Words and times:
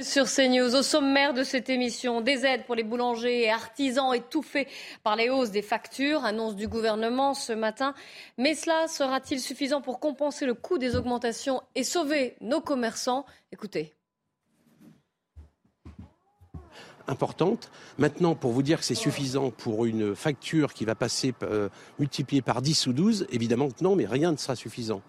Sur 0.00 0.24
CNews, 0.24 0.74
au 0.74 0.82
sommaire 0.82 1.34
de 1.34 1.44
cette 1.44 1.68
émission, 1.68 2.22
des 2.22 2.46
aides 2.46 2.64
pour 2.64 2.74
les 2.74 2.82
boulangers 2.82 3.42
et 3.42 3.50
artisans 3.50 4.14
étouffés 4.14 4.66
par 5.02 5.16
les 5.16 5.28
hausses 5.28 5.50
des 5.50 5.60
factures, 5.60 6.24
annonce 6.24 6.56
du 6.56 6.66
gouvernement 6.66 7.34
ce 7.34 7.52
matin. 7.52 7.92
Mais 8.38 8.54
cela 8.54 8.88
sera-t-il 8.88 9.38
suffisant 9.38 9.82
pour 9.82 10.00
compenser 10.00 10.46
le 10.46 10.54
coût 10.54 10.78
des 10.78 10.96
augmentations 10.96 11.60
et 11.74 11.84
sauver 11.84 12.36
nos 12.40 12.62
commerçants? 12.62 13.26
Écoutez. 13.52 13.92
importante. 17.08 17.70
Maintenant, 17.98 18.34
pour 18.34 18.52
vous 18.52 18.62
dire 18.62 18.78
que 18.78 18.84
c'est 18.84 18.94
suffisant 18.94 19.50
pour 19.50 19.84
une 19.84 20.14
facture 20.14 20.72
qui 20.72 20.84
va 20.84 20.94
passer 20.94 21.34
euh, 21.42 21.68
multipliée 21.98 22.42
par 22.42 22.62
10 22.62 22.86
ou 22.86 22.92
12, 22.92 23.26
évidemment 23.30 23.68
que 23.68 23.82
non, 23.82 23.96
mais 23.96 24.06
rien 24.06 24.32
ne 24.32 24.36
sera 24.36 24.56
suffisant. 24.56 25.02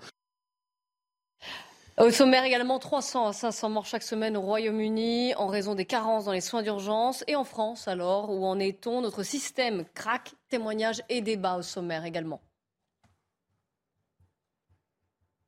Au 2.00 2.10
sommaire 2.10 2.44
également, 2.44 2.80
300 2.80 3.28
à 3.28 3.33
500 3.33 3.70
morts 3.70 3.86
chaque 3.86 4.02
semaine 4.02 4.36
au 4.36 4.42
Royaume-Uni 4.42 5.36
en 5.36 5.46
raison 5.46 5.75
des 5.75 5.86
carences 5.86 6.25
dans 6.25 6.32
les 6.32 6.42
soins 6.42 6.64
d'urgence. 6.64 7.24
Et 7.28 7.36
en 7.36 7.43
France, 7.43 7.88
alors, 7.88 8.32
où 8.32 8.46
en 8.46 8.57
est-on? 8.57 9.02
Notre 9.02 9.21
système 9.21 9.86
craque. 9.93 10.33
Témoignages 10.50 11.04
et 11.10 11.21
débats 11.21 11.56
au 11.56 11.61
sommaire 11.61 12.04
également. 12.04 12.42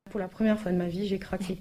Pour 0.08 0.20
la 0.20 0.28
première 0.28 0.58
fois 0.60 0.70
de 0.70 0.76
ma 0.76 0.86
vie, 0.86 1.08
j'ai 1.08 1.18
craqué. 1.18 1.58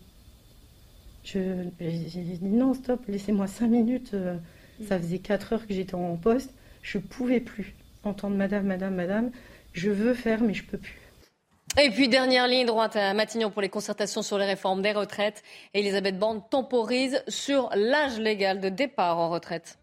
J'ai 1.24 1.72
dit 1.82 2.40
non, 2.44 2.76
stop, 2.76 3.02
laissez-moi 3.08 3.48
5 3.48 3.68
minutes. 3.68 4.14
Euh, 4.14 4.38
ça 4.88 5.00
faisait 5.00 5.18
4 5.18 5.54
heures 5.54 5.68
que 5.68 5.74
j'étais 5.74 5.96
en 5.96 6.16
poste. 6.16 6.54
Je 6.84 7.00
pouvais 7.00 7.40
plus 7.40 7.74
entendre 8.04 8.36
madame, 8.36 8.68
madame, 8.68 8.94
madame. 8.94 9.32
Je 9.74 9.90
veux 9.90 10.14
faire, 10.14 10.44
mais 10.44 10.54
je 10.54 10.64
peux 10.64 10.78
plus. 10.78 11.05
Et 11.78 11.90
puis, 11.90 12.08
dernière 12.08 12.48
ligne 12.48 12.66
droite 12.66 12.96
à 12.96 13.14
Matignon 13.14 13.52
pour 13.52 13.62
les 13.62 13.68
concertations 13.68 14.22
sur 14.22 14.38
les 14.38 14.46
réformes 14.46 14.82
des 14.82 14.94
retraites. 14.94 15.44
Elisabeth 15.74 16.18
Borne 16.18 16.42
temporise 16.50 17.22
sur 17.28 17.70
l'âge 17.76 18.18
légal 18.18 18.62
de 18.62 18.70
départ 18.70 19.18
en 19.18 19.30
retraite. 19.30 19.78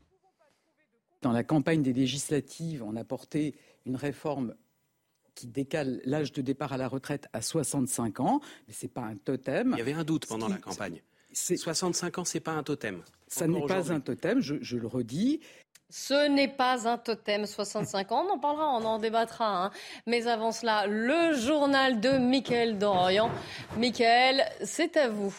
Dans 1.21 1.33
la 1.33 1.45
campagne 1.45 1.83
des 1.83 1.93
législatives, 1.93 2.83
on 2.83 2.97
a 2.97 3.05
porté 3.05 3.55
une 3.85 3.97
réforme 3.97 4.55
qui 5.35 5.47
décale 5.47 6.01
l'âge 6.07 6.33
de 6.33 6.41
départ 6.41 6.73
à 6.73 6.79
la 6.79 6.89
retraite 6.89 7.29
à 7.35 7.43
65 7.43 8.21
ans, 8.21 8.41
mais 8.67 8.73
ce 8.73 8.87
n'est 8.87 8.91
pas 8.91 9.03
un 9.03 9.17
totem. 9.17 9.73
Il 9.73 9.79
y 9.79 9.83
avait 9.83 9.93
un 9.93 10.05
doute 10.05 10.25
pendant 10.27 10.49
la 10.49 10.57
campagne. 10.57 11.03
65 11.35 12.19
ans, 12.19 12.25
ce 12.25 12.39
n'est 12.39 12.41
pas 12.41 12.53
un 12.53 12.63
totem. 12.63 13.03
Ça 13.29 13.47
n'est 13.47 13.67
pas 13.67 13.93
un 13.93 14.01
totem, 14.01 14.41
je 14.41 14.77
le 14.77 14.87
redis. 14.87 15.41
Ce 15.95 16.27
n'est 16.27 16.49
pas 16.49 16.89
un 16.89 16.97
totem 16.97 17.45
65 17.45 18.13
ans, 18.13 18.25
on 18.27 18.33
en 18.33 18.39
parlera, 18.39 18.67
on 18.71 18.85
en 18.87 18.99
débattra. 18.99 19.65
Hein. 19.65 19.71
Mais 20.07 20.27
avant 20.27 20.51
cela, 20.51 20.87
le 20.87 21.35
journal 21.35 22.01
de 22.01 22.13
Mickaël 22.13 22.79
Dorian. 22.79 23.31
Mickaël, 23.77 24.43
c'est 24.65 24.97
à 24.97 25.11
vous. 25.11 25.35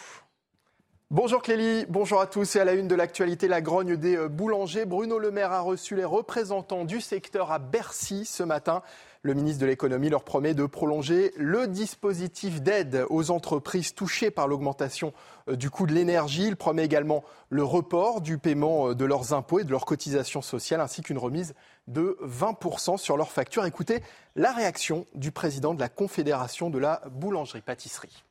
Bonjour 1.09 1.42
Clélie, 1.42 1.88
bonjour 1.90 2.22
à 2.22 2.28
tous. 2.28 2.56
Et 2.56 2.59
à 2.59 2.66
la 2.66 2.74
une 2.74 2.88
de 2.88 2.94
l'actualité, 2.94 3.48
la 3.48 3.62
grogne 3.62 3.98
des 3.98 4.16
euh, 4.16 4.30
boulangers. 4.30 4.86
Bruno 4.86 5.18
Le 5.18 5.31
Maire 5.31 5.52
a 5.52 5.62
reçu 5.62 5.96
les 5.96 6.06
représentants 6.06 6.86
du 6.86 7.02
secteur 7.02 7.52
à 7.52 7.58
Bercy 7.58 8.24
ce 8.24 8.44
matin. 8.44 8.84
Le 9.25 9.33
ministre 9.33 9.61
de 9.61 9.67
l'économie 9.67 10.09
leur 10.09 10.25
promet 10.25 10.53
de 10.53 10.66
prolonger 10.66 11.31
le 11.38 11.67
dispositif 11.67 12.61
d'aide 12.61 13.05
aux 13.09 13.31
entreprises 13.31 13.95
touchées 13.95 14.31
par 14.31 14.49
l'augmentation 14.49 15.13
euh, 15.47 15.55
du 15.55 15.69
coût 15.69 15.88
de 15.88 15.93
l'énergie. 15.93 16.47
Il 16.47 16.57
promet 16.57 16.83
également 16.83 17.23
le 17.49 17.63
report 17.63 18.19
du 18.19 18.38
paiement 18.38 18.89
euh, 18.89 18.95
de 18.95 19.05
leurs 19.05 19.31
impôts 19.31 19.59
et 19.59 19.63
de 19.63 19.71
leurs 19.71 19.85
cotisations 19.85 20.41
sociales, 20.41 20.81
ainsi 20.81 21.03
qu'une 21.03 21.17
remise 21.17 21.53
de 21.88 22.17
20% 22.21 22.97
sur 22.97 23.16
leurs 23.16 23.31
factures. 23.31 23.66
Écoutez 23.66 24.03
la 24.35 24.51
réaction 24.51 25.05
du 25.16 25.31
président 25.31 25.73
de 25.73 25.79
la 25.79 25.88
Confédération 25.88 26.69
de 26.69 26.79
la 26.79 27.01
boulangerie-pâtisserie. 27.09 28.25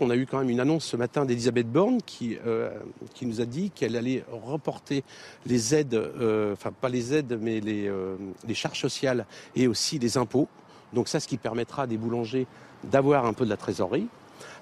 On 0.00 0.10
a 0.10 0.16
eu 0.16 0.26
quand 0.26 0.38
même 0.38 0.50
une 0.50 0.58
annonce 0.58 0.86
ce 0.86 0.96
matin 0.96 1.24
d'Elisabeth 1.24 1.70
Borne 1.70 2.02
qui, 2.04 2.36
euh, 2.44 2.68
qui 3.14 3.26
nous 3.26 3.40
a 3.40 3.44
dit 3.44 3.70
qu'elle 3.70 3.94
allait 3.94 4.24
reporter 4.28 5.04
les 5.46 5.72
aides, 5.72 5.94
euh, 5.94 6.52
enfin 6.52 6.72
pas 6.72 6.88
les 6.88 7.14
aides, 7.14 7.38
mais 7.40 7.60
les, 7.60 7.86
euh, 7.86 8.16
les 8.44 8.54
charges 8.54 8.80
sociales 8.80 9.24
et 9.54 9.68
aussi 9.68 10.00
les 10.00 10.18
impôts. 10.18 10.48
Donc 10.94 11.06
ça, 11.06 11.20
ce 11.20 11.28
qui 11.28 11.36
permettra 11.36 11.84
à 11.84 11.86
des 11.86 11.96
boulangers 11.96 12.48
d'avoir 12.82 13.24
un 13.24 13.34
peu 13.34 13.44
de 13.44 13.50
la 13.50 13.56
trésorerie. 13.56 14.08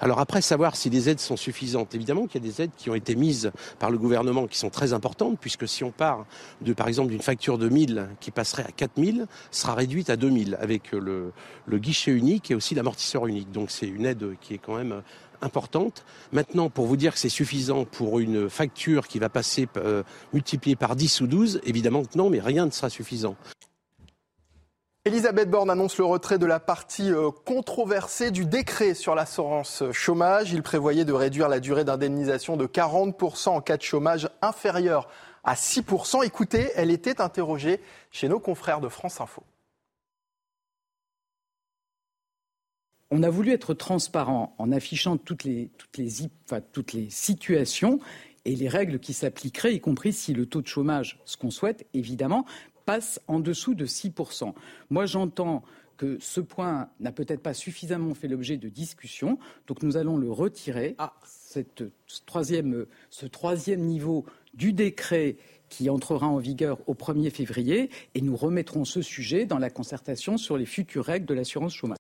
Alors 0.00 0.18
après, 0.18 0.42
savoir 0.42 0.76
si 0.76 0.90
les 0.90 1.08
aides 1.08 1.20
sont 1.20 1.36
suffisantes. 1.36 1.94
Évidemment 1.94 2.26
qu'il 2.26 2.44
y 2.44 2.48
a 2.48 2.50
des 2.50 2.62
aides 2.62 2.70
qui 2.76 2.90
ont 2.90 2.94
été 2.94 3.14
mises 3.14 3.52
par 3.78 3.90
le 3.90 3.98
gouvernement 3.98 4.46
qui 4.46 4.58
sont 4.58 4.70
très 4.70 4.92
importantes, 4.92 5.38
puisque 5.40 5.68
si 5.68 5.84
on 5.84 5.90
part 5.90 6.26
par 6.76 6.88
exemple, 6.88 7.10
d'une 7.10 7.22
facture 7.22 7.58
de 7.58 7.68
1000 7.68 8.08
qui 8.20 8.30
passerait 8.30 8.64
à 8.64 8.72
4000, 8.72 9.26
sera 9.50 9.74
réduite 9.74 10.10
à 10.10 10.16
2000 10.16 10.58
avec 10.60 10.92
le, 10.92 11.32
le 11.66 11.78
guichet 11.78 12.12
unique 12.12 12.50
et 12.50 12.54
aussi 12.54 12.74
l'amortisseur 12.74 13.26
unique. 13.26 13.50
Donc 13.52 13.70
c'est 13.70 13.86
une 13.86 14.06
aide 14.06 14.36
qui 14.40 14.54
est 14.54 14.58
quand 14.58 14.76
même 14.76 15.02
importante. 15.42 16.04
Maintenant, 16.32 16.70
pour 16.70 16.86
vous 16.86 16.96
dire 16.96 17.12
que 17.12 17.18
c'est 17.18 17.28
suffisant 17.28 17.84
pour 17.84 18.20
une 18.20 18.48
facture 18.48 19.08
qui 19.08 19.18
va 19.18 19.28
passer 19.28 19.68
euh, 19.76 20.02
multipliée 20.32 20.76
par 20.76 20.96
10 20.96 21.20
ou 21.22 21.26
12, 21.26 21.60
évidemment 21.64 22.02
que 22.04 22.16
non, 22.16 22.30
mais 22.30 22.40
rien 22.40 22.66
ne 22.66 22.70
sera 22.70 22.88
suffisant. 22.88 23.36
Elisabeth 25.04 25.50
Borne 25.50 25.68
annonce 25.68 25.98
le 25.98 26.04
retrait 26.04 26.38
de 26.38 26.46
la 26.46 26.60
partie 26.60 27.10
euh, 27.10 27.32
controversée 27.32 28.30
du 28.30 28.44
décret 28.44 28.94
sur 28.94 29.16
l'assurance 29.16 29.82
chômage. 29.90 30.52
Il 30.52 30.62
prévoyait 30.62 31.04
de 31.04 31.12
réduire 31.12 31.48
la 31.48 31.58
durée 31.58 31.82
d'indemnisation 31.82 32.56
de 32.56 32.66
40% 32.66 33.48
en 33.48 33.60
cas 33.60 33.76
de 33.76 33.82
chômage 33.82 34.30
inférieur 34.42 35.08
à 35.42 35.54
6%. 35.54 36.24
Écoutez, 36.24 36.70
elle 36.76 36.92
était 36.92 37.20
interrogée 37.20 37.80
chez 38.12 38.28
nos 38.28 38.38
confrères 38.38 38.80
de 38.80 38.88
France 38.88 39.20
Info. 39.20 39.42
On 43.10 43.24
a 43.24 43.28
voulu 43.28 43.50
être 43.50 43.74
transparent 43.74 44.54
en 44.56 44.70
affichant 44.70 45.16
toutes 45.16 45.42
les 45.42 45.68
situations 47.10 47.98
et 48.44 48.56
les 48.56 48.68
règles 48.68 48.98
qui 48.98 49.12
s'appliqueraient, 49.12 49.74
y 49.74 49.80
compris 49.80 50.12
si 50.12 50.32
le 50.32 50.46
taux 50.46 50.62
de 50.62 50.66
chômage, 50.66 51.20
ce 51.24 51.36
qu'on 51.36 51.50
souhaite 51.50 51.86
évidemment, 51.94 52.44
passe 52.84 53.20
en 53.28 53.40
dessous 53.40 53.74
de 53.74 53.86
6%. 53.86 54.54
Moi, 54.90 55.06
j'entends 55.06 55.62
que 55.96 56.18
ce 56.20 56.40
point 56.40 56.88
n'a 57.00 57.12
peut-être 57.12 57.42
pas 57.42 57.54
suffisamment 57.54 58.14
fait 58.14 58.28
l'objet 58.28 58.56
de 58.56 58.68
discussions, 58.68 59.38
donc 59.66 59.82
nous 59.82 59.96
allons 59.96 60.16
le 60.16 60.30
retirer. 60.30 60.94
à 60.98 61.12
cette 61.24 61.84
troisième, 62.26 62.86
ce 63.10 63.26
troisième 63.26 63.82
niveau 63.82 64.24
du 64.54 64.72
décret 64.72 65.36
qui 65.68 65.88
entrera 65.88 66.26
en 66.26 66.38
vigueur 66.38 66.78
au 66.86 66.94
1er 66.94 67.30
février, 67.30 67.90
et 68.14 68.20
nous 68.20 68.36
remettrons 68.36 68.84
ce 68.84 69.00
sujet 69.00 69.46
dans 69.46 69.58
la 69.58 69.70
concertation 69.70 70.36
sur 70.36 70.56
les 70.56 70.66
futures 70.66 71.04
règles 71.04 71.26
de 71.26 71.34
l'assurance 71.34 71.74
chômage. 71.74 71.96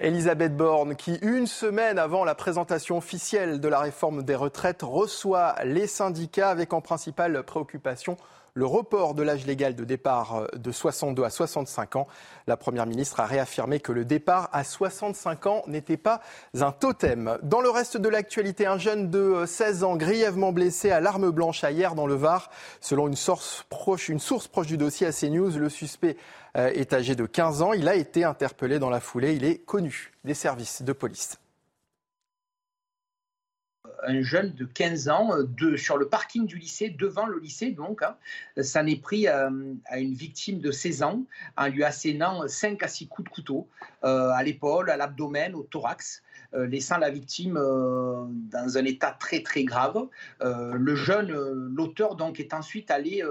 Elisabeth 0.00 0.56
Borne, 0.56 0.96
qui 0.96 1.16
une 1.16 1.46
semaine 1.46 1.98
avant 1.98 2.24
la 2.24 2.34
présentation 2.34 2.96
officielle 2.96 3.60
de 3.60 3.68
la 3.68 3.80
réforme 3.80 4.22
des 4.22 4.34
retraites 4.34 4.82
reçoit 4.82 5.54
les 5.64 5.86
syndicats 5.86 6.48
avec 6.48 6.72
en 6.72 6.80
principale 6.80 7.42
préoccupation 7.44 8.16
le 8.54 8.66
report 8.66 9.14
de 9.14 9.22
l'âge 9.22 9.46
légal 9.46 9.74
de 9.74 9.84
départ 9.84 10.36
euh, 10.36 10.46
de 10.56 10.70
62 10.70 11.24
à 11.24 11.30
65 11.30 11.96
ans. 11.96 12.06
La 12.46 12.56
Première 12.56 12.86
ministre 12.86 13.20
a 13.20 13.26
réaffirmé 13.26 13.80
que 13.80 13.92
le 13.92 14.04
départ 14.04 14.48
à 14.52 14.64
65 14.64 15.46
ans 15.46 15.62
n'était 15.66 15.96
pas 15.96 16.20
un 16.60 16.72
totem. 16.72 17.38
Dans 17.42 17.60
le 17.60 17.70
reste 17.70 17.96
de 17.96 18.08
l'actualité, 18.08 18.66
un 18.66 18.78
jeune 18.78 19.10
de 19.10 19.44
16 19.46 19.84
ans 19.84 19.96
grièvement 19.96 20.52
blessé 20.52 20.90
à 20.90 21.00
l'arme 21.00 21.30
blanche 21.30 21.64
à 21.64 21.70
hier 21.70 21.94
dans 21.94 22.06
le 22.06 22.14
Var. 22.14 22.50
Selon 22.80 23.08
une 23.08 23.16
source 23.16 23.64
proche, 23.68 24.08
une 24.08 24.20
source 24.20 24.48
proche 24.48 24.66
du 24.66 24.76
dossier 24.76 25.06
à 25.06 25.12
CNews, 25.12 25.58
le 25.58 25.68
suspect 25.68 26.16
euh, 26.56 26.70
est 26.74 26.92
âgé 26.92 27.14
de 27.14 27.24
15 27.24 27.62
ans. 27.62 27.72
Il 27.72 27.88
a 27.88 27.94
été 27.94 28.24
interpellé 28.24 28.78
dans 28.78 28.90
la 28.90 29.00
foulée. 29.00 29.34
Il 29.34 29.44
est 29.44 29.58
connu 29.58 30.12
des 30.24 30.34
services 30.34 30.82
de 30.82 30.92
police 30.92 31.41
un 34.06 34.22
jeune 34.22 34.52
de 34.54 34.64
15 34.64 35.08
ans 35.08 35.30
euh, 35.32 35.76
sur 35.76 35.96
le 35.96 36.08
parking 36.08 36.46
du 36.46 36.56
lycée, 36.56 36.90
devant 36.90 37.26
le 37.26 37.38
lycée 37.38 37.70
donc. 37.70 38.02
Hein. 38.02 38.16
ça 38.62 38.82
n'est 38.82 38.96
pris 38.96 39.28
euh, 39.28 39.74
à 39.86 39.98
une 39.98 40.14
victime 40.14 40.60
de 40.60 40.70
16 40.70 41.02
ans 41.02 41.22
en 41.56 41.68
lui 41.68 41.84
assénant 41.84 42.46
5 42.46 42.82
à 42.82 42.88
6 42.88 43.08
coups 43.08 43.28
de 43.28 43.34
couteau 43.34 43.68
euh, 44.04 44.30
à 44.30 44.42
l'épaule, 44.42 44.90
à 44.90 44.96
l'abdomen, 44.96 45.54
au 45.54 45.62
thorax. 45.62 46.22
Laissant 46.54 46.98
la 46.98 47.10
victime 47.10 47.54
dans 47.54 48.78
un 48.78 48.84
état 48.84 49.16
très 49.18 49.42
très 49.42 49.64
grave. 49.64 50.06
le 50.40 50.94
jeune, 50.94 51.30
l'auteur 51.74 52.16
donc, 52.16 52.40
est 52.40 52.54
ensuite 52.54 52.90
allé, 52.90 53.22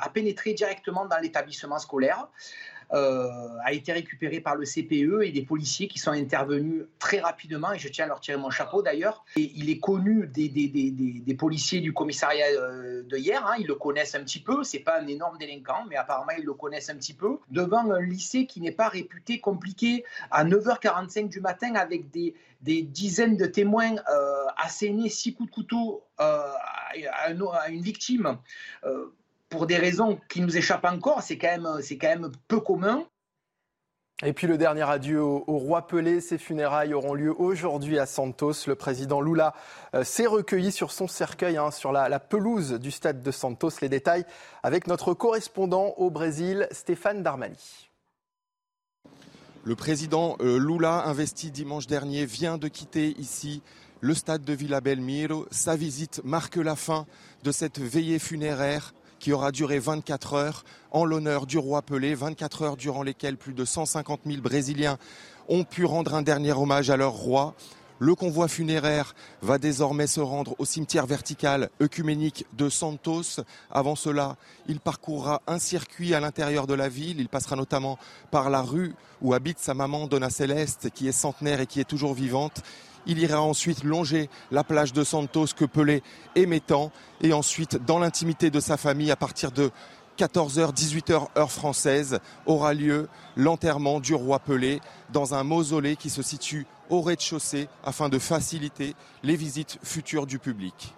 a 0.00 0.08
pénétré 0.10 0.54
directement 0.54 1.06
dans 1.06 1.18
l'établissement 1.18 1.78
scolaire. 1.78 2.28
Euh, 2.92 3.28
a 3.64 3.72
été 3.72 3.92
récupéré 3.92 4.40
par 4.40 4.56
le 4.56 4.64
CPE 4.64 5.24
et 5.24 5.32
des 5.32 5.42
policiers 5.42 5.88
qui 5.88 5.98
sont 5.98 6.10
intervenus 6.10 6.84
très 6.98 7.18
rapidement, 7.18 7.72
et 7.72 7.78
je 7.78 7.88
tiens 7.88 8.04
à 8.04 8.08
leur 8.08 8.20
tirer 8.20 8.36
mon 8.36 8.50
chapeau 8.50 8.82
d'ailleurs. 8.82 9.24
Il 9.36 9.70
est 9.70 9.80
connu 9.80 10.26
des, 10.26 10.48
des, 10.48 10.68
des, 10.68 10.90
des 10.90 11.34
policiers 11.34 11.80
du 11.80 11.92
commissariat 11.92 12.46
euh, 12.46 13.02
de 13.02 13.16
hier, 13.16 13.44
hein, 13.46 13.54
ils 13.58 13.66
le 13.66 13.74
connaissent 13.74 14.14
un 14.14 14.22
petit 14.22 14.40
peu, 14.40 14.62
c'est 14.64 14.80
pas 14.80 15.00
un 15.00 15.06
énorme 15.06 15.38
délinquant, 15.38 15.84
mais 15.88 15.96
apparemment 15.96 16.32
ils 16.38 16.44
le 16.44 16.52
connaissent 16.52 16.90
un 16.90 16.96
petit 16.96 17.14
peu, 17.14 17.38
devant 17.50 17.90
un 17.90 18.00
lycée 18.00 18.46
qui 18.46 18.60
n'est 18.60 18.72
pas 18.72 18.88
réputé 18.88 19.40
compliqué, 19.40 20.04
à 20.30 20.44
9h45 20.44 21.28
du 21.28 21.40
matin 21.40 21.74
avec 21.74 22.10
des, 22.10 22.33
des 22.60 22.82
dizaines 22.82 23.36
de 23.36 23.46
témoins 23.46 23.96
euh, 24.10 25.08
six 25.08 25.34
coups 25.34 25.50
de 25.50 25.54
couteau 25.54 26.04
euh, 26.20 26.52
à, 27.12 27.68
une 27.68 27.82
victime. 27.82 28.38
Euh, 28.84 29.14
pour 29.48 29.66
des 29.66 29.76
raisons 29.76 30.18
qui 30.28 30.40
nous 30.40 30.56
échappent 30.56 30.84
encore, 30.84 31.22
c'est 31.22 31.38
quand 31.38 31.48
même, 31.48 31.68
quand 32.00 32.08
même 32.08 32.32
peu 32.48 32.60
commun. 32.60 33.06
Et 34.22 34.32
puis 34.32 34.46
le 34.46 34.56
dernier 34.56 34.88
adieu 34.88 35.20
au, 35.20 35.58
roi 35.58 35.86
Pelé. 35.86 36.20
Ses 36.20 36.38
funérailles 36.38 36.94
auront 36.94 37.14
lieu 37.14 37.34
aujourd'hui 37.36 37.98
à 37.98 38.06
Santos. 38.06 38.66
Le 38.66 38.74
président 38.74 39.20
Lula 39.20 39.54
euh, 39.94 40.04
s'est 40.04 40.26
recueilli 40.26 40.70
sur 40.70 40.92
son 40.92 41.08
cercueil, 41.08 41.56
hein, 41.56 41.70
sur 41.70 41.90
la, 41.90 42.20
pelouse 42.20 42.74
du 42.74 42.90
stade 42.90 43.22
de 43.22 43.30
Santos. 43.30 43.70
Les 43.82 43.88
détails 43.88 44.24
avec 44.62 44.86
notre 44.86 45.14
correspondant 45.14 45.94
au 45.96 46.10
Brésil, 46.10 46.68
Stéphane 46.70 47.22
Darmani. 47.22 47.90
Le 49.66 49.74
président 49.74 50.36
euh, 50.42 50.58
Lula, 50.58 51.06
investi 51.06 51.50
dimanche 51.50 51.86
dernier, 51.86 52.26
vient 52.26 52.58
de 52.58 52.68
quitter 52.68 53.14
ici 53.18 53.62
le 54.02 54.12
stade 54.12 54.44
de 54.44 54.52
Villa 54.52 54.82
Belmiro. 54.82 55.46
Sa 55.50 55.74
visite 55.74 56.20
marque 56.22 56.56
la 56.56 56.76
fin 56.76 57.06
de 57.44 57.50
cette 57.50 57.78
veillée 57.78 58.18
funéraire 58.18 58.92
qui 59.20 59.32
aura 59.32 59.52
duré 59.52 59.78
24 59.78 60.34
heures 60.34 60.64
en 60.90 61.06
l'honneur 61.06 61.46
du 61.46 61.56
roi 61.56 61.80
Pelé, 61.80 62.14
24 62.14 62.62
heures 62.62 62.76
durant 62.76 63.02
lesquelles 63.02 63.38
plus 63.38 63.54
de 63.54 63.64
150 63.64 64.20
000 64.26 64.42
Brésiliens 64.42 64.98
ont 65.48 65.64
pu 65.64 65.86
rendre 65.86 66.14
un 66.14 66.20
dernier 66.20 66.52
hommage 66.52 66.90
à 66.90 66.98
leur 66.98 67.12
roi. 67.12 67.54
Le 68.00 68.16
convoi 68.16 68.48
funéraire 68.48 69.14
va 69.40 69.58
désormais 69.58 70.08
se 70.08 70.20
rendre 70.20 70.56
au 70.58 70.64
cimetière 70.64 71.06
vertical 71.06 71.70
œcuménique 71.80 72.44
de 72.54 72.68
Santos. 72.68 73.40
Avant 73.70 73.94
cela, 73.94 74.36
il 74.66 74.80
parcourra 74.80 75.42
un 75.46 75.60
circuit 75.60 76.12
à 76.12 76.18
l'intérieur 76.18 76.66
de 76.66 76.74
la 76.74 76.88
ville. 76.88 77.20
Il 77.20 77.28
passera 77.28 77.54
notamment 77.54 77.96
par 78.32 78.50
la 78.50 78.62
rue 78.62 78.94
où 79.22 79.32
habite 79.32 79.60
sa 79.60 79.74
maman 79.74 80.08
Donna 80.08 80.28
Céleste, 80.28 80.90
qui 80.92 81.06
est 81.06 81.12
centenaire 81.12 81.60
et 81.60 81.66
qui 81.66 81.78
est 81.78 81.88
toujours 81.88 82.14
vivante. 82.14 82.62
Il 83.06 83.20
ira 83.20 83.40
ensuite 83.40 83.84
longer 83.84 84.28
la 84.50 84.64
plage 84.64 84.92
de 84.92 85.04
Santos 85.04 85.48
que 85.56 85.64
Pelé 85.64 86.02
aimait 86.34 86.58
tant. 86.58 86.90
Et 87.20 87.32
ensuite, 87.32 87.76
dans 87.84 88.00
l'intimité 88.00 88.50
de 88.50 88.58
sa 88.58 88.76
famille, 88.76 89.12
à 89.12 89.16
partir 89.16 89.52
de 89.52 89.70
14h, 90.18 90.74
18h 90.74 91.28
heure 91.38 91.52
française, 91.52 92.18
aura 92.46 92.74
lieu 92.74 93.08
l'enterrement 93.36 94.00
du 94.00 94.14
roi 94.14 94.40
Pelé 94.40 94.80
dans 95.12 95.34
un 95.34 95.44
mausolée 95.44 95.94
qui 95.94 96.10
se 96.10 96.22
situe 96.22 96.66
au 96.90 97.00
rez-de-chaussée 97.00 97.68
afin 97.84 98.08
de 98.08 98.18
faciliter 98.18 98.94
les 99.22 99.36
visites 99.36 99.78
futures 99.82 100.26
du 100.26 100.38
public. 100.38 100.94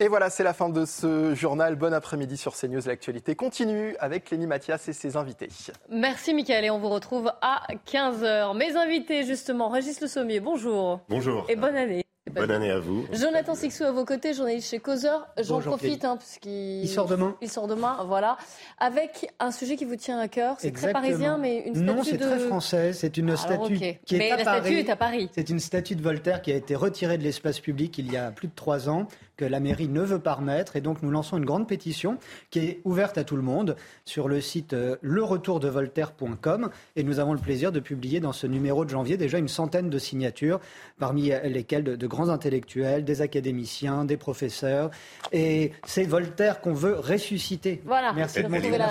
Et 0.00 0.06
voilà, 0.06 0.30
c'est 0.30 0.44
la 0.44 0.52
fin 0.52 0.68
de 0.68 0.84
ce 0.84 1.34
journal. 1.34 1.74
Bon 1.74 1.92
après-midi 1.92 2.36
sur 2.36 2.54
CNews. 2.54 2.82
L'actualité 2.86 3.34
continue 3.34 3.96
avec 3.98 4.30
Lénie 4.30 4.46
Mathias 4.46 4.86
et 4.86 4.92
ses 4.92 5.16
invités. 5.16 5.48
Merci 5.90 6.34
Mickaël 6.34 6.64
et 6.64 6.70
on 6.70 6.78
vous 6.78 6.88
retrouve 6.88 7.32
à 7.40 7.62
15h. 7.92 8.56
Mes 8.56 8.76
invités 8.76 9.24
justement, 9.24 9.68
Régis 9.70 10.00
Le 10.00 10.06
Sommier, 10.06 10.38
bonjour. 10.38 11.00
Bonjour. 11.08 11.44
Et 11.48 11.56
bonne 11.56 11.74
année. 11.74 12.04
Bonne 12.34 12.50
année 12.50 12.70
à 12.70 12.78
vous. 12.78 13.06
Jonathan 13.12 13.54
Sixou 13.54 13.84
à 13.84 13.92
vos 13.92 14.04
côtés, 14.04 14.34
journaliste 14.34 14.68
chez 14.68 14.78
Causeur. 14.78 15.26
J'en 15.40 15.60
profite 15.60 16.04
hein, 16.04 16.16
puisqu'il 16.16 16.82
il 16.82 16.88
sort 16.88 17.06
demain. 17.06 17.36
Il 17.40 17.50
sort 17.50 17.66
demain, 17.66 17.98
voilà. 18.06 18.36
Avec 18.78 19.28
un 19.40 19.50
sujet 19.50 19.76
qui 19.76 19.84
vous 19.84 19.96
tient 19.96 20.18
à 20.18 20.28
cœur. 20.28 20.56
C'est 20.58 20.72
très 20.72 20.92
parisien, 20.92 21.38
mais 21.38 21.64
une 21.66 21.74
statue 21.74 21.86
Non, 21.86 22.02
c'est 22.02 22.18
très 22.18 22.38
français. 22.38 22.92
C'est 22.92 23.16
une 23.16 23.36
statue 23.36 23.78
qui 24.04 24.16
est 24.16 24.18
mais 24.18 24.30
à 24.30 24.36
la 24.36 24.44
Paris. 24.44 24.60
statue 24.60 24.78
est 24.78 24.90
à 24.90 24.96
Paris. 24.96 25.30
C'est 25.34 25.48
une 25.50 25.60
statue 25.60 25.96
de 25.96 26.02
Voltaire 26.02 26.42
qui 26.42 26.52
a 26.52 26.56
été 26.56 26.74
retirée 26.74 27.18
de 27.18 27.22
l'espace 27.22 27.60
public 27.60 27.98
il 27.98 28.12
y 28.12 28.16
a 28.16 28.30
plus 28.30 28.48
de 28.48 28.54
trois 28.54 28.88
ans 28.88 29.06
que 29.38 29.44
la 29.46 29.60
mairie 29.60 29.88
ne 29.88 30.02
veut 30.02 30.18
pas 30.18 30.34
remettre. 30.34 30.76
Et 30.76 30.82
donc, 30.82 31.02
nous 31.02 31.10
lançons 31.10 31.38
une 31.38 31.46
grande 31.46 31.66
pétition 31.66 32.18
qui 32.50 32.58
est 32.58 32.80
ouverte 32.84 33.16
à 33.16 33.24
tout 33.24 33.36
le 33.36 33.42
monde 33.42 33.76
sur 34.04 34.28
le 34.28 34.42
site 34.42 34.74
euh, 34.74 34.96
leretourdevoltaire.com. 35.00 36.68
Et 36.96 37.04
nous 37.04 37.20
avons 37.20 37.32
le 37.32 37.38
plaisir 37.38 37.72
de 37.72 37.80
publier 37.80 38.20
dans 38.20 38.32
ce 38.32 38.46
numéro 38.46 38.84
de 38.84 38.90
janvier 38.90 39.16
déjà 39.16 39.38
une 39.38 39.48
centaine 39.48 39.88
de 39.88 39.98
signatures, 39.98 40.60
parmi 40.98 41.30
lesquelles 41.44 41.84
de, 41.84 42.06
grands 42.06 42.28
intellectuels, 42.28 43.04
des 43.04 43.22
académiciens, 43.22 44.04
des 44.04 44.16
professeurs. 44.16 44.90
Et 45.32 45.72
c'est 45.86 46.04
Voltaire 46.04 46.60
qu'on 46.60 46.74
veut 46.74 46.96
ressusciter. 46.98 47.80
Voilà. 47.84 48.12
Merci 48.12 48.42
de 48.42 48.48
montrer 48.48 48.76
la, 48.76 48.88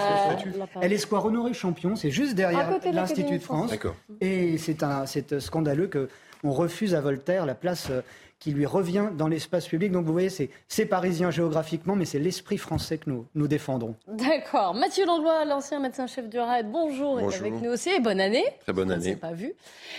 Elle 0.81 0.93
est 0.93 0.97
Square 0.97 1.25
Honoré 1.25 1.53
Champion, 1.53 1.95
c'est 1.95 2.11
juste 2.11 2.35
derrière 2.35 2.79
l'Institut 2.91 3.39
de 3.39 3.43
France. 3.43 3.71
Et 4.21 4.57
c'est 4.57 5.39
scandaleux 5.39 5.87
que 5.87 6.07
on 6.43 6.51
refuse 6.51 6.95
à 6.95 7.01
Voltaire 7.01 7.45
la 7.45 7.55
place 7.55 7.87
euh, 7.89 8.01
qui 8.39 8.51
lui 8.51 8.65
revient 8.65 9.09
dans 9.17 9.27
l'espace 9.27 9.67
public. 9.67 9.91
Donc 9.91 10.05
vous 10.05 10.13
voyez, 10.13 10.29
c'est 10.29 10.85
parisien 10.85 11.31
géographiquement, 11.31 11.95
mais 11.95 12.05
c'est 12.05 12.19
l'esprit 12.19 12.57
français 12.57 12.97
que 12.97 13.09
nous, 13.09 13.25
nous 13.35 13.47
défendrons. 13.47 13.95
D'accord. 14.07 14.73
Mathieu 14.73 15.05
Langlois, 15.05 15.45
l'ancien 15.45 15.79
médecin-chef 15.79 16.29
du 16.29 16.39
RAID, 16.39 16.69
bonjour, 16.71 17.19
bonjour. 17.19 17.39
avec 17.39 17.53
nous 17.61 17.71
aussi 17.71 17.89
et 17.89 17.99
bonne 17.99 18.19
année. 18.19 18.45
Très 18.61 18.73
bonne 18.73 18.91
année. 18.91 19.15
pas 19.15 19.33
vu. 19.33 19.53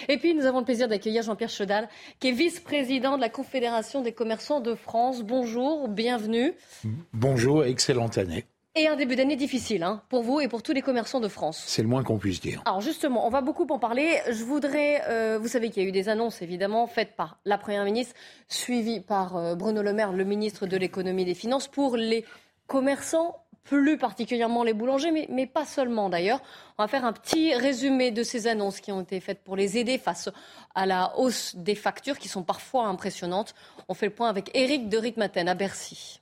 Et 0.08 0.18
puis 0.18 0.34
nous 0.34 0.46
avons 0.46 0.60
le 0.60 0.64
plaisir 0.64 0.88
d'accueillir 0.88 1.22
Jean-Pierre 1.22 1.50
Chedal, 1.50 1.88
qui 2.20 2.28
est 2.28 2.32
vice-président 2.32 3.16
de 3.16 3.20
la 3.20 3.28
Confédération 3.28 4.02
des 4.02 4.12
commerçants 4.12 4.60
de 4.60 4.74
France. 4.74 5.22
Bonjour, 5.22 5.88
bienvenue. 5.88 6.54
Bonjour, 7.12 7.64
excellente 7.64 8.18
année. 8.18 8.44
Et 8.78 8.86
un 8.86 8.94
début 8.94 9.16
d'année 9.16 9.34
difficile 9.34 9.82
hein, 9.82 10.02
pour 10.08 10.22
vous 10.22 10.40
et 10.40 10.46
pour 10.46 10.62
tous 10.62 10.72
les 10.72 10.82
commerçants 10.82 11.18
de 11.18 11.26
France. 11.26 11.64
C'est 11.66 11.82
le 11.82 11.88
moins 11.88 12.04
qu'on 12.04 12.16
puisse 12.16 12.40
dire. 12.40 12.62
Alors 12.64 12.80
justement, 12.80 13.26
on 13.26 13.28
va 13.28 13.40
beaucoup 13.40 13.66
en 13.70 13.80
parler. 13.80 14.20
Je 14.30 14.44
voudrais, 14.44 15.02
euh, 15.08 15.36
vous 15.36 15.48
savez 15.48 15.70
qu'il 15.70 15.82
y 15.82 15.86
a 15.86 15.88
eu 15.88 15.90
des 15.90 16.08
annonces 16.08 16.42
évidemment 16.42 16.86
faites 16.86 17.16
par 17.16 17.38
la 17.44 17.58
Première 17.58 17.82
ministre, 17.84 18.14
suivies 18.46 19.00
par 19.00 19.36
euh, 19.36 19.56
Bruno 19.56 19.82
Le 19.82 19.92
Maire, 19.92 20.12
le 20.12 20.22
ministre 20.22 20.68
de 20.68 20.76
l'économie 20.76 21.22
et 21.22 21.24
des 21.24 21.34
finances, 21.34 21.66
pour 21.66 21.96
les 21.96 22.24
commerçants 22.68 23.42
plus 23.64 23.98
particulièrement 23.98 24.62
les 24.62 24.74
boulangers, 24.74 25.10
mais, 25.10 25.26
mais 25.28 25.48
pas 25.48 25.66
seulement 25.66 26.08
d'ailleurs. 26.08 26.40
On 26.78 26.84
va 26.84 26.86
faire 26.86 27.04
un 27.04 27.12
petit 27.12 27.54
résumé 27.54 28.12
de 28.12 28.22
ces 28.22 28.46
annonces 28.46 28.78
qui 28.78 28.92
ont 28.92 29.00
été 29.00 29.18
faites 29.18 29.42
pour 29.42 29.56
les 29.56 29.76
aider 29.76 29.98
face 29.98 30.28
à 30.76 30.86
la 30.86 31.18
hausse 31.18 31.56
des 31.56 31.74
factures 31.74 32.16
qui 32.16 32.28
sont 32.28 32.44
parfois 32.44 32.86
impressionnantes. 32.86 33.56
On 33.88 33.94
fait 33.94 34.06
le 34.06 34.14
point 34.14 34.28
avec 34.28 34.52
Éric 34.54 34.88
de 34.88 34.98
Ritmaten 34.98 35.48
à 35.48 35.54
Bercy. 35.54 36.20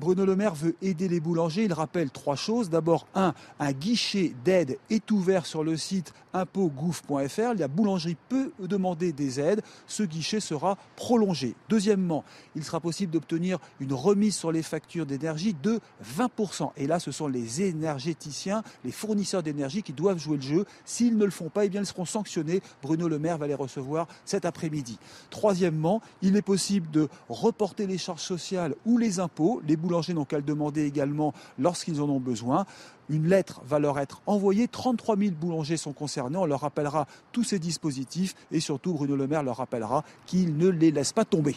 Bruno 0.00 0.24
Le 0.24 0.34
Maire 0.34 0.54
veut 0.54 0.74
aider 0.80 1.08
les 1.08 1.20
boulangers. 1.20 1.64
Il 1.64 1.74
rappelle 1.74 2.10
trois 2.10 2.34
choses. 2.34 2.70
D'abord, 2.70 3.06
un, 3.14 3.34
un 3.58 3.72
guichet 3.72 4.32
d'aide 4.46 4.78
est 4.88 5.10
ouvert 5.10 5.44
sur 5.44 5.62
le 5.62 5.76
site 5.76 6.14
impôtgouv.fr. 6.32 7.54
La 7.58 7.68
boulangerie 7.68 8.16
peut 8.28 8.50
demander 8.58 9.12
des 9.12 9.40
aides. 9.40 9.60
Ce 9.86 10.02
guichet 10.02 10.40
sera 10.40 10.78
prolongé. 10.96 11.54
Deuxièmement, 11.68 12.24
il 12.54 12.64
sera 12.64 12.80
possible 12.80 13.12
d'obtenir 13.12 13.58
une 13.78 13.92
remise 13.92 14.36
sur 14.36 14.52
les 14.52 14.62
factures 14.62 15.04
d'énergie 15.04 15.54
de 15.62 15.80
20%. 16.18 16.70
Et 16.78 16.86
là, 16.86 16.98
ce 16.98 17.12
sont 17.12 17.28
les 17.28 17.62
énergéticiens, 17.62 18.62
les 18.84 18.92
fournisseurs 18.92 19.42
d'énergie 19.42 19.82
qui 19.82 19.92
doivent 19.92 20.18
jouer 20.18 20.36
le 20.36 20.42
jeu. 20.42 20.64
S'ils 20.86 21.18
ne 21.18 21.24
le 21.26 21.30
font 21.30 21.50
pas, 21.50 21.66
eh 21.66 21.68
bien, 21.68 21.82
ils 21.82 21.86
seront 21.86 22.06
sanctionnés. 22.06 22.62
Bruno 22.82 23.06
Le 23.06 23.18
Maire 23.18 23.36
va 23.36 23.46
les 23.46 23.54
recevoir 23.54 24.06
cet 24.24 24.46
après-midi. 24.46 24.98
Troisièmement, 25.28 26.00
il 26.22 26.36
est 26.36 26.42
possible 26.42 26.90
de 26.90 27.08
reporter 27.28 27.86
les 27.86 27.98
charges 27.98 28.22
sociales 28.22 28.74
ou 28.86 28.96
les 28.96 29.20
impôts. 29.20 29.60
N'ont 29.90 30.24
qu'à 30.24 30.36
le 30.36 30.42
demander 30.42 30.84
également 30.84 31.32
lorsqu'ils 31.58 32.00
en 32.00 32.08
ont 32.08 32.20
besoin. 32.20 32.66
Une 33.08 33.28
lettre 33.28 33.60
va 33.64 33.78
leur 33.78 33.98
être 33.98 34.22
envoyée. 34.26 34.68
33 34.68 35.16
000 35.16 35.32
boulangers 35.32 35.76
sont 35.76 35.92
concernés. 35.92 36.36
On 36.36 36.46
leur 36.46 36.60
rappellera 36.60 37.06
tous 37.32 37.44
ces 37.44 37.58
dispositifs 37.58 38.34
et 38.50 38.60
surtout 38.60 38.94
Bruno 38.94 39.16
Le 39.16 39.26
Maire 39.26 39.42
leur 39.42 39.56
rappellera 39.56 40.04
qu'il 40.26 40.56
ne 40.56 40.68
les 40.68 40.90
laisse 40.90 41.12
pas 41.12 41.24
tomber. 41.24 41.56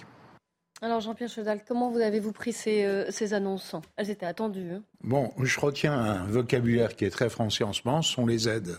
Alors 0.82 1.00
Jean-Pierre 1.00 1.30
Chedal, 1.30 1.62
comment 1.66 1.90
vous 1.90 2.00
avez-vous 2.00 2.34
pris 2.34 2.52
ces, 2.52 2.84
euh, 2.84 3.10
ces, 3.10 3.34
annonces? 3.34 3.74
Elles 3.96 4.10
étaient 4.10 4.26
attendues. 4.26 4.70
Hein 4.70 4.84
bon, 5.02 5.32
je 5.40 5.60
retiens 5.60 5.94
un 5.94 6.26
vocabulaire 6.26 6.98
qui 6.98 7.06
est 7.06 7.10
très 7.10 7.30
français 7.30 7.64
en 7.64 7.72
ce 7.72 7.82
moment, 7.86 8.02
ce 8.02 8.12
sont 8.12 8.26
les 8.26 8.50
aides. 8.50 8.76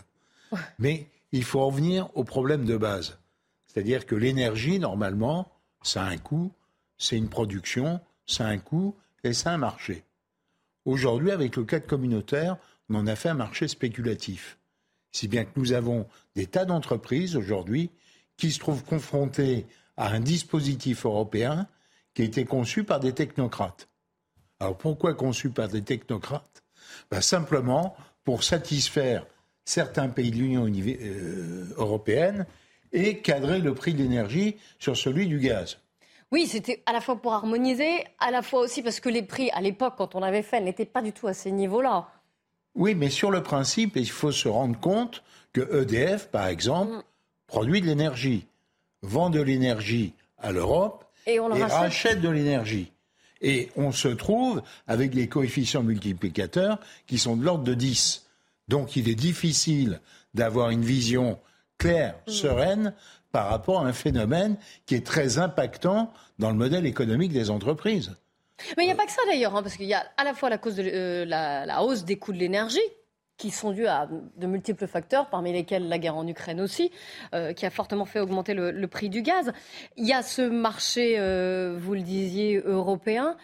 Mais 0.77 1.09
il 1.31 1.43
faut 1.43 1.65
revenir 1.65 2.09
au 2.13 2.23
problème 2.23 2.63
de 2.63 2.77
base. 2.77 3.17
C'est-à-dire 3.65 4.05
que 4.05 4.15
l'énergie, 4.15 4.79
normalement, 4.79 5.51
ça 5.81 6.03
a 6.03 6.05
un 6.05 6.17
coût, 6.17 6.51
c'est 6.97 7.17
une 7.17 7.27
production, 7.27 7.99
ça 8.25 8.45
a 8.45 8.49
un 8.49 8.59
coût 8.59 8.95
a 9.25 9.49
un 9.49 9.57
marché. 9.57 10.03
Aujourd'hui, 10.85 11.31
avec 11.31 11.55
le 11.55 11.63
cadre 11.63 11.87
communautaire, 11.87 12.57
on 12.89 12.95
en 12.95 13.07
a 13.07 13.15
fait 13.15 13.29
un 13.29 13.35
marché 13.35 13.67
spéculatif. 13.67 14.57
Si 15.11 15.27
bien 15.27 15.45
que 15.45 15.57
nous 15.59 15.73
avons 15.73 16.07
des 16.35 16.45
tas 16.45 16.65
d'entreprises 16.65 17.35
aujourd'hui 17.35 17.89
qui 18.37 18.51
se 18.51 18.59
trouvent 18.59 18.83
confrontées 18.83 19.65
à 19.97 20.09
un 20.09 20.19
dispositif 20.19 21.05
européen 21.05 21.67
qui 22.13 22.21
a 22.21 22.25
été 22.25 22.45
conçu 22.45 22.83
par 22.83 22.99
des 22.99 23.13
technocrates. 23.13 23.87
Alors 24.59 24.77
pourquoi 24.77 25.13
conçu 25.13 25.49
par 25.49 25.69
des 25.69 25.81
technocrates? 25.81 26.63
Ben 27.09 27.21
Simplement 27.21 27.95
pour 28.23 28.43
satisfaire 28.43 29.25
certains 29.63 30.09
pays 30.09 30.31
de 30.31 30.37
l'Union 30.37 30.67
euh, 30.67 31.65
européenne 31.77 32.45
et 32.91 33.19
cadrer 33.19 33.59
le 33.59 33.73
prix 33.73 33.93
de 33.93 33.99
l'énergie 33.99 34.57
sur 34.79 34.95
celui 34.95 35.27
du 35.27 35.39
gaz. 35.39 35.77
Oui, 36.31 36.47
c'était 36.47 36.81
à 36.85 36.93
la 36.93 37.01
fois 37.01 37.15
pour 37.21 37.33
harmoniser, 37.33 38.03
à 38.19 38.31
la 38.31 38.41
fois 38.41 38.61
aussi 38.61 38.81
parce 38.81 38.99
que 38.99 39.09
les 39.09 39.23
prix, 39.23 39.49
à 39.51 39.61
l'époque, 39.61 39.93
quand 39.97 40.15
on 40.15 40.23
avait 40.23 40.41
fait, 40.41 40.59
n'étaient 40.59 40.85
pas 40.85 41.01
du 41.01 41.13
tout 41.13 41.27
à 41.27 41.33
ces 41.33 41.51
niveaux-là. 41.51 42.07
Oui, 42.75 42.93
mais 42.93 43.09
sur 43.09 43.31
le 43.31 43.41
principe, 43.41 43.95
il 43.95 44.09
faut 44.09 44.31
se 44.31 44.47
rendre 44.47 44.79
compte 44.79 45.23
que 45.53 45.81
EDF, 45.81 46.27
par 46.27 46.47
exemple, 46.47 46.93
mm. 46.93 47.03
produit 47.47 47.81
de 47.81 47.85
l'énergie, 47.85 48.47
vend 49.01 49.29
de 49.29 49.41
l'énergie 49.41 50.13
à 50.37 50.51
l'Europe 50.51 51.05
et, 51.25 51.39
on 51.39 51.49
rachète. 51.49 52.21
de 52.21 52.29
l'énergie. 52.29 52.91
Et 53.41 53.69
on 53.75 53.91
se 53.91 54.07
trouve 54.07 54.61
avec 54.87 55.11
des 55.11 55.29
coefficients 55.29 55.83
multiplicateurs 55.83 56.79
qui 57.07 57.17
sont 57.17 57.37
de 57.37 57.45
l'ordre 57.45 57.63
de 57.63 57.73
10. 57.73 58.27
Donc 58.67 58.95
il 58.95 59.09
est 59.09 59.15
difficile 59.15 60.01
d'avoir 60.33 60.69
une 60.69 60.83
vision 60.83 61.39
claire, 61.77 62.15
mm. 62.27 62.31
sereine 62.31 62.93
par 63.35 63.49
rapport 63.49 63.81
à 63.81 63.85
un 63.85 63.91
phénomène 63.91 64.55
qui 64.85 64.95
est 64.95 65.05
très 65.05 65.39
impactant 65.39 66.13
dans 66.39 66.51
le 66.51 66.55
modèle 66.55 66.85
économique 66.85 67.33
des 67.33 67.49
entreprises. 67.49 68.15
Mais 68.77 68.83
il 68.83 68.85
n'y 68.85 68.93
a 68.93 68.95
pas 68.95 69.05
que 69.05 69.11
ça 69.11 69.21
d'ailleurs, 69.27 69.53
hein, 69.57 69.61
parce 69.61 69.75
qu'il 69.75 69.87
y 69.87 69.93
a 69.93 70.05
à 70.15 70.23
la 70.23 70.33
fois 70.33 70.49
la, 70.49 70.57
cause 70.57 70.77
de, 70.77 70.83
euh, 70.85 71.25
la, 71.25 71.83
hausse 71.83 72.05
des 72.05 72.15
coûts 72.15 72.31
de 72.31 72.37
l'énergie, 72.37 72.79
qui 73.35 73.51
sont 73.51 73.71
dus 73.71 73.87
à 73.87 74.07
de 74.37 74.47
multiples 74.47 74.87
facteurs, 74.87 75.29
parmi 75.29 75.51
lesquels 75.51 75.89
la 75.89 75.97
guerre 75.97 76.15
en 76.15 76.25
Ukraine 76.25 76.61
aussi, 76.61 76.93
euh, 77.33 77.51
qui 77.51 77.65
a 77.65 77.69
fortement 77.69 78.05
fait 78.05 78.21
augmenter 78.21 78.53
le, 78.53 78.87
prix 78.87 79.09
du 79.09 79.21
gaz. 79.21 79.51
Il 79.97 80.07
y 80.07 80.13
a 80.13 80.23
ce 80.23 80.41
marché, 80.41 81.15
euh, 81.19 81.77
vous 81.77 81.93
le 81.93 82.03
disiez, 82.03 82.61
européen. 82.63 83.35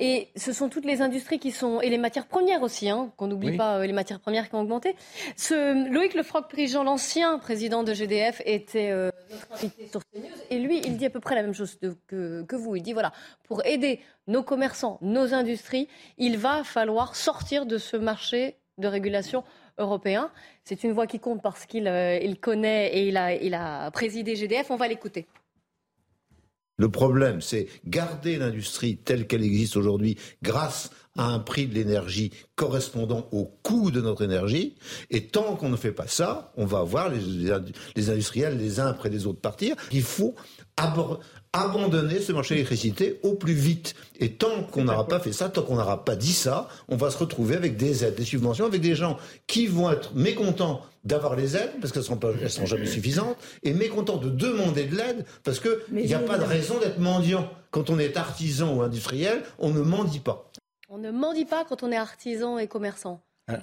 Et 0.00 0.28
ce 0.34 0.52
sont 0.52 0.68
toutes 0.68 0.86
les 0.86 1.02
industries 1.02 1.38
qui 1.38 1.52
sont, 1.52 1.80
et 1.80 1.90
les 1.90 1.98
matières 1.98 2.26
premières 2.26 2.62
aussi, 2.62 2.88
hein, 2.88 3.12
qu'on 3.16 3.26
n'oublie 3.28 3.56
pas, 3.56 3.78
euh, 3.78 3.86
les 3.86 3.92
matières 3.92 4.18
premières 4.18 4.48
qui 4.48 4.54
ont 4.54 4.62
augmenté. 4.62 4.96
Ce, 5.36 5.92
Loïc 5.92 6.14
Lefroc-Prigent, 6.14 6.82
l'ancien 6.82 7.38
président 7.38 7.84
de 7.84 7.92
GDF, 7.92 8.40
était 8.46 8.90
notre 9.30 9.52
invité 9.52 9.86
sur 9.88 10.00
CNews. 10.12 10.26
Et 10.50 10.58
lui, 10.58 10.80
il 10.84 10.96
dit 10.96 11.06
à 11.06 11.10
peu 11.10 11.20
près 11.20 11.34
la 11.34 11.42
même 11.42 11.54
chose 11.54 11.78
que, 12.08 12.42
que 12.42 12.56
vous. 12.56 12.76
Il 12.76 12.82
dit, 12.82 12.94
voilà, 12.94 13.12
pour 13.44 13.64
aider 13.66 14.00
nos 14.26 14.42
commerçants, 14.42 14.98
nos 15.02 15.34
industries, 15.34 15.86
il 16.18 16.38
va 16.38 16.64
falloir 16.64 17.14
sortir 17.14 17.66
de 17.66 17.78
ce 17.78 17.96
marché 17.96 18.56
de 18.78 18.88
régulation 18.88 19.44
européen. 19.78 20.30
C'est 20.64 20.84
une 20.84 20.92
voix 20.92 21.06
qui 21.06 21.20
compte 21.20 21.42
parce 21.42 21.66
qu'il 21.66 21.86
euh, 21.86 22.34
connaît 22.40 22.88
et 22.96 23.08
il 23.08 23.16
a, 23.16 23.34
il 23.34 23.54
a 23.54 23.90
présidé 23.90 24.36
GDF. 24.36 24.70
On 24.70 24.76
va 24.76 24.88
l'écouter. 24.88 25.26
Le 26.80 26.88
problème, 26.88 27.42
c'est 27.42 27.68
garder 27.84 28.38
l'industrie 28.38 28.96
telle 28.96 29.26
qu'elle 29.26 29.44
existe 29.44 29.76
aujourd'hui 29.76 30.16
grâce 30.42 30.88
à 31.18 31.26
un 31.26 31.38
prix 31.38 31.66
de 31.66 31.74
l'énergie 31.74 32.32
correspondant 32.56 33.28
au 33.32 33.44
coût 33.62 33.90
de 33.90 34.00
notre 34.00 34.24
énergie. 34.24 34.76
Et 35.10 35.26
tant 35.26 35.56
qu'on 35.56 35.68
ne 35.68 35.76
fait 35.76 35.92
pas 35.92 36.06
ça, 36.06 36.54
on 36.56 36.64
va 36.64 36.82
voir 36.82 37.10
les, 37.10 38.08
industriels 38.08 38.56
les 38.56 38.80
uns 38.80 38.86
après 38.86 39.10
les 39.10 39.26
autres 39.26 39.42
partir. 39.42 39.76
Il 39.92 40.00
faut 40.00 40.34
abandonner 41.52 42.20
ce 42.20 42.32
marché 42.32 42.54
de 42.54 42.56
l'électricité 42.56 43.18
au 43.22 43.34
plus 43.34 43.54
vite. 43.54 43.94
Et 44.18 44.32
tant 44.32 44.62
qu'on 44.64 44.84
n'aura 44.84 45.06
pas 45.06 45.18
fait 45.18 45.32
ça, 45.32 45.48
tant 45.48 45.62
qu'on 45.62 45.76
n'aura 45.76 46.04
pas 46.04 46.16
dit 46.16 46.32
ça, 46.32 46.68
on 46.88 46.96
va 46.96 47.10
se 47.10 47.18
retrouver 47.18 47.56
avec 47.56 47.76
des 47.76 48.04
aides, 48.04 48.14
des 48.14 48.24
subventions, 48.24 48.66
avec 48.66 48.80
des 48.80 48.94
gens 48.94 49.18
qui 49.46 49.66
vont 49.66 49.90
être 49.90 50.14
mécontents 50.14 50.82
d'avoir 51.02 51.34
les 51.34 51.56
aides, 51.56 51.72
parce 51.80 51.92
qu'elles 51.92 52.02
ne 52.02 52.48
seront 52.48 52.66
jamais 52.66 52.86
suffisantes, 52.86 53.36
et 53.62 53.72
mécontents 53.72 54.18
de 54.18 54.28
demander 54.28 54.84
de 54.84 54.96
l'aide, 54.96 55.24
parce 55.42 55.58
qu'il 55.58 55.78
n'y 55.92 56.14
a 56.14 56.18
pas 56.18 56.38
de 56.38 56.44
raison 56.44 56.78
d'être 56.78 56.98
mendiant. 56.98 57.50
Quand 57.70 57.90
on 57.90 57.98
est 57.98 58.16
artisan 58.16 58.74
ou 58.74 58.82
industriel, 58.82 59.42
on 59.58 59.70
ne 59.70 59.80
mendie 59.80 60.20
pas. 60.20 60.50
On 60.88 60.98
ne 60.98 61.10
mendie 61.10 61.46
pas 61.46 61.64
quand 61.64 61.82
on 61.82 61.90
est 61.90 61.96
artisan 61.96 62.58
et 62.58 62.66
commerçant. 62.66 63.22
Ah. 63.48 63.60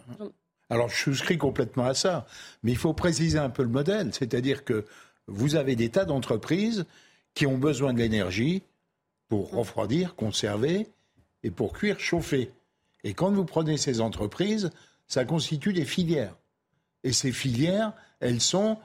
Alors 0.69 0.89
je 0.89 0.95
souscris 0.95 1.37
complètement 1.37 1.85
à 1.85 1.93
ça, 1.93 2.25
mais 2.63 2.71
il 2.71 2.77
faut 2.77 2.93
préciser 2.93 3.37
un 3.37 3.49
peu 3.49 3.63
le 3.63 3.69
modèle, 3.69 4.09
c'est-à-dire 4.13 4.65
que 4.65 4.85
vous 5.27 5.55
avez 5.55 5.75
des 5.75 5.89
tas 5.89 6.05
d'entreprises 6.05 6.85
qui 7.37 7.45
ont 7.45 7.59
besoin 7.59 7.93
de 7.93 7.99
l'énergie 7.99 8.63
pour 9.27 9.51
refroidir, 9.51 10.15
conserver 10.15 10.87
et 11.43 11.51
pour 11.51 11.71
cuire, 11.71 11.99
chauffer. 11.99 12.51
Et 13.03 13.13
quand 13.13 13.29
vous 13.29 13.45
prenez 13.45 13.77
ces 13.77 14.01
entreprises, 14.01 14.71
ça 15.05 15.23
constitue 15.23 15.71
des 15.71 15.85
filières. 15.85 16.35
Et 17.03 17.13
ces 17.13 17.31
filières, 17.31 17.93
elles 18.21 18.41
sont 18.41 18.79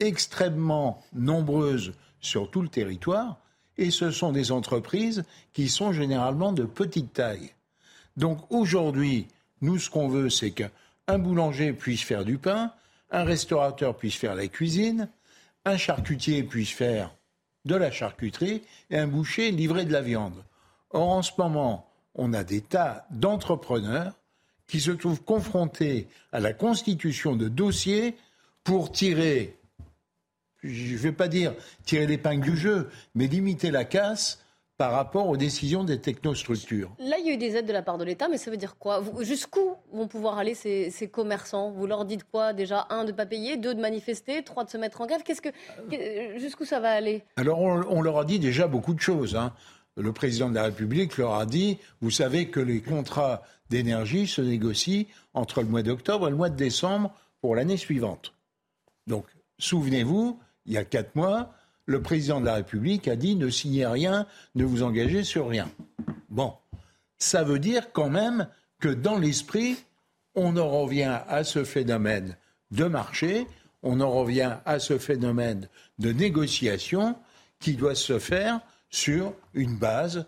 extrêmement 0.00 1.04
nombreuses 1.12 1.92
sur 2.18 2.50
tout 2.50 2.62
le 2.62 2.70
territoire 2.70 3.40
et 3.76 3.90
ce 3.90 4.10
sont 4.10 4.32
des 4.32 4.52
entreprises 4.52 5.22
qui 5.52 5.68
sont 5.68 5.92
généralement 5.92 6.54
de 6.54 6.64
petite 6.64 7.12
taille. 7.12 7.50
Donc 8.16 8.38
aujourd'hui, 8.48 9.28
nous, 9.60 9.78
ce 9.78 9.90
qu'on 9.90 10.08
veut, 10.08 10.30
c'est 10.30 10.52
qu'un 10.52 11.18
boulanger 11.18 11.74
puisse 11.74 12.04
faire 12.04 12.24
du 12.24 12.38
pain, 12.38 12.72
un 13.10 13.24
restaurateur 13.24 13.98
puisse 13.98 14.16
faire 14.16 14.34
la 14.34 14.48
cuisine, 14.48 15.10
un 15.66 15.76
charcutier 15.76 16.42
puisse 16.42 16.72
faire 16.72 17.14
de 17.68 17.76
la 17.76 17.92
charcuterie 17.92 18.62
et 18.90 18.98
un 18.98 19.06
boucher 19.06 19.52
livrer 19.52 19.84
de 19.84 19.92
la 19.92 20.00
viande. 20.00 20.42
Or, 20.90 21.08
en 21.10 21.22
ce 21.22 21.32
moment, 21.38 21.88
on 22.14 22.32
a 22.32 22.42
des 22.42 22.62
tas 22.62 23.06
d'entrepreneurs 23.10 24.14
qui 24.66 24.80
se 24.80 24.90
trouvent 24.90 25.22
confrontés 25.22 26.08
à 26.32 26.40
la 26.40 26.52
constitution 26.52 27.36
de 27.36 27.48
dossiers 27.48 28.16
pour 28.64 28.90
tirer, 28.90 29.56
je 30.62 30.92
ne 30.92 30.98
vais 30.98 31.12
pas 31.12 31.28
dire 31.28 31.54
tirer 31.84 32.06
l'épingle 32.06 32.42
du 32.42 32.56
jeu, 32.56 32.90
mais 33.14 33.28
limiter 33.28 33.70
la 33.70 33.84
casse 33.84 34.44
par 34.78 34.92
rapport 34.92 35.28
aux 35.28 35.36
décisions 35.36 35.82
des 35.82 36.00
technostructures. 36.00 36.92
Là, 37.00 37.16
il 37.18 37.26
y 37.26 37.30
a 37.30 37.32
eu 37.34 37.36
des 37.36 37.56
aides 37.56 37.66
de 37.66 37.72
la 37.72 37.82
part 37.82 37.98
de 37.98 38.04
l'État, 38.04 38.28
mais 38.28 38.38
ça 38.38 38.48
veut 38.48 38.56
dire 38.56 38.76
quoi? 38.78 39.02
Jusqu'où 39.20 39.74
vont 39.92 40.06
pouvoir 40.06 40.38
aller 40.38 40.54
ces, 40.54 41.10
commerçants? 41.12 41.72
Vous 41.72 41.88
leur 41.88 42.04
dites 42.04 42.22
quoi? 42.22 42.52
Déjà, 42.52 42.86
un, 42.90 43.02
de 43.02 43.10
ne 43.10 43.16
pas 43.16 43.26
payer, 43.26 43.56
deux, 43.56 43.74
de 43.74 43.80
manifester, 43.80 44.44
trois, 44.44 44.64
de 44.64 44.70
se 44.70 44.78
mettre 44.78 45.00
en 45.00 45.06
grève. 45.06 45.22
Qu'est-ce 45.24 45.42
que, 45.42 46.38
jusqu'où 46.38 46.64
ça 46.64 46.78
va 46.78 46.92
aller? 46.92 47.24
Alors, 47.36 47.58
on, 47.58 48.00
leur 48.00 48.18
a 48.18 48.24
dit 48.24 48.38
déjà 48.38 48.68
beaucoup 48.68 48.94
de 48.94 49.00
choses. 49.00 49.34
Hein. 49.34 49.52
Le 49.96 50.12
président 50.12 50.48
de 50.48 50.54
la 50.54 50.62
République 50.62 51.18
leur 51.18 51.34
a 51.34 51.44
dit, 51.44 51.78
vous 52.00 52.12
savez 52.12 52.48
que 52.48 52.60
les 52.60 52.80
contrats 52.80 53.42
d'énergie 53.70 54.28
se 54.28 54.40
négocient 54.40 55.06
entre 55.34 55.60
le 55.60 55.66
mois 55.66 55.82
d'octobre 55.82 56.28
et 56.28 56.30
le 56.30 56.36
mois 56.36 56.50
de 56.50 56.56
décembre 56.56 57.12
pour 57.40 57.56
l'année 57.56 57.76
suivante. 57.76 58.32
Donc, 59.08 59.26
souvenez-vous, 59.58 60.38
il 60.66 60.74
y 60.74 60.76
a 60.76 60.84
quatre 60.84 61.16
mois, 61.16 61.52
le 61.88 62.02
président 62.02 62.38
de 62.38 62.44
la 62.44 62.54
République 62.54 63.08
a 63.08 63.16
dit 63.16 63.34
ne 63.34 63.48
signez 63.48 63.86
rien, 63.86 64.26
ne 64.54 64.64
vous 64.64 64.82
engagez 64.82 65.24
sur 65.24 65.48
rien. 65.48 65.70
Bon, 66.28 66.52
ça 67.16 67.42
veut 67.42 67.58
dire 67.58 67.92
quand 67.92 68.10
même 68.10 68.46
que 68.78 68.90
dans 68.90 69.18
l'esprit, 69.18 69.78
on 70.34 70.58
en 70.58 70.68
revient 70.68 71.20
à 71.26 71.44
ce 71.44 71.64
phénomène 71.64 72.36
de 72.70 72.84
marché, 72.84 73.46
on 73.82 74.02
en 74.02 74.10
revient 74.10 74.58
à 74.66 74.78
ce 74.78 74.98
phénomène 74.98 75.66
de 75.98 76.12
négociation 76.12 77.16
qui 77.58 77.72
doit 77.72 77.94
se 77.94 78.18
faire 78.18 78.60
sur 78.90 79.32
une 79.54 79.76
base 79.76 80.26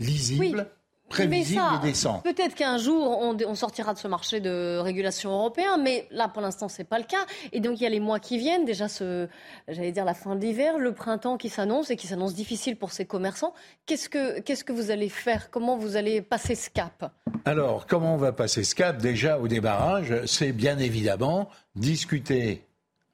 lisible, 0.00 0.68
prévisible 1.08 1.62
et 1.82 1.86
décent. 1.86 2.20
Peut-être 2.20 2.54
qu'un 2.54 2.78
jour, 2.78 3.18
on, 3.20 3.54
sortira 3.54 3.94
de 3.94 3.98
ce 3.98 4.08
marché 4.08 4.40
de 4.40 4.78
régulation 4.78 5.30
européen, 5.30 5.76
mais 5.78 6.06
là, 6.10 6.28
pour 6.28 6.42
l'instant, 6.42 6.68
ce 6.68 6.78
n'est 6.78 6.84
pas 6.84 6.98
le 6.98 7.04
cas. 7.04 7.24
Et 7.52 7.60
donc, 7.60 7.80
il 7.80 7.84
y 7.84 7.86
a 7.86 7.90
les 7.90 8.00
mois 8.00 8.18
qui 8.18 8.38
viennent, 8.38 8.64
déjà, 8.64 8.88
ce, 8.88 9.28
j'allais 9.68 9.92
dire 9.92 10.04
la 10.04 10.14
fin 10.14 10.34
de 10.34 10.40
l'hiver, 10.40 10.78
le 10.78 10.92
printemps 10.92 11.36
qui 11.36 11.48
s'annonce 11.48 11.90
et 11.90 11.96
qui 11.96 12.06
s'annonce 12.06 12.34
difficile 12.34 12.76
pour 12.76 12.92
ces 12.92 13.06
commerçants. 13.06 13.54
Qu'est-ce 13.86 14.08
que, 14.08 14.40
qu'est-ce 14.40 14.64
que 14.64 14.72
vous 14.72 14.90
allez 14.90 15.08
faire? 15.08 15.50
Comment 15.50 15.76
vous 15.76 15.96
allez 15.96 16.22
passer 16.22 16.54
ce 16.54 16.70
cap? 16.70 17.12
Alors, 17.44 17.86
comment 17.86 18.14
on 18.14 18.18
va 18.18 18.32
passer 18.32 18.64
ce 18.64 18.74
cap? 18.74 18.98
Déjà, 18.98 19.38
au 19.38 19.48
débarrage, 19.48 20.24
c'est 20.26 20.52
bien 20.52 20.78
évidemment 20.78 21.48
discuter 21.76 22.64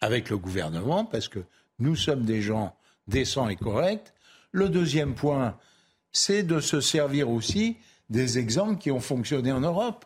avec 0.01 0.31
le 0.31 0.39
gouvernement, 0.39 1.05
parce 1.05 1.29
que 1.29 1.41
nous 1.79 1.97
sommes 1.97 2.25
des 2.25 2.41
gens 2.41 2.75
décents 3.07 3.49
et 3.49 3.57
corrects. 3.57 4.13
Le 4.51 4.69
deuxième 4.69 5.15
point, 5.15 5.57
c'est 6.13 6.43
de 6.43 6.61
se 6.61 6.81
servir 6.81 7.31
aussi 7.31 7.77
des 8.11 8.39
exemples 8.39 8.79
qui 8.79 8.91
ont 8.91 9.01
fonctionné 9.01 9.53
en 9.53 9.61
Europe. 9.61 10.05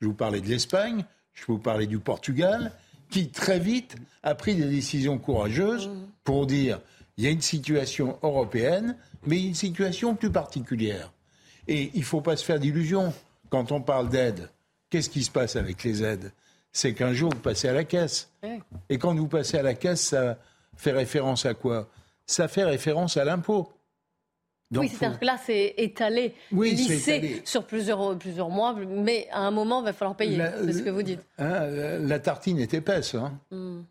Je 0.00 0.06
vous 0.06 0.14
parlais 0.14 0.40
de 0.40 0.48
l'Espagne, 0.48 1.04
je 1.32 1.44
vous 1.46 1.58
parlais 1.58 1.86
du 1.86 1.98
Portugal, 1.98 2.72
qui 3.10 3.30
très 3.30 3.58
vite 3.58 3.96
a 4.22 4.34
pris 4.34 4.54
des 4.54 4.66
décisions 4.66 5.18
courageuses 5.18 5.90
pour 6.24 6.46
dire 6.46 6.80
il 7.16 7.24
y 7.24 7.26
a 7.26 7.30
une 7.30 7.40
situation 7.40 8.18
européenne, 8.22 8.96
mais 9.26 9.42
une 9.42 9.54
situation 9.54 10.14
plus 10.14 10.30
particulière. 10.30 11.12
Et 11.66 11.90
il 11.94 12.00
ne 12.00 12.04
faut 12.04 12.20
pas 12.20 12.36
se 12.36 12.44
faire 12.44 12.60
d'illusions. 12.60 13.12
Quand 13.48 13.72
on 13.72 13.80
parle 13.80 14.10
d'aide, 14.10 14.50
qu'est-ce 14.90 15.08
qui 15.08 15.24
se 15.24 15.30
passe 15.30 15.56
avec 15.56 15.82
les 15.82 16.02
aides? 16.02 16.32
C'est 16.72 16.92
qu'un 16.92 17.14
jour, 17.14 17.30
vous 17.32 17.40
passez 17.40 17.68
à 17.68 17.72
la 17.72 17.84
caisse. 17.84 18.30
Et 18.90 18.98
quand 18.98 19.14
vous 19.14 19.28
passez 19.28 19.56
à 19.56 19.62
la 19.62 19.74
caisse, 19.74 20.02
ça 20.08 20.38
fait 20.76 20.92
référence 20.92 21.46
à 21.46 21.54
quoi? 21.54 21.88
Ça 22.26 22.48
fait 22.48 22.64
référence 22.64 23.16
à 23.16 23.24
l'impôt 23.24 23.72
oui, 24.74 24.88
c'est-à-dire 24.88 25.20
que 25.20 25.24
là, 25.24 25.38
c'est 25.44 25.74
étalé, 25.76 26.34
oui, 26.50 26.72
lissé 26.72 27.42
sur 27.44 27.64
plusieurs, 27.64 28.18
plusieurs 28.18 28.50
mois, 28.50 28.74
mais 28.74 29.28
à 29.30 29.40
un 29.40 29.50
moment, 29.50 29.80
il 29.80 29.84
va 29.84 29.92
falloir 29.92 30.16
payer. 30.16 30.42
C'est 30.64 30.72
ce 30.72 30.82
que 30.82 30.90
vous 30.90 31.02
dites. 31.02 31.20
Hein, 31.38 31.66
la, 32.00 32.18
tartine 32.18 32.58
est 32.58 32.74
épaisse. 32.74 33.14
Hein. 33.14 33.38
Hmm. 33.50 33.82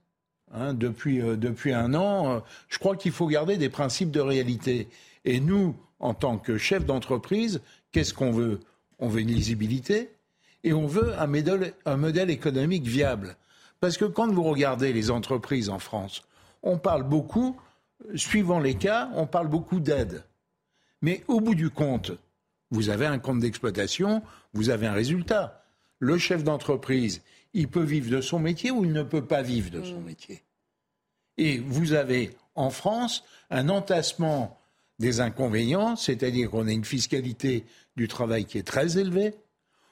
Hein, 0.53 0.73
depuis, 0.73 1.21
euh, 1.21 1.35
depuis 1.35 1.73
un 1.73 1.93
an, 1.93 2.29
euh, 2.29 2.39
je 2.69 2.77
crois 2.77 2.95
qu'il 2.95 3.11
faut 3.11 3.27
garder 3.27 3.57
des 3.57 3.69
principes 3.69 4.11
de 4.11 4.19
réalité. 4.19 4.87
Et 5.23 5.39
nous, 5.39 5.75
en 5.99 6.13
tant 6.13 6.37
que 6.37 6.57
chef 6.57 6.85
d'entreprise, 6.85 7.61
qu'est-ce 7.91 8.13
qu'on 8.13 8.31
veut? 8.31 8.59
On 8.99 9.07
veut 9.07 9.21
une 9.21 9.31
lisibilité 9.31 10.11
et 10.63 10.73
on 10.73 10.87
veut 10.87 11.13
un 11.19 11.27
modèle, 11.27 11.73
un 11.85 11.97
modèle 11.97 12.29
économique 12.29 12.85
viable. 12.85 13.35
Parce 13.79 13.97
que 13.97 14.05
quand 14.05 14.31
vous 14.31 14.43
regardez 14.43 14.93
les 14.93 15.11
entreprises 15.11 15.69
en 15.69 15.79
France, 15.79 16.23
on 16.63 16.77
parle 16.77 17.03
beaucoup, 17.03 17.57
suivant 18.15 18.59
les 18.59 18.75
cas, 18.75 19.09
on 19.15 19.27
parle 19.27 19.47
beaucoup 19.47 19.79
d'aide. 19.79 20.23
Mais 21.01 21.23
au 21.27 21.39
bout 21.39 21.55
du 21.55 21.69
compte, 21.69 22.11
vous 22.71 22.89
avez 22.89 23.05
un 23.05 23.19
compte 23.19 23.39
d'exploitation, 23.39 24.21
vous 24.53 24.69
avez 24.69 24.87
un 24.87 24.93
résultat. 24.93 25.63
Le 25.99 26.17
chef 26.17 26.43
d'entreprise, 26.43 27.21
il 27.53 27.67
peut 27.67 27.83
vivre 27.83 28.11
de 28.11 28.21
son 28.21 28.39
métier 28.39 28.71
ou 28.71 28.83
il 28.83 28.91
ne 28.91 29.03
peut 29.03 29.25
pas 29.25 29.41
vivre 29.41 29.71
de 29.71 29.83
son 29.83 30.01
mm. 30.01 30.05
métier. 30.05 30.43
Et 31.37 31.57
vous 31.59 31.93
avez 31.93 32.31
en 32.55 32.69
France 32.69 33.23
un 33.49 33.69
entassement 33.69 34.59
des 34.99 35.19
inconvénients, 35.19 35.95
c'est-à-dire 35.95 36.49
qu'on 36.49 36.67
a 36.67 36.71
une 36.71 36.85
fiscalité 36.85 37.65
du 37.97 38.07
travail 38.07 38.45
qui 38.45 38.57
est 38.57 38.67
très 38.67 38.97
élevée, 38.97 39.35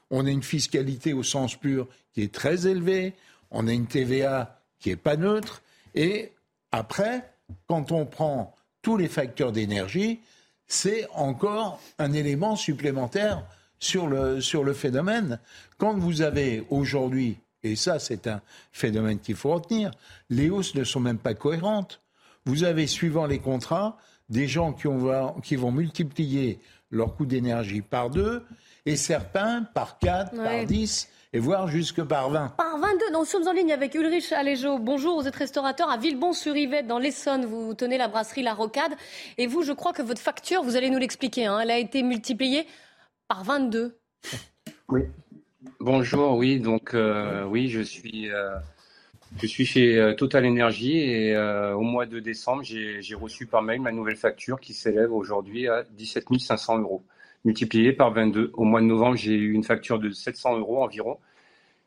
on 0.10 0.26
a 0.26 0.30
une 0.30 0.44
fiscalité 0.44 1.14
au 1.14 1.24
sens 1.24 1.56
pur 1.56 1.88
qui 2.14 2.22
est 2.22 2.34
très 2.34 2.68
élevée, 2.68 3.14
on 3.52 3.68
a 3.68 3.74
une 3.74 3.88
TVA 3.88 4.62
qui 4.80 4.90
n'est 4.90 4.96
pas 4.96 5.18
neutre, 5.18 5.62
et 5.96 6.32
après, 6.72 7.34
quand 7.68 7.92
on 7.92 8.06
prend 8.06 8.56
tous 8.82 8.98
les 8.98 9.08
facteurs 9.08 9.52
d'énergie, 9.52 10.20
c'est 10.68 11.08
encore 11.14 11.80
un 12.00 12.14
élément 12.14 12.56
supplémentaire 12.56 13.44
sur 13.80 14.08
le, 14.08 14.42
sur 14.42 14.64
le 14.64 14.74
phénomène. 14.74 15.40
Quand 15.78 15.94
vous 15.98 16.22
avez 16.22 16.66
aujourd'hui 16.70 17.38
et 17.64 17.76
ça 17.76 18.00
c'est 18.00 18.28
un 18.28 18.42
phénomène 18.72 19.20
qu'il 19.20 19.36
faut 19.36 19.54
retenir, 19.54 19.92
les 20.30 20.50
hausses 20.50 20.76
ne 20.76 20.84
sont 20.84 21.00
même 21.00 21.18
pas 21.18 21.34
cohérentes. 21.34 22.02
Vous 22.46 22.64
avez, 22.64 22.88
suivant 22.88 23.26
les 23.26 23.40
contrats, 23.40 23.98
des 24.30 24.48
gens 24.48 24.74
qui, 24.74 24.88
qui 25.44 25.56
vont 25.56 25.72
multiplier 25.72 26.60
leur 26.92 27.16
coût 27.16 27.26
d'énergie 27.26 27.82
par 27.82 28.10
deux, 28.10 28.44
et 28.86 28.96
certains 28.96 29.64
par 29.64 29.98
quatre, 29.98 30.36
par 30.36 30.66
dix, 30.66 31.10
et 31.34 31.40
voire 31.40 31.68
jusque 31.68 32.02
par 32.04 32.30
20. 32.30 32.50
Par 32.58 32.78
22. 32.78 33.06
Nous 33.12 33.26
sommes 33.26 33.48
en 33.48 33.54
ligne 33.54 33.74
avec 33.74 33.96
Ulrich 33.96 34.32
Aléjo. 34.32 34.78
Bonjour, 34.78 35.20
vous 35.20 35.28
êtes 35.28 35.36
restaurateur 35.36 35.90
à 35.90 35.98
Villebon-sur-Yvette, 35.98 36.86
dans 36.86 37.00
l'Essonne. 37.00 37.46
Vous 37.46 37.74
tenez 37.74 37.98
la 37.98 38.08
brasserie 38.08 38.44
La 38.44 38.54
Rocade. 38.54 38.94
Et 39.40 39.48
vous, 39.48 39.64
je 39.64 39.74
crois 39.74 39.94
que 39.94 40.04
votre 40.04 40.22
facture, 40.22 40.62
vous 40.62 40.76
allez 40.76 40.92
nous 40.92 41.00
l'expliquer, 41.00 41.48
hein, 41.48 41.60
elle 41.60 41.72
a 41.72 41.80
été 41.80 42.04
multipliée 42.04 42.68
par 43.28 43.44
22. 43.44 43.98
Oui. 44.90 45.04
Bonjour, 45.80 46.36
oui. 46.36 46.60
Donc, 46.60 46.94
euh, 46.94 47.46
oui, 47.46 47.70
je 47.70 47.82
suis. 47.82 48.30
Euh, 48.30 48.54
je 49.42 49.48
suis 49.48 49.66
chez 49.66 49.98
euh, 49.98 50.14
Total 50.14 50.46
Energy 50.46 50.98
et 50.98 51.36
au 51.74 51.82
mois 51.82 52.06
de 52.06 52.20
décembre, 52.20 52.62
j'ai 52.64 53.16
reçu 53.16 53.48
par 53.48 53.64
mail 53.64 53.82
ma 53.82 53.92
nouvelle 53.92 54.18
facture 54.18 54.60
qui 54.60 54.74
s'élève 54.74 55.12
aujourd'hui 55.12 55.68
à 55.68 55.84
17 55.84 56.26
500 56.38 56.80
euros 56.80 57.02
multiplié 57.44 57.94
par 57.94 58.12
22. 58.14 58.52
Au 58.54 58.64
mois 58.64 58.82
de 58.82 58.86
novembre, 58.86 59.16
j'ai 59.16 59.34
eu 59.34 59.54
une 59.54 59.64
facture 59.64 60.00
de 60.00 60.10
700 60.10 60.60
euros 60.60 60.84
environ. 60.84 61.20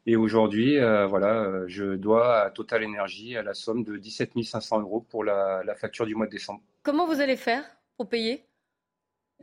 Et 0.06 0.14
aujourd'hui, 0.14 0.78
euh, 0.78 1.06
voilà, 1.06 1.42
euh, 1.42 1.64
je 1.66 1.96
dois 1.96 2.42
à 2.42 2.50
Total 2.50 2.84
Energy 2.84 3.36
à 3.36 3.42
la 3.42 3.54
somme 3.54 3.82
de 3.82 3.96
17 3.96 4.32
500 4.44 4.80
euros 4.80 5.04
pour 5.08 5.24
la, 5.24 5.62
facture 5.76 6.06
du 6.06 6.14
mois 6.14 6.26
de 6.26 6.30
décembre. 6.30 6.60
Comment 6.84 7.06
vous 7.06 7.20
allez 7.20 7.36
faire 7.36 7.64
pour 7.96 8.08
payer? 8.08 8.44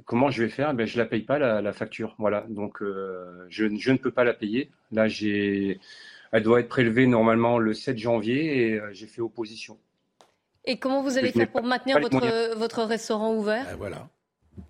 Comment 0.06 0.32
je 0.32 0.44
vais 0.44 0.50
faire? 0.50 0.74
Ben, 0.74 0.88
Je 0.88 0.98
ne 0.98 1.04
la 1.04 1.10
paye 1.10 1.22
pas, 1.22 1.38
la, 1.38 1.74
facture. 1.74 2.16
Voilà. 2.18 2.46
Donc, 2.48 2.82
euh, 2.82 3.46
je, 3.50 3.66
ne 3.66 3.98
peux 3.98 4.12
pas 4.12 4.24
la 4.24 4.34
payer. 4.34 4.72
Là, 4.92 5.08
j'ai, 5.08 5.80
elle 6.32 6.44
doit 6.44 6.62
être 6.62 6.70
prélevée 6.70 7.08
normalement 7.08 7.60
le 7.60 7.74
7 7.74 7.98
janvier 7.98 8.68
et 8.68 8.82
j'ai 8.92 9.08
fait 9.08 9.22
opposition. 9.22 9.78
Et 10.66 10.78
comment 10.78 11.04
vous 11.04 11.18
allez 11.18 11.34
faire 11.34 11.52
pour 11.52 11.64
maintenir 11.64 12.00
votre, 12.00 12.56
votre 12.56 12.84
restaurant 12.84 13.36
ouvert? 13.36 13.66
Ben, 13.66 13.76
Voilà. 13.76 14.08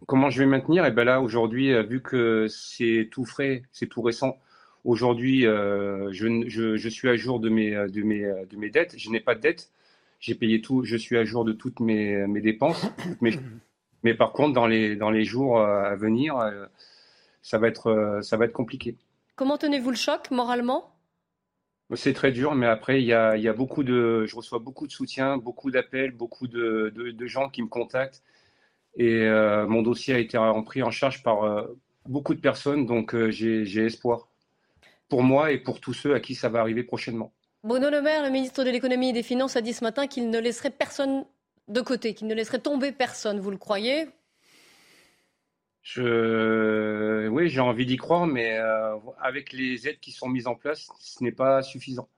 Comment 0.07 0.29
je 0.29 0.39
vais 0.39 0.45
maintenir? 0.45 0.85
Et 0.85 0.89
eh 0.89 0.91
ben 0.91 1.03
là, 1.03 1.21
aujourd'hui, 1.21 1.73
euh, 1.73 1.83
vu 1.83 2.01
que 2.01 2.47
c'est 2.47 3.09
tout 3.11 3.25
frais, 3.25 3.63
c'est 3.71 3.87
tout 3.87 4.01
récent, 4.01 4.37
aujourd'hui, 4.83 5.45
euh, 5.45 6.11
je, 6.11 6.47
je, 6.47 6.89
suis 6.89 7.09
à 7.09 7.15
jour 7.15 7.39
de 7.39 7.49
mes, 7.49 7.71
de 7.71 8.01
mes, 8.01 8.21
de 8.21 8.57
mes 8.57 8.69
dettes. 8.69 8.95
Je 8.97 9.09
n'ai 9.09 9.19
pas 9.19 9.35
de 9.35 9.41
dettes. 9.41 9.69
J'ai 10.19 10.35
payé 10.35 10.61
tout. 10.61 10.83
Je 10.83 10.95
suis 10.95 11.17
à 11.17 11.23
jour 11.25 11.45
de 11.45 11.53
toutes 11.53 11.79
mes, 11.79 12.27
mes 12.27 12.41
dépenses. 12.41 12.85
Mais, 13.21 13.31
mais 14.03 14.13
par 14.13 14.33
contre, 14.33 14.53
dans 14.53 14.67
les, 14.67 14.95
dans 14.95 15.09
les 15.09 15.23
jours 15.23 15.59
euh, 15.59 15.83
à 15.83 15.95
venir, 15.95 16.35
ça 17.41 17.57
va 17.57 17.67
être, 17.67 18.19
ça 18.21 18.37
va 18.37 18.45
être 18.45 18.53
compliqué. 18.53 18.97
Comment 19.35 19.57
tenez-vous 19.57 19.89
le 19.89 19.95
choc 19.95 20.29
moralement? 20.31 20.93
C'est 21.95 22.13
très 22.13 22.31
dur, 22.31 22.55
mais 22.55 22.65
après, 22.65 23.01
il 23.01 23.05
y 23.05 23.13
a, 23.13 23.35
il 23.35 23.43
y 23.43 23.47
a 23.47 23.53
beaucoup 23.53 23.83
de, 23.83 24.25
je 24.25 24.35
reçois 24.35 24.59
beaucoup 24.59 24.87
de 24.87 24.91
soutien, 24.91 25.37
beaucoup 25.37 25.69
d'appels, 25.69 26.11
beaucoup 26.11 26.47
de, 26.47 26.91
de, 26.95 27.11
de, 27.11 27.25
gens 27.27 27.49
qui 27.49 27.61
me 27.61 27.67
contactent 27.67 28.23
et 28.95 29.23
euh, 29.23 29.67
mon 29.67 29.81
dossier 29.81 30.13
a 30.13 30.19
été 30.19 30.37
pris 30.65 30.83
en 30.83 30.91
charge 30.91 31.23
par 31.23 31.43
euh, 31.43 31.79
beaucoup 32.05 32.35
de 32.35 32.39
personnes, 32.39 32.85
donc 32.85 33.15
euh, 33.15 33.31
j'ai 33.31 33.85
espoir 33.85 34.27
pour 35.09 35.23
moi 35.23 35.51
et 35.51 35.57
pour 35.57 35.79
tous 35.79 35.93
ceux 35.93 36.13
à 36.13 36.19
qui 36.19 36.35
ça 36.35 36.49
va 36.49 36.59
arriver 36.59 36.83
prochainement. 36.83 37.33
Bruno 37.63 37.89
Le 37.89 38.01
Maire, 38.01 38.23
le 38.23 38.29
ministre 38.29 38.63
de 38.63 38.69
l'économie 38.69 39.09
et 39.09 39.13
des 39.13 39.23
finances, 39.23 39.55
a 39.55 39.61
dit 39.61 39.73
ce 39.73 39.83
matin 39.83 40.07
qu'il 40.07 40.29
ne 40.29 40.39
laisserait 40.39 40.69
personne 40.69 41.25
de 41.69 41.81
côté, 41.81 42.13
qu'il 42.13 42.27
ne 42.27 42.35
laisserait 42.35 42.59
tomber 42.59 42.91
personne. 42.91 43.39
Vous 43.39 43.51
le 43.51 43.57
croyez? 43.57 44.07
Je... 45.81 47.27
Oui, 47.29 47.49
j'ai 47.49 47.61
envie 47.61 47.85
d'y 47.85 47.97
croire, 47.97 48.27
mais 48.27 48.57
avec 49.19 49.53
les 49.53 49.87
aides 49.87 49.99
qui 49.99 50.11
sont 50.11 50.27
mises 50.27 50.47
en 50.47 50.55
place, 50.55 50.89
ce 50.99 51.23
n'est 51.23 51.31
pas 51.31 51.61
suffisant. 51.61 52.09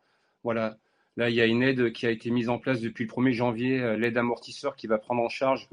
Voilà. 0.43 0.77
Là, 1.15 1.29
il 1.29 1.35
y 1.35 1.41
a 1.41 1.45
une 1.45 1.61
aide 1.61 1.93
qui 1.93 2.07
a 2.07 2.09
été 2.09 2.31
mise 2.31 2.49
en 2.49 2.57
place 2.57 2.81
depuis 2.81 3.05
le 3.05 3.11
1er 3.11 3.31
janvier, 3.31 3.97
l'aide 3.97 4.17
amortisseur 4.17 4.75
qui 4.75 4.87
va 4.87 4.97
prendre 4.97 5.21
en 5.21 5.29
charge 5.29 5.69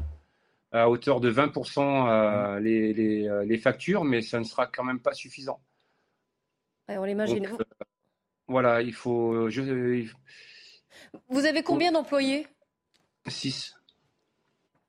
à 0.73 0.89
hauteur 0.89 1.21
de 1.21 1.31
20% 1.31 1.81
euh, 1.81 2.59
mmh. 2.59 2.65
les, 2.65 3.29
euh, 3.29 3.45
les, 3.45 3.59
factures, 3.59 4.05
mais 4.05 4.23
ça 4.23 4.39
ne 4.39 4.45
sera 4.45 4.67
quand 4.67 4.85
même 4.85 5.01
pas 5.01 5.13
suffisant. 5.13 5.61
on 6.89 7.05
l'imagine. 7.05 7.47
Euh, 7.47 7.65
voilà, 8.49 8.81
il 8.83 8.95
faut. 8.95 9.49
Je, 9.51 10.07
Vous 11.29 11.47
avez 11.47 11.63
combien 11.63 11.93
d'employés? 11.93 12.47
6. 13.27 13.77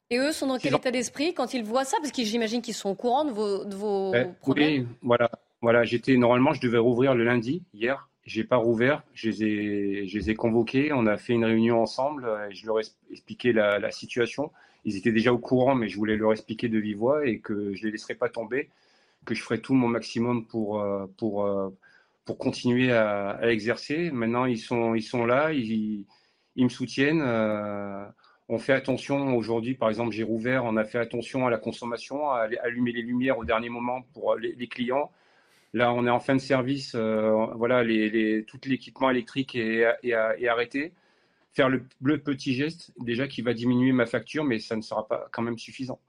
Et 0.10 0.18
eux 0.18 0.32
sont 0.32 0.48
dans 0.48 0.58
quel 0.58 0.76
état 0.76 0.92
d'esprit 0.92 1.34
quand 1.34 1.54
ils 1.54 1.64
voient 1.64 1.86
ça? 1.86 1.98
Parce 2.00 2.12
que 2.12 2.24
j'imagine 2.24 2.62
qu'ils 2.62 2.74
sont 2.74 2.90
au 2.90 2.96
courant 2.96 3.26
de 3.26 3.32
vos, 3.32 3.66
de 3.66 3.76
vos 3.76 4.12
ben, 4.12 4.34
problèmes. 4.36 4.84
Oui, 4.84 4.98
voilà. 5.02 5.30
voilà 5.62 5.84
j'étais 5.84 6.18
normalement, 6.18 6.54
je 6.54 6.62
devais 6.62 6.78
rouvrir 6.78 7.14
le 7.14 7.24
lundi, 7.24 7.64
hier. 7.74 8.10
J'ai 8.26 8.44
pas 8.44 8.58
rouvert. 8.58 9.04
Je 9.14 9.30
les, 9.30 9.44
ai, 9.44 10.08
je 10.08 10.18
les 10.18 10.30
ai 10.30 10.36
convoqués. 10.36 10.94
On 10.94 11.06
a 11.08 11.18
fait 11.18 11.34
une 11.34 11.46
réunion 11.46 11.82
ensemble. 11.82 12.28
Et 12.50 12.54
je 12.56 12.66
leur 12.66 12.80
ai 12.80 12.84
expliqué 13.12 13.54
la, 13.54 13.92
situation 13.92 14.52
ils 14.86 14.98
étaient 14.98 15.12
déjà 15.12 15.34
au 15.34 15.38
courant, 15.38 15.76
mais 15.76 15.88
je 15.88 15.98
voulais 15.98 16.18
leur 16.18 16.32
expliquer 16.34 16.70
de 16.70 16.78
vive 16.78 16.98
voix 16.98 17.26
et 17.26 17.40
que 17.40 17.74
je 17.74 17.82
ne 17.82 17.86
les 17.86 17.92
laisserai 17.92 18.16
pas 18.16 18.30
tomber, 18.30 18.70
que 19.26 19.34
je 19.34 19.42
ferai 19.42 19.62
tout 19.62 19.74
mon 19.74 19.88
maximum 19.88 20.46
pour, 20.46 20.82
euh, 20.82 21.06
pour, 21.18 21.46
euh, 21.46 21.70
pour 22.26 22.38
continuer 22.38 22.92
à, 22.92 23.40
exercer. 23.44 24.12
Maintenant, 24.12 24.46
ils 24.46 24.60
sont, 24.60 24.96
ils 24.96 25.04
sont 25.04 25.26
là, 25.26 25.52
ils, 25.54 26.06
ils 26.56 26.64
me 26.66 26.70
soutiennent. 26.70 27.22
Euh, 27.22 28.06
on 28.50 28.60
fait 28.60 28.74
attention 28.74 29.36
aujourd'hui, 29.38 29.74
par 29.76 29.90
exemple, 29.90 30.12
j'ai 30.12 30.24
rouvert, 30.24 30.66
on 30.66 30.76
a 30.76 30.84
fait 30.84 31.00
attention 31.00 31.48
à 31.48 31.50
la 31.50 31.58
consommation, 31.58 32.30
à 32.30 32.50
allumer 32.62 32.92
les 32.92 33.02
lumières 33.02 33.38
au 33.38 33.46
dernier 33.46 33.70
moment 33.70 34.02
pour 34.14 34.36
les, 34.36 34.68
clients. 34.68 35.12
Là, 35.74 35.92
on 35.94 36.06
est 36.06 36.12
en 36.12 36.20
fin 36.20 36.36
de 36.36 36.42
service, 36.42 36.96
voilà, 36.96 37.84
les, 37.84 38.10
les, 38.10 38.44
tout 38.46 38.60
l'équipement 38.66 39.10
électrique 39.10 39.56
est, 39.56 39.86
est 40.04 40.48
arrêté 40.48 40.94
faire 41.54 41.70
le, 41.70 42.18
petit 42.18 42.54
geste 42.54 42.92
déjà 43.00 43.28
qui 43.28 43.42
va 43.42 43.54
diminuer 43.54 43.92
ma 43.92 44.06
facture, 44.06 44.44
mais 44.44 44.60
ça 44.60 44.76
ne 44.76 44.82
sera 44.82 45.08
pas 45.08 45.28
quand 45.32 45.42
même 45.42 45.58
suffisant. 45.58 46.00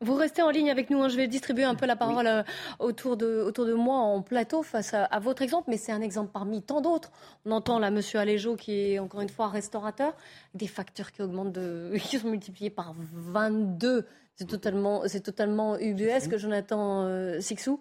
Vous 0.00 0.14
restez 0.14 0.42
en 0.42 0.50
ligne 0.50 0.70
avec 0.70 0.90
nous. 0.90 1.02
Hein. 1.02 1.08
Je 1.08 1.16
vais 1.16 1.26
distribuer 1.26 1.64
un 1.64 1.74
peu 1.74 1.84
la 1.84 1.96
parole 1.96 2.26
euh, 2.28 2.42
autour, 2.78 3.16
de, 3.16 3.42
autour 3.42 3.66
de 3.66 3.74
moi 3.74 3.96
en 3.96 4.22
plateau 4.22 4.62
face 4.62 4.94
à, 4.94 5.18
votre 5.18 5.42
exemple, 5.42 5.64
mais 5.68 5.76
c'est 5.76 5.90
un 5.90 6.00
exemple 6.00 6.30
parmi 6.32 6.62
tant 6.62 6.80
d'autres. 6.80 7.10
On 7.44 7.50
entend 7.50 7.80
là 7.80 7.90
Monsieur 7.90 8.20
Aléjo 8.20 8.54
qui 8.54 8.92
est 8.92 8.98
encore 9.00 9.22
une 9.22 9.28
fois 9.28 9.48
restaurateur, 9.48 10.14
des 10.54 10.68
factures 10.68 11.10
qui 11.10 11.20
augmentent, 11.20 11.52
de, 11.52 11.92
qui 11.98 12.18
sont 12.18 12.30
multipliées 12.30 12.70
par 12.70 12.94
22. 12.96 14.06
C'est 14.36 14.46
totalement, 14.46 15.02
c'est 15.06 15.22
totalement 15.22 15.76
ubuesque, 15.78 16.36
Jonathan 16.36 17.02
euh, 17.02 17.40
Sixou. 17.40 17.80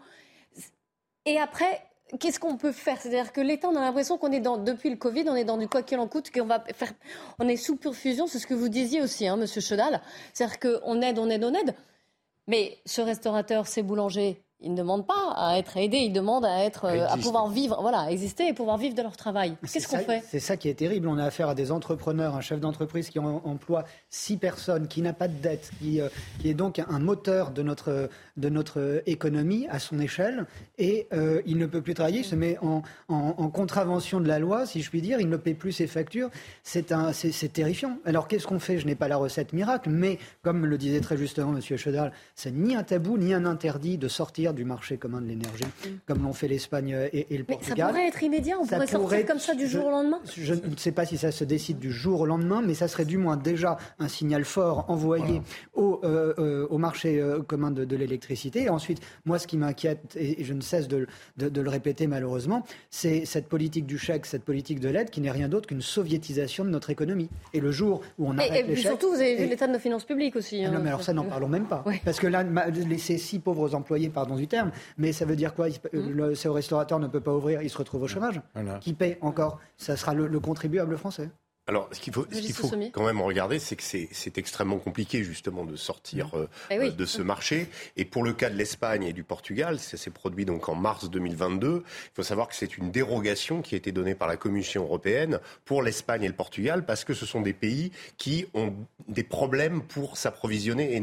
Et 1.27 1.37
après, 1.39 1.81
qu'est-ce 2.21 2.39
qu'on 2.39 2.55
peut 2.55 2.71
faire? 2.71 3.01
C'est-à-dire 3.01 3.33
que 3.33 3.41
l'État, 3.41 3.67
on 3.67 3.75
a 3.75 3.81
l'impression 3.81 4.17
qu'on 4.17 4.31
est 4.31 4.39
dans, 4.39 4.55
depuis 4.57 4.89
le 4.89 4.95
Covid, 4.95 5.25
on 5.27 5.35
est 5.35 5.43
dans 5.43 5.57
du 5.57 5.67
quoi 5.67 5.83
qu'il 5.83 5.99
en 5.99 6.07
coûte, 6.07 6.31
qu'on 6.31 6.45
va 6.45 6.63
faire, 6.73 6.93
on 7.37 7.49
est 7.49 7.57
sous 7.57 7.75
perfusion, 7.75 8.27
c'est 8.27 8.39
ce 8.39 8.47
que 8.47 8.53
vous 8.53 8.69
disiez 8.69 9.01
aussi, 9.01 9.27
hein, 9.27 9.35
Monsieur 9.35 9.59
Chedal. 9.59 10.01
C'est-à-dire 10.31 10.57
qu'on 10.57 11.01
aide, 11.01 11.19
on 11.19 11.29
aide, 11.29 11.43
on 11.43 11.53
aide. 11.53 11.75
Mais 12.47 12.77
ce 12.85 13.01
restaurateur, 13.01 13.67
ces 13.67 13.83
boulangers, 13.83 14.41
ils 14.59 14.71
ne 14.71 14.77
demandent 14.77 15.05
pas 15.05 15.33
à 15.35 15.59
être 15.59 15.77
aidés, 15.77 15.97
ils 15.97 16.13
demandent 16.13 16.45
à 16.45 16.63
être, 16.63 16.85
euh, 16.85 17.05
à, 17.07 17.17
pouvoir 17.17 17.47
vivre, 17.47 17.77
voilà, 17.79 17.99
à 17.99 18.09
exister 18.09 18.47
et 18.47 18.53
pouvoir 18.53 18.77
vivre 18.79 18.95
de 18.95 19.01
leur 19.03 19.15
travail. 19.15 19.55
Qu'est-ce 19.71 19.87
qu'on 19.87 19.99
fait? 19.99 20.23
C'est 20.27 20.39
ça 20.39 20.57
qui 20.57 20.67
est 20.67 20.73
terrible. 20.73 21.07
On 21.07 21.19
a 21.19 21.25
affaire 21.25 21.49
à 21.49 21.55
des 21.55 21.71
entrepreneurs, 21.71 22.35
un 22.35 22.41
chef 22.41 22.59
d'entreprise 22.59 23.09
qui 23.09 23.19
emploie 23.19 23.85
six 24.09 24.37
personnes, 24.37 24.87
qui 24.87 25.03
n'a 25.03 25.13
pas 25.13 25.27
de 25.27 25.35
dette, 25.35 25.69
qui, 25.79 26.01
euh, 26.01 26.09
qui, 26.41 26.49
est 26.49 26.55
donc 26.55 26.79
un 26.79 26.99
moteur 26.99 27.51
de 27.51 27.61
notre, 27.61 28.09
de 28.35 28.49
notre 28.49 29.03
économie 29.05 29.67
à 29.69 29.77
son 29.77 29.99
échelle, 29.99 30.47
et 30.79 31.07
euh, 31.13 31.41
il 31.45 31.57
ne 31.57 31.67
peut 31.67 31.81
plus 31.81 31.93
travailler. 31.93 32.19
Il 32.19 32.25
se 32.25 32.35
met 32.35 32.57
en, 32.59 32.81
en, 33.09 33.49
contravention 33.49 34.19
de 34.19 34.27
la 34.27 34.39
loi, 34.39 34.65
si 34.65 34.81
je 34.81 34.89
puis 34.89 35.01
dire. 35.01 35.19
Il 35.19 35.29
ne 35.29 35.37
paie 35.37 35.53
plus 35.53 35.71
ses 35.71 35.87
factures. 35.87 36.29
C'est 36.63 36.93
c'est 37.13 37.53
terrifiant. 37.53 37.99
Alors 38.05 38.27
qu'est-ce 38.27 38.47
qu'on 38.47 38.59
fait? 38.59 38.79
Je 38.79 38.87
n'ai 38.87 38.95
pas 38.95 39.07
la 39.07 39.17
recette 39.17 39.53
miracle, 39.53 39.89
mais 39.89 40.17
comme 40.41 40.65
le 40.65 40.77
disait 40.77 41.01
très 41.01 41.17
justement 41.17 41.53
M. 41.53 41.61
Chedal, 41.61 42.11
c'est 42.33 42.51
ni 42.51 42.75
un 42.75 42.83
tabou 42.83 43.17
ni 43.17 43.33
un 43.33 43.45
interdit 43.45 43.97
de 43.97 44.07
sortir 44.07 44.46
du 44.53 44.65
marché 44.65 44.97
commun 44.97 45.21
de 45.21 45.27
l'énergie, 45.27 45.63
mm. 45.63 45.89
comme 46.07 46.23
l'ont 46.23 46.33
fait 46.33 46.47
l'Espagne 46.47 46.95
et, 47.13 47.37
le 47.37 47.43
Portugal. 47.43 47.75
Mais 47.77 47.83
ça 47.83 47.87
pourrait 47.87 48.07
être 48.07 48.23
immédiat, 48.23 48.57
on 48.59 48.65
pourrait 48.65 48.87
sortir 48.87 49.25
comme 49.25 49.39
ça 49.39 49.55
du 49.55 49.67
jour 49.67 49.85
au 49.85 49.91
lendemain 49.91 50.19
Je 50.35 50.53
ne 50.53 50.75
sais 50.77 50.91
pas 50.91 51.05
si 51.05 51.17
ça 51.17 51.31
se 51.31 51.43
décide 51.43 51.79
du 51.79 51.91
jour 51.91 52.21
au 52.21 52.25
lendemain, 52.25 52.61
mais 52.65 52.73
ça 52.73 52.87
serait 52.87 53.05
du 53.05 53.17
moins 53.17 53.37
déjà 53.37 53.77
un 53.99 54.07
signal 54.07 54.45
fort 54.45 54.85
envoyé 54.87 55.41
au, 55.73 55.99
euh, 56.03 56.33
euh, 56.39 56.67
au, 56.69 56.77
marché 56.77 57.19
euh, 57.19 57.41
commun 57.41 57.71
de, 57.71 57.95
l'électricité. 57.95 58.63
Et 58.63 58.69
ensuite, 58.69 59.01
moi, 59.25 59.39
ce 59.39 59.47
qui 59.47 59.57
m'inquiète, 59.57 60.15
et 60.15 60.43
je 60.43 60.53
ne 60.53 60.61
cesse 60.61 60.87
de, 60.87 61.07
de, 61.37 61.61
le 61.61 61.69
répéter 61.69 62.07
malheureusement, 62.07 62.63
c'est 62.89 63.25
cette 63.25 63.47
politique 63.47 63.85
du 63.85 63.97
chèque, 63.97 64.25
cette 64.25 64.43
politique 64.43 64.79
de 64.79 64.89
l'aide 64.89 65.09
qui 65.09 65.21
n'est 65.21 65.31
rien 65.31 65.49
d'autre 65.49 65.67
qu'une 65.67 65.81
soviétisation 65.81 66.63
de 66.63 66.69
notre 66.69 66.89
économie. 66.89 67.29
Et 67.53 67.59
le 67.59 67.71
jour 67.71 68.01
où 68.17 68.27
on 68.27 68.37
arrête 68.37 68.67
et, 68.67 68.71
et 68.71 68.75
surtout, 68.75 69.09
vous 69.09 69.19
avez 69.19 69.35
vu 69.35 69.47
l'état 69.47 69.67
de 69.67 69.73
nos 69.73 69.79
finances 69.79 70.05
publiques 70.05 70.35
aussi. 70.35 70.63
Ah 70.63 70.69
non, 70.69 70.77
hein. 70.77 70.81
mais 70.83 70.89
alors 70.89 71.03
ça, 71.03 71.13
n'en 71.13 71.23
parlons 71.23 71.47
même 71.49 71.65
pas. 71.65 71.83
Parce 72.05 72.19
que 72.19 72.27
là, 72.27 72.43
ces 72.97 73.17
six 73.17 73.39
pauvres 73.39 73.73
employés, 73.75 74.09
pardon, 74.09 74.36
du 74.37 74.47
terme. 74.47 74.71
Mais 74.97 75.11
ça 75.11 75.25
veut 75.25 75.35
dire 75.35 75.53
quoi? 75.53 75.67
Mmh. 75.67 75.73
Le 75.91 76.49
restaurateur 76.49 76.99
ne 76.99 77.07
peut 77.07 77.21
pas 77.21 77.33
ouvrir, 77.33 77.61
il 77.61 77.69
se 77.69 77.77
retrouve 77.77 78.03
au 78.03 78.07
chômage. 78.07 78.41
Qui 78.81 78.93
paie 78.93 79.17
encore? 79.21 79.59
Ça 79.77 79.97
sera 79.97 80.13
le, 80.13 80.39
contribuable 80.39 80.97
français. 80.97 81.29
Alors, 81.69 81.89
ce 81.91 81.99
qu'il 81.99 82.13
faut, 82.13 82.25
ce 82.31 82.39
qu'il 82.39 82.53
faut 82.53 82.71
quand 82.93 83.05
même 83.05 83.19
regarder, 83.19 83.59
c'est 83.59 83.75
que 83.75 83.83
c'est 83.83 84.37
extrêmement 84.37 84.77
compliqué 84.77 85.23
justement 85.25 85.65
de 85.65 85.75
sortir 85.75 86.29
euh, 86.35 86.47
eh 86.69 86.77
euh, 86.77 86.91
de 86.91 87.05
ce 87.05 87.21
marché. 87.21 87.67
Et 87.97 88.05
pour 88.05 88.23
le 88.23 88.31
cas 88.31 88.49
de 88.49 88.55
l'Espagne 88.55 89.03
et 89.03 89.11
du 89.11 89.25
Portugal, 89.25 89.77
ça 89.77 89.97
s'est 89.97 90.09
produit 90.09 90.45
donc 90.45 90.69
en 90.69 90.75
mars 90.75 91.09
2022. 91.09 91.83
Il 91.85 92.09
faut 92.15 92.23
savoir 92.23 92.47
que 92.47 92.55
c'est 92.55 92.77
une 92.77 92.89
dérogation 92.89 93.61
qui 93.61 93.75
a 93.75 93.77
été 93.77 93.91
donnée 93.91 94.15
par 94.15 94.29
la 94.29 94.37
Commission 94.37 94.83
européenne 94.83 95.41
pour 95.65 95.83
l'Espagne 95.83 96.23
et 96.23 96.27
le 96.29 96.33
Portugal 96.33 96.85
parce 96.85 97.03
que 97.03 97.13
ce 97.13 97.25
sont 97.25 97.41
des 97.41 97.53
pays 97.53 97.91
qui 98.17 98.45
ont 98.53 98.73
des 99.09 99.23
problèmes 99.23 99.81
pour 99.81 100.15
s'approvisionner 100.15 101.01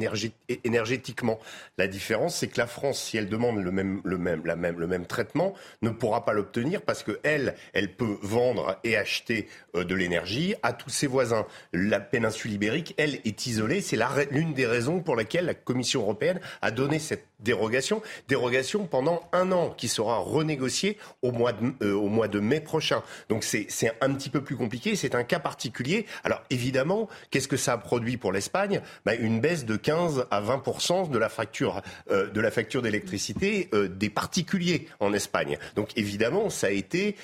énergétiquement. 0.65 1.39
La 1.77 1.89
différence, 1.89 2.37
c'est 2.37 2.49
que 2.49 2.59
la 2.59 2.67
France, 2.67 3.03
si 3.03 3.19
elle 3.19 3.29
demande 3.29 3.63
le 3.63 3.71
même, 3.71 4.01
le 4.03 4.17
même, 4.17 4.47
la 4.47 4.57
même, 4.57 4.81
le 4.81 4.87
même 4.87 5.05
traitement, 5.05 5.53
ne 5.83 5.91
pourra 5.91 6.25
pas 6.25 6.33
l'obtenir 6.33 6.81
parce 6.81 7.03
que 7.03 7.21
elle, 7.23 7.55
elle 7.75 7.95
peut 7.95 8.17
vendre 8.23 8.79
et 8.83 8.97
acheter 8.97 9.47
euh, 9.75 9.85
de 9.85 9.95
l'énergie 9.95 10.54
à 10.63 10.73
tous 10.73 10.91
ses 10.91 11.07
voisins. 11.07 11.47
La 11.73 12.01
péninsule 12.01 12.53
ibérique, 12.53 12.95
elle, 12.99 13.17
est 13.25 13.47
isolée. 13.47 13.81
C'est 13.81 13.99
l'une 14.31 14.55
des 14.55 14.67
raisons 14.67 15.01
pour 15.01 15.17
laquelle 15.17 15.47
la 15.47 15.55
Commission 15.55 16.03
européenne 16.03 16.41
a 16.63 16.71
donné 16.71 16.99
cette 16.99 17.27
dérogation, 17.45 18.03
dérogation 18.27 18.87
pendant 18.87 19.23
un 19.33 19.53
an 19.53 19.71
qui 19.77 19.87
sera 19.87 20.17
renégociée 20.17 20.99
au 21.23 21.31
mois 21.31 21.53
de, 21.53 21.73
euh, 21.83 21.93
au 21.93 22.09
mois 22.09 22.27
de 22.27 22.41
mai 22.41 22.61
prochain. 22.61 23.03
Donc 23.29 23.45
c'est 23.45 23.69
un 24.01 24.15
petit 24.15 24.31
peu 24.31 24.43
plus 24.43 24.57
compliqué, 24.57 24.97
c'est 24.97 25.15
un 25.15 25.23
cas 25.23 25.39
particulier. 25.39 26.07
Alors 26.25 26.43
évidemment, 26.51 27.09
qu'est-ce 27.31 27.49
que 27.49 27.57
ça 27.57 27.75
a 27.75 27.79
produit 27.79 28.17
pour 28.17 28.33
l'Espagne? 28.33 28.81
Bah, 29.05 29.15
Une 29.15 29.41
baisse 29.41 29.65
de 29.65 29.77
15 29.77 30.27
à 30.31 30.41
20 30.41 30.63
de 31.11 31.19
la 31.19 31.29
facture 31.29 31.83
euh, 32.11 32.31
de 32.31 32.41
la 32.41 32.51
facture 32.51 32.81
d'électricité 32.83 33.69
euh, 33.75 33.89
des 33.89 34.09
particuliers 34.09 34.89
en 34.99 35.13
Espagne. 35.13 35.59
Donc 35.77 35.91
évidemment, 35.97 36.49
ça 36.49 36.69
a 36.69 36.71
été 36.71 37.17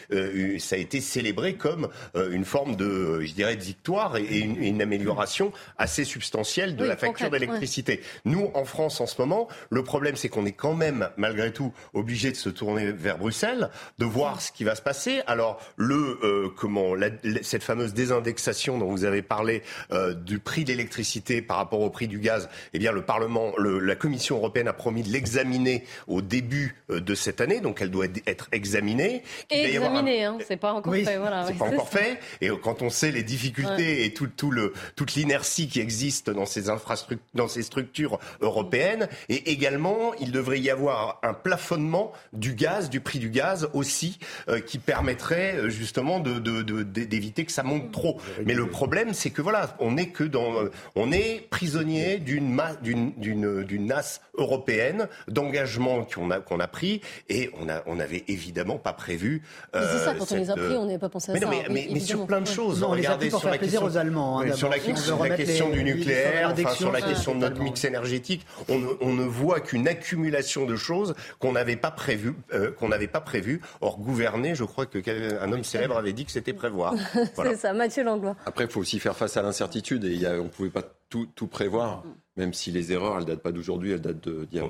ça 0.58 0.76
a 0.76 0.78
été 0.78 1.00
célébré 1.00 1.54
comme 1.54 1.88
une 2.14 2.44
forme 2.44 2.76
de 2.76 3.19
je 3.26 3.34
dirais 3.34 3.56
de 3.56 3.62
victoire 3.62 4.16
et, 4.16 4.38
une, 4.38 4.80
amélioration 4.80 5.52
assez 5.76 6.04
substantielle 6.04 6.76
de 6.76 6.84
la 6.84 6.96
facture 6.96 7.30
d'électricité. 7.30 8.00
Nous 8.24 8.50
en 8.54 8.64
France 8.64 9.00
en 9.00 9.06
ce 9.06 9.20
moment, 9.20 9.48
le 9.70 9.84
problème 9.84 10.16
c'est 10.16 10.28
qu'on 10.28 10.46
est 10.46 10.52
quand 10.52 10.74
même, 10.74 11.10
malgré 11.16 11.52
tout, 11.52 11.72
obligé 11.92 12.30
de 12.30 12.36
se 12.36 12.48
tourner 12.48 12.92
vers 12.92 13.18
Bruxelles, 13.18 13.70
de 13.98 14.04
voir 14.04 14.40
ce 14.40 14.52
qui 14.52 14.64
va 14.64 14.74
se 14.74 14.82
passer. 14.82 15.20
Alors, 15.26 15.60
le 15.76 16.18
euh, 16.22 16.48
comment 16.56 16.94
cette 17.42 17.62
fameuse 17.62 17.94
désindexation 17.94 18.78
dont 18.78 18.86
vous 18.86 19.04
avez 19.04 19.22
parlé 19.22 19.62
euh, 19.92 20.14
du 20.14 20.38
prix 20.38 20.64
de 20.64 20.70
l'électricité 20.70 21.42
par 21.42 21.56
rapport 21.56 21.80
au 21.80 21.90
prix 21.90 22.08
du 22.08 22.18
gaz, 22.18 22.48
eh 22.72 22.78
bien, 22.78 22.92
le 22.92 23.02
Parlement, 23.02 23.52
le, 23.58 23.78
la 23.78 23.96
Commission 23.96 24.36
européenne 24.36 24.68
a 24.68 24.72
promis 24.72 25.02
de 25.02 25.10
l'examiner 25.10 25.84
au 26.06 26.22
début 26.22 26.76
euh, 26.90 27.00
de 27.00 27.14
cette 27.14 27.40
année, 27.40 27.60
donc 27.60 27.80
elle 27.80 27.90
doit 27.90 28.06
être 28.26 28.48
examinée. 28.52 29.22
Et 29.50 29.76
examinée, 29.76 30.24
hein, 30.24 30.38
c'est 30.46 30.56
pas 30.56 30.72
encore 30.72 30.94
fait. 30.94 31.18
Voilà, 31.18 31.46
c'est 31.46 31.58
pas 31.58 31.66
encore 31.66 31.88
fait. 31.90 32.18
Et 32.40 32.50
quand 32.62 32.82
on 32.82 32.90
sait 32.90 33.09
les 33.10 33.22
difficultés 33.22 34.04
et 34.04 34.12
tout, 34.12 34.26
tout 34.26 34.50
le, 34.50 34.72
toute 34.96 35.14
l'inertie 35.14 35.68
qui 35.68 35.80
existe 35.80 36.30
dans 36.30 36.46
ces 36.46 36.68
infrastructures, 36.68 37.26
dans 37.34 37.48
ces 37.48 37.62
structures 37.62 38.18
européennes, 38.40 39.08
et 39.28 39.50
également 39.50 40.14
il 40.20 40.32
devrait 40.32 40.60
y 40.60 40.70
avoir 40.70 41.18
un 41.22 41.34
plafonnement 41.34 42.12
du 42.32 42.54
gaz, 42.54 42.90
du 42.90 43.00
prix 43.00 43.18
du 43.18 43.30
gaz 43.30 43.68
aussi, 43.72 44.18
euh, 44.48 44.60
qui 44.60 44.78
permettrait 44.78 45.56
euh, 45.56 45.68
justement 45.68 46.20
d'éviter 46.20 47.44
que 47.44 47.52
ça 47.52 47.62
monte 47.62 47.92
trop. 47.92 48.20
Mais 48.44 48.54
le 48.54 48.68
problème, 48.68 49.14
c'est 49.14 49.30
que 49.30 49.42
voilà, 49.42 49.76
on 49.80 49.96
est 49.96 50.08
que 50.08 50.24
dans, 50.24 50.54
euh, 50.54 50.70
on 50.94 51.12
est 51.12 51.46
prisonnier 51.50 52.18
d'une 52.18 52.50
d'une 52.80 53.86
nasse 53.86 54.20
européenne 54.34 55.08
d'engagement 55.28 56.04
qu'on 56.04 56.30
a 56.30 56.40
qu'on 56.40 56.60
a 56.60 56.66
pris 56.66 57.00
et 57.28 57.50
on 57.60 57.68
a 57.68 57.82
on 57.86 57.96
n'avait 57.96 58.24
évidemment 58.28 58.78
pas 58.78 58.92
prévu. 58.92 59.42
c'est 59.72 59.80
ça 59.80 60.14
quand 60.18 60.30
on 60.32 60.36
les 60.36 60.50
a 60.50 60.54
pris, 60.54 60.76
on 60.76 60.86
n'avait 60.86 60.98
pas 60.98 61.08
pensé 61.08 61.30
à 61.30 61.34
mais 61.34 61.40
ça. 61.40 61.46
Non, 61.46 61.52
mais, 61.70 61.88
mais, 61.92 62.00
sur 62.00 62.26
plein 62.26 62.40
de 62.40 62.46
choses. 62.46 62.82
On 62.90 62.94
les 62.94 63.06
a 63.06 63.38
sur 63.38 63.50
la 63.50 63.58
question 63.58 63.84
aux 63.84 63.96
Allemands. 63.96 64.40
Hein, 64.40 64.52
sur 64.52 64.68
la, 64.68 64.78
question 64.78 65.70
du 65.70 65.82
nucléaire, 65.82 66.52
enfin, 66.52 66.74
sur 66.74 66.92
la 66.92 67.00
question 67.00 67.34
de 67.34 67.40
notre 67.40 67.60
mix 67.60 67.84
énergétique, 67.84 68.46
on 68.68 68.78
ne, 68.78 68.86
on 69.00 69.12
ne 69.12 69.24
voit 69.24 69.60
qu'une 69.60 69.80
une 69.80 69.88
accumulation 69.88 70.66
de 70.66 70.76
choses 70.76 71.14
qu'on 71.38 71.52
n'avait 71.52 71.76
pas 71.76 71.90
prévues. 71.90 72.34
Euh, 72.52 72.70
qu'on 72.72 72.88
n'avait 72.88 73.08
pas 73.08 73.20
prévu. 73.20 73.60
Or, 73.80 73.98
gouverner, 73.98 74.54
je 74.54 74.64
crois 74.64 74.86
qu'un 74.86 75.52
homme 75.52 75.64
célèbre 75.64 75.96
avait 75.96 76.12
dit 76.12 76.24
que 76.24 76.32
c'était 76.32 76.52
prévoir. 76.52 76.94
C'est 77.34 77.56
ça, 77.56 77.72
Mathieu 77.72 78.04
Langlois. 78.04 78.36
Après, 78.46 78.64
il 78.64 78.70
faut 78.70 78.80
aussi 78.80 78.98
faire 78.98 79.16
face 79.16 79.36
à 79.36 79.42
l'incertitude 79.42 80.04
et 80.04 80.26
on 80.26 80.44
ne 80.44 80.48
pouvait 80.48 80.70
pas 80.70 80.82
tout, 81.08 81.26
tout, 81.34 81.46
prévoir, 81.46 82.04
même 82.36 82.52
si 82.52 82.70
les 82.70 82.92
erreurs, 82.92 83.16
elles 83.16 83.24
ne 83.24 83.28
datent 83.28 83.42
pas 83.42 83.52
d'aujourd'hui, 83.52 83.92
elles 83.92 84.00
datent 84.00 84.28
d'il 84.28 84.62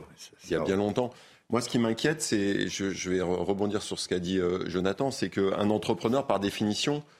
y, 0.48 0.52
y 0.52 0.54
a 0.54 0.60
bien 0.60 0.76
longtemps. 0.76 1.10
Moi, 1.50 1.60
ce 1.60 1.68
qui 1.68 1.80
m'inquiète, 1.80 2.22
c'est, 2.22 2.68
je, 2.68 2.90
je, 2.90 3.10
vais 3.10 3.20
rebondir 3.20 3.82
sur 3.82 3.98
ce 3.98 4.08
qu'a 4.08 4.20
dit 4.20 4.38
euh, 4.38 4.68
Jonathan, 4.68 5.10
c'est 5.10 5.30
qu'un 5.30 5.68
entrepreneur, 5.70 6.26
par 6.26 6.38
définition, 6.38 7.02
euh, 7.02 7.19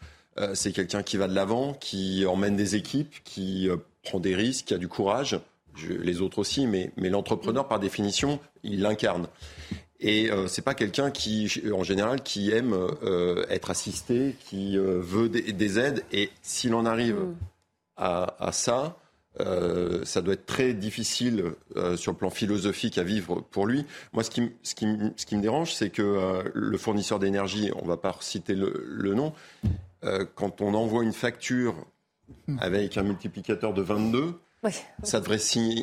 c'est 0.55 0.73
quelqu'un 0.73 1.03
qui 1.03 1.17
va 1.17 1.29
de 1.29 1.35
l'avant, 1.35 1.75
qui 1.75 2.25
emmène 2.27 2.57
des 2.57 2.77
équipes, 2.77 3.15
qui 3.25 3.69
prend 4.03 4.21
des 4.21 4.35
risques, 4.35 4.67
qui 4.67 4.75
a 4.75 4.79
du 4.79 4.89
courage 4.89 5.41
les 5.89 6.21
autres 6.21 6.39
aussi, 6.39 6.67
mais, 6.67 6.93
mais 6.97 7.09
l'entrepreneur, 7.09 7.69
par 7.69 7.79
définition, 7.79 8.41
il 8.63 8.83
l'incarne. 8.83 9.27
Et 10.01 10.31
euh, 10.31 10.47
c'est 10.47 10.63
pas 10.63 10.75
quelqu'un 10.75 11.11
qui, 11.11 11.53
en 11.75 11.83
général, 11.83 12.23
qui 12.23 12.51
aime 12.51 12.73
euh, 12.73 13.45
être 13.51 13.71
assisté, 13.71 14.35
qui 14.47 14.79
euh, 14.79 14.99
veut 15.01 15.29
des, 15.29 15.79
aides. 15.79 16.05
Et 16.11 16.31
s'il 16.43 16.75
en 16.75 16.87
arrive 16.87 17.17
mm. 17.17 17.37
à, 17.97 18.51
ça, 18.53 18.97
euh, 19.41 20.03
ça 20.05 20.23
doit 20.23 20.35
être 20.35 20.47
très 20.47 20.73
difficile 20.73 21.53
sur 21.97 22.13
le 22.13 22.17
plan 22.17 22.31
philosophique 22.31 22.97
à 22.97 23.03
vivre 23.03 23.43
pour 23.51 23.67
lui. 23.67 23.85
Moi, 24.15 24.25
ce 24.25 24.31
qui, 24.31 24.51
ce 24.63 24.75
qui, 24.75 24.87
ce 25.17 25.27
qui 25.27 25.37
me 25.37 25.43
dérange, 25.43 25.75
c'est 25.75 25.91
que 25.91 26.51
le 26.53 26.79
fournisseur 26.79 27.19
d'énergie, 27.19 27.71
on 27.77 27.87
va 27.87 27.99
pas 27.99 28.17
citer 28.21 28.55
le, 28.55 28.83
le 28.87 29.15
nom, 29.15 29.35
quand 30.35 30.61
on 30.61 30.75
envoie 30.75 31.05
une 31.05 31.13
facture 31.13 31.75
mm. 32.47 32.59
avec 32.61 32.97
un 32.97 33.03
multiplicateur 33.03 33.75
de 33.75 33.83
22, 33.83 34.35
ça 35.03 35.21
devrait, 35.21 35.39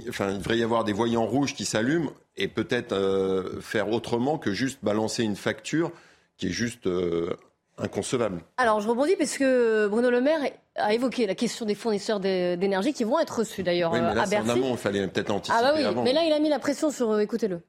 enfin, 0.10 0.32
il 0.32 0.38
devrait 0.38 0.58
y 0.58 0.64
avoir 0.64 0.84
des 0.84 0.94
voyants 0.94 1.26
rouges 1.26 1.56
qui 1.56 1.66
s'allument 1.66 2.12
et 2.36 2.48
peut-être 2.48 2.94
euh, 2.94 3.60
faire 3.60 3.90
autrement 3.90 4.38
que 4.38 4.54
juste 4.54 4.80
balancer 4.84 5.24
une 5.24 5.36
facture 5.36 5.92
qui 6.38 6.48
est 6.48 6.52
juste 6.52 6.86
euh, 6.86 7.36
inconcevable. 7.80 8.44
Alors 8.58 8.80
je 8.80 8.88
rebondis 8.88 9.16
parce 9.16 9.38
que 9.38 9.88
Bruno 9.88 10.12
Le 10.12 10.22
Maire 10.22 10.42
a 10.76 10.94
évoqué 10.94 11.26
la 11.26 11.34
question 11.34 11.66
des 11.66 11.74
fournisseurs 11.74 12.20
d'énergie 12.20 12.94
qui 12.94 13.04
vont 13.04 13.20
être 13.20 13.40
reçus 13.40 13.64
d'ailleurs 13.64 13.92
oui, 13.94 14.00
mais 14.00 14.14
là, 14.14 14.22
à 14.22 14.28
Bercy. 14.28 14.48
En 14.48 14.54
amont, 14.54 14.72
il 14.74 14.78
fallait 14.78 15.08
peut-être 15.08 15.32
anticiper. 15.32 15.58
Ah 15.60 15.74
bah 15.74 15.74
oui, 15.76 16.02
mais 16.04 16.14
là 16.14 16.24
il 16.24 16.32
a 16.32 16.40
mis 16.40 16.50
la 16.50 16.60
pression 16.60 16.92
sur. 16.92 17.12
Euh, 17.12 17.20
écoutez-le. 17.20 17.62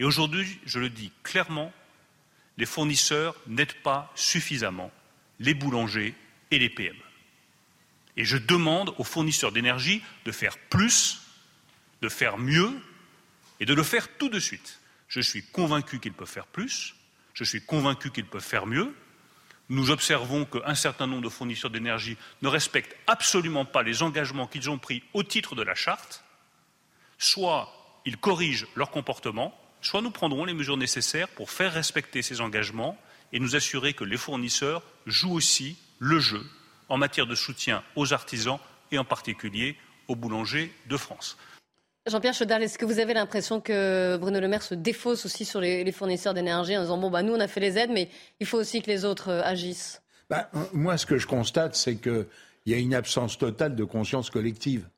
Et 0.00 0.04
aujourd'hui, 0.04 0.60
je 0.64 0.78
le 0.78 0.90
dis 0.90 1.12
clairement, 1.22 1.70
les 2.58 2.66
fournisseurs 2.66 3.36
n'aident 3.46 3.80
pas 3.82 4.12
suffisamment 4.14 4.90
les 5.38 5.54
boulangers 5.54 6.14
et 6.50 6.58
les 6.58 6.68
PME. 6.68 6.96
Et 8.16 8.24
je 8.24 8.36
demande 8.36 8.92
aux 8.98 9.04
fournisseurs 9.04 9.52
d'énergie 9.52 10.02
de 10.24 10.32
faire 10.32 10.58
plus, 10.68 11.22
de 12.02 12.08
faire 12.08 12.36
mieux 12.36 12.72
et 13.60 13.64
de 13.64 13.74
le 13.74 13.84
faire 13.84 14.08
tout 14.18 14.28
de 14.28 14.40
suite. 14.40 14.80
Je 15.06 15.20
suis 15.20 15.42
convaincu 15.42 16.00
qu'ils 16.00 16.12
peuvent 16.12 16.28
faire 16.28 16.48
plus, 16.48 16.96
je 17.32 17.44
suis 17.44 17.64
convaincu 17.64 18.10
qu'ils 18.10 18.26
peuvent 18.26 18.42
faire 18.42 18.66
mieux. 18.66 18.92
Nous 19.68 19.90
observons 19.90 20.44
qu'un 20.44 20.74
certain 20.74 21.06
nombre 21.06 21.22
de 21.22 21.28
fournisseurs 21.28 21.70
d'énergie 21.70 22.16
ne 22.42 22.48
respectent 22.48 22.96
absolument 23.06 23.64
pas 23.64 23.84
les 23.84 24.02
engagements 24.02 24.48
qu'ils 24.48 24.68
ont 24.68 24.78
pris 24.78 25.04
au 25.12 25.22
titre 25.22 25.54
de 25.54 25.62
la 25.62 25.74
charte. 25.76 26.24
Soit 27.18 27.72
ils 28.04 28.16
corrigent 28.16 28.66
leur 28.74 28.90
comportement, 28.90 29.56
soit 29.80 30.02
nous 30.02 30.10
prendrons 30.10 30.44
les 30.44 30.54
mesures 30.54 30.76
nécessaires 30.76 31.28
pour 31.28 31.50
faire 31.50 31.72
respecter 31.72 32.22
ces 32.22 32.40
engagements 32.40 32.96
et 33.32 33.40
nous 33.40 33.56
assurer 33.56 33.92
que 33.92 34.04
les 34.04 34.16
fournisseurs 34.16 34.82
jouent 35.06 35.34
aussi 35.34 35.76
le 35.98 36.18
jeu 36.18 36.42
en 36.88 36.96
matière 36.96 37.26
de 37.26 37.34
soutien 37.34 37.82
aux 37.96 38.12
artisans 38.12 38.58
et 38.90 38.98
en 38.98 39.04
particulier 39.04 39.76
aux 40.08 40.16
boulangers 40.16 40.72
de 40.88 40.96
France. 40.96 41.36
Jean-Pierre 42.06 42.32
Chaudard, 42.32 42.62
est-ce 42.62 42.78
que 42.78 42.86
vous 42.86 43.00
avez 43.00 43.12
l'impression 43.12 43.60
que 43.60 44.16
Bruno 44.16 44.40
Le 44.40 44.48
Maire 44.48 44.62
se 44.62 44.74
défausse 44.74 45.26
aussi 45.26 45.44
sur 45.44 45.60
les, 45.60 45.92
fournisseurs 45.92 46.32
d'énergie 46.32 46.76
en 46.76 46.82
disant 46.82 46.96
bon 46.96 47.10
bah 47.10 47.22
nous 47.22 47.34
on 47.34 47.40
a 47.40 47.48
fait 47.48 47.60
les 47.60 47.76
aides 47.76 47.90
mais 47.92 48.08
il 48.40 48.46
faut 48.46 48.58
aussi 48.58 48.80
que 48.80 48.86
les 48.86 49.04
autres 49.04 49.28
euh, 49.28 49.42
agissent? 49.42 50.00
Bah, 50.30 50.50
Moi 50.72 50.96
ce 50.96 51.04
que 51.04 51.18
je 51.18 51.26
constate 51.26 51.74
c'est 51.74 51.96
qu'il 51.96 52.26
y 52.64 52.72
a 52.72 52.78
une 52.78 52.94
absence 52.94 53.36
totale 53.36 53.74
de 53.74 53.84
conscience 53.84 54.30
collective. 54.30 54.88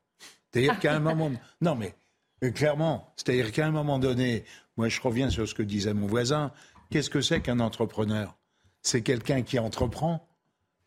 C'est-à-dire 0.52 0.78
qu'à 0.78 0.94
un 0.94 1.00
moment 1.00 1.32
non 1.60 1.74
mais 1.74 1.94
euh, 2.42 2.50
clairement, 2.50 3.12
c'est-à-dire 3.16 3.52
qu'à 3.52 3.66
un 3.66 3.70
moment 3.70 3.98
donné, 3.98 4.44
moi 4.80 4.88
je 4.88 4.98
reviens 5.02 5.28
sur 5.28 5.46
ce 5.46 5.52
que 5.52 5.62
disait 5.62 5.92
mon 5.92 6.06
voisin, 6.06 6.52
qu'est-ce 6.88 7.10
que 7.10 7.20
c'est 7.20 7.42
qu'un 7.42 7.60
entrepreneur? 7.60 8.34
C'est 8.80 9.02
quelqu'un 9.02 9.42
qui 9.42 9.58
entreprend, 9.58 10.26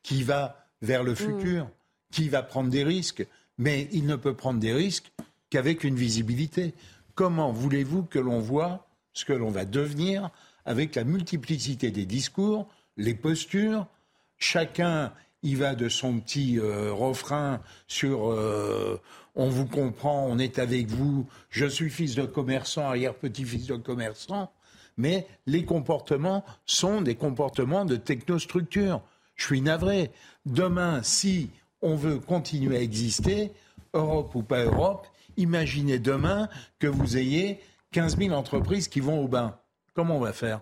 qui 0.02 0.24
va 0.24 0.66
vers 0.82 1.04
le 1.04 1.12
mm. 1.12 1.16
futur, 1.16 1.70
qui 2.12 2.28
va 2.28 2.42
prendre 2.42 2.72
des 2.72 2.84
risques, 2.84 3.24
mais 3.60 3.88
il 3.92 4.08
ne 4.08 4.16
peut 4.16 4.34
prendre 4.34 4.60
des 4.60 4.74
risques 4.74 5.12
qu'avec 5.52 5.84
une 5.84 5.94
visibilité. 5.94 6.74
Comment 7.14 7.52
voulez-vous 7.52 8.02
que 8.02 8.18
l'on 8.18 8.40
voit 8.40 8.88
ce 9.14 9.26
que 9.26 9.34
l'on 9.34 9.52
va 9.52 9.64
devenir 9.64 10.32
avec 10.66 10.96
la 10.96 11.04
multiplicité 11.04 11.92
des 11.92 12.08
discours, 12.08 12.68
les 12.98 13.14
postures? 13.14 13.86
Chacun 14.40 15.14
y 15.44 15.56
va 15.56 15.76
de 15.76 15.90
son 15.90 16.20
petit 16.20 16.58
euh, 16.58 16.92
refrain 16.92 17.62
sur 17.88 18.32
euh, 18.32 19.00
on 19.36 19.50
vous 19.50 19.66
comprend, 19.66 20.26
on 20.28 20.38
est 20.38 20.60
avec 20.60 20.88
vous, 20.88 21.28
je 21.50 21.66
suis 21.66 21.90
fils 21.90 22.16
de 22.16 22.24
commerçant, 22.24 22.84
arrière-petit-fils 22.84 23.68
de 23.68 23.76
commerçant, 23.76 24.52
mais 24.98 25.28
les 25.46 25.66
comportements 25.66 26.46
sont 26.66 27.02
des 27.02 27.16
comportements 27.16 27.86
de 27.86 27.96
technostructure. 27.96 29.02
Je 29.36 29.46
suis 29.46 29.62
navré. 29.62 30.12
Demain, 30.46 31.02
si 31.02 31.50
on 31.82 31.96
veut 31.96 32.20
continuer 32.20 32.78
à 32.78 32.82
exister, 32.82 33.52
Europe 33.94 34.36
ou 34.36 34.44
pas 34.44 34.64
Europe, 34.64 35.08
imaginez 35.38 35.98
demain 35.98 36.48
que 36.80 36.88
vous 36.88 37.18
ayez 37.18 37.60
15 37.92 38.18
000 38.18 38.36
entreprises 38.36 38.88
qui 38.88 39.00
vont 39.00 39.24
au 39.24 39.28
bain. 39.28 39.58
Comment 39.96 40.18
on 40.18 40.22
va 40.22 40.34
faire? 40.34 40.62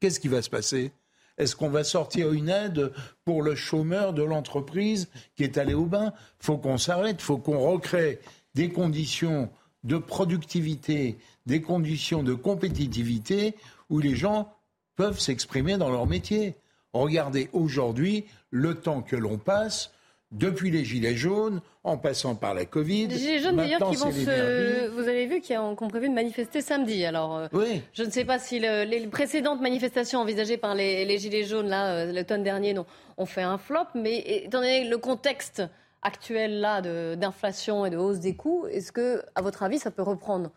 Qu'est-ce 0.00 0.20
qui 0.20 0.28
va 0.28 0.42
se 0.42 0.50
passer? 0.50 0.92
Est-ce 1.36 1.56
qu'on 1.56 1.70
va 1.70 1.84
sortir 1.84 2.32
une 2.32 2.48
aide 2.48 2.92
pour 3.24 3.42
le 3.42 3.54
chômeur 3.54 4.12
de 4.12 4.22
l'entreprise 4.22 5.08
qui 5.36 5.42
est 5.42 5.58
allé 5.58 5.74
au 5.74 5.86
bain? 5.86 6.12
Faut 6.38 6.58
qu'on 6.58 6.78
s'arrête, 6.78 7.20
faut 7.20 7.38
qu'on 7.38 7.58
recrée 7.58 8.20
des 8.54 8.70
conditions 8.70 9.50
de 9.82 9.98
productivité, 9.98 11.18
des 11.46 11.60
conditions 11.60 12.22
de 12.22 12.34
compétitivité 12.34 13.54
où 13.90 13.98
les 13.98 14.14
gens 14.14 14.52
peuvent 14.96 15.18
s'exprimer 15.18 15.76
dans 15.76 15.90
leur 15.90 16.06
métier. 16.06 16.54
Regardez 16.92 17.50
aujourd'hui 17.52 18.24
le 18.50 18.76
temps 18.76 19.02
que 19.02 19.16
l'on 19.16 19.38
passe 19.38 19.90
depuis 20.34 20.70
les 20.70 20.84
Gilets 20.84 21.14
jaunes, 21.14 21.60
en 21.84 21.96
passant 21.96 22.34
par 22.34 22.54
la 22.54 22.64
Covid. 22.64 23.06
Les 23.06 23.18
Gilets 23.18 23.38
jaunes, 23.38 23.56
d'ailleurs, 23.56 23.88
qui 23.88 23.96
vont 23.96 24.10
se. 24.10 24.88
Vous 24.88 25.08
avez 25.08 25.26
vu 25.26 25.40
qu'ils 25.40 25.58
ont, 25.58 25.74
prévu 25.74 26.08
de 26.08 26.14
manifester 26.14 26.60
samedi. 26.60 27.04
Alors, 27.04 27.36
euh, 27.36 27.48
oui. 27.52 27.82
je 27.92 28.02
ne 28.02 28.10
sais 28.10 28.24
pas 28.24 28.38
si 28.38 28.58
les 28.58 29.06
précédentes 29.06 29.60
manifestations 29.60 30.20
envisagées 30.20 30.56
par 30.56 30.74
les, 30.74 31.18
Gilets 31.18 31.44
jaunes, 31.44 31.68
là, 31.68 31.94
euh, 31.94 32.12
l'automne 32.12 32.42
dernier, 32.42 32.74
non, 32.74 32.84
ont 33.16 33.26
fait 33.26 33.42
un 33.42 33.58
flop. 33.58 33.86
Mais 33.94 34.18
étant 34.44 34.58
donné 34.58 34.88
le 34.88 34.98
contexte 34.98 35.62
actuel, 36.02 36.60
là, 36.60 36.82
d'inflation 37.16 37.86
et 37.86 37.90
de 37.90 37.96
hausse 37.96 38.18
des 38.18 38.34
coûts, 38.34 38.66
est-ce 38.66 38.92
que, 38.92 39.22
à 39.34 39.42
votre 39.42 39.62
avis, 39.62 39.78
ça 39.78 39.90
peut 39.90 40.02
reprendre? 40.02 40.50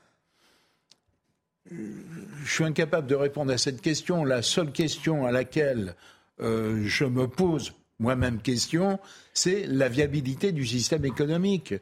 Je 1.70 2.52
suis 2.52 2.63
incapable 2.63 3.08
de 3.08 3.16
répondre 3.16 3.52
à 3.52 3.58
cette 3.58 3.82
question. 3.82 4.24
La 4.24 4.42
seule 4.42 4.72
question 4.72 5.26
à 5.26 5.32
laquelle 5.32 5.96
euh, 6.40 6.84
je 6.86 7.06
me 7.06 7.28
pose 7.28 7.74
moi-même 7.99 8.41
question, 8.41 8.99
c'est 9.33 9.65
la 9.67 9.89
viabilité 9.89 10.51
du 10.51 10.65
système 10.65 11.05
économique. 11.05 11.73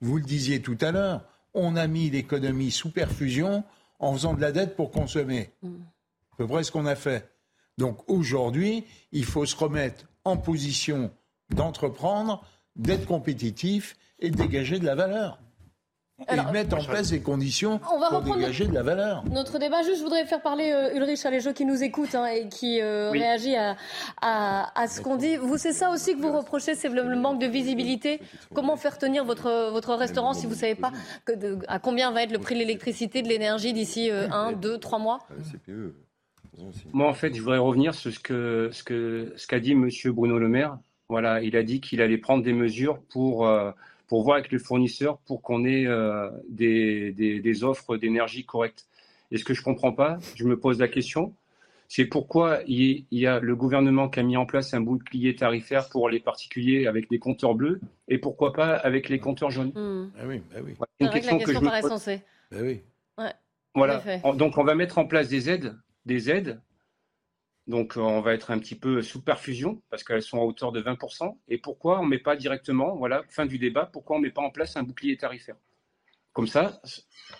Vous 0.00 0.16
le 0.16 0.24
disiez 0.24 0.62
tout 0.62 0.78
à 0.80 0.90
l'heure, 0.90 1.24
on 1.54 1.76
a 1.76 1.86
mis 1.86 2.10
l'économie 2.10 2.70
sous 2.70 2.90
perfusion 2.90 3.64
en 3.98 4.12
faisant 4.14 4.34
de 4.34 4.40
la 4.40 4.52
dette 4.52 4.76
pour 4.76 4.90
consommer. 4.90 5.50
C'est 5.62 5.68
à 5.68 6.36
peu 6.36 6.46
près 6.46 6.64
ce 6.64 6.72
qu'on 6.72 6.86
a 6.86 6.96
fait. 6.96 7.30
Donc 7.78 8.08
aujourd'hui, 8.08 8.84
il 9.12 9.24
faut 9.24 9.46
se 9.46 9.56
remettre 9.56 10.06
en 10.24 10.36
position 10.36 11.10
d'entreprendre, 11.50 12.44
d'être 12.76 13.06
compétitif 13.06 13.96
et 14.18 14.30
de 14.30 14.36
dégager 14.36 14.78
de 14.78 14.86
la 14.86 14.94
valeur 14.94 15.38
et 16.28 16.52
mettre 16.52 16.76
en 16.76 16.84
place 16.84 17.10
des 17.10 17.20
conditions 17.20 17.78
pour 17.78 18.22
dégager 18.22 18.66
de 18.66 18.74
la 18.74 18.82
valeur. 18.82 19.24
Notre 19.30 19.58
débat, 19.58 19.82
juste, 19.82 19.98
je 19.98 20.02
voudrais 20.02 20.24
faire 20.26 20.42
parler 20.42 20.72
euh, 20.72 20.96
Ulrich 20.96 21.24
Aléjo 21.24 21.52
qui 21.52 21.64
nous 21.64 21.82
écoute 21.82 22.14
hein, 22.14 22.26
et 22.26 22.48
qui 22.48 22.80
euh, 22.80 23.10
réagit 23.10 23.56
à, 23.56 23.76
à, 24.20 24.86
ce 24.88 25.00
qu'on 25.00 25.16
dit. 25.16 25.36
Vous, 25.36 25.56
c'est 25.56 25.72
ça 25.72 25.90
aussi 25.90 26.14
que 26.14 26.20
vous 26.20 26.36
reprochez, 26.36 26.74
c'est 26.74 26.88
le, 26.88 27.16
manque 27.16 27.40
de 27.40 27.46
visibilité. 27.46 28.20
Comment 28.54 28.76
faire 28.76 28.98
tenir 28.98 29.24
votre, 29.24 29.70
votre 29.70 29.94
restaurant 29.94 30.32
si 30.32 30.46
vous 30.46 30.52
ne 30.52 30.58
savez 30.58 30.74
pas 30.74 30.92
que 31.24 31.32
à 31.68 31.78
combien 31.78 32.10
va 32.10 32.22
être 32.22 32.32
le 32.32 32.38
prix 32.38 32.54
de 32.54 32.60
l'électricité, 32.60 33.22
de 33.22 33.28
l'énergie 33.28 33.72
d'ici 33.72 34.10
euh, 34.10 34.28
un, 34.30 34.52
deux, 34.52 34.78
trois 34.78 34.98
mois? 34.98 35.20
Moi, 36.92 37.08
en 37.08 37.14
fait, 37.14 37.34
je 37.34 37.40
voudrais 37.40 37.58
revenir 37.58 37.94
sur 37.94 38.12
ce 38.12 38.20
qu'a 38.20 38.72
ce 38.72 38.82
que, 38.82 39.32
ce 39.36 39.46
qu'a 39.46 39.60
dit 39.60 39.72
M. 39.72 39.88
Bruno 40.06 40.38
Le 40.38 40.48
Maire. 40.48 40.78
Voilà, 41.08 41.42
il 41.42 41.56
a 41.56 41.62
dit 41.62 41.80
qu'il 41.80 42.02
allait 42.02 42.18
prendre 42.18 42.44
des 42.44 42.52
mesures 42.52 43.00
pour 43.10 43.48
pour 44.10 44.24
voir 44.24 44.38
avec 44.38 44.50
les 44.50 44.58
fournisseurs 44.58 45.18
pour 45.18 45.40
qu'on 45.40 45.64
ait 45.64 45.86
euh, 45.86 46.28
des, 46.48 47.12
des, 47.12 47.64
offres 47.64 47.96
d'énergie 47.96 48.44
correctes. 48.44 48.88
Et 49.30 49.38
ce 49.38 49.44
que 49.44 49.54
je 49.54 49.60
ne 49.60 49.64
comprends 49.64 49.92
pas, 49.92 50.18
je 50.34 50.42
me 50.42 50.58
pose 50.58 50.80
la 50.80 50.88
question, 50.88 51.32
c'est 51.86 52.06
pourquoi 52.06 52.58
il 52.66 53.04
y 53.12 53.28
a 53.28 53.38
le 53.38 53.54
gouvernement 53.54 54.08
qui 54.08 54.18
a 54.18 54.24
mis 54.24 54.36
en 54.36 54.46
place 54.46 54.74
un 54.74 54.80
bouclier 54.80 55.36
tarifaire 55.36 55.88
pour 55.90 56.08
les 56.10 56.18
particuliers 56.18 56.88
avec 56.88 57.08
des 57.08 57.20
compteurs 57.20 57.54
bleus 57.54 57.80
et 58.08 58.18
pourquoi 58.18 58.52
pas 58.52 58.74
avec 58.74 59.08
les 59.08 59.20
compteurs 59.20 59.52
jaunes 59.52 59.70
mmh. 59.76 60.12
ah 60.18 60.26
oui, 60.26 60.42
bah 60.52 60.60
oui. 60.64 60.74
une 60.98 61.10
question, 61.10 61.38
que 61.38 61.52
je 61.52 61.58
me 61.60 61.80
pose. 61.80 62.20
Bah 62.50 62.58
oui. 62.62 62.80
Ouais, 63.16 63.32
voilà. 63.76 64.02
Donc 64.34 64.58
on 64.58 64.64
va 64.64 64.74
mettre 64.74 64.98
en 64.98 65.06
place 65.06 65.28
des 65.28 65.48
aides, 65.48 65.76
des 66.04 66.32
aides 66.32 66.60
donc, 67.70 67.96
euh, 67.96 68.00
on 68.00 68.20
va 68.20 68.34
être 68.34 68.50
un 68.50 68.58
petit 68.58 68.74
peu 68.74 69.00
sous 69.00 69.22
perfusion 69.22 69.80
parce 69.90 70.02
qu'elles 70.02 70.22
sont 70.22 70.38
à 70.40 70.42
hauteur 70.42 70.72
de 70.72 70.82
20%. 70.82 71.38
Et 71.48 71.56
pourquoi 71.56 72.00
on 72.00 72.04
ne 72.04 72.08
met 72.08 72.18
pas 72.18 72.34
directement, 72.34 72.96
voilà, 72.96 73.22
fin 73.28 73.46
du 73.46 73.58
débat, 73.58 73.88
pourquoi 73.90 74.16
on 74.16 74.18
ne 74.18 74.24
met 74.24 74.32
pas 74.32 74.42
en 74.42 74.50
place 74.50 74.76
un 74.76 74.82
bouclier 74.82 75.16
tarifaire? 75.16 75.54
Comme 76.32 76.48
ça, 76.48 76.82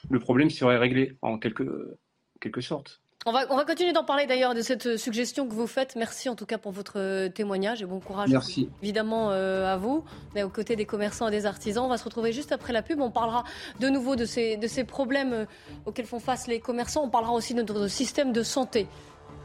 le 0.08 0.20
problème 0.20 0.48
serait 0.48 0.78
réglé 0.78 1.16
en 1.20 1.36
quelque, 1.38 1.98
quelque 2.40 2.60
sorte. 2.60 3.00
On 3.26 3.32
va, 3.32 3.44
on 3.50 3.56
va 3.56 3.66
continuer 3.66 3.92
d'en 3.92 4.04
parler 4.04 4.26
d'ailleurs 4.26 4.54
de 4.54 4.62
cette 4.62 4.96
suggestion 4.96 5.46
que 5.46 5.52
vous 5.52 5.66
faites. 5.66 5.94
Merci 5.94 6.30
en 6.30 6.36
tout 6.36 6.46
cas 6.46 6.56
pour 6.56 6.72
votre 6.72 7.28
témoignage 7.28 7.82
et 7.82 7.84
bon 7.84 8.00
courage 8.00 8.30
Merci. 8.30 8.70
évidemment 8.82 9.30
euh, 9.30 9.66
à 9.66 9.76
vous. 9.76 10.04
On 10.32 10.38
est 10.38 10.42
aux 10.42 10.48
côtés 10.48 10.74
des 10.74 10.86
commerçants 10.86 11.28
et 11.28 11.30
des 11.30 11.44
artisans. 11.44 11.84
On 11.84 11.88
va 11.88 11.98
se 11.98 12.04
retrouver 12.04 12.32
juste 12.32 12.50
après 12.50 12.72
la 12.72 12.82
pub. 12.82 12.98
On 13.00 13.10
parlera 13.10 13.44
de 13.78 13.88
nouveau 13.90 14.16
de 14.16 14.24
ces, 14.24 14.56
de 14.56 14.66
ces 14.66 14.84
problèmes 14.84 15.32
euh, 15.34 15.44
auxquels 15.84 16.06
font 16.06 16.18
face 16.18 16.46
les 16.46 16.60
commerçants. 16.60 17.04
On 17.04 17.10
parlera 17.10 17.32
aussi 17.32 17.52
de 17.52 17.60
notre 17.60 17.88
système 17.88 18.32
de 18.32 18.42
santé 18.42 18.86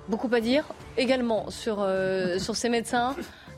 beaucoup 0.08 0.30
à 0.34 0.40
dire 0.40 0.66
également 0.98 1.50
sur, 1.50 1.78
euh, 1.80 2.40
sur 2.40 2.56
ces 2.56 2.70
médecins. 2.70 3.16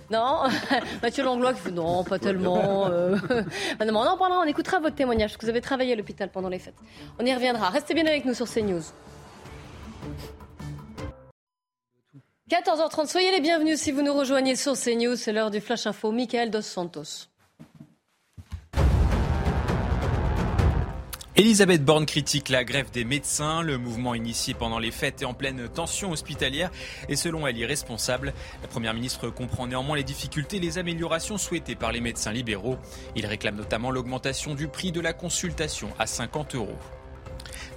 Non? 0.09 0.43
Mathieu 1.01 1.23
Langlois 1.23 1.53
qui 1.53 1.71
non, 1.71 2.03
pas 2.03 2.19
tellement. 2.19 2.87
Euh... 2.87 3.17
on 3.79 3.95
en 3.95 4.17
parlera, 4.17 4.39
on 4.39 4.47
écoutera 4.47 4.79
votre 4.79 4.95
témoignage, 4.95 5.31
parce 5.31 5.37
que 5.37 5.45
vous 5.45 5.49
avez 5.49 5.61
travaillé 5.61 5.93
à 5.93 5.95
l'hôpital 5.95 6.29
pendant 6.29 6.49
les 6.49 6.59
fêtes. 6.59 6.77
On 7.19 7.25
y 7.25 7.33
reviendra. 7.33 7.69
Restez 7.69 7.93
bien 7.93 8.05
avec 8.05 8.25
nous 8.25 8.33
sur 8.33 8.47
CNews. 8.49 8.83
14h30, 12.49 13.07
soyez 13.07 13.31
les 13.31 13.41
bienvenus 13.41 13.77
si 13.81 13.91
vous 13.91 14.01
nous 14.01 14.13
rejoignez 14.13 14.55
sur 14.55 14.73
CNews. 14.73 15.17
C'est 15.17 15.33
l'heure 15.33 15.51
du 15.51 15.59
Flash 15.59 15.85
Info. 15.85 16.11
Michael 16.13 16.49
Dos 16.49 16.61
Santos. 16.61 17.27
Elisabeth 21.39 21.85
Borne 21.85 22.07
critique 22.07 22.49
la 22.49 22.63
grève 22.63 22.89
des 22.89 23.05
médecins. 23.05 23.61
Le 23.61 23.77
mouvement 23.77 24.15
initié 24.15 24.55
pendant 24.55 24.79
les 24.79 24.89
fêtes 24.89 25.21
est 25.21 25.25
en 25.25 25.35
pleine 25.35 25.69
tension 25.69 26.11
hospitalière 26.11 26.71
et 27.09 27.15
selon 27.15 27.45
elle 27.45 27.59
irresponsable. 27.59 28.33
La 28.63 28.67
Première 28.67 28.95
ministre 28.95 29.29
comprend 29.29 29.67
néanmoins 29.67 29.97
les 29.97 30.03
difficultés 30.03 30.57
et 30.57 30.59
les 30.59 30.79
améliorations 30.79 31.37
souhaitées 31.37 31.75
par 31.75 31.91
les 31.91 32.01
médecins 32.01 32.31
libéraux. 32.31 32.79
Il 33.15 33.27
réclame 33.27 33.55
notamment 33.55 33.91
l'augmentation 33.91 34.55
du 34.55 34.67
prix 34.67 34.91
de 34.91 34.99
la 34.99 35.13
consultation 35.13 35.89
à 35.99 36.07
50 36.07 36.55
euros. 36.55 36.79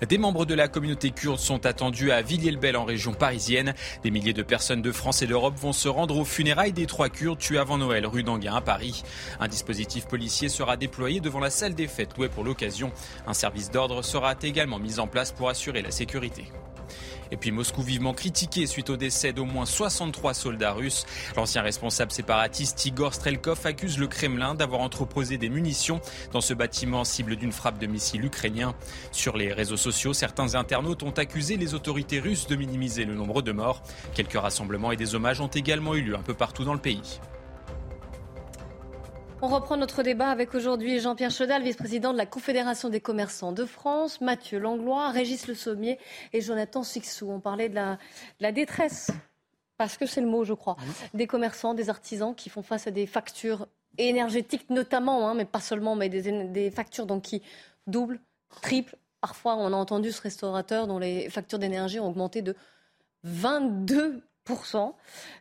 Des 0.06 0.18
membres 0.18 0.46
de 0.46 0.54
la 0.54 0.68
communauté 0.68 1.10
kurde 1.10 1.38
sont 1.38 1.66
attendus 1.66 2.12
à 2.12 2.22
Villiers-le-Bel 2.22 2.76
en 2.76 2.84
région 2.84 3.12
parisienne. 3.12 3.74
Des 4.02 4.10
milliers 4.10 4.32
de 4.32 4.42
personnes 4.42 4.82
de 4.82 4.92
France 4.92 5.22
et 5.22 5.26
d'Europe 5.26 5.56
vont 5.58 5.72
se 5.72 5.88
rendre 5.88 6.16
aux 6.16 6.24
funérailles 6.24 6.72
des 6.72 6.86
trois 6.86 7.08
Kurdes 7.08 7.38
tués 7.38 7.58
avant 7.58 7.78
Noël 7.78 8.06
rue 8.06 8.22
d'Anguin 8.22 8.54
à 8.54 8.60
Paris. 8.60 9.02
Un 9.38 9.48
dispositif 9.48 10.06
policier 10.06 10.48
sera 10.48 10.76
déployé 10.76 11.20
devant 11.20 11.40
la 11.40 11.50
salle 11.50 11.74
des 11.74 11.86
fêtes 11.86 12.16
louée 12.16 12.28
pour 12.28 12.44
l'occasion. 12.44 12.92
Un 13.26 13.34
service 13.34 13.70
d'ordre 13.70 14.02
sera 14.02 14.34
également 14.42 14.78
mis 14.78 14.98
en 14.98 15.06
place 15.06 15.32
pour 15.32 15.48
assurer 15.48 15.82
la 15.82 15.90
sécurité. 15.90 16.46
Et 17.30 17.36
puis 17.36 17.50
Moscou 17.50 17.82
vivement 17.82 18.12
critiqué 18.12 18.66
suite 18.66 18.90
au 18.90 18.96
décès 18.96 19.32
d'au 19.32 19.44
moins 19.44 19.66
63 19.66 20.34
soldats 20.34 20.72
russes. 20.72 21.06
L'ancien 21.36 21.62
responsable 21.62 22.10
séparatiste 22.12 22.84
Igor 22.86 23.14
Strelkov 23.14 23.64
accuse 23.64 23.98
le 23.98 24.06
Kremlin 24.06 24.54
d'avoir 24.54 24.80
entreposé 24.80 25.38
des 25.38 25.48
munitions 25.48 26.00
dans 26.32 26.40
ce 26.40 26.54
bâtiment 26.54 27.04
cible 27.04 27.36
d'une 27.36 27.52
frappe 27.52 27.78
de 27.78 27.86
missiles 27.86 28.24
ukrainiens. 28.24 28.74
Sur 29.12 29.36
les 29.36 29.52
réseaux 29.52 29.76
sociaux, 29.76 30.12
certains 30.12 30.54
internautes 30.54 31.02
ont 31.02 31.10
accusé 31.10 31.56
les 31.56 31.74
autorités 31.74 32.20
russes 32.20 32.46
de 32.46 32.56
minimiser 32.56 33.04
le 33.04 33.14
nombre 33.14 33.42
de 33.42 33.52
morts. 33.52 33.82
Quelques 34.14 34.40
rassemblements 34.40 34.92
et 34.92 34.96
des 34.96 35.14
hommages 35.14 35.40
ont 35.40 35.48
également 35.48 35.94
eu 35.94 36.02
lieu 36.02 36.16
un 36.16 36.22
peu 36.22 36.34
partout 36.34 36.64
dans 36.64 36.74
le 36.74 36.80
pays. 36.80 37.20
On 39.42 39.48
reprend 39.48 39.78
notre 39.78 40.02
débat 40.02 40.28
avec 40.28 40.54
aujourd'hui 40.54 41.00
Jean-Pierre 41.00 41.30
Chaudal, 41.30 41.62
vice-président 41.62 42.12
de 42.12 42.18
la 42.18 42.26
Confédération 42.26 42.90
des 42.90 43.00
commerçants 43.00 43.52
de 43.52 43.64
France, 43.64 44.20
Mathieu 44.20 44.58
Langlois, 44.58 45.08
Régis 45.08 45.46
Le 45.48 45.54
Sommier 45.54 45.98
et 46.34 46.42
Jonathan 46.42 46.82
Sixou. 46.82 47.30
On 47.30 47.40
parlait 47.40 47.70
de 47.70 47.74
la, 47.74 48.52
détresse, 48.52 49.10
parce 49.78 49.96
que 49.96 50.04
c'est 50.04 50.20
le 50.20 50.26
mot, 50.26 50.44
je 50.44 50.52
crois, 50.52 50.76
des 51.14 51.26
commerçants, 51.26 51.72
des 51.72 51.88
artisans 51.88 52.34
qui 52.34 52.50
font 52.50 52.60
face 52.62 52.86
à 52.86 52.90
des 52.90 53.06
factures 53.06 53.66
énergétiques 53.96 54.68
notamment, 54.68 55.26
hein, 55.26 55.32
mais 55.32 55.46
pas 55.46 55.60
seulement, 55.60 55.96
mais 55.96 56.10
des, 56.10 56.70
factures 56.70 57.06
donc, 57.06 57.22
qui 57.22 57.42
doublent, 57.86 58.20
triplent. 58.60 58.96
Parfois, 59.22 59.56
on 59.56 59.72
a 59.72 59.76
entendu 59.76 60.12
ce 60.12 60.20
restaurateur 60.20 60.86
dont 60.86 60.98
les 60.98 61.30
factures 61.30 61.58
d'énergie 61.58 61.98
ont 61.98 62.08
augmenté 62.08 62.42
de 62.42 62.54
22% 63.26 64.20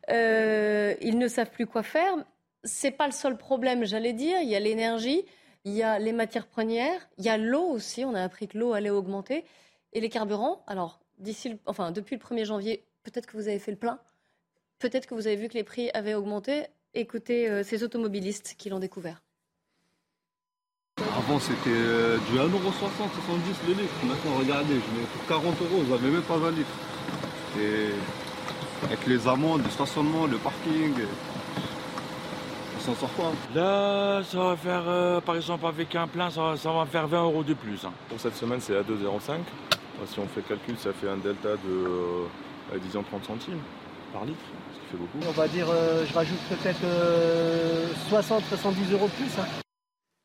euh, 0.09 0.95
ils 1.01 1.17
ne 1.17 1.27
savent 1.27 1.49
plus 1.49 1.65
quoi 1.65 1.83
faire 1.83 2.15
c'est 2.63 2.91
pas 2.91 3.05
le 3.05 3.13
seul 3.13 3.37
problème, 3.37 3.85
j'allais 3.85 4.13
dire. 4.13 4.37
Il 4.41 4.49
y 4.49 4.55
a 4.55 4.59
l'énergie, 4.59 5.25
il 5.65 5.73
y 5.73 5.83
a 5.83 5.99
les 5.99 6.13
matières 6.13 6.47
premières, 6.47 7.09
il 7.17 7.25
y 7.25 7.29
a 7.29 7.37
l'eau 7.37 7.65
aussi. 7.65 8.05
On 8.05 8.13
a 8.13 8.23
appris 8.23 8.47
que 8.47 8.57
l'eau 8.57 8.73
allait 8.73 8.89
augmenter. 8.89 9.45
Et 9.93 10.01
les 10.01 10.09
carburants, 10.09 10.63
alors, 10.67 10.99
d'ici, 11.17 11.57
enfin, 11.65 11.91
depuis 11.91 12.15
le 12.15 12.21
1er 12.21 12.45
janvier, 12.45 12.85
peut-être 13.03 13.25
que 13.25 13.37
vous 13.37 13.47
avez 13.47 13.59
fait 13.59 13.71
le 13.71 13.77
plein. 13.77 13.99
Peut-être 14.77 15.07
que 15.07 15.15
vous 15.15 15.27
avez 15.27 15.35
vu 15.35 15.47
que 15.49 15.55
les 15.55 15.63
prix 15.63 15.89
avaient 15.93 16.13
augmenté. 16.13 16.67
Écoutez 16.93 17.49
euh, 17.49 17.63
ces 17.63 17.83
automobilistes 17.83 18.55
qui 18.57 18.69
l'ont 18.69 18.79
découvert. 18.79 19.21
Avant 20.97 21.39
c'était 21.39 21.69
euh, 21.69 22.17
du 22.29 22.37
1,60€, 22.37 22.49
70 22.49 23.67
le 23.67 23.73
litre. 23.73 23.93
Maintenant 24.03 24.37
regardez, 24.37 24.73
je 24.73 24.99
mets 24.99 25.05
pour 25.13 25.25
40 25.27 25.61
euros, 25.61 25.83
n'avez 25.83 26.11
même 26.11 26.23
pas 26.23 26.37
20 26.37 26.51
litres. 26.51 26.69
avec 28.83 29.05
les 29.05 29.27
amendes, 29.27 29.63
le 29.63 29.69
stationnement, 29.69 30.25
le 30.27 30.37
parking. 30.37 30.93
On 32.79 32.81
s'en 32.81 32.95
sort 32.95 33.13
quoi 33.13 33.31
Là, 33.53 34.23
ça 34.23 34.37
va 34.37 34.55
faire, 34.55 34.83
euh, 34.87 35.19
par 35.19 35.35
exemple, 35.35 35.65
avec 35.65 35.93
un 35.95 36.07
plein, 36.07 36.29
ça, 36.29 36.53
va 36.63 36.85
faire 36.85 37.07
20 37.07 37.23
euros 37.23 37.43
de 37.43 37.53
plus. 37.53 37.83
Hein. 37.83 37.91
Pour 38.07 38.19
cette 38.19 38.35
semaine, 38.35 38.61
c'est 38.61 38.77
à 38.77 38.83
2,05. 38.83 39.39
Si 40.05 40.17
on 40.19 40.27
fait 40.27 40.41
le 40.41 40.55
calcul, 40.55 40.77
ça 40.77 40.93
fait 40.93 41.09
un 41.09 41.17
delta 41.17 41.49
de, 41.49 41.57
euh, 41.67 42.77
disons, 42.81 43.03
30 43.03 43.25
centimes 43.25 43.59
par 44.13 44.23
litre, 44.23 44.39
ce 44.73 44.79
qui 44.79 44.85
fait 44.91 44.97
beaucoup. 44.97 45.27
On 45.27 45.33
va 45.33 45.47
dire, 45.49 45.67
euh, 45.69 46.05
je 46.07 46.13
rajoute 46.13 46.39
peut-être 46.47 46.79
60, 48.07 48.43
70 48.49 48.93
euros 48.93 49.07
de 49.07 49.23
plus. 49.23 49.41
Hein. 49.41 49.61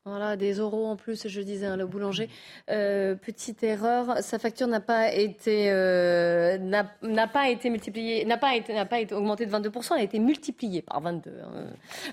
Voilà, 0.07 0.35
des 0.35 0.53
euros 0.59 0.85
en 0.85 0.95
plus, 0.95 1.27
je 1.27 1.41
disais, 1.41 1.65
hein, 1.65 1.77
le 1.77 1.87
boulanger. 1.87 2.29
Euh, 2.69 3.15
petite 3.15 3.63
erreur, 3.63 4.19
sa 4.19 4.37
facture 4.37 4.67
n'a 4.67 4.79
pas 4.79 5.11
été 5.11 5.71
euh, 5.71 6.59
n'a 6.59 7.27
pas 7.27 7.49
été 7.49 7.71
multipliée, 7.71 8.23
n'a 8.23 8.37
pas 8.37 8.55
été 8.55 8.75
n'a 8.75 8.85
pas 8.85 8.99
été 8.99 9.15
augmentée 9.15 9.47
de 9.47 9.49
22 9.49 9.71
elle 9.73 9.97
a 9.97 10.03
été 10.03 10.19
multipliée 10.19 10.83
par 10.83 11.01
22. 11.01 11.31
Hein. 11.31 11.65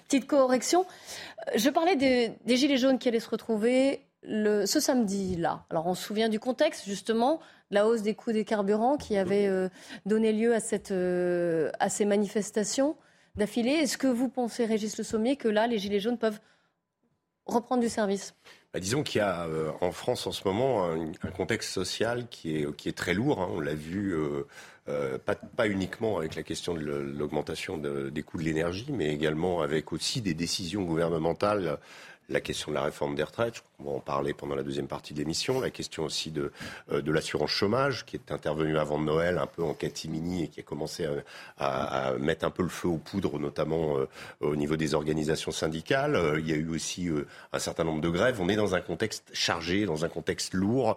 Petite 0.09 0.27
correction. 0.27 0.87
Je 1.55 1.69
parlais 1.69 1.97
des, 1.97 2.33
gilets 2.57 2.79
jaunes 2.79 2.99
qui 2.99 3.09
allaient 3.09 3.21
se 3.21 3.29
retrouver 3.29 4.01
ce 4.25 4.81
samedi-là. 4.81 5.67
Alors 5.69 5.87
on 5.87 5.95
se 5.95 6.03
souvient 6.03 6.31
du 6.31 6.41
contexte 6.41 6.87
justement, 6.87 7.41
la 7.71 7.87
hausse 7.87 8.01
des 8.01 8.15
coûts 8.15 8.33
des 8.33 8.47
carburants 8.47 8.97
qui 8.97 9.19
avait 9.19 9.49
euh, 9.49 9.69
donné 10.07 10.33
lieu 10.33 10.55
à 10.55 10.61
cette 10.61 10.95
à 11.79 11.89
ces 11.91 12.07
manifestations 12.07 12.97
d'affilée. 13.37 13.73
Est-ce 13.73 13.99
que 13.99 14.07
vous 14.07 14.31
pensez, 14.31 14.65
Régis 14.65 14.97
Le 14.97 15.05
Sommier, 15.05 15.37
que 15.37 15.49
là 15.49 15.67
les 15.67 15.77
gilets 15.77 16.01
jaunes 16.01 16.17
peuvent 16.17 16.41
reprendre 17.47 17.83
du 17.83 17.89
service 17.89 18.35
bah, 18.73 18.81
disons 18.81 19.03
qu'il 19.03 19.19
y 19.19 19.23
a 19.23 19.45
euh, 19.45 19.71
en 19.83 19.93
France 19.93 20.27
en 20.27 20.33
ce 20.33 20.49
moment 20.49 20.91
un, 20.91 21.31
contexte 21.37 21.71
social 21.71 22.27
qui 22.31 22.57
est, 22.57 22.97
très 22.97 23.13
lourd. 23.13 23.43
Hein. 23.43 23.49
On 23.53 23.61
l'a 23.61 23.75
vu 23.75 24.15
euh, 24.15 24.47
euh, 24.89 25.19
pas, 25.19 25.35
pas, 25.35 25.69
uniquement 25.69 26.17
avec 26.17 26.37
la 26.37 26.43
question 26.43 26.73
de 26.73 26.81
l'augmentation 26.81 27.77
des 27.77 28.23
coûts 28.23 28.39
de 28.39 28.45
l'énergie, 28.45 28.87
mais 28.91 29.13
également 29.13 29.61
avec 29.61 29.93
aussi 29.93 30.23
des 30.23 30.33
décisions 30.33 30.85
gouvernementales 30.85 31.79
la 32.33 32.41
question 32.41 32.71
de 32.71 32.77
la 32.77 32.83
réforme 32.83 33.15
des 33.15 33.23
retraites, 33.23 33.63
on 33.83 33.91
va 33.91 33.97
en 33.97 34.01
parler 34.01 34.33
pendant 34.33 34.55
la 34.55 34.63
deuxième 34.63 34.87
partie 34.87 35.13
de 35.13 35.19
l'émission, 35.19 35.61
la 35.61 35.71
question 35.71 36.05
aussi 36.05 36.31
de, 36.31 36.53
euh, 36.91 37.03
de 37.03 37.13
l'assurance 37.13 37.51
chômage, 37.51 38.05
qui 38.05 38.17
est 38.17 38.33
intervenue 38.33 38.79
avant 38.79 38.99
Noël, 38.99 39.39
un 39.39 39.47
peu 39.47 39.63
en 39.63 39.75
catimini, 39.75 40.45
et 40.45 40.49
qui 40.49 40.61
a 40.61 40.63
commencé 40.63 41.07
à, 41.59 42.15
mettre 42.19 42.45
un 42.45 42.51
peu 42.51 42.63
le 42.63 42.69
feu 42.69 42.89
aux 42.89 42.99
poudres, 42.99 43.39
notamment 43.39 43.99
euh, 43.99 44.07
au 44.41 44.57
niveau 44.57 44.77
des 44.77 44.95
organisations 44.95 45.51
syndicales. 45.51 46.17
Euh, 46.17 46.41
il 46.41 46.49
y 46.49 46.53
a 46.53 46.57
eu 46.57 46.69
aussi 46.69 47.09
un 47.53 47.59
certain 47.59 47.85
nombre 47.85 48.01
de 48.01 48.09
grèves. 48.09 48.41
On 48.41 48.49
est 48.49 48.57
dans 48.57 48.75
un 48.75 48.81
contexte 48.81 49.31
chargé, 49.33 49.85
dans 49.85 50.05
un 50.05 50.09
contexte 50.09 50.55
lourd, 50.55 50.97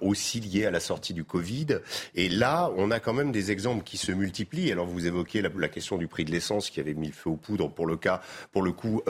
aussi 0.00 0.40
lié 0.40 0.66
à 0.66 0.70
la 0.70 0.80
sortie 0.80 1.14
du 1.14 1.24
Covid. 1.24 1.80
Et 2.14 2.28
là, 2.28 2.70
on 2.76 2.90
a 2.90 3.00
quand 3.00 3.12
même 3.12 3.32
des 3.32 3.50
exemples 3.50 3.84
qui 3.84 3.96
se 3.96 4.12
multiplient. 4.12 4.72
Alors, 4.72 4.86
vous 4.86 5.06
évoquez 5.06 5.42
la, 5.42 5.50
la 5.56 5.68
question 5.68 5.96
du 5.98 6.08
prix 6.08 6.24
de 6.24 6.30
l'essence 6.30 6.70
qui 6.70 6.80
avait 6.80 6.94
mis 6.94 7.08
le 7.08 7.12
feu 7.12 7.30
aux 7.30 7.36
poudres 7.36 7.70
pour 7.70 7.86
le 7.86 7.96
cas, 7.96 8.20
pour 8.52 8.62
le 8.62 8.72
coup, 8.72 9.02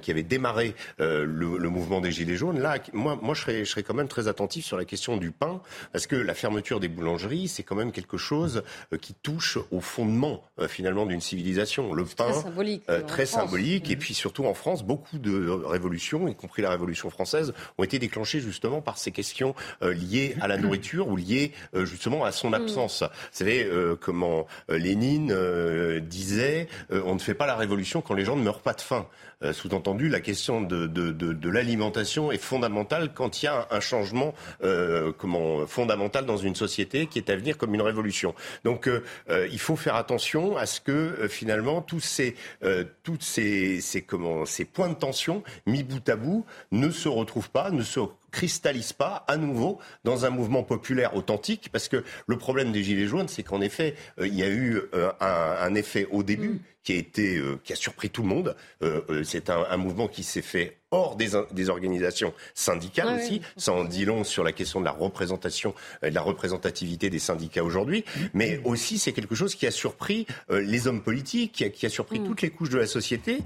qui 0.00 0.10
avait 0.10 0.22
démarré 0.22 0.74
euh, 1.02 1.24
le, 1.26 1.68
mouvement 1.68 2.00
des 2.00 2.12
Gilets 2.12 2.36
jaunes. 2.36 2.60
Là, 2.60 2.76
moi, 2.92 3.18
moi 3.20 3.34
je, 3.34 3.40
serais, 3.40 3.64
je 3.64 3.70
serais 3.70 3.82
quand 3.82 3.94
même 3.94 4.08
très 4.08 4.28
attentif 4.28 4.64
sur 4.64 4.76
la 4.76 4.84
question 4.84 5.16
du 5.16 5.30
pain, 5.30 5.60
parce 5.92 6.06
que 6.06 6.16
la 6.16 6.34
fermeture 6.34 6.80
des 6.80 6.88
boulangeries, 6.88 7.48
c'est 7.48 7.62
quand 7.62 7.74
même 7.74 7.92
quelque 7.92 8.18
chose 8.18 8.62
euh, 8.92 8.98
qui 8.98 9.14
touche 9.14 9.58
au 9.70 9.80
fondement, 9.80 10.42
euh, 10.58 10.68
finalement, 10.68 11.06
d'une 11.06 11.20
civilisation. 11.20 11.94
Le 11.94 12.04
pain, 12.04 12.30
très 12.30 12.42
symbolique. 12.42 12.86
très 13.06 13.26
symbolique. 13.26 13.90
Et 13.90 13.96
puis 13.96 14.14
surtout 14.14 14.44
en 14.44 14.54
France, 14.54 14.84
beaucoup 14.84 15.18
de 15.18 15.48
révolutions, 15.48 16.28
y 16.28 16.34
compris 16.34 16.62
la 16.62 16.70
Révolution 16.70 17.10
française, 17.10 17.54
ont 17.78 17.84
été 17.84 17.98
déclenchées 17.98 18.40
justement 18.40 18.80
par 18.80 18.98
ces 18.98 19.10
questions 19.10 19.54
liées 19.80 20.36
à 20.40 20.48
la 20.48 20.56
nourriture 20.56 21.08
ou 21.08 21.16
liées 21.16 21.52
justement 21.74 22.24
à 22.24 22.32
son 22.32 22.50
mm. 22.50 22.54
absence. 22.54 23.02
Vous 23.02 23.08
savez 23.32 23.68
comment 24.00 24.46
Lénine 24.68 25.34
disait 26.00 26.68
on 26.90 27.14
ne 27.14 27.18
fait 27.18 27.34
pas 27.34 27.46
la 27.46 27.56
révolution 27.56 28.00
quand 28.00 28.14
les 28.14 28.24
gens 28.24 28.36
ne 28.36 28.42
meurent 28.42 28.62
pas 28.62 28.74
de 28.74 28.80
faim. 28.80 29.06
Sous-entendu, 29.52 30.08
la 30.08 30.20
question 30.20 30.62
de, 30.62 30.86
de, 30.92 31.48
l'alimentation 31.48 32.32
est 32.32 32.38
fondamentale 32.38 33.12
quand 33.14 33.42
il 33.42 33.46
y 33.46 33.48
a 33.48 33.66
un, 33.70 33.80
changement 33.80 34.34
euh, 34.62 35.12
comment, 35.16 35.66
fondamental 35.66 36.26
dans 36.26 36.36
une 36.36 36.54
société 36.54 37.06
qui 37.06 37.18
est 37.18 37.30
à 37.30 37.36
venir 37.36 37.58
comme 37.58 37.74
une 37.74 37.82
révolution. 37.82 38.34
Donc 38.64 38.88
euh, 38.88 39.02
euh, 39.30 39.48
il 39.50 39.58
faut 39.58 39.76
faire 39.76 39.96
attention 39.96 40.56
à 40.56 40.66
ce 40.66 40.80
que 40.80 41.28
finalement 41.28 41.82
tous 41.82 42.00
ces, 42.00 42.34
ces, 43.20 43.80
ces, 43.80 44.02
comment, 44.02 44.44
ces 44.44 44.64
points 44.64 44.88
de 44.88 44.94
tension 44.94 45.42
mis 45.66 45.82
bout 45.82 46.08
à 46.08 46.16
bout 46.16 46.44
ne 46.70 46.90
se 46.90 47.08
retrouvent 47.08 47.50
pas, 47.50 47.70
ne 47.70 47.82
se 47.82 48.00
cristallise 48.30 48.92
pas 48.92 49.24
à 49.28 49.36
nouveau 49.36 49.78
dans 50.04 50.24
un 50.24 50.30
mouvement 50.30 50.62
populaire 50.62 51.14
authentique, 51.16 51.68
parce 51.70 51.88
que 51.88 52.02
le 52.26 52.38
problème 52.38 52.72
des 52.72 52.82
Gilets 52.82 53.06
jaunes, 53.06 53.28
c'est 53.28 53.42
qu'en 53.42 53.60
effet, 53.60 53.94
il 54.18 54.34
y 54.34 54.42
a 54.42 54.48
eu 54.48 54.80
un, 55.20 55.74
effet 55.74 56.08
au 56.10 56.22
début. 56.22 56.48
Mm. 56.48 56.60
Qui 56.82 56.92
a 56.92 56.96
été 56.96 57.40
qui 57.64 57.72
a 57.72 57.76
surpris 57.76 58.10
tout 58.10 58.22
le 58.22 58.28
monde. 58.28 58.56
c'est 59.24 59.50
un, 59.50 59.64
un, 59.68 59.76
mouvement 59.76 60.08
qui 60.08 60.22
s'est 60.22 60.42
fait 60.42 60.78
hors 60.92 61.16
des, 61.16 61.30
des 61.50 61.68
organisations 61.70 62.32
syndicales 62.54 63.18
aussi. 63.18 63.40
Ça 63.56 63.72
en 63.72 63.84
dit 63.84 64.04
long 64.04 64.22
sur 64.22 64.44
la 64.44 64.52
question 64.52 64.78
de 64.78 64.84
la 64.84 64.92
représentation, 64.92 65.74
euh, 66.04 66.10
de 66.10 66.14
la 66.14 66.20
représentativité 66.20 67.10
des 67.10 67.18
syndicats 67.18 67.64
aujourd'hui. 67.64 68.04
Mais 68.34 68.60
aussi, 68.64 68.98
c'est 68.98 69.12
quelque 69.12 69.34
chose 69.34 69.56
qui 69.56 69.66
a 69.66 69.70
surpris 69.70 70.26
euh, 70.50 70.60
les 70.60 70.86
hommes 70.86 71.02
politiques, 71.02 71.52
qui 71.52 71.64
a, 71.64 71.70
qui 71.70 71.86
a 71.86 71.88
surpris 71.88 72.20
mm. 72.20 72.26
toutes 72.26 72.42
les 72.42 72.50
couches 72.50 72.70
de 72.70 72.78
la 72.78 72.86
société. 72.86 73.38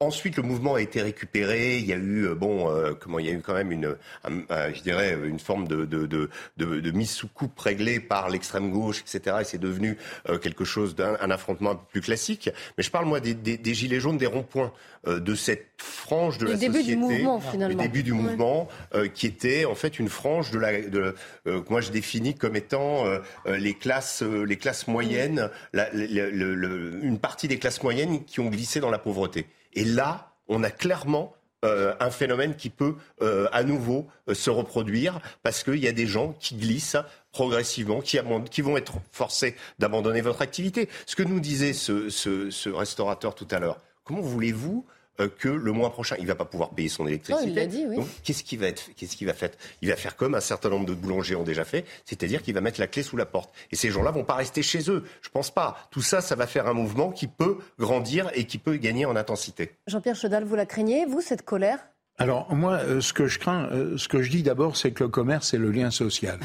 Ensuite, 0.00 0.36
le 0.36 0.44
mouvement 0.44 0.74
a 0.74 0.80
été 0.80 1.02
récupéré. 1.02 1.78
Il 1.78 1.86
y 1.86 1.92
a 1.92 1.96
eu, 1.96 2.26
euh, 2.26 2.34
bon, 2.34 2.72
comment, 3.00 3.18
il 3.18 3.26
y 3.26 3.30
a 3.30 3.32
eu 3.32 3.40
quand 3.40 3.54
même 3.54 3.72
une, 3.72 3.96
je 4.28 4.82
dirais, 4.82 5.18
une 5.24 5.40
forme 5.40 5.66
de, 5.66 5.84
de, 5.84 6.06
de, 6.06 6.28
de, 6.56 6.90
mise 6.92 7.10
sous 7.10 7.26
coupe 7.26 7.58
réglée 7.58 7.98
par 7.98 8.28
l'extrême 8.28 8.70
gauche, 8.70 9.00
etc. 9.00 9.38
Et 9.40 9.44
c'est 9.44 9.58
devenu 9.58 9.98
quelque 10.40 10.64
chose 10.64 10.94
d'un 10.94 11.30
affrontement 11.30 11.70
un 11.70 11.74
peu 11.74 11.86
plus 11.90 12.00
classique. 12.00 12.50
Mais 12.78 12.84
je 12.84 12.90
parle 12.90 13.04
moi 13.04 13.20
des, 13.20 13.34
des, 13.34 13.58
des 13.58 13.74
gilets 13.74 14.00
jaunes, 14.00 14.16
des 14.16 14.26
ronds-points, 14.26 14.72
de 15.06 15.34
cette 15.34 15.68
frange 15.78 16.38
de 16.38 16.46
la 16.46 16.54
société 16.54 16.82
du 16.82 16.96
mouvement, 16.96 17.40
finalement. 17.40 17.76
Le 17.76 17.88
début 17.88 18.02
du 18.02 18.12
mouvement, 18.12 18.68
euh, 18.94 19.08
qui 19.08 19.26
était 19.26 19.64
en 19.64 19.74
fait 19.74 19.98
une 19.98 20.08
frange 20.08 20.50
de 20.50 20.58
la, 20.58 20.80
de, 20.80 21.14
euh, 21.46 21.62
que 21.62 21.70
moi 21.70 21.80
je 21.80 21.90
définis 21.90 22.34
comme 22.34 22.56
étant 22.56 23.06
euh, 23.06 23.20
les 23.46 23.74
classes, 23.74 24.22
les 24.22 24.56
classes 24.56 24.86
moyennes, 24.86 25.50
la, 25.72 25.92
une 25.92 27.18
partie 27.20 27.48
des 27.48 27.58
classes 27.58 27.82
moyennes 27.82 28.24
qui 28.24 28.40
ont 28.40 28.48
glissé 28.48 28.80
dans 28.80 28.90
la 28.90 28.98
pauvreté. 28.98 29.46
Et 29.74 29.84
là, 29.84 30.32
on 30.48 30.62
a 30.62 30.70
clairement 30.70 31.34
un 31.62 32.10
phénomène 32.10 32.54
qui 32.54 32.70
peut 32.70 32.94
à 33.20 33.64
nouveau 33.64 34.06
se 34.32 34.48
reproduire 34.48 35.18
parce 35.42 35.64
qu'il 35.64 35.78
y 35.78 35.88
a 35.88 35.92
des 35.92 36.06
gens 36.06 36.34
qui 36.38 36.54
glissent 36.54 36.96
progressivement, 37.38 38.00
qui, 38.00 38.18
qui 38.50 38.62
vont 38.62 38.76
être 38.76 38.94
forcés 39.12 39.54
d'abandonner 39.78 40.22
votre 40.22 40.42
activité. 40.42 40.88
Ce 41.06 41.14
que 41.14 41.22
nous 41.22 41.38
disait 41.38 41.72
ce, 41.72 42.10
ce, 42.10 42.50
ce 42.50 42.68
restaurateur 42.68 43.36
tout 43.36 43.46
à 43.52 43.60
l'heure, 43.60 43.78
comment 44.02 44.20
voulez-vous 44.20 44.84
euh, 45.20 45.28
que 45.28 45.48
le 45.48 45.70
mois 45.70 45.92
prochain, 45.92 46.16
il 46.18 46.26
va 46.26 46.34
pas 46.34 46.44
pouvoir 46.44 46.70
payer 46.70 46.88
son 46.88 47.06
électricité. 47.06 47.68
Donc, 47.94 48.08
qu'est-ce 48.24 48.42
qu'il 48.42 48.58
va 48.58 48.66
être, 48.66 48.90
qu'est-ce 48.96 49.16
qu'il 49.16 49.28
va 49.28 49.34
faire? 49.34 49.50
Il 49.82 49.88
va 49.88 49.94
faire 49.94 50.16
comme 50.16 50.34
un 50.34 50.40
certain 50.40 50.68
nombre 50.68 50.86
de 50.86 50.94
boulangers 50.94 51.36
ont 51.36 51.44
déjà 51.44 51.64
fait, 51.64 51.84
c'est-à-dire 52.04 52.42
qu'il 52.42 52.54
va 52.54 52.60
mettre 52.60 52.80
la 52.80 52.88
clé 52.88 53.04
sous 53.04 53.16
la 53.16 53.26
porte. 53.26 53.54
Et 53.70 53.76
ces 53.76 53.90
gens-là 53.90 54.10
vont 54.10 54.24
pas 54.24 54.34
rester 54.34 54.62
chez 54.62 54.90
eux. 54.90 55.04
Je 55.22 55.28
pense 55.28 55.52
pas. 55.52 55.76
Tout 55.92 56.02
ça, 56.02 56.20
ça 56.20 56.34
va 56.34 56.48
faire 56.48 56.66
un 56.66 56.74
mouvement 56.74 57.12
qui 57.12 57.28
peut 57.28 57.58
grandir 57.78 58.32
et 58.34 58.46
qui 58.46 58.58
peut 58.58 58.78
gagner 58.78 59.06
en 59.06 59.14
intensité. 59.14 59.70
Jean-Pierre 59.86 60.16
Chedal, 60.16 60.42
vous 60.42 60.56
la 60.56 60.66
craignez, 60.66 61.06
vous, 61.06 61.20
cette 61.20 61.42
colère? 61.42 61.78
Alors 62.20 62.52
moi, 62.52 62.72
euh, 62.72 63.00
ce 63.00 63.12
que 63.12 63.28
je 63.28 63.38
crains, 63.38 63.68
euh, 63.70 63.96
ce 63.96 64.08
que 64.08 64.22
je 64.22 64.30
dis 64.32 64.42
d'abord, 64.42 64.76
c'est 64.76 64.90
que 64.90 65.04
le 65.04 65.08
commerce, 65.08 65.50
c'est 65.50 65.58
le 65.58 65.70
lien 65.70 65.92
social. 65.92 66.40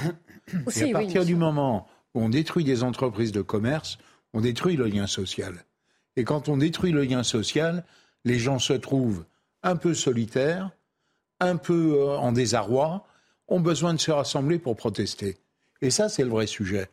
Et 0.76 0.90
à 0.90 0.92
partir 0.92 1.26
du 1.26 1.36
moment 1.36 1.88
où 2.14 2.22
on 2.22 2.30
détruit 2.30 2.64
des 2.64 2.84
entreprises 2.84 3.32
de 3.32 3.42
commerce, 3.42 3.98
on 4.34 4.42
détruit 4.42 4.76
le 4.76 4.86
lien 4.86 5.08
social. 5.08 5.66
Et 6.16 6.24
quand 6.24 6.50
on 6.50 6.58
détruit 6.58 6.92
le 6.92 7.04
lien 7.04 7.24
social, 7.24 7.86
les 8.26 8.40
gens 8.40 8.60
se 8.60 8.74
trouvent 8.74 9.26
un 9.64 9.76
peu 9.76 9.94
solitaires, 9.94 10.72
un 11.40 11.58
peu 11.58 11.96
euh, 11.98 12.18
en 12.18 12.32
désarroi, 12.32 13.06
ont 13.48 13.60
besoin 13.60 13.94
de 13.94 14.00
se 14.00 14.12
rassembler 14.12 14.60
pour 14.60 14.76
protester. 14.76 15.38
Et 15.82 15.90
ça, 15.90 16.10
c'est 16.10 16.24
le 16.24 16.30
vrai 16.30 16.48
sujet. 16.48 16.90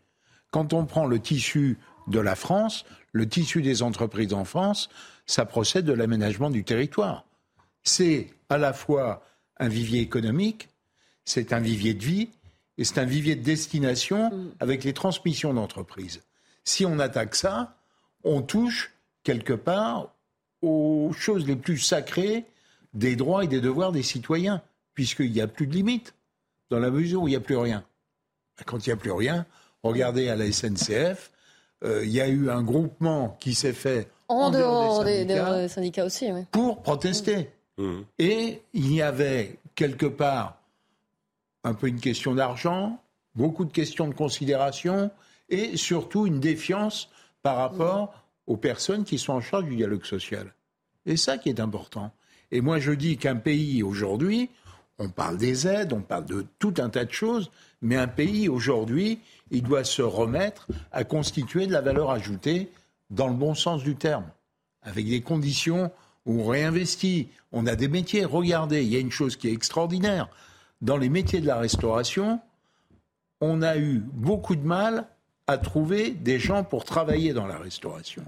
Quand 0.51 0.73
on 0.73 0.85
prend 0.85 1.07
le 1.07 1.21
tissu 1.21 1.79
de 2.09 2.19
la 2.19 2.35
France, 2.35 2.85
le 3.13 3.29
tissu 3.29 3.63
des 3.63 3.83
entreprises 3.83 4.33
en 4.33 4.45
France, 4.45 4.89
ça 5.27 5.45
procède 5.45 5.85
de 5.85 5.93
l'aménagement 5.93 6.51
du 6.51 6.65
territoire. 6.65 7.25
C'est 7.83 8.31
à 8.49 8.59
la 8.59 8.73
fois 8.73 9.23
un 9.59 9.69
vivier 9.69 10.01
économique, 10.01 10.69
c'est 11.25 11.53
un 11.53 11.61
vivier 11.61 11.95
de 11.95 12.05
vie, 12.05 12.31
et 12.81 12.85
c'est 12.85 12.99
un 12.99 13.05
vivier 13.05 13.37
de 13.37 13.43
destination 13.43 14.31
mm. 14.31 14.53
avec 14.59 14.85
les 14.85 14.95
transmissions 14.95 15.53
d'entreprises. 15.53 16.23
Si 16.65 16.87
on 16.87 16.99
attaque 16.99 17.35
ça, 17.35 17.77
on 18.25 18.41
touche 18.41 18.93
quelque 19.23 19.53
part 19.53 20.15
aux 20.63 21.13
choses 21.13 21.47
les 21.47 21.57
plus 21.57 21.79
sacrées 21.79 22.47
des 22.95 23.17
droits 23.17 23.45
et 23.45 23.49
des 23.49 23.61
devoirs 23.61 23.93
des 23.93 24.03
citoyens, 24.03 24.63
puisqu'il 24.95 25.31
n'y 25.31 25.43
a 25.43 25.47
plus 25.47 25.67
de 25.67 25.75
limite, 25.75 26.15
dans 26.71 26.79
la 26.79 26.91
mesure 26.91 27.23
où 27.23 27.29
il 27.29 27.33
n'y 27.33 27.37
a 27.37 27.41
plus 27.41 27.57
rien. 27.57 27.85
Quand 28.65 28.87
il 28.87 28.89
n'y 28.89 28.95
a 28.95 28.97
plus 28.97 29.13
rien, 29.13 29.45
regardez 29.83 30.29
à 30.31 30.37
la 30.37 30.51
SNCF, 30.51 31.31
euh, 31.85 32.05
il 32.05 32.11
y 32.11 32.21
a 32.21 32.29
eu 32.29 32.49
un 32.49 32.63
groupement 32.63 33.37
qui 33.41 33.55
s'est 33.55 33.75
fait 33.75 34.09
en, 34.29 34.51
dehors, 34.51 35.05
des, 35.05 35.69
syndicats, 35.69 36.05
aussi, 36.07 36.31
pour 36.51 36.83
protester. 36.83 37.51
Mmh. 37.77 38.01
Et 38.19 38.63
il 38.73 38.95
y 38.95 39.03
avait 39.03 39.59
quelque 39.75 40.07
part 40.07 40.60
un 41.65 41.75
peu 41.75 41.89
une 41.89 42.01
question 42.01 42.35
d'argent, 42.35 43.03
beaucoup 43.35 43.65
de 43.65 43.73
questions 43.73 44.09
de 44.09 44.15
considération 44.15 45.11
et 45.49 45.77
surtout 45.77 46.27
une 46.27 46.41
défiance 46.41 47.09
par 47.43 47.57
rapport 47.57 48.15
aux 48.47 48.57
personnes 48.57 49.05
qui 49.05 49.19
sont 49.19 49.35
en 49.35 49.41
charge 49.41 49.65
du 49.65 49.77
dialogue 49.77 50.05
social. 50.05 50.55
Et 51.07 51.17
ça 51.17 51.39
qui 51.39 51.49
est 51.49 51.61
important. 51.61 52.13
Et 52.51 52.61
moi, 52.61 52.79
je 52.79 52.93
dis 52.93 53.17
qu'un 53.17 53.37
pays 53.37 53.83
aujourd'hui, 53.83 54.51
on 54.99 55.09
parle 55.09 55.39
des 55.39 55.67
aides, 55.67 55.93
on 55.93 56.03
parle 56.03 56.27
de 56.27 56.45
tout 56.59 56.75
un 56.79 56.91
tas 56.91 57.05
de 57.05 57.13
choses, 57.13 57.51
mais 57.81 57.97
un 57.97 58.09
pays 58.09 58.49
aujourd'hui, 58.49 59.21
il 59.51 59.63
doit 59.63 59.85
se 59.85 60.03
remettre 60.03 60.67
à 60.93 61.05
constituer 61.05 61.67
de 61.67 61.73
la 61.73 61.81
valeur 61.81 62.11
ajoutée 62.11 62.71
dans 63.09 63.29
le 63.29 63.35
bon 63.35 63.55
sens 63.55 63.83
du 63.83 63.97
terme, 63.97 64.27
avec 64.83 65.09
des 65.09 65.23
conditions 65.23 65.91
où 66.27 66.43
on 66.43 66.47
réinvestit, 66.47 67.29
on 67.53 67.67
a 67.67 67.77
des 67.77 67.89
métiers. 67.89 68.25
Regardez, 68.25 68.83
il 68.83 68.89
y 68.89 68.97
a 68.97 69.01
une 69.01 69.11
chose 69.11 69.37
qui 69.37 69.49
est 69.49 69.53
extraordinaire. 69.53 70.29
Dans 70.81 70.97
les 70.97 71.09
métiers 71.09 71.41
de 71.41 71.47
la 71.47 71.59
restauration, 71.59 72.41
on 73.41 73.63
a 73.63 73.77
eu 73.77 73.99
beaucoup 73.99 74.57
de 74.57 74.67
mal 74.67 75.07
à 75.47 75.59
trouver 75.59 76.11
des 76.11 76.39
gens 76.39 76.65
pour 76.65 76.85
travailler 76.85 77.33
dans 77.33 77.47
la 77.47 77.59
restauration. 77.59 78.25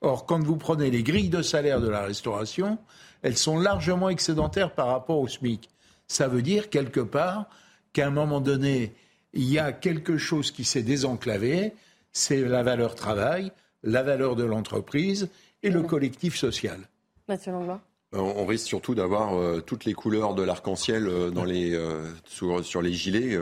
Or, 0.00 0.26
quand 0.26 0.42
vous 0.42 0.56
prenez 0.56 0.90
les 0.90 1.02
grilles 1.02 1.30
de 1.30 1.42
salaire 1.42 1.80
de 1.80 1.88
la 1.88 2.02
restauration, 2.02 2.78
elles 3.22 3.36
sont 3.36 3.58
largement 3.58 4.08
excédentaires 4.08 4.74
par 4.74 4.88
rapport 4.88 5.18
au 5.18 5.28
SMIC. 5.28 5.68
Ça 6.06 6.28
veut 6.28 6.42
dire, 6.42 6.70
quelque 6.70 7.00
part, 7.00 7.48
qu'à 7.92 8.06
un 8.06 8.10
moment 8.10 8.40
donné, 8.40 8.94
il 9.32 9.50
y 9.50 9.58
a 9.58 9.72
quelque 9.72 10.18
chose 10.18 10.50
qui 10.50 10.64
s'est 10.64 10.82
désenclavé, 10.82 11.74
c'est 12.12 12.42
la 12.44 12.62
valeur 12.62 12.94
travail, 12.94 13.50
la 13.82 14.02
valeur 14.02 14.36
de 14.36 14.44
l'entreprise 14.44 15.28
et 15.62 15.70
le 15.70 15.82
collectif 15.82 16.36
social. 16.36 16.80
Mathieu 17.28 17.52
Langlois 17.52 17.80
on 18.20 18.46
risque 18.46 18.66
surtout 18.66 18.94
d'avoir 18.94 19.36
euh, 19.36 19.60
toutes 19.60 19.84
les 19.84 19.92
couleurs 19.92 20.34
de 20.34 20.42
l'arc-en-ciel 20.42 21.06
euh, 21.08 21.30
dans 21.30 21.44
les, 21.44 21.78
sur, 22.24 22.82
les 22.82 22.92
gilets. 22.92 23.36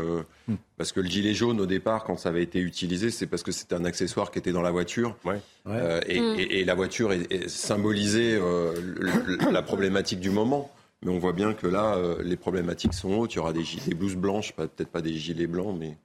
Hmm. 0.49 0.57
Parce 0.77 0.93
que 0.93 1.01
le 1.01 1.09
gilet 1.09 1.35
jaune, 1.35 1.61
au 1.61 1.67
départ, 1.67 2.05
quand 2.05 2.17
ça 2.17 2.31
avait 2.31 2.43
été 2.43 2.59
utilisé, 2.59 3.11
c'est 3.11 3.27
parce 3.27 3.43
que 3.43 3.53
c'était 3.53 3.75
un 3.75 3.85
accessoire 3.85 4.31
qui 4.31 4.39
était 4.39 4.53
dans 4.53 4.63
la 4.63 4.71
voiture. 4.71 5.17
Hmm. 5.25 5.37
Et, 6.07 6.65
la 6.65 6.75
voiture 6.75 7.13
est, 7.13 7.49
symbolisait 7.49 8.41
la 9.51 9.63
problématique 9.63 10.21
du 10.21 10.31
moment. 10.31 10.71
Mais 11.05 11.11
on 11.11 11.19
voit 11.19 11.33
bien 11.33 11.53
que 11.53 11.67
là, 11.67 11.99
les 12.23 12.37
problématiques 12.37 12.95
sont 12.95 13.13
hautes. 13.15 13.35
Il 13.35 13.37
y 13.37 13.41
aura 13.41 13.53
des, 13.53 13.65
des 13.87 13.95
blouses 13.95 14.17
blanches, 14.17 14.53
peut-être 14.55 14.91
pas 14.91 15.03
des 15.03 15.15
gilets 15.15 15.49
blancs, 15.49 15.77
mais 15.79 15.97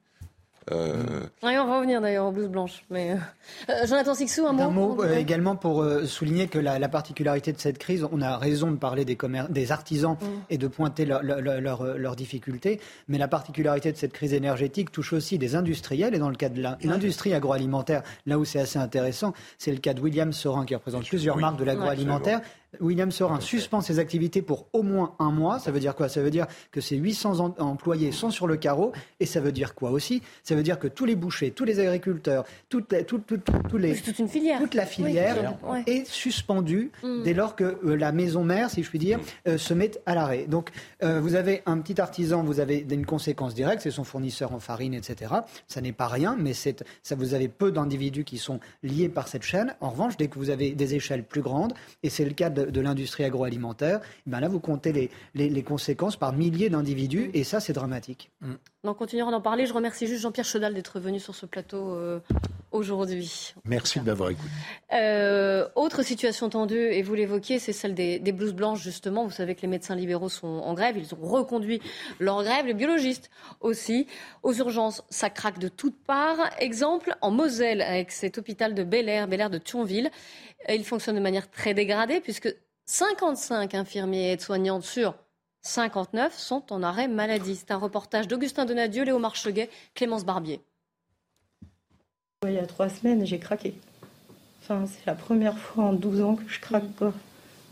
euh... 0.70 1.26
on 1.42 1.46
va 1.46 1.76
revenir 1.76 2.00
d'ailleurs 2.00 2.26
en 2.26 2.32
blouse 2.32 2.48
blanche. 2.48 2.84
Mais 2.90 3.16
euh, 3.68 3.86
Jonathan 3.86 4.14
Sixou, 4.14 4.46
un 4.46 4.52
mot. 4.52 4.62
Un 4.62 4.70
mot 4.70 5.02
euh, 5.02 5.16
également 5.16 5.56
pour 5.56 5.82
euh, 5.82 6.04
souligner 6.06 6.48
que 6.48 6.58
la, 6.58 6.88
particularité 6.88 7.52
de 7.52 7.58
cette 7.58 7.78
crise, 7.78 8.06
on 8.10 8.20
a 8.20 8.36
raison 8.36 8.70
de 8.70 8.76
parler 8.76 9.04
des, 9.04 9.16
des 9.50 9.72
artisans 9.72 10.16
mm. 10.20 10.26
et 10.50 10.58
de 10.58 10.66
pointer 10.68 11.04
leurs 11.04 12.16
difficultés, 12.16 12.80
mais 13.08 13.18
la 13.18 13.28
particularité 13.28 13.92
de 13.92 13.96
cette 13.96 14.12
crise 14.12 14.32
énergétique 14.32 14.92
touche 14.92 15.12
aussi 15.12 15.38
des 15.38 15.54
industriels. 15.54 16.14
Et 16.14 16.18
dans 16.18 16.30
le 16.30 16.36
cas 16.36 16.48
de 16.48 16.62
l'industrie 16.62 17.34
agroalimentaire, 17.34 18.02
là 18.26 18.38
où 18.38 18.44
c'est 18.44 18.60
assez 18.60 18.78
intéressant, 18.78 19.32
c'est 19.58 19.72
le 19.72 19.78
cas 19.78 19.94
de 19.94 20.00
William 20.00 20.32
Sorin 20.32 20.64
qui 20.64 20.74
représente 20.74 21.06
plusieurs 21.06 21.36
marques 21.36 21.58
de 21.58 21.64
l'agroalimentaire. 21.64 22.40
William 22.80 23.10
Sorin 23.10 23.40
suspend 23.40 23.80
ses 23.80 23.98
activités 23.98 24.42
pour 24.42 24.66
au 24.72 24.82
moins 24.82 25.14
un 25.18 25.30
mois. 25.30 25.58
Ça 25.58 25.70
veut 25.70 25.80
dire 25.80 25.94
quoi? 25.94 26.08
Ça 26.08 26.20
veut 26.20 26.30
dire 26.30 26.46
que 26.70 26.80
ces 26.80 26.96
800 26.96 27.54
employés 27.58 28.12
sont 28.12 28.30
sur 28.30 28.46
le 28.46 28.56
carreau. 28.56 28.92
Et 29.20 29.26
ça 29.26 29.40
veut 29.40 29.52
dire 29.52 29.74
quoi 29.74 29.90
aussi? 29.90 30.22
Ça 30.42 30.54
veut 30.54 30.62
dire 30.62 30.78
que 30.78 30.88
tous 30.88 31.04
les 31.04 31.16
bouchers, 31.16 31.50
tous 31.50 31.64
les 31.64 31.80
agriculteurs, 31.80 32.44
toute, 32.68 32.92
les, 32.92 33.04
toute 33.04 34.18
une 34.18 34.28
filière. 34.28 34.60
toute 34.60 34.74
la 34.74 34.86
filière 34.86 35.56
est 35.86 36.06
suspendue 36.06 36.90
mm. 37.02 37.22
dès 37.22 37.34
lors 37.34 37.56
que 37.56 37.78
euh, 37.84 37.96
la 37.96 38.12
maison 38.12 38.44
mère, 38.44 38.70
si 38.70 38.82
je 38.82 38.88
puis 38.88 38.98
dire, 38.98 39.18
euh, 39.46 39.58
se 39.58 39.74
met 39.74 39.90
à 40.06 40.14
l'arrêt. 40.14 40.46
Donc 40.46 40.70
euh, 41.02 41.20
vous 41.20 41.34
avez 41.34 41.62
un 41.66 41.78
petit 41.78 42.00
artisan, 42.00 42.42
vous 42.42 42.60
avez 42.60 42.86
une 42.90 43.06
conséquence 43.06 43.54
directe, 43.54 43.82
c'est 43.82 43.90
son 43.90 44.04
fournisseur 44.04 44.52
en 44.52 44.60
farine, 44.60 44.94
etc. 44.94 45.34
Ça 45.66 45.80
n'est 45.80 45.92
pas 45.92 46.08
rien, 46.08 46.36
mais 46.38 46.52
ça, 46.52 46.70
vous 47.16 47.34
avez 47.34 47.48
peu 47.48 47.72
d'individus 47.72 48.24
qui 48.24 48.38
sont 48.38 48.60
liés 48.82 49.08
par 49.08 49.28
cette 49.28 49.42
chaîne. 49.42 49.74
En 49.80 49.90
revanche, 49.90 50.16
dès 50.16 50.28
que 50.28 50.38
vous 50.38 50.50
avez 50.50 50.72
des 50.72 50.94
échelles 50.94 51.24
plus 51.24 51.42
grandes, 51.42 51.72
et 52.02 52.10
c'est 52.10 52.24
le 52.24 52.32
cas 52.32 52.50
de 52.50 52.57
de, 52.66 52.80
l'industrie 52.80 53.24
agroalimentaire, 53.24 54.00
eh 54.26 54.30
ben 54.30 54.40
là, 54.40 54.48
vous 54.48 54.60
comptez 54.60 55.10
les, 55.34 55.62
conséquences 55.62 56.16
par 56.16 56.32
milliers 56.32 56.70
d'individus, 56.70 57.30
et 57.34 57.44
ça, 57.44 57.60
c'est 57.60 57.72
dramatique. 57.72 58.30
Mm. 58.40 58.54
On 58.88 58.94
continuera 58.94 59.30
d'en 59.30 59.42
parler. 59.42 59.66
Je 59.66 59.74
remercie 59.74 60.06
juste 60.06 60.22
Jean-Pierre 60.22 60.46
Chedal 60.46 60.72
d'être 60.72 60.98
venu 60.98 61.20
sur 61.20 61.34
ce 61.34 61.44
plateau 61.44 61.94
euh, 61.94 62.20
aujourd'hui. 62.72 63.52
Merci 63.66 64.00
de 64.00 64.04
m'avoir 64.06 64.30
écouté. 64.30 64.48
Euh, 64.94 65.68
autre 65.74 66.02
situation 66.02 66.48
tendue, 66.48 66.78
et 66.78 67.02
vous 67.02 67.14
l'évoquiez, 67.14 67.58
c'est 67.58 67.74
celle 67.74 67.94
des, 67.94 68.18
des, 68.18 68.32
blouses 68.32 68.54
blanches, 68.54 68.80
justement. 68.80 69.24
Vous 69.24 69.30
savez 69.30 69.54
que 69.54 69.60
les 69.60 69.68
médecins 69.68 69.94
libéraux 69.94 70.30
sont 70.30 70.46
en 70.46 70.72
grève. 70.72 70.96
Ils 70.96 71.14
ont 71.14 71.20
reconduit 71.20 71.82
leur 72.18 72.42
grève. 72.42 72.64
Les 72.64 72.74
biologistes 72.74 73.30
aussi. 73.60 74.06
Aux 74.42 74.54
urgences, 74.54 75.04
ça 75.10 75.28
craque 75.28 75.58
de 75.58 75.68
toutes 75.68 76.02
parts. 76.04 76.50
Exemple, 76.58 77.14
en 77.20 77.30
Moselle, 77.30 77.82
avec 77.82 78.10
cet 78.10 78.38
hôpital 78.38 78.74
de 78.74 78.84
Bel 78.84 79.08
Air, 79.10 79.28
Bel 79.28 79.40
Air 79.40 79.50
de 79.50 79.58
Thionville. 79.58 80.10
Il 80.68 80.84
fonctionne 80.84 81.16
de 81.16 81.20
manière 81.20 81.50
très 81.50 81.74
dégradée, 81.74 82.20
puisque 82.20 82.54
55 82.86 83.74
infirmiers 83.74 84.28
et 84.28 84.32
aides-soignantes 84.32 84.84
sur 84.84 85.14
59 85.62 86.36
sont 86.36 86.72
en 86.72 86.82
arrêt 86.82 87.08
maladie. 87.08 87.56
C'est 87.56 87.70
un 87.70 87.76
reportage 87.76 88.28
d'Augustin 88.28 88.64
Donadieu, 88.64 89.04
Léo 89.04 89.18
Marcheguet, 89.18 89.70
Clémence 89.94 90.24
Barbier. 90.24 90.60
Il 92.44 92.52
y 92.52 92.58
a 92.58 92.66
trois 92.66 92.88
semaines, 92.88 93.26
j'ai 93.26 93.38
craqué. 93.38 93.74
Enfin, 94.62 94.84
c'est 94.86 95.06
la 95.06 95.14
première 95.14 95.58
fois 95.58 95.84
en 95.84 95.92
12 95.92 96.22
ans 96.22 96.36
que 96.36 96.48
je 96.48 96.60
craque 96.60 96.88
pas 96.92 97.12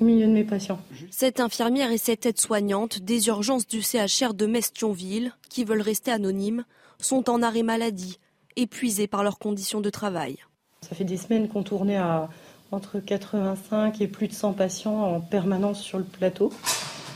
au 0.00 0.04
milieu 0.04 0.26
de 0.26 0.32
mes 0.32 0.44
patients. 0.44 0.80
Cette 1.10 1.40
infirmière 1.40 1.90
et 1.90 1.98
cette 1.98 2.26
aide-soignante 2.26 2.98
des 2.98 3.28
urgences 3.28 3.66
du 3.66 3.82
CHR 3.82 4.34
de 4.34 4.46
Mestionville, 4.46 5.32
qui 5.48 5.64
veulent 5.64 5.82
rester 5.82 6.10
anonymes, 6.10 6.64
sont 6.98 7.30
en 7.30 7.42
arrêt 7.42 7.62
maladie, 7.62 8.18
épuisées 8.56 9.06
par 9.06 9.22
leurs 9.22 9.38
conditions 9.38 9.80
de 9.80 9.90
travail. 9.90 10.38
Ça 10.82 10.94
fait 10.94 11.04
des 11.04 11.16
semaines 11.16 11.48
qu'on 11.48 11.62
tournait 11.62 11.96
à 11.96 12.28
entre 12.72 12.98
85 12.98 14.00
et 14.00 14.08
plus 14.08 14.28
de 14.28 14.32
100 14.32 14.54
patients 14.54 15.00
en 15.00 15.20
permanence 15.20 15.80
sur 15.80 15.98
le 15.98 16.04
plateau, 16.04 16.52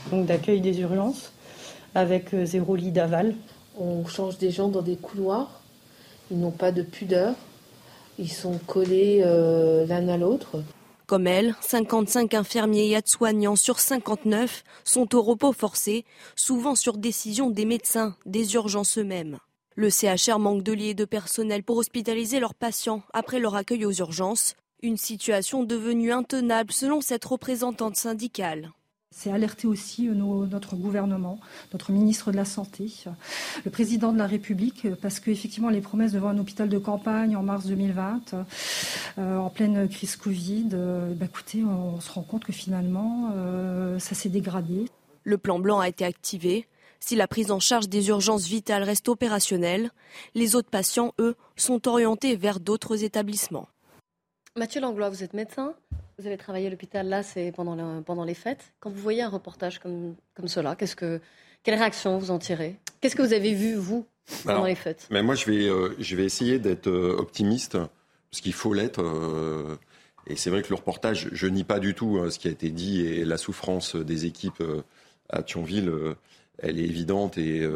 donc 0.09 0.25
d'accueil 0.25 0.61
des 0.61 0.79
urgences, 0.79 1.31
avec 1.95 2.33
euh, 2.33 2.45
zéro 2.45 2.75
lit 2.75 2.91
d'aval. 2.91 3.35
On 3.77 4.05
change 4.05 4.37
des 4.37 4.51
gens 4.51 4.69
dans 4.69 4.81
des 4.81 4.95
couloirs, 4.95 5.61
ils 6.31 6.39
n'ont 6.39 6.51
pas 6.51 6.71
de 6.71 6.81
pudeur, 6.81 7.35
ils 8.17 8.31
sont 8.31 8.59
collés 8.67 9.21
euh, 9.23 9.85
l'un 9.85 10.07
à 10.07 10.17
l'autre. 10.17 10.63
Comme 11.07 11.27
elle, 11.27 11.55
55 11.59 12.33
infirmiers 12.33 12.87
et 12.87 12.91
aides-soignants 12.93 13.57
sur 13.57 13.79
59 13.79 14.63
sont 14.85 15.13
au 15.13 15.21
repos 15.21 15.51
forcé, 15.51 16.05
souvent 16.35 16.75
sur 16.75 16.97
décision 16.97 17.49
des 17.49 17.65
médecins, 17.65 18.15
des 18.25 18.53
urgences 18.53 18.97
eux-mêmes. 18.97 19.37
Le 19.75 19.89
CHR 19.89 20.39
manque 20.39 20.63
de 20.63 20.73
lits 20.73 20.89
et 20.89 20.93
de 20.93 21.05
personnel 21.05 21.63
pour 21.63 21.77
hospitaliser 21.77 22.39
leurs 22.39 22.53
patients 22.53 23.03
après 23.13 23.39
leur 23.39 23.55
accueil 23.55 23.85
aux 23.85 23.91
urgences. 23.91 24.55
Une 24.81 24.97
situation 24.97 25.63
devenue 25.63 26.11
intenable 26.11 26.71
selon 26.71 27.01
cette 27.01 27.25
représentante 27.25 27.95
syndicale. 27.95 28.71
C'est 29.13 29.29
alerter 29.29 29.67
aussi 29.67 30.07
euh, 30.07 30.13
notre 30.13 30.75
gouvernement, 30.77 31.39
notre 31.73 31.91
ministre 31.91 32.31
de 32.31 32.37
la 32.37 32.45
Santé, 32.45 32.91
le 33.65 33.69
président 33.69 34.13
de 34.13 34.17
la 34.17 34.25
République, 34.25 34.87
parce 35.01 35.19
qu'effectivement, 35.19 35.69
les 35.69 35.81
promesses 35.81 36.13
devant 36.13 36.29
un 36.29 36.37
hôpital 36.37 36.69
de 36.69 36.77
campagne 36.77 37.35
en 37.35 37.43
mars 37.43 37.65
2020, 37.65 38.35
euh, 39.17 39.37
en 39.37 39.49
pleine 39.49 39.89
crise 39.89 40.15
Covid, 40.15 40.69
euh, 40.73 41.13
bah, 41.13 41.25
écoutez, 41.25 41.63
on, 41.63 41.99
se 41.99 42.09
rend 42.09 42.23
compte 42.23 42.45
que 42.45 42.53
finalement, 42.53 43.33
ça 43.99 44.15
s'est 44.15 44.29
dégradé. 44.29 44.85
Le 45.23 45.37
plan 45.37 45.59
blanc 45.59 45.79
a 45.79 45.89
été 45.89 46.05
activé. 46.05 46.67
Si 46.99 47.15
la 47.15 47.27
prise 47.27 47.51
en 47.51 47.59
charge 47.59 47.89
des 47.89 48.09
urgences 48.09 48.47
vitales 48.47 48.83
reste 48.83 49.09
opérationnelle, 49.09 49.91
les 50.35 50.55
autres 50.55 50.69
patients, 50.69 51.13
eux, 51.19 51.35
sont 51.55 51.87
orientés 51.87 52.35
vers 52.35 52.59
d'autres 52.59 53.03
établissements. 53.03 53.67
Mathieu 54.57 54.81
Langlois, 54.81 55.09
vous 55.09 55.23
êtes 55.23 55.33
médecin, 55.33 55.73
vous 56.21 56.27
avez 56.27 56.37
travaillé 56.37 56.67
à 56.67 56.69
l'hôpital, 56.69 57.07
là 57.07 57.23
c'est 57.23 57.51
pendant, 57.51 58.01
pendant 58.03 58.23
les 58.23 58.33
fêtes. 58.33 58.73
Quand 58.79 58.89
vous 58.89 59.01
voyez 59.01 59.23
un 59.23 59.29
reportage 59.29 59.79
comme, 59.79 60.15
comme 60.35 60.47
cela, 60.47 60.75
qu'est-ce 60.75 60.95
que, 60.95 61.19
quelle 61.63 61.75
réaction 61.75 62.17
vous 62.17 62.31
en 62.31 62.39
tirez? 62.39 62.77
Qu'est-ce 62.99 63.15
que 63.15 63.23
vous 63.23 63.33
avez 63.33 63.53
vu, 63.53 63.75
vous, 63.75 64.05
pendant 64.45 64.65
les 64.65 64.75
fêtes? 64.75 65.07
mais 65.09 65.23
Moi, 65.23 65.35
je 65.35 65.49
vais, 65.49 65.67
euh, 65.67 65.95
je 65.99 66.15
vais 66.15 66.25
essayer 66.25 66.59
d'être 66.59 66.87
euh, 66.87 67.15
optimiste, 67.17 67.77
parce 68.29 68.41
qu'il 68.41 68.53
faut 68.53 68.73
l'être. 68.73 69.01
Euh, 69.01 69.75
et 70.27 70.35
c'est 70.35 70.51
vrai 70.51 70.61
que 70.61 70.69
le 70.69 70.75
reportage, 70.75 71.29
je 71.31 71.47
nie 71.47 71.63
pas 71.63 71.79
du 71.79 71.95
tout 71.95 72.29
ce 72.29 72.37
qui 72.37 72.47
a 72.47 72.51
été 72.51 72.69
dit 72.69 73.01
et 73.01 73.25
la 73.25 73.37
souffrance 73.37 73.95
des 73.95 74.25
équipes 74.25 74.63
à 75.29 75.41
Thionville 75.41 75.91
elle 76.61 76.79
est 76.79 76.83
évidente 76.83 77.37
et 77.37 77.67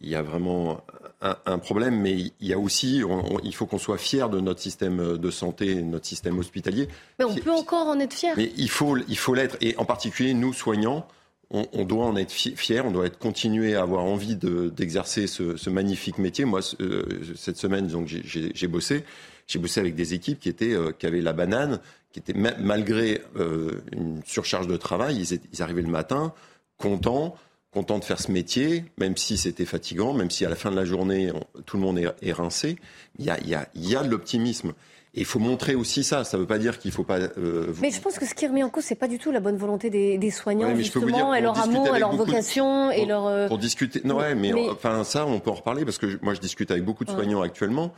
il 0.00 0.08
y 0.08 0.14
a 0.14 0.22
vraiment 0.22 0.80
un, 1.22 1.58
problème, 1.58 2.00
mais 2.00 2.16
il 2.18 2.32
y 2.40 2.52
a 2.52 2.58
aussi, 2.58 3.02
il 3.44 3.54
faut 3.54 3.66
qu'on 3.66 3.78
soit 3.78 3.98
fier 3.98 4.30
de 4.30 4.40
notre 4.40 4.60
système 4.60 5.18
de 5.18 5.30
santé, 5.30 5.74
de 5.74 5.80
notre 5.82 6.06
système 6.06 6.38
hospitalier. 6.38 6.88
Mais 7.18 7.26
on 7.26 7.34
peut 7.34 7.50
encore 7.50 7.88
en 7.88 8.00
être 8.00 8.14
fier. 8.14 8.32
Mais 8.36 8.52
il 8.56 8.70
faut, 8.70 8.96
il 8.96 9.18
faut 9.18 9.34
l'être, 9.34 9.56
et 9.60 9.76
en 9.76 9.84
particulier 9.84 10.34
nous 10.34 10.52
soignants. 10.52 11.06
On, 11.52 11.84
doit 11.84 12.04
en 12.04 12.14
être 12.14 12.30
fier, 12.30 12.86
on 12.86 12.92
doit 12.92 13.06
être 13.06 13.18
continuer 13.18 13.74
à 13.74 13.82
avoir 13.82 14.04
envie 14.04 14.36
d'exercer 14.36 15.26
ce, 15.26 15.68
magnifique 15.68 16.18
métier. 16.18 16.44
Moi, 16.44 16.60
euh, 16.80 17.02
cette 17.34 17.56
semaine, 17.56 17.88
donc 17.88 18.06
j'ai 18.06 18.68
bossé, 18.68 19.04
j'ai 19.48 19.58
bossé 19.58 19.80
avec 19.80 19.96
des 19.96 20.14
équipes 20.14 20.38
qui 20.38 20.48
étaient, 20.48 20.74
euh, 20.74 20.92
qui 20.96 21.06
avaient 21.06 21.20
la 21.20 21.32
banane, 21.32 21.80
qui 22.12 22.20
étaient 22.20 22.34
malgré 22.34 23.20
euh, 23.36 23.82
une 23.90 24.22
surcharge 24.24 24.68
de 24.68 24.76
travail, 24.76 25.16
ils, 25.16 25.40
ils 25.52 25.60
arrivaient 25.60 25.82
le 25.82 25.88
matin 25.88 26.32
contents, 26.78 27.36
content 27.72 27.98
de 27.98 28.04
faire 28.04 28.20
ce 28.20 28.32
métier, 28.32 28.84
même 28.98 29.16
si 29.16 29.36
c'était 29.36 29.64
fatigant, 29.64 30.12
même 30.12 30.30
si 30.30 30.44
à 30.44 30.48
la 30.48 30.56
fin 30.56 30.70
de 30.70 30.76
la 30.76 30.84
journée, 30.84 31.32
tout 31.66 31.76
le 31.76 31.82
monde 31.82 31.98
est, 31.98 32.32
rincé. 32.32 32.76
Il 33.18 33.24
y 33.24 33.30
a, 33.30 33.38
il 33.40 33.48
y 33.48 33.54
a, 33.54 33.68
il 33.74 33.88
y 33.88 33.94
a 33.94 34.02
de 34.02 34.10
l'optimisme. 34.10 34.72
il 35.14 35.24
faut 35.24 35.38
montrer 35.38 35.76
aussi 35.76 36.02
ça. 36.02 36.24
Ça 36.24 36.36
ne 36.36 36.42
veut 36.42 36.48
pas 36.48 36.58
dire 36.58 36.80
qu'il 36.80 36.90
ne 36.90 36.94
faut 36.94 37.04
pas. 37.04 37.18
Euh, 37.18 37.72
mais 37.80 37.92
je 37.92 38.00
pense 38.00 38.18
que 38.18 38.26
ce 38.26 38.34
qui 38.34 38.46
remis 38.46 38.64
en 38.64 38.70
cause, 38.70 38.84
c'est 38.84 38.96
pas 38.96 39.06
du 39.06 39.18
tout 39.18 39.30
la 39.30 39.38
bonne 39.38 39.56
volonté 39.56 39.88
des, 39.88 40.30
soignants, 40.30 40.74
justement, 40.74 41.32
et 41.32 41.40
leur 41.40 41.58
amour, 41.60 41.94
et 41.94 42.00
leur 42.00 42.14
vocation, 42.14 42.90
et 42.90 43.06
leur. 43.06 43.26
Euh, 43.26 43.46
pour 43.46 43.58
discuter. 43.58 44.00
Non, 44.04 44.16
ouais, 44.16 44.34
mais, 44.34 44.52
enfin 44.70 45.04
ça, 45.04 45.24
on 45.26 45.38
peut 45.38 45.50
en 45.50 45.54
reparler 45.54 45.84
parce 45.84 45.98
que 45.98 46.18
moi, 46.22 46.34
je 46.34 46.40
discute 46.40 46.72
avec 46.72 46.84
beaucoup 46.84 47.04
de 47.04 47.10
soignants 47.10 47.42
actuellement. 47.42 47.92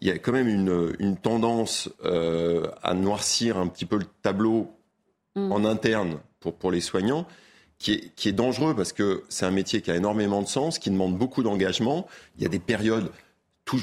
Il 0.00 0.08
y 0.08 0.10
a 0.10 0.18
quand 0.18 0.32
même 0.32 0.48
une, 0.48 1.16
tendance 1.16 1.88
euh, 2.04 2.66
à 2.82 2.92
noircir 2.94 3.56
un 3.56 3.68
petit 3.68 3.86
peu 3.86 3.96
le 3.96 4.06
tableau 4.22 4.68
mm. 5.36 5.50
en 5.50 5.64
interne 5.64 6.18
pour 6.40 6.54
pour 6.54 6.70
les 6.70 6.82
soignants. 6.82 7.26
Qui 7.78 7.92
est, 7.92 8.14
qui 8.14 8.28
est 8.28 8.32
dangereux 8.32 8.74
parce 8.74 8.92
que 8.92 9.24
c'est 9.28 9.44
un 9.44 9.50
métier 9.50 9.82
qui 9.82 9.90
a 9.90 9.96
énormément 9.96 10.40
de 10.40 10.46
sens, 10.46 10.78
qui 10.78 10.90
demande 10.90 11.18
beaucoup 11.18 11.42
d'engagement. 11.42 12.06
Il 12.38 12.42
y 12.42 12.46
a 12.46 12.48
des 12.48 12.60
périodes, 12.60 13.10
tout, 13.64 13.80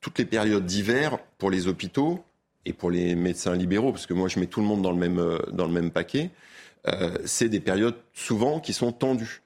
toutes 0.00 0.18
les 0.18 0.24
périodes 0.24 0.66
d'hiver 0.66 1.18
pour 1.38 1.50
les 1.50 1.68
hôpitaux 1.68 2.24
et 2.66 2.72
pour 2.72 2.90
les 2.90 3.14
médecins 3.14 3.54
libéraux, 3.54 3.90
parce 3.90 4.06
que 4.06 4.14
moi 4.14 4.28
je 4.28 4.38
mets 4.38 4.46
tout 4.46 4.60
le 4.60 4.66
monde 4.66 4.82
dans 4.82 4.92
le 4.92 4.98
même, 4.98 5.18
euh, 5.18 5.38
dans 5.52 5.66
le 5.66 5.72
même 5.72 5.90
paquet, 5.90 6.30
euh, 6.88 7.16
c'est 7.24 7.48
des 7.48 7.60
périodes 7.60 7.96
souvent 8.12 8.60
qui 8.60 8.72
sont 8.72 8.92
tendues. 8.92 9.42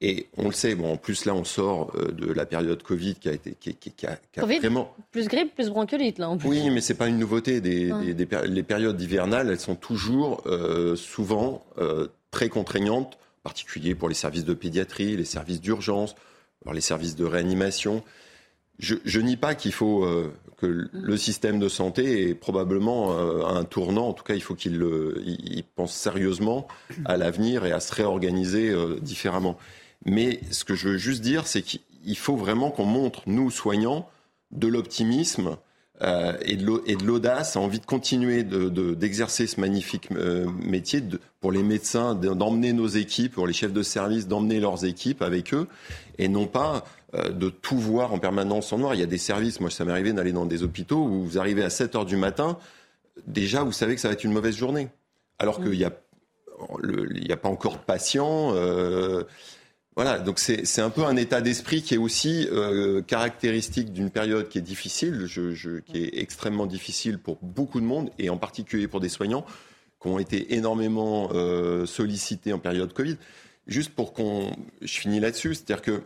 Et 0.00 0.28
on 0.36 0.44
le 0.44 0.52
sait, 0.52 0.76
bon, 0.76 0.92
en 0.92 0.96
plus 0.96 1.24
là 1.24 1.34
on 1.34 1.44
sort 1.44 1.92
euh, 1.96 2.12
de 2.12 2.32
la 2.32 2.46
période 2.46 2.82
Covid 2.82 3.16
qui 3.16 3.28
a 3.28 3.32
été 3.32 3.56
qui, 3.58 3.74
qui, 3.74 4.06
a, 4.06 4.16
COVID, 4.38 4.58
vraiment 4.60 4.94
plus 5.10 5.26
grippe, 5.26 5.54
plus 5.54 5.70
bronchiolite 5.70 6.18
là 6.18 6.30
en 6.30 6.38
plus. 6.38 6.48
Oui, 6.48 6.70
mais 6.70 6.80
c'est 6.80 6.94
pas 6.94 7.08
une 7.08 7.18
nouveauté. 7.18 7.60
Des, 7.60 7.90
des, 8.14 8.26
les 8.46 8.62
périodes 8.62 9.00
hivernales, 9.00 9.50
elles 9.50 9.58
sont 9.58 9.74
toujours 9.74 10.44
souvent 10.94 11.64
très 12.30 12.48
contraignantes, 12.48 13.18
particulier 13.48 13.94
pour 13.94 14.10
les 14.10 14.14
services 14.14 14.44
de 14.44 14.52
pédiatrie, 14.52 15.16
les 15.16 15.24
services 15.24 15.62
d'urgence, 15.62 16.14
les 16.70 16.82
services 16.82 17.16
de 17.16 17.24
réanimation. 17.24 18.04
Je, 18.78 19.20
nie 19.20 19.38
pas 19.38 19.54
qu'il 19.54 19.72
faut 19.72 20.04
euh, 20.04 20.30
que 20.58 20.88
le 20.92 21.16
système 21.16 21.58
de 21.58 21.68
santé 21.68 22.28
est 22.28 22.34
probablement 22.34 23.12
euh, 23.12 23.44
un 23.46 23.64
tournant. 23.64 24.08
En 24.08 24.12
tout 24.12 24.22
cas, 24.22 24.34
il 24.34 24.42
faut 24.42 24.54
qu'il 24.54 24.74
il 25.24 25.64
pense 25.76 25.94
sérieusement 25.94 26.68
à 27.06 27.16
l'avenir 27.16 27.64
et 27.64 27.72
à 27.72 27.80
se 27.80 27.94
réorganiser 27.94 28.68
euh, 28.68 28.98
différemment. 29.00 29.56
Mais 30.04 30.40
ce 30.50 30.64
que 30.64 30.74
je 30.74 30.90
veux 30.90 30.98
juste 30.98 31.22
dire, 31.22 31.46
c'est 31.46 31.62
qu'il 31.62 32.18
faut 32.18 32.36
vraiment 32.36 32.70
qu'on 32.70 32.84
montre, 32.84 33.22
nous 33.26 33.50
soignants, 33.50 34.08
de 34.50 34.68
l'optimisme 34.68 35.56
euh, 36.02 36.32
et 36.42 36.56
de 36.56 37.04
l'audace, 37.04 37.56
envie 37.56 37.80
de 37.80 37.86
continuer 37.86 38.44
d'exercer 38.44 39.44
de, 39.44 39.48
ce 39.48 39.60
magnifique 39.60 40.10
métier 40.10 41.00
de, 41.00 41.18
pour 41.40 41.50
les 41.50 41.62
médecins, 41.62 42.14
d'emmener 42.14 42.72
nos 42.72 42.86
équipes, 42.86 43.34
pour 43.34 43.46
les 43.46 43.52
chefs 43.52 43.72
de 43.72 43.82
service, 43.82 44.28
d'emmener 44.28 44.60
leurs 44.60 44.84
équipes 44.84 45.22
avec 45.22 45.52
eux, 45.54 45.66
et 46.18 46.28
non 46.28 46.46
pas 46.46 46.84
euh, 47.14 47.30
de 47.30 47.48
tout 47.48 47.78
voir 47.78 48.12
en 48.12 48.18
permanence 48.18 48.72
en 48.72 48.78
noir. 48.78 48.94
Il 48.94 49.00
y 49.00 49.04
a 49.04 49.06
des 49.06 49.18
services, 49.18 49.60
moi 49.60 49.70
ça 49.70 49.84
m'est 49.84 49.92
arrivé 49.92 50.12
d'aller 50.12 50.32
dans 50.32 50.46
des 50.46 50.62
hôpitaux 50.62 51.04
où 51.04 51.24
vous 51.24 51.38
arrivez 51.38 51.64
à 51.64 51.70
7 51.70 51.96
heures 51.96 52.06
du 52.06 52.16
matin, 52.16 52.58
déjà 53.26 53.64
vous 53.64 53.72
savez 53.72 53.94
que 53.96 54.00
ça 54.00 54.08
va 54.08 54.14
être 54.14 54.24
une 54.24 54.32
mauvaise 54.32 54.56
journée. 54.56 54.88
Alors 55.40 55.60
qu'il 55.60 55.70
n'y 55.70 55.84
a, 55.84 55.92
a 57.30 57.36
pas 57.36 57.48
encore 57.48 57.74
de 57.74 57.84
patients. 57.84 58.52
Euh, 59.98 60.02
voilà, 60.02 60.18
donc 60.18 60.38
c'est 60.38 60.80
un 60.80 60.90
peu 60.90 61.04
un 61.04 61.16
état 61.16 61.40
d'esprit 61.40 61.82
qui 61.82 61.94
est 61.94 61.98
aussi 61.98 62.48
euh, 62.52 63.02
caractéristique 63.02 63.92
d'une 63.92 64.10
période 64.10 64.48
qui 64.48 64.58
est 64.58 64.62
difficile, 64.62 65.26
qui 65.86 65.96
est 65.96 66.18
extrêmement 66.18 66.66
difficile 66.66 67.18
pour 67.18 67.38
beaucoup 67.42 67.80
de 67.80 67.86
monde, 67.86 68.10
et 68.18 68.30
en 68.30 68.36
particulier 68.36 68.88
pour 68.88 69.00
des 69.00 69.08
soignants 69.08 69.44
qui 70.00 70.08
ont 70.08 70.20
été 70.20 70.54
énormément 70.54 71.30
sollicités 71.86 72.52
en 72.52 72.60
période 72.60 72.92
Covid. 72.92 73.16
Juste 73.66 73.90
pour 73.90 74.12
qu'on... 74.12 74.50
Je 74.80 74.98
finis 75.00 75.20
là-dessus, 75.20 75.54
c'est-à-dire 75.54 75.82
que 75.82 76.02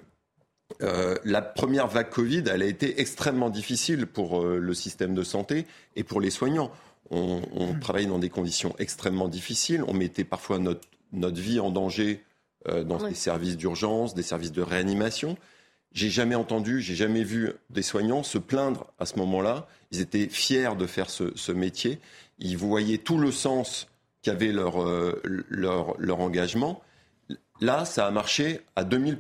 euh, 0.83 1.17
la 1.25 1.43
première 1.43 1.87
vague 1.87 2.11
Covid, 2.11 2.45
elle 2.51 2.63
a 2.63 2.67
été 2.67 3.01
extrêmement 3.01 3.51
difficile 3.51 4.07
pour 4.07 4.43
euh, 4.43 4.59
le 4.59 4.75
système 4.75 5.15
de 5.15 5.23
santé 5.23 5.67
et 5.97 6.03
pour 6.03 6.21
les 6.21 6.31
soignants. 6.31 6.73
On, 7.11 7.43
on 7.53 7.79
travaillait 7.79 8.09
dans 8.09 8.19
des 8.19 8.31
conditions 8.31 8.75
extrêmement 8.79 9.29
difficiles. 9.29 9.85
On 9.87 9.93
mettait 9.93 10.25
parfois 10.25 10.59
notre, 10.59 10.89
notre 11.13 11.41
vie 11.41 11.61
en 11.61 11.71
danger 11.71 12.23
euh, 12.69 12.85
dans 12.85 12.99
des 12.99 13.15
services 13.15 13.57
d'urgence, 13.57 14.15
des 14.15 14.23
services 14.23 14.53
de 14.53 14.63
réanimation. 14.63 15.37
J'ai 15.93 16.11
jamais 16.11 16.35
entendu, 16.35 16.81
j'ai 16.81 16.95
jamais 16.95 17.23
vu 17.23 17.53
des 17.71 17.83
soignants 17.83 18.23
se 18.23 18.39
plaindre 18.39 18.87
à 18.99 19.07
ce 19.07 19.17
moment-là. 19.19 19.67
Ils 19.91 20.01
étaient 20.01 20.29
fiers 20.29 20.75
de 20.79 20.87
faire 20.87 21.11
ce, 21.11 21.33
ce 21.37 21.53
métier. 21.53 21.99
Ils 22.39 22.57
voyaient 22.57 22.99
tout 22.99 23.19
le 23.19 23.31
sens 23.31 23.89
qu'avait 24.23 24.53
leur, 24.53 24.77
leur, 25.49 25.95
leur 25.99 26.21
engagement. 26.21 26.81
Là, 27.61 27.85
ça 27.85 28.07
a 28.07 28.11
marché 28.11 28.61
à 28.75 28.85
2000 28.85 29.19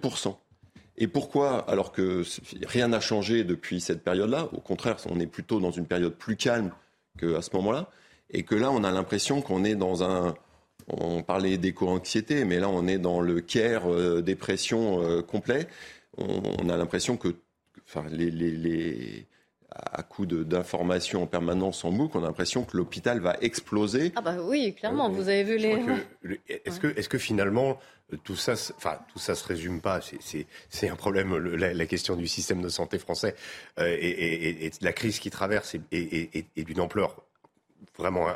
et 0.98 1.06
pourquoi, 1.06 1.68
alors 1.68 1.92
que 1.92 2.22
rien 2.66 2.88
n'a 2.88 3.00
changé 3.00 3.44
depuis 3.44 3.80
cette 3.80 4.04
période-là, 4.04 4.48
au 4.52 4.60
contraire, 4.60 4.96
on 5.10 5.18
est 5.20 5.26
plutôt 5.26 5.58
dans 5.58 5.70
une 5.70 5.86
période 5.86 6.14
plus 6.14 6.36
calme 6.36 6.70
qu'à 7.18 7.42
ce 7.42 7.50
moment-là, 7.56 7.88
et 8.30 8.42
que 8.42 8.54
là, 8.54 8.70
on 8.70 8.84
a 8.84 8.90
l'impression 8.90 9.42
qu'on 9.42 9.64
est 9.64 9.74
dans 9.74 10.04
un... 10.04 10.34
On 10.88 11.22
parlait 11.22 11.58
d'éco-anxiété, 11.58 12.44
mais 12.44 12.58
là, 12.58 12.68
on 12.68 12.86
est 12.86 12.98
dans 12.98 13.20
le 13.20 13.40
care 13.40 13.90
euh, 13.90 14.22
dépression 14.22 15.02
euh, 15.02 15.22
complet. 15.22 15.68
On, 16.18 16.68
a 16.68 16.76
l'impression 16.76 17.16
que 17.16 17.34
enfin, 17.86 18.04
les, 18.10 18.30
les, 18.30 19.26
à 19.74 20.02
coup 20.02 20.26
d'informations 20.26 21.22
en 21.22 21.26
permanence 21.26 21.84
en 21.84 21.92
boucle, 21.92 22.16
on 22.18 22.24
a 22.24 22.26
l'impression 22.26 22.64
que 22.64 22.76
l'hôpital 22.76 23.20
va 23.20 23.36
exploser. 23.40 24.12
Ah 24.16 24.20
bah 24.20 24.36
oui, 24.42 24.74
clairement, 24.74 25.08
vous 25.08 25.28
avez 25.28 25.44
vu 25.44 25.56
les... 25.56 25.78
Est-ce 26.64 26.80
que, 26.80 26.88
est 26.88 27.08
que 27.08 27.18
finalement, 27.18 27.78
tout 28.24 28.36
ça, 28.36 28.52
enfin, 28.76 28.98
tout 29.12 29.18
ça 29.18 29.34
se 29.34 29.44
résume 29.46 29.80
pas. 29.80 30.00
C'est 30.68 30.88
un 30.88 30.96
problème, 30.96 31.36
la, 31.36 31.86
question 31.86 32.16
du 32.16 32.28
système 32.28 32.62
de 32.62 32.68
santé 32.68 32.98
français 32.98 33.34
euh, 33.78 33.96
et, 34.00 34.70
la 34.80 34.92
crise 34.92 35.18
qui 35.18 35.30
traverse 35.30 35.76
est, 35.90 36.46
d'une 36.56 36.80
ampleur 36.80 37.16
vraiment 37.96 38.28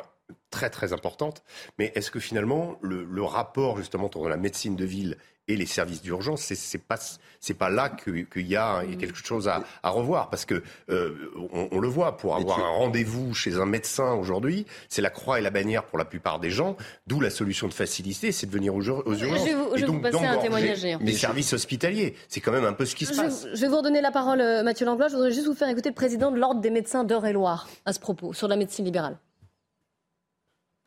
très 0.51 0.69
très 0.69 0.93
importante. 0.93 1.43
Mais 1.77 1.91
est-ce 1.95 2.11
que 2.11 2.19
finalement, 2.19 2.77
le, 2.81 3.03
le 3.03 3.23
rapport 3.23 3.77
justement 3.77 4.05
entre 4.05 4.27
la 4.29 4.37
médecine 4.37 4.75
de 4.75 4.85
ville 4.85 5.17
et 5.49 5.55
les 5.55 5.65
services 5.65 6.01
d'urgence, 6.01 6.41
c'est, 6.41 6.55
c'est 6.55 6.77
pas 6.77 6.97
c'est 7.39 7.53
pas 7.53 7.69
là 7.69 7.89
qu'il 7.89 8.47
y 8.47 8.55
a 8.55 8.83
quelque 8.99 9.17
chose 9.17 9.47
à, 9.47 9.63
à 9.83 9.89
revoir? 9.89 10.29
Parce 10.29 10.45
que 10.45 10.61
euh, 10.89 11.31
on, 11.53 11.69
on, 11.71 11.79
le 11.79 11.87
voit 11.87 12.17
pour 12.17 12.35
avoir 12.35 12.59
un 12.59 12.69
rendez-vous 12.69 13.33
chez 13.33 13.55
un 13.55 13.65
médecin 13.65 14.13
aujourd'hui, 14.13 14.65
c'est 14.89 15.01
la 15.01 15.09
croix 15.09 15.39
et 15.39 15.41
la 15.41 15.49
bannière 15.49 15.85
pour 15.85 15.97
la 15.97 16.05
plupart 16.05 16.39
des 16.39 16.49
gens. 16.49 16.75
D'où 17.05 17.21
la 17.21 17.29
solution 17.29 17.67
de 17.67 17.73
facilité, 17.73 18.31
c'est 18.31 18.47
de 18.47 18.51
venir 18.51 18.75
aux, 18.75 18.81
urgences. 18.81 19.19
Je 19.19 19.45
vais 19.45 19.53
vous, 19.53 19.77
je 19.77 19.85
donc, 19.85 20.01
passer 20.01 20.25
un 20.25 20.37
témoignage. 20.37 20.85
Les 20.99 21.13
services 21.13 21.53
hospitaliers, 21.53 22.15
c'est 22.27 22.41
quand 22.41 22.51
même 22.51 22.65
un 22.65 22.73
peu 22.73 22.85
ce 22.85 22.95
qui 22.95 23.05
se 23.05 23.15
passe. 23.15 23.47
Je 23.53 23.61
vais 23.61 23.67
vous 23.67 23.77
redonner 23.77 24.01
la 24.01 24.11
parole, 24.11 24.41
euh, 24.41 24.63
Mathieu 24.63 24.85
Langlois. 24.85 25.07
Je 25.07 25.15
voudrais 25.15 25.31
juste 25.31 25.47
vous 25.47 25.55
faire 25.55 25.69
écouter 25.69 25.89
le 25.89 25.95
président 25.95 26.31
de 26.31 26.37
l'ordre 26.37 26.59
des 26.59 26.71
médecins 26.71 27.03
d'Eure-et-Loire 27.03 27.69
à 27.85 27.93
ce 27.93 27.99
propos 27.99 28.33
sur 28.33 28.47
la 28.47 28.57
médecine 28.57 28.83
libérale. 28.83 29.17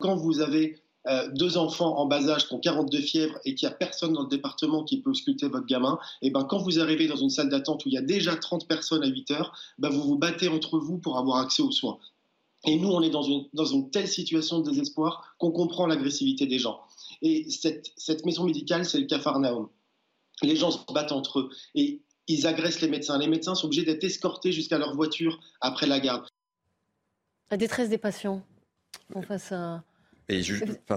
Quand 0.01 0.17
vous 0.17 0.41
avez 0.41 0.79
euh, 1.07 1.29
deux 1.33 1.57
enfants 1.57 1.97
en 1.99 2.07
bas 2.07 2.29
âge 2.29 2.47
qui 2.47 2.55
ont 2.55 2.59
42 2.59 3.01
fièvres 3.01 3.39
et 3.45 3.55
qu'il 3.55 3.69
n'y 3.69 3.73
a 3.73 3.77
personne 3.77 4.13
dans 4.13 4.23
le 4.23 4.29
département 4.29 4.85
qui 4.85 5.01
peut 5.01 5.11
ausculter 5.11 5.49
votre 5.49 5.67
gamin, 5.67 5.99
et 6.21 6.27
eh 6.27 6.31
ben 6.31 6.45
quand 6.45 6.59
vous 6.59 6.79
arrivez 6.79 7.07
dans 7.07 7.17
une 7.17 7.31
salle 7.31 7.49
d'attente 7.49 7.85
où 7.85 7.89
il 7.89 7.95
y 7.95 7.99
a 7.99 8.03
déjà 8.03 8.37
30 8.37 8.67
personnes 8.67 9.03
à 9.03 9.07
8 9.07 9.31
heures, 9.31 9.57
ben 9.79 9.89
vous 9.89 10.03
vous 10.03 10.19
battez 10.19 10.49
entre 10.49 10.79
vous 10.79 10.99
pour 10.99 11.17
avoir 11.17 11.39
accès 11.39 11.63
aux 11.63 11.71
soins. 11.71 11.99
Et 12.67 12.77
nous, 12.77 12.89
on 12.89 13.01
est 13.01 13.11
dans 13.11 13.23
une, 13.23 13.47
dans 13.55 13.65
une 13.65 13.91
telle 13.91 14.09
situation 14.09 14.61
de 14.61 14.69
désespoir 14.69 15.35
qu'on 15.39 15.51
comprend 15.51 15.87
l'agressivité 15.87 16.47
des 16.47 16.59
gens. 16.59 16.81
Et 17.23 17.49
cette, 17.49 17.91
cette 17.97 18.27
maison 18.27 18.45
médicale, 18.45 18.85
c'est 18.85 18.99
le 18.99 19.07
Capharnaüm. 19.07 19.69
Les 20.43 20.57
gens 20.57 20.71
se 20.71 20.79
battent 20.93 21.13
entre 21.13 21.41
eux 21.41 21.51
et 21.75 22.03
ils 22.29 22.47
agressent 22.47 22.83
les 22.83 22.89
médecins. 22.89 23.19
Les 23.19 23.29
médecins 23.29 23.55
sont 23.55 23.67
obligés 23.67 23.85
d'être 23.85 24.05
escortés 24.05 24.53
jusqu'à 24.53 24.77
leur 24.77 24.95
voiture 24.95 25.41
après 25.61 25.87
la 25.87 26.01
garde. 26.01 26.27
La 27.51 27.57
détresse 27.57 27.89
des 27.89 27.99
patients. 27.99 28.43
On 29.15 29.23
face 29.23 29.53
à 29.53 29.83
et 30.31 30.43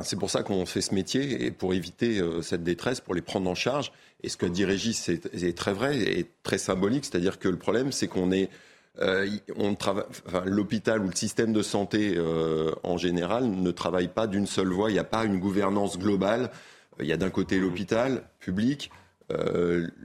c'est 0.03 0.19
pour 0.19 0.29
ça 0.29 0.43
qu'on 0.43 0.63
fait 0.67 0.81
ce 0.81 0.93
métier, 0.93 1.45
et 1.45 1.51
pour 1.51 1.73
éviter 1.73 2.19
euh, 2.19 2.43
cette 2.43 2.63
détresse, 2.63 3.01
pour 3.01 3.15
les 3.15 3.23
prendre 3.23 3.49
en 3.49 3.55
charge. 3.55 3.91
Et 4.21 4.29
ce 4.29 4.38
que 4.38 4.45
dit 4.45 4.63
Régis, 4.63 4.95
c'est 4.95 5.55
très 5.55 5.73
vrai 5.73 5.97
et 5.97 6.29
très 6.43 6.59
symbolique. 6.59 7.05
C'est-à-dire 7.05 7.39
que 7.39 7.49
le 7.49 7.57
problème, 7.57 7.91
c'est 7.91 8.07
qu'on 8.07 8.31
est, 8.31 8.51
euh, 8.99 9.27
on 9.55 9.73
travaille, 9.73 10.05
enfin, 10.27 10.43
l'hôpital 10.45 11.01
ou 11.01 11.07
le 11.07 11.15
système 11.15 11.51
de 11.51 11.63
santé 11.63 12.13
euh, 12.15 12.71
en 12.84 12.97
général 12.97 13.49
ne 13.49 13.71
travaille 13.71 14.07
pas 14.07 14.27
d'une 14.27 14.45
seule 14.45 14.67
voie. 14.67 14.91
Il 14.91 14.93
n'y 14.93 14.99
a 14.99 15.03
pas 15.03 15.25
une 15.25 15.39
gouvernance 15.39 15.97
globale. 15.97 16.51
Il 16.99 17.07
y 17.07 17.13
a 17.13 17.17
d'un 17.17 17.31
côté 17.31 17.57
l'hôpital 17.57 18.29
public, 18.39 18.91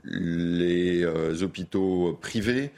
les 0.05 1.05
hôpitaux 1.43 2.17
privés, 2.19 2.71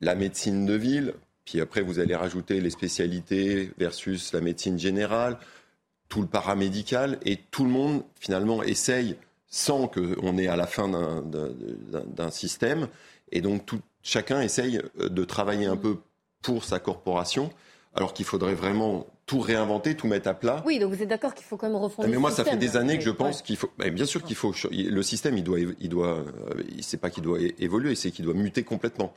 la 0.00 0.14
médecine 0.14 0.64
de 0.64 0.72
ville. 0.72 1.12
Puis 1.44 1.60
après, 1.60 1.82
vous 1.82 1.98
allez 1.98 2.16
rajouter 2.16 2.62
les 2.62 2.70
spécialités 2.70 3.70
versus 3.76 4.32
la 4.32 4.40
médecine 4.40 4.78
générale 4.78 5.36
tout 6.10 6.20
le 6.20 6.26
paramédical, 6.26 7.18
et 7.24 7.38
tout 7.50 7.64
le 7.64 7.70
monde 7.70 8.02
finalement 8.18 8.62
essaye, 8.62 9.16
sans 9.46 9.88
qu'on 9.88 10.36
ait 10.36 10.48
à 10.48 10.56
la 10.56 10.66
fin 10.66 10.88
d'un 10.90 12.30
système, 12.30 12.88
et 13.32 13.40
donc 13.40 13.64
tout, 13.64 13.80
chacun 14.02 14.42
essaye 14.42 14.82
euh, 15.00 15.08
de 15.08 15.24
travailler 15.24 15.66
un 15.66 15.76
peu 15.76 15.96
pour 16.42 16.64
sa 16.64 16.80
corporation, 16.80 17.50
alors 17.94 18.12
qu'il 18.12 18.24
faudrait 18.24 18.54
vraiment 18.54 19.06
tout 19.26 19.40
réinventer, 19.40 19.94
tout 19.94 20.08
mettre 20.08 20.28
à 20.28 20.34
plat. 20.34 20.62
Oui, 20.66 20.78
donc 20.78 20.92
vous 20.92 21.02
êtes 21.02 21.08
d'accord 21.08 21.34
qu'il 21.34 21.44
faut 21.44 21.56
quand 21.56 21.68
même 21.68 21.76
refonder. 21.76 22.10
Mais 22.10 22.18
moi, 22.18 22.30
ça 22.32 22.44
fait 22.44 22.56
des 22.56 22.76
années 22.76 22.98
que 22.98 23.04
je 23.04 23.10
pense 23.10 23.42
qu'il 23.42 23.56
faut. 23.56 23.70
bien 23.78 24.04
sûr 24.04 24.22
qu'il 24.22 24.36
faut. 24.36 24.52
Le 24.72 25.02
système, 25.02 25.36
il 25.38 25.44
doit, 25.44 25.58
il 25.60 25.88
doit. 25.88 26.18
Euh, 26.18 26.62
c'est 26.80 27.00
pas 27.00 27.10
qu'il 27.10 27.22
doit 27.22 27.38
évoluer, 27.58 27.94
c'est 27.94 28.10
qu'il 28.10 28.24
doit 28.24 28.34
muter 28.34 28.64
complètement. 28.64 29.12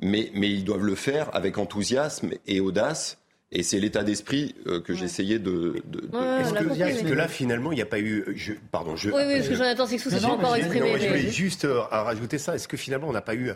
Mais, 0.00 0.30
mais 0.34 0.50
ils 0.50 0.64
doivent 0.64 0.84
le 0.84 0.96
faire 0.96 1.34
avec 1.34 1.58
enthousiasme 1.58 2.30
et 2.46 2.60
audace 2.60 3.21
Et 3.54 3.62
c'est 3.62 3.78
l'état 3.78 4.02
d'esprit 4.02 4.54
euh, 4.66 4.80
que 4.80 4.94
j'essayais 4.94 5.38
de. 5.38 5.82
de, 5.84 6.00
de... 6.00 6.40
Est-ce 6.40 6.54
que, 6.54 7.08
que, 7.08 7.12
là, 7.14 7.28
finalement, 7.28 7.70
il 7.70 7.76
n'y 7.76 7.82
a 7.82 7.86
pas 7.86 8.00
eu. 8.00 8.24
Je, 8.34 8.54
pardon, 8.70 8.96
je. 8.96 9.10
Oui, 9.10 9.22
oui, 9.26 9.36
parce 9.36 9.48
que 9.48 9.54
Jonathan 9.54 9.86
Sixou 9.86 10.08
s'est 10.08 10.24
encore 10.24 10.56
exprimé. 10.56 10.98
je 10.98 11.06
voulais 11.06 11.30
juste 11.30 11.66
euh, 11.66 11.80
rajouter 11.80 12.38
ça. 12.38 12.54
Est-ce 12.54 12.66
que 12.66 12.78
finalement, 12.78 13.08
on 13.08 13.12
n'a 13.12 13.20
pas 13.20 13.34
eu 13.34 13.52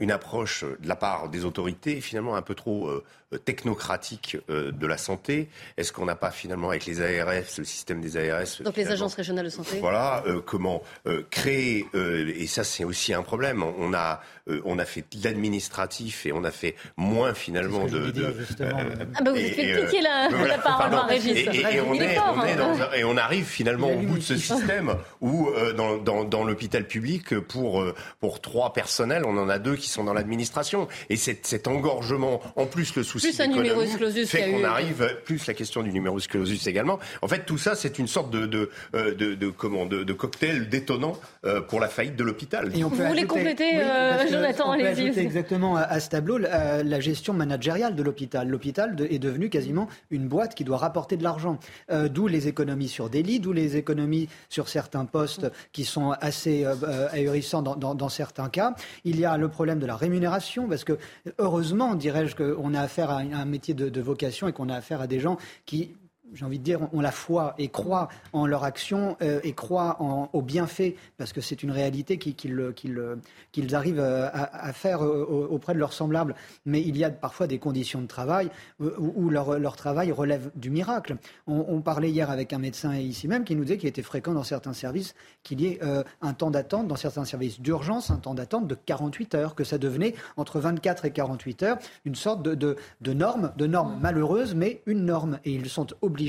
une 0.00 0.10
approche 0.10 0.64
de 0.64 0.88
la 0.88 0.96
part 0.96 1.30
des 1.30 1.46
autorités, 1.46 2.02
finalement, 2.02 2.36
un 2.36 2.42
peu 2.42 2.54
trop 2.54 2.88
euh, 2.88 3.04
technocratique 3.44 4.36
de 4.48 4.86
la 4.86 4.98
santé? 4.98 5.48
Est-ce 5.76 5.92
qu'on 5.92 6.06
n'a 6.06 6.16
pas 6.16 6.32
finalement, 6.32 6.70
avec 6.70 6.84
les 6.86 7.00
ARS, 7.00 7.44
le 7.56 7.64
système 7.64 8.00
des 8.00 8.16
ARS. 8.16 8.62
Donc 8.64 8.76
les 8.76 8.90
agences 8.90 9.14
régionales 9.14 9.46
de 9.46 9.50
santé 9.50 9.78
Voilà, 9.78 10.24
comment 10.44 10.82
créer. 11.30 11.86
et 11.94 12.46
ça, 12.48 12.64
c'est 12.64 12.84
aussi 12.84 13.14
un 13.14 13.22
problème. 13.22 13.62
On 13.62 13.94
a, 13.94 14.20
on 14.64 14.78
a 14.78 14.84
fait 14.84 15.04
de 15.16 15.24
l'administratif 15.24 16.26
et 16.26 16.32
on 16.32 16.42
a 16.42 16.50
fait 16.50 16.74
moins 16.96 17.32
finalement 17.32 17.86
de. 17.86 18.12
Ah 19.20 19.24
bah 19.24 19.30
vous 19.32 19.38
expliquez 19.38 20.00
la, 20.00 20.28
la, 20.48 20.58
parole 20.58 20.94
à 20.94 21.02
Régis. 21.02 21.36
Et, 21.36 21.76
et, 21.76 21.80
on, 21.80 21.94
est, 21.94 22.18
on, 22.18 22.44
est 22.44 22.56
dans, 22.56 22.92
et 22.92 23.04
on 23.04 23.16
arrive 23.16 23.44
finalement 23.44 23.90
au 23.92 23.98
bout 23.98 24.18
de 24.18 24.22
ce 24.22 24.36
système 24.36 24.94
où 25.20 25.48
euh, 25.48 25.72
dans, 25.72 25.98
dans, 25.98 26.24
dans 26.24 26.44
l'hôpital 26.44 26.86
public, 26.86 27.38
pour, 27.38 27.82
euh, 27.82 27.94
pour 28.20 28.40
trois 28.40 28.72
personnels, 28.72 29.24
on 29.26 29.36
en 29.36 29.48
a 29.48 29.58
deux 29.58 29.76
qui 29.76 29.88
sont 29.88 30.04
dans 30.04 30.14
l'administration. 30.14 30.88
Et 31.08 31.16
cet, 31.16 31.46
cet 31.46 31.68
engorgement, 31.68 32.40
en 32.56 32.66
plus 32.66 32.94
le 32.96 33.02
souci 33.02 33.28
plus 33.28 33.40
un 33.40 33.48
numerus 33.48 33.96
clausus 33.96 34.28
fait 34.28 34.50
qu'on 34.50 34.64
arrive, 34.64 35.16
plus 35.24 35.46
la 35.46 35.54
question 35.54 35.82
du 35.82 35.92
numerus 35.92 36.26
clausus 36.26 36.66
également. 36.66 36.98
En 37.22 37.28
fait, 37.28 37.44
tout 37.44 37.58
ça, 37.58 37.74
c'est 37.74 37.98
une 37.98 38.08
sorte 38.08 38.30
de, 38.30 38.46
de, 38.46 38.70
euh, 38.94 39.14
de, 39.14 39.34
de, 39.34 39.48
comment, 39.48 39.86
de, 39.86 40.02
de 40.04 40.12
cocktail 40.12 40.68
détonnant 40.68 41.18
pour 41.68 41.80
la 41.80 41.88
faillite 41.88 42.16
de 42.16 42.24
l'hôpital. 42.24 42.70
Vous 42.70 42.88
voulez 42.88 43.24
compléter, 43.24 43.70
oui, 43.74 44.30
Jonathan, 44.30 44.70
allez-y. 44.72 45.18
Exactement 45.18 45.76
à, 45.76 45.82
à 45.82 46.00
ce 46.00 46.08
tableau 46.08 46.38
la, 46.38 46.82
la 46.82 47.00
gestion 47.00 47.32
managériale 47.32 47.94
de 47.94 48.02
l'hôpital. 48.02 48.48
L'hôpital 48.48 48.94
est 49.10 49.18
devenu 49.18 49.50
quasiment 49.50 49.88
une 50.10 50.28
boîte 50.28 50.54
qui 50.54 50.64
doit 50.64 50.78
rapporter 50.78 51.16
de 51.16 51.22
l'argent. 51.22 51.58
Euh, 51.90 52.08
d'où 52.08 52.26
les 52.26 52.48
économies 52.48 52.88
sur 52.88 53.10
des 53.10 53.22
lits, 53.22 53.40
d'où 53.40 53.52
les 53.52 53.76
économies 53.76 54.28
sur 54.48 54.68
certains 54.68 55.04
postes 55.04 55.50
qui 55.72 55.84
sont 55.84 56.12
assez 56.20 56.64
euh, 56.64 56.74
euh, 56.84 57.08
ahurissants 57.12 57.62
dans, 57.62 58.08
certains 58.08 58.48
cas. 58.48 58.74
Il 59.04 59.20
y 59.20 59.24
a 59.24 59.36
le 59.36 59.48
problème 59.48 59.78
de 59.78 59.86
la 59.86 59.96
rémunération, 59.96 60.68
parce 60.68 60.84
que 60.84 60.98
heureusement, 61.38 61.94
dirais-je, 61.94 62.34
qu'on 62.34 62.74
a 62.74 62.80
affaire 62.80 63.10
à 63.10 63.18
un 63.18 63.44
métier 63.44 63.74
de 63.74 64.00
vocation 64.00 64.48
et 64.48 64.52
qu'on 64.52 64.68
a 64.68 64.76
affaire 64.76 65.00
à 65.00 65.06
des 65.06 65.20
gens 65.20 65.36
qui 65.66 65.92
j'ai 66.34 66.44
envie 66.44 66.58
de 66.58 66.64
dire, 66.64 66.80
ont 66.92 67.00
la 67.00 67.10
foi 67.10 67.54
et 67.58 67.68
croient 67.68 68.08
en 68.32 68.46
leur 68.46 68.64
action 68.64 69.16
euh, 69.22 69.40
et 69.42 69.52
croient 69.52 69.96
en, 70.00 70.30
au 70.32 70.42
bienfait, 70.42 70.96
parce 71.18 71.32
que 71.32 71.40
c'est 71.40 71.62
une 71.62 71.70
réalité 71.70 72.18
qu'ils 72.18 73.74
arrivent 73.74 74.00
euh, 74.00 74.28
à, 74.32 74.72
faire 74.72 75.04
euh, 75.04 75.48
auprès 75.50 75.74
de 75.74 75.78
leurs 75.78 75.92
semblables. 75.92 76.34
Mais 76.66 76.80
il 76.80 76.96
y 76.96 77.04
a 77.04 77.10
parfois 77.10 77.46
des 77.46 77.58
conditions 77.58 78.00
de 78.00 78.06
travail 78.06 78.50
où, 78.78 79.30
leur, 79.30 79.76
travail 79.76 80.12
relève 80.12 80.50
du 80.54 80.70
miracle. 80.70 81.16
On, 81.46 81.80
parlait 81.80 82.10
hier 82.10 82.30
avec 82.30 82.52
un 82.52 82.58
médecin 82.58 82.94
ici 82.96 83.26
même 83.26 83.44
qui 83.44 83.56
nous 83.56 83.64
disait 83.64 83.78
qu'il 83.78 83.88
était 83.88 84.02
fréquent 84.02 84.34
dans 84.34 84.42
certains 84.42 84.72
services 84.72 85.14
qu'il 85.42 85.60
y 85.60 85.66
ait 85.66 85.80
un 86.20 86.32
temps 86.34 86.50
d'attente, 86.50 86.88
dans 86.88 86.96
certains 86.96 87.24
services 87.24 87.60
d'urgence, 87.60 88.10
un 88.10 88.16
temps 88.16 88.34
d'attente 88.34 88.66
de 88.66 88.74
48 88.74 89.34
heures, 89.34 89.54
que 89.54 89.64
ça 89.64 89.78
devenait 89.78 90.14
entre 90.36 90.60
24 90.60 91.06
et 91.06 91.10
48 91.10 91.62
heures 91.62 91.78
une 92.04 92.14
sorte 92.14 92.42
de, 92.42 92.54
de 92.54 93.12
norme, 93.12 93.52
de 93.56 93.66
norme 93.66 93.98
malheureuse, 94.00 94.54
mais 94.54 94.82
une 94.86 95.04
norme. 95.04 95.38
Et 95.44 95.52
ils 95.52 95.68
sont 95.68 95.86
obligés 96.02 96.19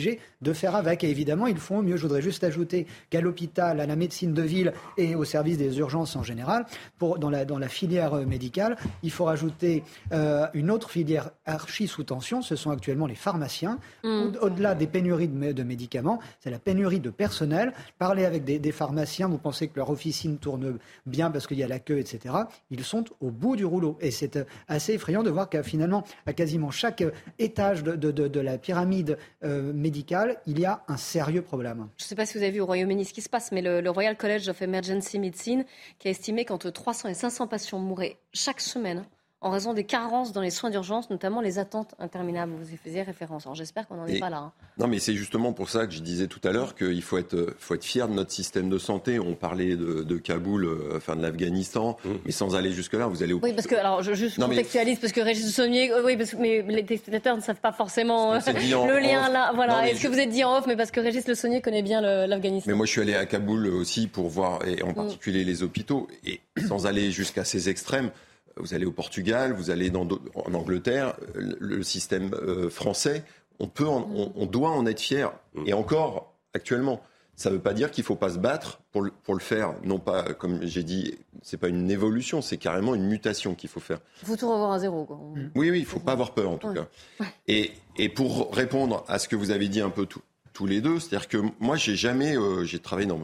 de 0.42 0.54
faire 0.54 0.76
avec. 0.76 1.04
Et 1.04 1.10
évidemment, 1.10 1.48
ils 1.48 1.58
font 1.58 1.82
mieux. 1.82 1.98
Je 1.98 2.04
voudrais 2.04 2.22
juste 2.22 2.44
ajouter 2.44 2.88
qu'à 3.10 3.22
l'hôpital, 3.22 3.80
à 3.80 3.86
la 3.86 3.96
médecine 3.96 4.34
de 4.34 4.42
ville 4.42 4.74
et 4.98 5.16
au 5.16 5.24
service 5.24 5.58
des 5.58 5.78
urgences 5.80 6.16
en 6.16 6.24
général, 6.24 6.66
pour, 6.98 7.20
dans, 7.20 7.30
la, 7.30 7.46
dans 7.46 7.60
la 7.60 7.68
filière 7.68 8.14
euh, 8.14 8.26
médicale, 8.26 8.78
il 9.04 9.12
faut 9.12 9.26
rajouter 9.26 9.84
euh, 10.12 10.48
une 10.54 10.72
autre 10.72 10.90
filière 10.90 11.32
archi 11.46 11.88
sous 11.88 12.04
tension. 12.04 12.42
Ce 12.42 12.56
sont 12.56 12.72
actuellement 12.72 13.08
les 13.08 13.16
pharmaciens. 13.16 13.80
Mm. 14.04 14.32
Au-delà 14.42 14.76
des 14.76 14.88
pénuries 14.88 15.28
de, 15.28 15.52
de 15.52 15.64
médicaments, 15.64 16.20
c'est 16.40 16.50
la 16.50 16.60
pénurie 16.60 17.00
de 17.00 17.10
personnel. 17.10 17.74
Parler 17.98 18.26
avec 18.26 18.44
des, 18.44 18.60
des, 18.60 18.72
pharmaciens, 18.72 19.28
vous 19.28 19.38
pensez 19.38 19.68
que 19.68 19.78
leur 19.78 19.90
officine 19.90 20.38
tourne 20.38 20.78
bien 21.06 21.32
parce 21.32 21.48
qu'il 21.48 21.58
y 21.58 21.64
a 21.64 21.68
la 21.68 21.80
queue, 21.80 22.00
etc. 22.00 22.36
Ils 22.70 22.84
sont 22.84 23.06
au 23.20 23.32
bout 23.32 23.56
du 23.56 23.66
rouleau. 23.66 23.98
Et 24.02 24.12
c'est 24.12 24.38
euh, 24.38 24.44
assez 24.68 24.94
effrayant 24.94 25.24
de 25.24 25.30
voir 25.30 25.50
qu'à 25.50 25.64
finalement, 25.64 26.04
à 26.26 26.34
quasiment 26.34 26.72
chaque 26.72 27.04
étage 27.40 27.84
de, 27.84 27.96
de, 27.96 28.28
de 28.28 28.40
la 28.40 28.58
pyramide 28.58 29.18
euh, 29.44 29.74
médicale, 29.82 30.40
il 30.48 30.60
y 30.60 30.66
a 30.66 30.84
un 30.88 30.98
sérieux 30.98 31.42
problème. 31.42 31.90
Je 31.98 32.06
ne 32.06 32.08
sais 32.08 32.16
pas 32.16 32.26
si 32.26 32.38
vous 32.38 32.44
avez 32.44 32.52
vu 32.52 32.62
au 32.62 32.66
Royaume-Uni 32.66 33.06
ce 33.06 33.14
qui 33.14 33.22
se 33.22 33.30
passe, 33.30 33.52
mais 33.52 33.62
le, 33.62 33.82
le, 33.82 33.90
Royal 33.90 34.16
College 34.16 34.48
of 34.48 34.62
Emergency 34.62 35.20
Medicine 35.20 35.66
qui 36.00 36.08
a 36.08 36.12
estimé 36.12 36.46
qu'entre 36.46 36.70
300 36.70 37.10
et 37.10 37.14
500 37.14 37.48
patients 37.48 37.80
mouraient 37.80 38.18
chaque 38.34 38.62
semaine 38.62 39.04
en 39.42 39.50
raison 39.50 39.74
des 39.74 39.84
carences 39.84 40.34
dans 40.34 40.42
les 40.42 40.52
soins 40.52 40.70
d'urgence, 40.70 41.10
notamment 41.10 41.42
les 41.42 41.58
attentes 41.58 41.96
interminables. 41.98 42.54
Vous 42.62 42.74
y 42.74 42.78
faisiez 42.78 43.02
référence. 43.02 43.48
Alors 43.48 43.56
j'espère 43.56 43.88
qu'on 43.88 43.96
n'en 43.96 44.06
est 44.06 44.20
pas 44.20 44.30
là. 44.30 44.38
Hein. 44.38 44.52
Non, 44.78 44.88
mais 44.88 45.00
c'est 45.00 45.16
justement 45.16 45.52
pour 45.52 45.70
ça 45.70 45.88
que 45.88 45.94
je 45.94 46.02
disais 46.02 46.28
tout 46.28 46.40
à 46.44 46.52
l'heure 46.52 46.76
qu'il 46.76 47.02
faut 47.02 47.18
être, 47.18 47.56
faut 47.58 47.74
être 47.74 47.84
fier 47.84 48.08
de 48.08 48.14
notre 48.14 48.32
système 48.32 48.70
de 48.70 48.78
santé. 48.78 49.20
On 49.20 49.34
parlait 49.34 49.76
de, 49.76 50.04
de 50.04 50.18
Kaboul, 50.18 50.66
euh, 50.66 50.94
enfin 50.98 51.16
de 51.16 51.24
l'Afghanistan, 51.24 51.98
mmh. 52.06 52.10
mais 52.26 52.32
sans 52.32 52.56
aller 52.56 52.72
jusque-là, 52.72 53.08
vous 53.08 53.24
allez 53.24 53.34
au. 53.34 53.40
Oui, 53.42 53.54
parce 53.54 53.66
que, 53.66 53.76
alors 53.76 54.04
je 54.04 54.14
juste 54.14 54.38
non, 54.38 54.48
contextualise, 54.48 54.96
mais... 54.96 55.02
parce 55.02 55.14
que 55.14 55.22
Régis 55.22 55.56
Saunier, 55.56 55.92
euh, 55.92 56.04
oui, 56.06 56.18
parce 56.18 56.32
que 56.32 56.38
mais 56.38 56.62
les 56.62 56.86
téléspectateurs 56.86 57.36
ne 57.36 57.42
savent 57.42 57.60
pas 57.60 57.72
forcément 57.72 58.34
le 58.36 59.00
lien 59.00 59.28
là. 59.30 59.52
Voilà. 59.56 59.90
Est-ce 59.90 60.02
je... 60.02 60.08
que 60.08 60.14
vous 60.14 60.20
êtes 60.20 60.30
dit 60.30 60.44
en 60.44 60.56
off, 60.56 60.66
mais 60.68 60.76
parce 60.76 60.92
que 60.92 61.00
Régis 61.00 61.28
Le 61.28 61.34
Saunier 61.34 61.62
connaît 61.62 61.82
bien 61.82 62.02
l'Afghanistan 62.02 62.70
Mais 62.70 62.78
moi, 62.78 62.86
je 62.86 62.92
suis 62.92 63.02
allé 63.02 63.16
à 63.16 63.26
Kaboul 63.26 63.66
aussi 63.68 64.06
pour 64.06 64.30
voir, 64.30 64.68
et 64.68 64.84
en 64.84 64.92
mmh. 64.92 64.96
particulier 64.96 65.44
les 65.44 65.64
hôpitaux, 65.64 66.08
et 66.26 66.42
sans 66.68 66.86
aller 66.86 67.10
jusqu'à 67.10 67.44
ces 67.44 67.70
extrêmes. 67.70 68.12
Vous 68.58 68.74
allez 68.74 68.86
au 68.86 68.92
Portugal, 68.92 69.54
vous 69.54 69.70
allez 69.70 69.90
dans, 69.90 70.08
en 70.36 70.54
Angleterre, 70.54 71.16
le 71.36 71.84
système 71.84 72.34
euh, 72.34 72.70
français, 72.70 73.24
on, 73.60 73.68
peut 73.68 73.88
en, 73.88 74.10
on, 74.14 74.32
on, 74.36 74.46
doit 74.46 74.72
en 74.72 74.86
être 74.86 75.00
fier. 75.00 75.32
Mm. 75.54 75.68
Et 75.68 75.74
encore, 75.74 76.34
actuellement, 76.54 77.02
ça 77.36 77.50
ne 77.50 77.56
veut 77.56 77.62
pas 77.62 77.74
dire 77.74 77.92
qu'il 77.92 78.04
ne 78.04 78.06
faut 78.06 78.16
pas 78.16 78.30
se 78.30 78.38
battre 78.38 78.82
pour 78.92 79.02
le, 79.02 79.12
pour 79.24 79.34
le 79.34 79.40
faire. 79.40 79.74
Non 79.84 80.00
pas, 80.00 80.34
comme 80.34 80.60
j'ai 80.64 80.84
dit, 80.84 81.18
c'est 81.42 81.58
pas 81.58 81.70
une 81.70 81.90
évolution, 81.90 82.42
c'est 82.42 82.58
carrément 82.58 82.94
une 82.94 83.08
mutation 83.08 83.56
qu'il 83.56 83.70
faut 83.70 83.80
faire. 83.80 84.00
Il 84.22 84.28
faut 84.28 84.36
tout 84.36 84.52
revoir 84.52 84.74
à 84.74 84.80
zéro. 84.80 85.06
Quoi. 85.06 85.20
Oui, 85.56 85.70
oui, 85.70 85.80
il 85.80 85.82
ne 85.82 85.86
faut 85.86 86.00
pas 86.00 86.12
avoir 86.12 86.34
peur 86.34 86.52
en 86.52 86.58
tout 86.58 86.68
ouais. 86.68 86.76
cas. 86.76 86.88
Ouais. 87.20 87.28
Et, 87.48 87.72
et 87.98 88.10
pour 88.10 88.54
répondre 88.54 89.04
à 89.08 89.18
ce 89.18 89.28
que 89.28 89.36
vous 89.36 89.52
avez 89.52 89.70
dit 89.70 89.82
un 89.82 89.90
peu 89.90 90.06
tout, 90.06 90.22
tous 90.54 90.66
les 90.66 90.82
deux, 90.82 91.00
c'est-à-dire 91.00 91.28
que 91.28 91.38
moi, 91.60 91.78
j'ai 91.78 91.96
jamais, 91.96 92.38
euh, 92.38 92.64
j'ai 92.64 92.80
travaillé 92.80 93.08
dans 93.08 93.20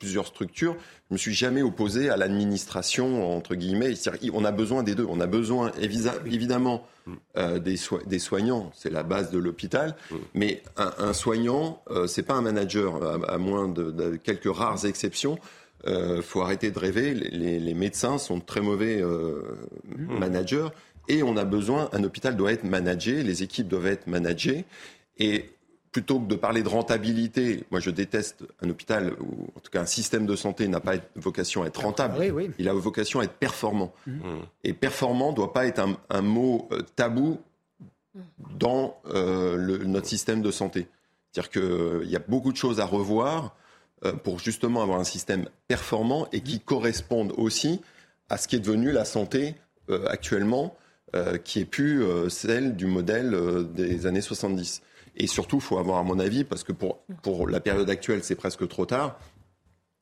plusieurs 0.00 0.26
structures. 0.26 0.76
Je 1.08 1.14
me 1.14 1.18
suis 1.18 1.34
jamais 1.34 1.62
opposé 1.62 2.10
à 2.10 2.16
l'administration 2.16 3.36
entre 3.36 3.54
guillemets. 3.54 3.94
On 4.32 4.44
a 4.44 4.50
besoin 4.50 4.82
des 4.82 4.96
deux. 4.96 5.06
On 5.08 5.20
a 5.20 5.26
besoin 5.28 5.70
évidemment 6.26 6.84
euh, 7.36 7.60
des, 7.60 7.76
so 7.76 8.00
des, 8.06 8.18
soignants, 8.18 8.72
c'est 8.74 8.90
la 8.90 9.04
base 9.04 9.30
de 9.30 9.38
l'hôpital. 9.38 9.94
Mais 10.34 10.62
un, 10.76 10.92
un 10.98 11.12
soignant, 11.12 11.82
euh, 11.90 12.06
c'est 12.06 12.22
pas 12.22 12.34
un 12.34 12.42
manager, 12.42 13.02
à, 13.04 13.34
à 13.34 13.38
moins 13.38 13.68
de, 13.68 13.90
de, 13.90 14.16
quelques 14.16 14.52
rares 14.52 14.84
exceptions. 14.86 15.38
Euh, 15.86 16.20
faut 16.20 16.42
arrêter 16.42 16.70
de 16.70 16.78
rêver. 16.78 17.14
Les, 17.14 17.58
les, 17.58 17.74
médecins 17.74 18.18
sont 18.18 18.40
très 18.40 18.60
mauvais 18.60 19.00
euh, 19.00 19.56
managers 19.96 20.68
et 21.08 21.22
on 21.22 21.36
a 21.36 21.44
besoin. 21.44 21.88
Un 21.92 22.04
hôpital 22.04 22.36
doit 22.36 22.52
être 22.52 22.64
managé, 22.64 23.22
les 23.22 23.42
équipes 23.42 23.68
doivent 23.68 23.86
être 23.86 24.06
managées 24.06 24.64
et 25.18 25.50
plutôt 25.92 26.20
que 26.20 26.26
de 26.26 26.36
parler 26.36 26.62
de 26.62 26.68
rentabilité, 26.68 27.64
moi 27.70 27.80
je 27.80 27.90
déteste 27.90 28.44
un 28.62 28.70
hôpital, 28.70 29.14
ou 29.20 29.48
en 29.56 29.60
tout 29.60 29.70
cas 29.70 29.80
un 29.80 29.86
système 29.86 30.26
de 30.26 30.36
santé 30.36 30.68
n'a 30.68 30.80
pas 30.80 30.94
vocation 31.16 31.62
à 31.62 31.66
être 31.66 31.80
rentable, 31.80 32.16
oui, 32.18 32.30
oui. 32.30 32.50
il 32.58 32.68
a 32.68 32.72
vocation 32.72 33.20
à 33.20 33.24
être 33.24 33.34
performant. 33.34 33.92
Mmh. 34.06 34.20
Et 34.64 34.72
performant 34.72 35.30
ne 35.30 35.36
doit 35.36 35.52
pas 35.52 35.66
être 35.66 35.80
un, 35.80 35.96
un 36.10 36.22
mot 36.22 36.68
euh, 36.72 36.82
tabou 36.96 37.38
dans 38.58 39.00
euh, 39.06 39.56
le, 39.56 39.78
notre 39.78 40.06
système 40.06 40.42
de 40.42 40.50
santé. 40.50 40.88
C'est-à-dire 41.32 41.50
qu'il 41.50 41.62
euh, 41.62 42.04
y 42.04 42.16
a 42.16 42.20
beaucoup 42.20 42.52
de 42.52 42.56
choses 42.56 42.80
à 42.80 42.84
revoir 42.84 43.54
euh, 44.04 44.12
pour 44.12 44.38
justement 44.38 44.82
avoir 44.82 44.98
un 44.98 45.04
système 45.04 45.46
performant 45.68 46.26
et 46.32 46.40
qui 46.40 46.60
corresponde 46.60 47.32
aussi 47.36 47.80
à 48.28 48.36
ce 48.36 48.48
qui 48.48 48.56
est 48.56 48.60
devenu 48.60 48.90
la 48.92 49.04
santé 49.04 49.54
euh, 49.90 50.06
actuellement, 50.08 50.76
qui 51.42 51.58
est 51.58 51.64
plus 51.64 52.04
celle 52.28 52.76
du 52.76 52.86
modèle 52.86 53.36
des 53.74 54.06
années 54.06 54.20
70. 54.20 54.80
Et 55.16 55.26
surtout, 55.26 55.56
il 55.56 55.62
faut 55.62 55.78
avoir, 55.78 55.98
à 55.98 56.02
mon 56.02 56.18
avis, 56.18 56.44
parce 56.44 56.64
que 56.64 56.72
pour, 56.72 57.02
pour 57.22 57.48
la 57.48 57.60
période 57.60 57.90
actuelle, 57.90 58.22
c'est 58.22 58.36
presque 58.36 58.66
trop 58.68 58.86
tard, 58.86 59.18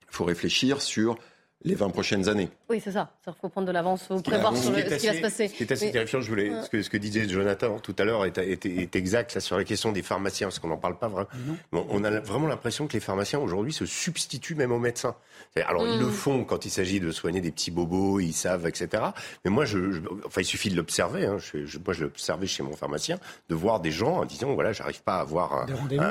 il 0.03 0.15
faut 0.15 0.25
réfléchir 0.25 0.81
sur 0.81 1.19
les 1.65 1.75
20 1.75 1.91
prochaines 1.91 2.29
années. 2.29 2.49
Oui, 2.71 2.81
c'est 2.83 2.93
ça. 2.93 3.11
Il 3.27 3.33
faut 3.41 3.49
prendre 3.49 3.67
de 3.67 3.73
l'avance, 3.73 4.03
il 4.05 4.17
faut 4.17 4.23
prévoir 4.23 4.57
sur 4.57 4.71
le, 4.71 4.79
ce 4.79 4.97
qui 4.97 5.07
va 5.09 5.15
se 5.15 5.21
passer. 5.21 5.49
Ce 5.49 5.55
qui 5.55 5.65
est 5.65 5.73
assez 5.73 5.91
terrifiant, 5.91 6.21
je 6.21 6.29
voulais, 6.29 6.53
ce, 6.63 6.71
que, 6.71 6.83
ce 6.83 6.91
que 6.91 6.97
disait 6.97 7.29
Jonathan 7.29 7.79
tout 7.81 7.97
à 7.99 8.05
l'heure 8.05 8.25
est, 8.27 8.39
est, 8.39 8.65
est, 8.65 8.97
exact 8.97 9.35
là, 9.35 9.41
sur 9.41 9.57
la 9.57 9.65
question 9.65 9.91
des 9.91 10.03
pharmaciens, 10.03 10.47
parce 10.47 10.61
qu'on 10.61 10.69
n'en 10.69 10.77
parle 10.77 10.99
pas 10.99 11.09
vraiment. 11.09 11.29
Bon, 11.73 11.85
on 11.91 12.05
a 12.05 12.21
vraiment 12.21 12.47
l'impression 12.47 12.87
que 12.87 12.93
les 12.93 13.01
pharmaciens 13.01 13.41
aujourd'hui 13.41 13.73
se 13.73 13.87
substituent 13.87 14.55
même 14.55 14.71
aux 14.71 14.79
médecins. 14.79 15.17
Alors 15.57 15.83
mmh. 15.83 15.89
ils 15.89 15.99
le 15.99 16.09
font 16.09 16.45
quand 16.45 16.65
il 16.65 16.71
s'agit 16.71 17.01
de 17.01 17.11
soigner 17.11 17.41
des 17.41 17.51
petits 17.51 17.73
bobos, 17.73 18.21
ils 18.21 18.33
savent, 18.33 18.67
etc. 18.67 19.03
Mais 19.45 19.51
moi, 19.51 19.65
je, 19.65 19.91
je 19.91 20.01
enfin, 20.27 20.43
il 20.43 20.45
suffit 20.45 20.71
de 20.71 20.77
l'observer. 20.77 21.27
Hein. 21.27 21.39
Je, 21.39 21.67
je, 21.67 21.79
moi, 21.79 21.93
je 21.93 22.01
l'ai 22.01 22.07
observé 22.07 22.47
chez 22.47 22.63
mon 22.63 22.77
pharmacien, 22.77 23.19
de 23.49 23.55
voir 23.57 23.81
des 23.81 23.91
gens 23.91 24.19
en 24.19 24.25
disant 24.25 24.55
voilà, 24.55 24.73
j'arrive 24.73 25.03
pas 25.03 25.17
à 25.17 25.21
avoir 25.21 25.53
un, 25.55 25.67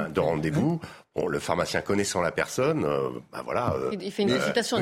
de 0.09 0.19
rendez-vous. 0.19 0.69
Rendez 0.69 0.87
Bon, 1.17 1.27
le 1.27 1.39
pharmacien 1.39 1.81
connaissant 1.81 2.21
la 2.21 2.31
personne, 2.31 2.85
euh, 2.85 3.09
bah 3.31 3.41
voilà. 3.43 3.73
Euh, 3.73 3.89
il 3.99 4.11
fait 4.11 4.21
une 4.21 4.33
euh, 4.33 4.37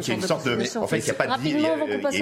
une 0.08 0.22
sorte 0.22 0.46
de, 0.46 0.78
en 0.78 0.86
fait, 0.86 0.98
il 0.98 1.04
n'y 1.06 1.10
a 1.10 1.14
pas 1.14 1.28
de 1.28 1.32
Rapidement, 1.32 1.74
avant 1.74 1.88
qu'on 1.88 2.00
passe 2.02 2.16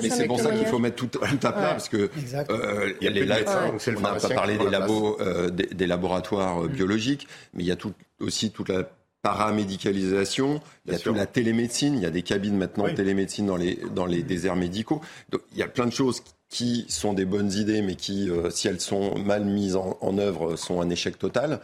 Mais 0.00 0.10
c'est 0.10 0.26
pour 0.28 0.38
ça 0.38 0.52
qu'il 0.52 0.66
faut 0.66 0.78
mettre 0.78 0.94
tout, 0.94 1.08
tout 1.08 1.18
à 1.24 1.52
plat, 1.52 1.70
parce 1.70 1.88
que 1.88 2.08
euh, 2.50 2.92
il 3.00 3.04
y 3.04 3.08
a 3.08 3.10
les 3.10 3.22
on 3.24 4.00
n'a 4.00 4.14
pas 4.14 4.28
parlé 4.28 4.58
des, 4.58 4.70
labos, 4.70 5.20
euh, 5.20 5.50
des, 5.50 5.86
laboratoires 5.88 6.60
mm. 6.60 6.68
biologiques, 6.68 7.26
mais 7.52 7.64
il 7.64 7.66
y 7.66 7.72
a 7.72 7.76
tout, 7.76 7.94
aussi 8.20 8.52
toute 8.52 8.68
la 8.68 8.88
paramédicalisation, 9.22 10.60
il 10.86 10.92
y 10.92 10.94
a 10.94 11.00
toute 11.00 11.16
la 11.16 11.26
télémédecine, 11.26 11.94
il 11.94 12.02
y 12.02 12.06
a 12.06 12.10
des 12.10 12.22
cabines 12.22 12.56
maintenant 12.56 12.84
de 12.84 12.92
télémédecine 12.92 13.46
dans 13.46 13.56
les, 13.56 13.80
dans 13.92 14.06
les 14.06 14.22
déserts 14.22 14.54
médicaux. 14.54 15.00
Donc, 15.30 15.40
il 15.50 15.58
y 15.58 15.64
a 15.64 15.68
plein 15.68 15.86
de 15.86 15.92
choses 15.92 16.22
qui 16.48 16.86
sont 16.88 17.12
des 17.12 17.24
bonnes 17.24 17.52
idées, 17.52 17.82
mais 17.82 17.96
qui, 17.96 18.30
si 18.50 18.68
elles 18.68 18.80
sont 18.80 19.18
mal 19.18 19.44
mises 19.44 19.74
en, 19.74 19.98
en 20.00 20.16
œuvre, 20.16 20.54
sont 20.54 20.80
un 20.80 20.88
échec 20.90 21.18
total. 21.18 21.58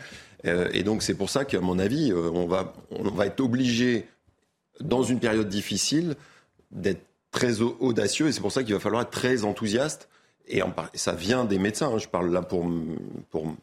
Et 0.44 0.82
donc 0.82 1.02
c'est 1.02 1.14
pour 1.14 1.30
ça 1.30 1.44
qu'à 1.44 1.60
mon 1.60 1.78
avis, 1.78 2.12
on, 2.12 2.46
va, 2.46 2.74
on 2.90 3.10
va 3.10 3.26
être 3.26 3.40
obligé 3.40 4.06
dans 4.80 5.02
une 5.02 5.20
période 5.20 5.48
difficile, 5.48 6.16
d'être 6.70 7.04
très 7.30 7.60
audacieux. 7.60 8.28
Et 8.28 8.32
c'est 8.32 8.40
pour 8.40 8.52
ça 8.52 8.62
qu'il 8.62 8.74
va 8.74 8.80
falloir 8.80 9.02
être 9.02 9.10
très 9.10 9.44
enthousiaste. 9.44 10.08
Et 10.46 10.60
ça 10.94 11.12
vient 11.12 11.44
des 11.44 11.58
médecins. 11.58 11.92
Hein. 11.94 11.98
Je 11.98 12.08
parle 12.08 12.30
là 12.30 12.42
pour, 12.42 12.70
pour 13.30 13.54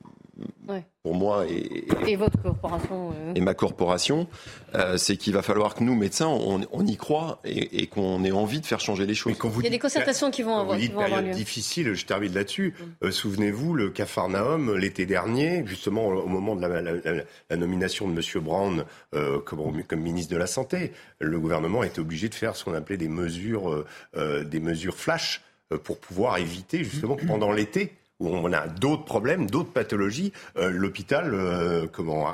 pour 1.03 1.15
moi 1.15 1.45
et, 1.49 1.85
et, 2.07 2.15
votre 2.15 2.41
corporation 2.41 3.11
euh. 3.11 3.33
et 3.33 3.41
ma 3.41 3.53
corporation, 3.53 4.27
euh, 4.75 4.97
c'est 4.97 5.17
qu'il 5.17 5.33
va 5.33 5.41
falloir 5.41 5.73
que 5.73 5.83
nous 5.83 5.95
médecins 5.95 6.27
on, 6.27 6.61
on 6.71 6.85
y 6.85 6.95
croit 6.95 7.39
et, 7.43 7.81
et 7.81 7.87
qu'on 7.87 8.23
ait 8.23 8.31
envie 8.31 8.61
de 8.61 8.65
faire 8.65 8.79
changer 8.79 9.05
les 9.05 9.15
choses. 9.15 9.33
Il 9.57 9.63
y 9.63 9.67
a 9.67 9.69
des 9.69 9.79
concertations 9.79 10.29
qui 10.29 10.43
vont 10.43 10.57
avoir, 10.57 10.77
vous 10.77 10.81
dites 10.81 10.95
période 10.95 11.31
difficile, 11.31 11.93
je 11.93 12.05
termine 12.05 12.33
là-dessus. 12.33 12.75
Mm. 12.77 13.05
Euh, 13.05 13.11
souvenez-vous 13.11 13.73
le 13.73 13.89
Capharnaüm 13.89 14.75
l'été 14.75 15.05
dernier, 15.05 15.63
justement 15.65 16.07
au 16.07 16.27
moment 16.27 16.55
de 16.55 16.61
la, 16.61 16.81
la, 16.81 16.93
la 17.49 17.57
nomination 17.57 18.07
de 18.07 18.13
Monsieur 18.13 18.39
Brown 18.39 18.85
comme, 19.45 19.83
comme, 19.83 19.99
ministre 19.99 20.31
de 20.31 20.37
la 20.37 20.47
santé, 20.47 20.91
le 21.19 21.39
gouvernement 21.39 21.83
était 21.83 21.99
obligé 21.99 22.29
de 22.29 22.35
faire 22.35 22.55
ce 22.55 22.63
qu'on 22.63 22.73
appelait 22.73 22.97
des 22.97 23.09
mesures 23.09 23.85
des 24.15 24.59
mesures 24.59 24.95
flash 24.95 25.41
pour 25.83 25.99
pouvoir 25.99 26.37
éviter 26.37 26.83
justement 26.83 27.15
pendant 27.27 27.51
l'été 27.51 27.93
où 28.21 28.29
on 28.29 28.53
a 28.53 28.67
d'autres 28.67 29.03
problèmes, 29.03 29.49
d'autres 29.49 29.71
pathologies, 29.71 30.31
euh, 30.57 30.69
l'hôpital 30.69 31.33
euh, 31.33 31.87
comment 31.91 32.31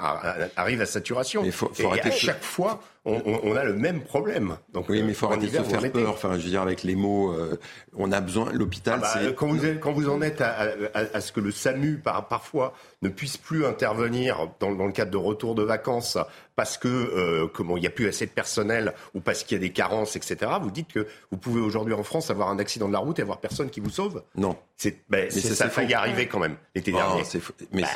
arrive 0.55 0.81
à 0.81 0.85
saturation. 0.85 1.43
Il 1.45 1.51
faut, 1.51 1.71
faut 1.73 1.95
et 1.95 2.01
à 2.01 2.11
chaque 2.11 2.43
fois, 2.43 2.81
on, 3.07 3.55
a 3.55 3.63
le 3.63 3.73
même 3.73 4.01
problème. 4.01 4.57
Donc, 4.73 4.89
oui, 4.89 5.01
mais 5.01 5.09
il 5.09 5.15
faut 5.15 5.27
arrêter 5.27 5.47
de 5.47 5.51
se 5.51 5.63
faire 5.63 5.91
peur. 5.91 6.09
Enfin, 6.09 6.37
je 6.37 6.43
veux 6.43 6.49
dire, 6.49 6.61
avec 6.61 6.83
les 6.83 6.95
mots, 6.95 7.31
euh, 7.31 7.57
on 7.95 8.11
a 8.11 8.19
besoin. 8.19 8.51
L'hôpital, 8.51 8.99
ah 9.03 9.15
bah, 9.15 9.31
quand, 9.35 9.47
vous 9.47 9.59
quand 9.79 9.93
vous 9.93 10.09
en 10.09 10.21
êtes 10.21 10.41
à, 10.41 11.21
ce 11.21 11.31
que 11.31 11.39
le 11.39 11.51
SAMU, 11.51 11.99
par, 11.99 12.27
parfois, 12.27 12.73
ne 13.01 13.09
puisse 13.09 13.37
plus 13.37 13.65
intervenir 13.65 14.49
dans, 14.59 14.69
le 14.69 14.91
cadre 14.91 15.11
de 15.11 15.17
retour 15.17 15.55
de 15.55 15.63
vacances 15.63 16.17
parce 16.55 16.77
que 16.77 16.87
euh, 16.87 17.47
comment 17.47 17.77
il 17.77 17.81
n'y 17.81 17.87
a 17.87 17.91
plus 17.91 18.07
assez 18.07 18.25
de 18.25 18.31
personnel 18.31 18.93
ou 19.13 19.21
parce 19.21 19.43
qu'il 19.43 19.55
y 19.55 19.59
a 19.59 19.61
des 19.61 19.71
carences, 19.71 20.15
etc. 20.15 20.51
Vous 20.61 20.71
dites 20.71 20.91
que 20.91 21.07
vous 21.31 21.37
pouvez 21.37 21.61
aujourd'hui 21.61 21.93
en 21.93 22.03
France 22.03 22.29
avoir 22.29 22.49
un 22.49 22.59
accident 22.59 22.87
de 22.87 22.93
la 22.93 22.99
route 22.99 23.19
et 23.19 23.21
avoir 23.21 23.39
personne 23.39 23.69
qui 23.69 23.79
vous 23.79 23.89
sauve 23.89 24.23
Non. 24.35 24.57
C'est, 24.75 24.97
ben, 25.09 25.31
ça, 25.31 25.65
a 25.65 25.69
failli 25.69 25.93
arriver 25.93 26.27
quand 26.27 26.39
même 26.39 26.57
l'été 26.75 26.91
oh, 26.93 26.97
dernier. 26.97 27.23
Mais 27.71 27.83
bah, 27.83 27.87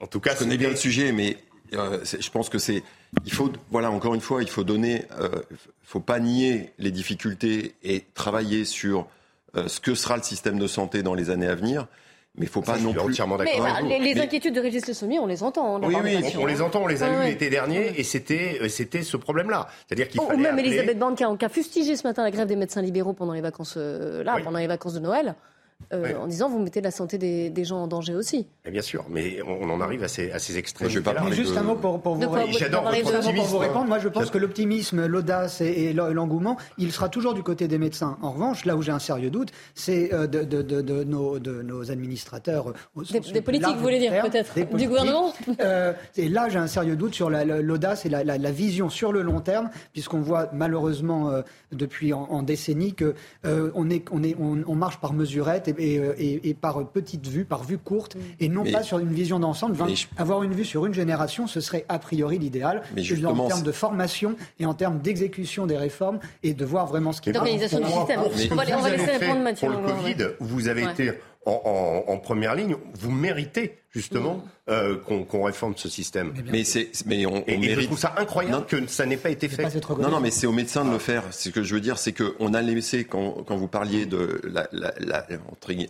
en 0.00 0.06
tout 0.06 0.20
cas, 0.20 0.32
je 0.34 0.40
connais 0.40 0.56
bien 0.56 0.70
le 0.70 0.76
sujet, 0.76 1.12
mais 1.12 1.36
euh, 1.74 2.04
je 2.04 2.30
pense 2.30 2.48
que 2.48 2.58
c'est 2.58 2.82
il 3.24 3.32
faut, 3.32 3.50
voilà, 3.70 3.90
encore 3.90 4.14
une 4.14 4.20
fois, 4.20 4.42
il 4.42 4.48
faut 4.48 4.64
donner, 4.64 5.04
euh, 5.18 5.28
faut 5.82 6.00
pas 6.00 6.20
nier 6.20 6.72
les 6.78 6.90
difficultés 6.90 7.74
et 7.82 8.04
travailler 8.14 8.64
sur 8.64 9.06
euh, 9.56 9.68
ce 9.68 9.80
que 9.80 9.94
sera 9.94 10.16
le 10.16 10.22
système 10.22 10.58
de 10.58 10.66
santé 10.66 11.02
dans 11.02 11.14
les 11.14 11.30
années 11.30 11.48
à 11.48 11.54
venir. 11.54 11.86
Mais 12.36 12.46
il 12.46 12.48
faut 12.48 12.62
pas 12.62 12.78
non 12.78 12.92
plus. 12.92 13.00
entièrement 13.00 13.36
d'accord. 13.36 13.66
Mais, 13.82 13.98
les, 13.98 14.20
inquiétudes 14.20 14.54
de 14.54 14.60
Régis 14.60 14.86
Le 14.86 14.94
Sommier, 14.94 15.18
on 15.18 15.26
les 15.26 15.42
entend. 15.42 15.76
Hein, 15.76 15.80
oui, 15.82 15.96
oui, 16.00 16.22
on, 16.38 16.46
les 16.46 16.62
entend, 16.62 16.82
on 16.82 16.86
les 16.86 17.02
a 17.02 17.06
ah, 17.06 17.24
l'été 17.24 17.50
dernier, 17.50 17.98
et 17.98 18.04
c'était, 18.04 18.60
euh, 18.62 18.68
c'était 18.68 19.02
ce 19.02 19.16
problème-là. 19.16 19.66
C'est-à-dire 19.88 20.08
qu'il 20.08 20.20
Ou 20.20 20.36
même 20.36 20.56
Elisabeth 20.56 20.96
Borne 20.96 21.16
qui 21.16 21.24
a, 21.24 21.48
fustigé 21.48 21.96
ce 21.96 22.06
matin 22.06 22.22
la 22.22 22.30
grève 22.30 22.46
des 22.46 22.54
médecins 22.54 22.82
libéraux 22.82 23.14
pendant 23.14 23.32
les 23.32 23.40
vacances, 23.40 23.76
là, 23.76 24.36
pendant 24.44 24.60
les 24.60 24.68
vacances 24.68 24.94
de 24.94 25.00
Noël. 25.00 25.34
Euh, 25.92 26.14
en 26.16 26.28
disant 26.28 26.48
vous 26.48 26.60
mettez 26.60 26.80
la 26.80 26.92
santé 26.92 27.18
des, 27.18 27.64
gens 27.64 27.82
en 27.82 27.86
danger 27.88 28.14
aussi. 28.14 28.46
bien 28.70 28.80
sûr, 28.80 29.04
mais 29.10 29.38
on, 29.42 29.68
en 29.70 29.80
arrive 29.80 30.04
à 30.04 30.08
ces, 30.08 30.30
à 30.30 30.38
ces 30.38 30.56
extrêmes. 30.56 30.88
Je 30.88 31.00
vais 31.00 31.32
juste 31.32 31.56
un 31.56 31.62
mot 31.62 31.74
pour, 31.74 31.98
vous, 31.98 32.22
J'adore 32.52 32.90
vous 33.48 33.58
répondre. 33.58 33.86
Moi, 33.86 33.98
je 33.98 34.08
pense 34.08 34.30
que 34.30 34.38
l'optimisme, 34.38 35.06
l'audace 35.06 35.60
et, 35.60 35.92
l'engouement, 35.92 36.56
il 36.78 36.92
sera 36.92 37.08
toujours 37.08 37.34
du 37.34 37.42
côté 37.42 37.66
des 37.66 37.78
médecins. 37.78 38.18
En 38.22 38.30
revanche, 38.30 38.64
là 38.64 38.76
où 38.76 38.82
j'ai 38.82 38.92
un 38.92 39.00
sérieux 39.00 39.30
doute, 39.30 39.50
c'est 39.74 40.14
euh, 40.14 40.26
de, 40.28 41.04
nos, 41.04 41.38
de 41.38 41.62
nos 41.62 41.90
administrateurs. 41.90 42.68
Euh, 42.68 43.02
des, 43.32 43.42
politiques, 43.42 43.74
vous 43.74 43.82
voulez 43.82 43.98
dire, 43.98 44.22
peut-être 44.22 44.54
Du 44.76 44.86
gouvernement 44.86 45.32
Et 46.16 46.28
là, 46.28 46.48
j'ai 46.48 46.58
un 46.58 46.68
sérieux 46.68 46.96
doute 46.96 47.14
sur 47.14 47.30
l'audace 47.30 48.06
et 48.06 48.08
la, 48.08 48.50
vision 48.50 48.90
sur 48.90 49.12
le 49.12 49.22
long 49.22 49.40
terme, 49.40 49.70
puisqu'on 49.92 50.20
voit 50.20 50.48
malheureusement 50.52 51.32
depuis 51.72 52.12
en, 52.12 52.42
décennies 52.42 52.94
qu'on 52.94 53.12
on, 53.74 53.90
est, 53.90 54.04
on, 54.12 54.22
est, 54.22 54.36
on 54.38 54.74
marche 54.74 55.00
par 55.00 55.12
mesurette 55.12 55.68
et, 55.78 56.54
par 56.54 56.86
petite 56.88 57.26
vue, 57.26 57.44
par 57.44 57.64
vue 57.64 57.78
courte, 57.78 58.16
et 58.38 58.48
non 58.48 58.64
pas 58.64 58.82
sur 58.82 58.98
une 58.98 59.12
vision 59.12 59.38
d'ensemble. 59.38 59.76
Avoir 60.16 60.42
une 60.42 60.52
vue 60.52 60.64
sur 60.64 60.86
une 60.86 60.94
génération, 60.94 61.46
ce 61.46 61.60
serait 61.60 61.84
a 61.88 61.98
priori 61.98 62.38
l'idéal, 62.38 62.82
en 63.24 63.46
termes 63.46 63.62
de 63.62 63.72
formation 63.72 64.36
et 64.58 64.66
en 64.66 64.74
termes 64.74 65.00
d'exécution 65.00 65.66
des 65.66 65.76
réformes, 65.76 66.18
et 66.42 66.54
de 66.54 66.64
voir 66.64 66.86
vraiment 66.86 67.12
ce 67.12 67.20
qui 67.20 67.30
est... 67.30 67.32
D'organisation 67.32 67.80
du 67.80 67.86
système. 67.86 68.20
On 68.52 68.56
va 68.56 68.90
laisser 68.90 69.18
répondre 69.18 69.40
Mathieu. 69.42 69.68
Pour 69.68 69.80
le 69.80 69.86
Covid, 69.86 70.16
vous 70.40 70.68
avez 70.68 70.82
été 70.84 71.12
en, 71.46 72.18
première 72.18 72.54
ligne, 72.54 72.76
vous 72.94 73.10
méritez 73.10 73.78
justement 73.90 74.36
mm. 74.36 74.70
euh, 74.70 74.96
qu'on 74.98 75.42
réforme 75.42 75.74
ce 75.76 75.88
système. 75.88 76.32
Mais, 76.50 76.64
c'est, 76.64 76.90
mais 77.06 77.24
on, 77.26 77.42
et, 77.46 77.56
mérite... 77.56 77.80
je 77.80 77.86
trouve 77.86 77.98
ça 77.98 78.14
incroyable 78.18 78.66
que 78.66 78.86
ça 78.86 79.06
n'ait 79.06 79.16
pas 79.16 79.30
été 79.30 79.48
fait. 79.48 79.64
non, 79.98 80.10
non, 80.10 80.20
mais 80.20 80.30
c'est 80.30 80.46
aux 80.46 80.52
médecins 80.52 80.84
de 80.84 80.90
le 80.90 80.98
faire. 80.98 81.24
Ce 81.32 81.48
que 81.48 81.62
je 81.62 81.74
veux 81.74 81.80
dire, 81.80 81.98
c'est 81.98 82.12
qu'on 82.12 82.54
a 82.54 82.62
laissé, 82.62 83.04
quand, 83.04 83.42
quand 83.44 83.56
vous 83.56 83.68
parliez 83.68 84.06
de 84.06 84.40
la, 84.44 84.68
la, 84.72 84.92
la, 84.98 85.26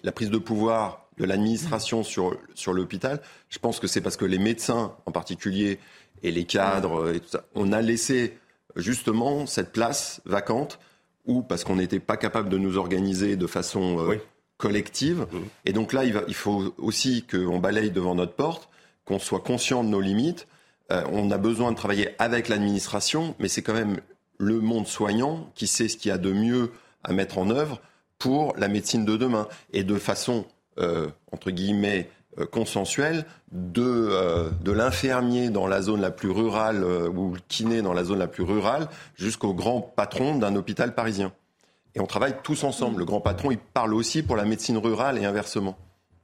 la 0.03 0.13
prise 0.13 0.31
de 0.31 0.39
pouvoir 0.39 1.09
de 1.19 1.27
l'administration 1.27 2.03
sur, 2.03 2.37
sur 2.55 2.73
l'hôpital, 2.73 3.21
je 3.51 3.59
pense 3.59 3.81
que 3.81 3.87
c'est 3.87 4.01
parce 4.01 4.17
que 4.17 4.25
les 4.25 4.39
médecins 4.39 4.95
en 5.05 5.13
particulier 5.13 5.79
et 6.23 6.31
les 6.31 6.45
cadres 6.45 7.15
et 7.15 7.21
tout 7.21 7.29
ça, 7.29 7.45
on 7.55 7.73
a 7.73 7.83
laissé 7.83 8.39
justement 8.77 9.47
cette 9.47 9.73
place 9.73 10.23
vacante 10.25 10.79
ou 11.27 11.43
parce 11.43 11.65
qu'on 11.65 11.77
n'était 11.77 12.01
pas 12.01 12.17
capable 12.17 12.49
de 12.49 12.57
nous 12.57 12.79
organiser 12.79 13.37
de 13.37 13.47
façon 13.47 13.99
euh, 13.99 14.17
collective. 14.61 15.27
Mmh. 15.33 15.39
Et 15.65 15.73
donc 15.73 15.93
là, 15.93 16.05
il, 16.05 16.13
va, 16.13 16.23
il 16.29 16.35
faut 16.35 16.75
aussi 16.79 17.25
qu'on 17.27 17.59
balaye 17.59 17.91
devant 17.91 18.15
notre 18.15 18.35
porte, 18.35 18.69
qu'on 19.05 19.19
soit 19.19 19.41
conscient 19.41 19.83
de 19.83 19.89
nos 19.89 20.01
limites. 20.01 20.47
Euh, 20.93 21.03
on 21.11 21.31
a 21.31 21.39
besoin 21.39 21.73
de 21.73 21.77
travailler 21.77 22.11
avec 22.19 22.49
l'administration, 22.49 23.35
mais 23.39 23.49
c'est 23.49 23.63
quand 23.63 23.75
même 23.75 24.01
le 24.39 24.61
monde 24.61 24.87
soignant 24.87 25.51
qui 25.55 25.67
sait 25.67 25.89
ce 25.89 25.97
qu'il 25.97 26.11
y 26.11 26.13
a 26.13 26.19
de 26.19 26.33
mieux 26.33 26.71
à 27.03 27.13
mettre 27.13 27.39
en 27.39 27.51
œuvre 27.51 27.81
pour 28.19 28.55
la 28.57 28.69
médecine 28.69 29.05
de 29.05 29.17
demain. 29.17 29.49
Et 29.73 29.83
de 29.83 29.97
façon, 29.97 30.45
euh, 30.79 31.09
entre 31.33 31.51
guillemets, 31.51 32.11
euh, 32.39 32.47
consensuelle, 32.47 33.25
de, 33.53 34.51
de 34.63 34.73
l'infirmier 34.73 35.51
dans 35.51 35.67
la 35.67 35.83
zone 35.83 36.01
la 36.01 36.13
plus 36.13 36.31
rurale 36.31 36.85
ou 36.85 37.33
le 37.35 37.41
kiné 37.49 37.83
dans 37.83 37.93
la 37.93 38.05
zone 38.05 38.21
la 38.21 38.29
plus 38.29 38.45
rurale 38.45 38.89
jusqu'au 39.17 39.55
grand 39.55 39.81
patron 39.81 40.37
d'un 40.37 40.55
hôpital 40.55 40.95
parisien. 40.95 41.33
Et 41.95 42.01
on 42.01 42.07
travaille 42.07 42.37
tous 42.43 42.65
ensemble. 42.65 43.01
Le 43.01 43.05
grand 43.05 43.21
patron, 43.21 43.51
il 43.51 43.59
parle 43.59 43.95
aussi 43.95 44.23
pour 44.23 44.37
la 44.37 44.45
médecine 44.45 44.79
rurale 44.79 45.19
et 45.19 45.25
inversement, 45.25 45.77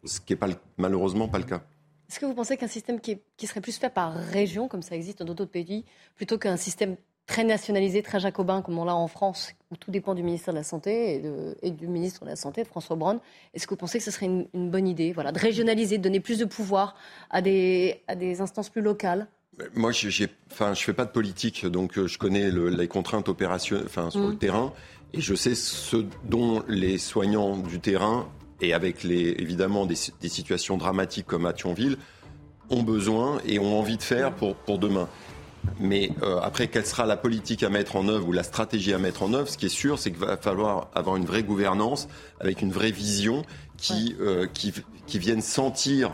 ce 0.04 0.20
qui 0.20 0.32
n'est 0.32 0.38
pas, 0.38 0.48
malheureusement 0.76 1.28
pas 1.28 1.38
le 1.38 1.44
cas. 1.44 1.62
Est-ce 2.08 2.20
que 2.20 2.26
vous 2.26 2.34
pensez 2.34 2.56
qu'un 2.56 2.68
système 2.68 3.00
qui, 3.00 3.18
serait 3.46 3.60
plus 3.60 3.76
fait 3.76 3.90
par 3.90 4.14
région, 4.14 4.68
comme 4.68 4.82
ça 4.82 4.94
existe 4.94 5.22
dans 5.22 5.34
d'autres 5.34 5.50
pays, 5.50 5.84
plutôt 6.14 6.38
qu'un 6.38 6.56
système 6.56 6.96
très 7.26 7.42
nationalisé, 7.42 8.02
très 8.02 8.20
jacobin, 8.20 8.62
comme 8.62 8.78
on 8.78 8.84
l'a 8.84 8.94
en 8.94 9.08
France, 9.08 9.52
où 9.72 9.76
tout 9.76 9.90
dépend 9.90 10.14
du 10.14 10.22
ministère 10.22 10.54
de 10.54 10.58
la 10.58 10.64
Santé 10.64 11.20
et, 11.62 11.70
du 11.72 11.88
ministre 11.88 12.24
de 12.24 12.30
la 12.30 12.36
Santé, 12.36 12.64
François 12.64 12.94
Braun, 12.94 13.18
est-ce 13.52 13.66
que 13.66 13.70
vous 13.70 13.78
pensez 13.78 13.98
que 13.98 14.04
ce 14.04 14.12
serait 14.12 14.26
une, 14.26 14.70
bonne 14.70 14.86
idée 14.86 15.12
voilà, 15.12 15.32
de 15.32 15.38
régionaliser, 15.40 15.98
de 15.98 16.04
donner 16.04 16.20
plus 16.20 16.38
de 16.38 16.44
pouvoir 16.44 16.94
à 17.30 17.42
des, 17.42 18.04
à 18.06 18.14
des 18.14 18.40
instances 18.40 18.68
plus 18.68 18.82
locales? 18.82 19.26
Moi, 19.74 19.90
je 19.90 20.06
ne 20.06 20.74
fais 20.74 20.92
pas 20.92 21.06
de 21.06 21.10
politique, 21.10 21.66
donc 21.66 21.98
euh, 21.98 22.06
je 22.06 22.18
connais 22.18 22.50
les 22.50 22.88
contraintes 22.88 23.28
opérationnelles 23.28 23.86
enfin, 23.86 24.10
sur 24.10 24.20
le 24.20 24.34
mmh. 24.34 24.38
terrain. 24.38 24.72
Et 25.16 25.22
je 25.22 25.34
sais 25.34 25.54
ce 25.54 26.04
dont 26.24 26.62
les 26.68 26.98
soignants 26.98 27.56
du 27.56 27.80
terrain, 27.80 28.28
et 28.60 28.74
avec 28.74 29.02
les, 29.02 29.34
évidemment 29.38 29.86
des, 29.86 29.94
situations 29.94 30.76
dramatiques 30.76 31.26
comme 31.26 31.46
à 31.46 31.54
Thionville, 31.54 31.96
ont 32.68 32.82
besoin 32.82 33.38
et 33.46 33.58
ont 33.58 33.78
envie 33.78 33.96
de 33.96 34.02
faire 34.02 34.34
pour, 34.34 34.56
pour 34.56 34.78
demain. 34.78 35.08
Mais 35.80 36.10
euh, 36.22 36.38
après, 36.40 36.68
quelle 36.68 36.86
sera 36.86 37.06
la 37.06 37.16
politique 37.16 37.62
à 37.62 37.70
mettre 37.70 37.96
en 37.96 38.08
œuvre 38.08 38.28
ou 38.28 38.32
la 38.32 38.42
stratégie 38.42 38.92
à 38.92 38.98
mettre 38.98 39.22
en 39.22 39.32
œuvre 39.32 39.48
Ce 39.48 39.56
qui 39.56 39.66
est 39.66 39.70
sûr, 39.70 39.98
c'est 39.98 40.10
qu'il 40.10 40.20
va 40.20 40.36
falloir 40.36 40.90
avoir 40.94 41.16
une 41.16 41.24
vraie 41.24 41.42
gouvernance 41.42 42.08
avec 42.38 42.60
une 42.60 42.70
vraie 42.70 42.90
vision 42.90 43.42
qui, 43.78 44.14
euh, 44.20 44.46
qui, 44.52 44.74
qui, 45.06 45.18
vienne 45.18 45.40
sentir 45.40 46.12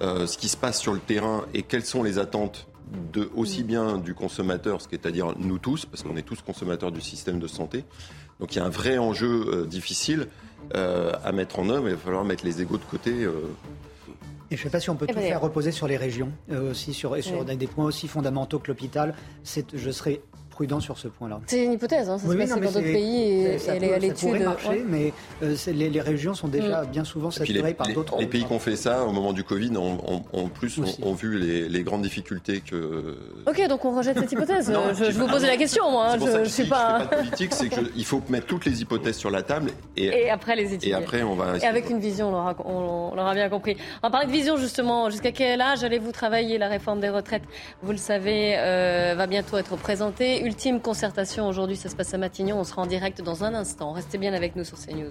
euh, 0.00 0.26
ce 0.26 0.38
qui 0.38 0.48
se 0.48 0.56
passe 0.56 0.80
sur 0.80 0.94
le 0.94 1.00
terrain 1.00 1.44
et 1.52 1.62
quelles 1.62 1.84
sont 1.84 2.02
les 2.02 2.18
attentes 2.18 2.66
de, 3.12 3.30
aussi 3.34 3.62
bien 3.62 3.98
du 3.98 4.14
consommateur, 4.14 4.80
c'est-à-dire 4.80 5.34
nous 5.38 5.58
tous, 5.58 5.84
parce 5.84 6.02
qu'on 6.02 6.16
est 6.16 6.22
tous 6.22 6.40
consommateurs 6.40 6.90
du 6.90 7.00
système 7.00 7.38
de 7.38 7.46
santé, 7.46 7.84
donc 8.40 8.54
il 8.54 8.58
y 8.58 8.60
a 8.60 8.64
un 8.64 8.70
vrai 8.70 8.98
enjeu 8.98 9.44
euh, 9.48 9.66
difficile 9.66 10.28
euh, 10.74 11.12
à 11.24 11.32
mettre 11.32 11.58
en 11.58 11.68
œuvre. 11.68 11.88
Il 11.88 11.94
va 11.94 12.00
falloir 12.00 12.24
mettre 12.24 12.44
les 12.44 12.62
égaux 12.62 12.78
de 12.78 12.84
côté. 12.84 13.24
Euh. 13.24 13.32
Et 14.50 14.56
je 14.56 14.60
ne 14.60 14.64
sais 14.64 14.70
pas 14.70 14.80
si 14.80 14.90
on 14.90 14.96
peut 14.96 15.06
eh 15.08 15.12
tout 15.12 15.18
ben, 15.18 15.26
faire 15.26 15.40
reposer 15.40 15.72
sur 15.72 15.86
les 15.86 15.98
régions, 15.98 16.32
aussi 16.70 16.94
sur, 16.94 17.22
sur 17.22 17.44
des 17.44 17.66
points 17.66 17.84
aussi 17.84 18.08
fondamentaux 18.08 18.58
que 18.58 18.68
l'hôpital. 18.68 19.14
Je 19.74 19.90
serais 19.90 20.22
prudent 20.58 20.80
sur 20.80 20.98
ce 20.98 21.06
point-là. 21.06 21.38
C'est 21.46 21.64
une 21.64 21.74
hypothèse, 21.74 22.10
hein, 22.10 22.18
ça 22.18 22.26
se 22.26 22.34
passe 22.34 22.48
dans 22.48 22.56
d'autres 22.56 22.80
pays 22.80 23.22
et 23.22 23.58
elle 23.68 23.84
est 23.84 23.94
à 23.94 23.98
l'étude. 24.00 24.42
marcher, 24.42 24.84
mais 24.88 25.12
les, 25.40 26.00
régions 26.00 26.34
sont 26.34 26.48
déjà 26.48 26.82
mm. 26.82 26.86
bien 26.86 27.04
souvent 27.04 27.30
saturées 27.30 27.74
par 27.74 27.86
d'autres. 27.92 28.18
Les, 28.18 28.26
pays 28.26 28.44
qui 28.44 28.52
ont 28.52 28.58
fait 28.58 28.74
ça 28.74 29.04
au 29.04 29.12
moment 29.12 29.32
du 29.32 29.44
Covid, 29.44 29.70
en 29.76 30.48
plus, 30.48 30.80
ont, 31.00 31.12
vu 31.12 31.38
les, 31.38 31.82
grandes 31.84 32.02
difficultés 32.02 32.60
que. 32.60 33.16
Ok, 33.46 33.68
donc 33.68 33.84
on 33.84 33.96
rejette 33.96 34.18
cette 34.18 34.32
hypothèse. 34.32 34.72
je, 34.98 35.12
vous 35.12 35.28
posais 35.28 35.46
la 35.46 35.56
question, 35.56 35.92
moi. 35.92 36.08
Hein, 36.10 36.18
je, 36.18 36.38
ne 36.38 36.44
suis 36.44 36.64
pas. 36.64 37.06
pas 37.06 37.16
politique, 37.18 37.54
c'est 37.54 37.68
qu'il 37.68 38.04
faut 38.04 38.20
mettre 38.28 38.46
toutes 38.46 38.64
les 38.64 38.82
hypothèses 38.82 39.16
sur 39.16 39.30
la 39.30 39.42
table 39.42 39.70
et, 39.96 40.06
et 40.06 40.30
après 40.30 40.56
les 40.56 40.74
étudier. 40.74 40.90
Et 40.90 40.94
après, 40.94 41.22
on 41.22 41.36
va. 41.36 41.56
Et 41.58 41.66
avec 41.66 41.88
une 41.88 42.00
vision, 42.00 42.34
on 42.64 43.14
l'aura 43.14 43.34
bien 43.34 43.48
compris. 43.48 43.76
On 44.02 44.10
parler 44.10 44.26
de 44.26 44.32
vision 44.32 44.56
justement. 44.56 45.08
Jusqu'à 45.08 45.30
quel 45.30 45.60
âge 45.60 45.84
allez-vous 45.84 46.10
travailler 46.10 46.58
la 46.58 46.66
réforme 46.66 46.98
des 46.98 47.10
retraites? 47.10 47.44
Vous 47.82 47.92
le 47.92 47.98
savez, 47.98 48.56
euh, 48.58 49.14
va 49.16 49.28
bientôt 49.28 49.56
être 49.56 49.76
présentée. 49.76 50.47
Ultime 50.48 50.80
concertation 50.80 51.46
aujourd'hui, 51.46 51.76
ça 51.76 51.90
se 51.90 51.94
passe 51.94 52.14
à 52.14 52.16
Matignon. 52.16 52.58
On 52.58 52.64
sera 52.64 52.80
en 52.80 52.86
direct 52.86 53.20
dans 53.20 53.44
un 53.44 53.52
instant. 53.52 53.92
Restez 53.92 54.16
bien 54.16 54.32
avec 54.32 54.56
nous 54.56 54.64
sur 54.64 54.78
CNews. 54.78 55.10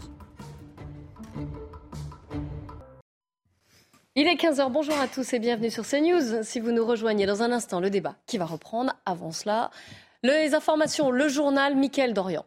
Il 4.15 4.25
est 4.25 4.33
15h, 4.33 4.71
bonjour 4.71 4.97
à 4.97 5.07
tous 5.07 5.31
et 5.33 5.37
bienvenue 5.37 5.69
sur 5.69 5.85
CNews. 5.87 6.41
Si 6.41 6.59
vous 6.59 6.71
nous 6.71 6.83
rejoignez 6.83 7.27
dans 7.27 7.43
un 7.43 7.51
instant, 7.51 7.79
le 7.79 7.91
débat 7.91 8.15
qui 8.25 8.39
va 8.39 8.45
reprendre. 8.45 8.93
Avant 9.05 9.31
cela, 9.31 9.69
les 10.23 10.55
informations, 10.55 11.11
le 11.11 11.27
journal 11.27 11.75
Mickaël 11.75 12.15
Dorian. 12.15 12.43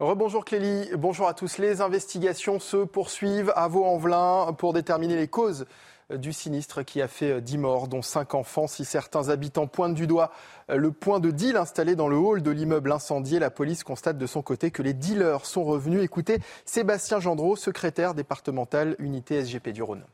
Rebonjour 0.00 0.46
Clélie, 0.46 0.88
bonjour 0.94 1.28
à 1.28 1.34
tous. 1.34 1.58
Les 1.58 1.82
investigations 1.82 2.58
se 2.58 2.78
poursuivent 2.78 3.52
à 3.54 3.68
Vaux-en-Velin 3.68 4.54
pour 4.56 4.72
déterminer 4.72 5.16
les 5.16 5.28
causes 5.28 5.66
du 6.10 6.32
sinistre 6.32 6.84
qui 6.84 7.00
a 7.00 7.08
fait 7.08 7.40
10 7.40 7.58
morts, 7.58 7.88
dont 7.88 8.02
5 8.02 8.34
enfants. 8.34 8.66
Si 8.66 8.84
certains 8.84 9.28
habitants 9.28 9.66
pointent 9.66 9.94
du 9.94 10.06
doigt 10.06 10.32
le 10.68 10.92
point 10.92 11.20
de 11.20 11.30
deal 11.30 11.56
installé 11.56 11.96
dans 11.96 12.08
le 12.08 12.16
hall 12.16 12.42
de 12.42 12.50
l'immeuble 12.50 12.92
incendié, 12.92 13.38
la 13.38 13.50
police 13.50 13.84
constate 13.84 14.18
de 14.18 14.26
son 14.26 14.42
côté 14.42 14.70
que 14.70 14.82
les 14.82 14.94
dealers 14.94 15.46
sont 15.46 15.64
revenus. 15.64 16.02
Écoutez 16.02 16.38
Sébastien 16.64 17.20
Gendreau, 17.20 17.56
secrétaire 17.56 18.14
départemental 18.14 18.96
unité 18.98 19.44
SGP 19.44 19.70
du 19.70 19.82
Rhône. 19.82 20.04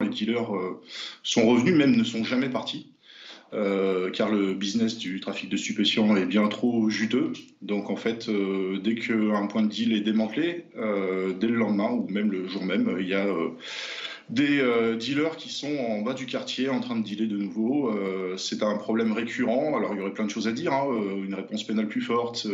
Les 0.00 0.08
dealers 0.08 0.54
euh, 0.54 0.80
sont 1.22 1.46
revenus, 1.46 1.76
même 1.76 1.94
ne 1.94 2.04
sont 2.04 2.24
jamais 2.24 2.48
partis. 2.48 2.92
Euh, 3.52 4.10
car 4.10 4.30
le 4.30 4.54
business 4.54 4.96
du 4.96 5.18
trafic 5.18 5.50
de 5.50 5.56
stupéfiants 5.56 6.14
est 6.16 6.24
bien 6.24 6.46
trop 6.48 6.88
juteux. 6.88 7.32
Donc 7.62 7.90
en 7.90 7.96
fait, 7.96 8.28
euh, 8.28 8.78
dès 8.78 8.94
qu'un 8.94 9.46
point 9.48 9.62
de 9.62 9.68
deal 9.68 9.92
est 9.92 10.02
démantelé, 10.02 10.66
dès 10.74 11.48
le 11.48 11.56
lendemain 11.56 11.90
ou 11.90 12.06
même 12.08 12.30
le 12.30 12.46
jour 12.46 12.64
même, 12.64 12.96
il 13.00 13.08
y 13.08 13.14
a 13.14 13.26
des 14.30 14.96
dealers 14.98 15.36
qui 15.36 15.50
sont 15.50 15.76
en 15.76 16.02
bas 16.02 16.14
du 16.14 16.24
quartier 16.24 16.68
en 16.68 16.80
train 16.80 16.96
de 16.96 17.02
dealer 17.02 17.26
de 17.26 17.36
nouveau. 17.36 17.92
c'est 18.36 18.62
un 18.62 18.76
problème 18.76 19.12
récurrent. 19.12 19.76
Alors 19.76 19.92
il 19.92 19.98
y 19.98 20.00
aurait 20.00 20.14
plein 20.14 20.24
de 20.24 20.30
choses 20.30 20.48
à 20.48 20.52
dire, 20.52 20.72
hein. 20.72 20.86
une 21.24 21.34
réponse 21.34 21.64
pénale 21.64 21.88
plus 21.88 22.00
forte, 22.00 22.46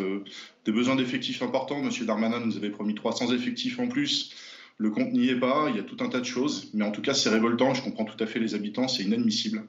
des 0.64 0.72
besoins 0.72 0.97
d'effectifs 0.97 1.43
importants. 1.43 1.83
Monsieur 1.83 2.07
Darmanin 2.07 2.41
nous 2.41 2.57
avait 2.57 2.70
promis 2.70 2.95
300 2.95 3.33
effectifs 3.33 3.79
en 3.79 3.89
plus. 3.89 4.35
Le 4.79 4.91
compte 4.91 5.12
n'y 5.12 5.29
est 5.29 5.39
pas, 5.39 5.66
il 5.70 5.77
y 5.77 5.79
a 5.79 5.83
tout 5.83 5.97
un 6.01 6.09
tas 6.09 6.20
de 6.20 6.24
choses, 6.24 6.70
mais 6.74 6.85
en 6.85 6.91
tout 6.91 7.01
cas 7.01 7.14
c'est 7.14 7.31
révoltant, 7.31 7.72
je 7.72 7.83
comprends 7.83 8.05
tout 8.05 8.22
à 8.22 8.27
fait 8.27 8.39
les 8.39 8.55
habitants, 8.55 8.89
c'est 8.89 9.05
inadmissible. 9.05 9.66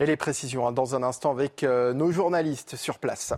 Et 0.00 0.06
les 0.06 0.16
précisions 0.16 0.66
hein, 0.66 0.72
dans 0.72 0.96
un 0.96 1.04
instant 1.04 1.30
avec 1.30 1.62
euh, 1.62 1.92
nos 1.92 2.10
journalistes 2.10 2.74
sur 2.74 2.98
place. 2.98 3.32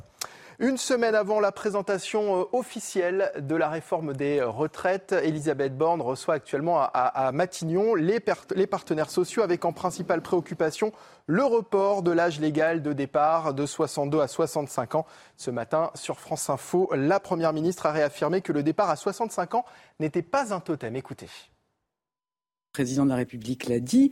Une 0.58 0.78
semaine 0.78 1.14
avant 1.14 1.38
la 1.38 1.52
présentation 1.52 2.40
euh, 2.40 2.44
officielle 2.52 3.30
de 3.38 3.54
la 3.54 3.68
réforme 3.68 4.14
des 4.14 4.42
retraites, 4.42 5.12
Elisabeth 5.12 5.76
Borne 5.76 6.00
reçoit 6.00 6.32
actuellement 6.32 6.80
à, 6.80 7.30
Matignon 7.32 7.94
les, 7.94 8.20
partenaires 8.20 9.10
sociaux 9.10 9.42
avec 9.42 9.66
en 9.66 9.74
principale 9.74 10.22
préoccupation 10.22 10.92
le 11.26 11.44
report 11.44 12.02
de 12.02 12.10
l'âge 12.10 12.40
légal 12.40 12.80
de 12.80 12.94
départ 12.94 13.52
de 13.52 13.66
62 13.66 14.20
à 14.20 14.28
65 14.28 14.94
ans. 14.94 15.06
Ce 15.36 15.50
matin, 15.50 15.90
sur 15.94 16.20
France 16.20 16.48
Info, 16.48 16.90
la 16.94 17.20
Première 17.20 17.52
ministre 17.52 17.84
a 17.84 17.92
réaffirmé 17.92 18.40
que 18.40 18.52
le 18.52 18.62
départ 18.62 18.88
à 18.88 18.96
65 18.96 19.56
ans 19.56 19.64
n'était 20.00 20.22
pas 20.22 20.54
un 20.54 20.60
totem. 20.60 20.96
Écoutez. 20.96 21.26
Le 21.26 22.72
président 22.72 23.04
de 23.04 23.10
la 23.10 23.16
République 23.16 23.66
l'a 23.66 23.80
dit. 23.80 24.10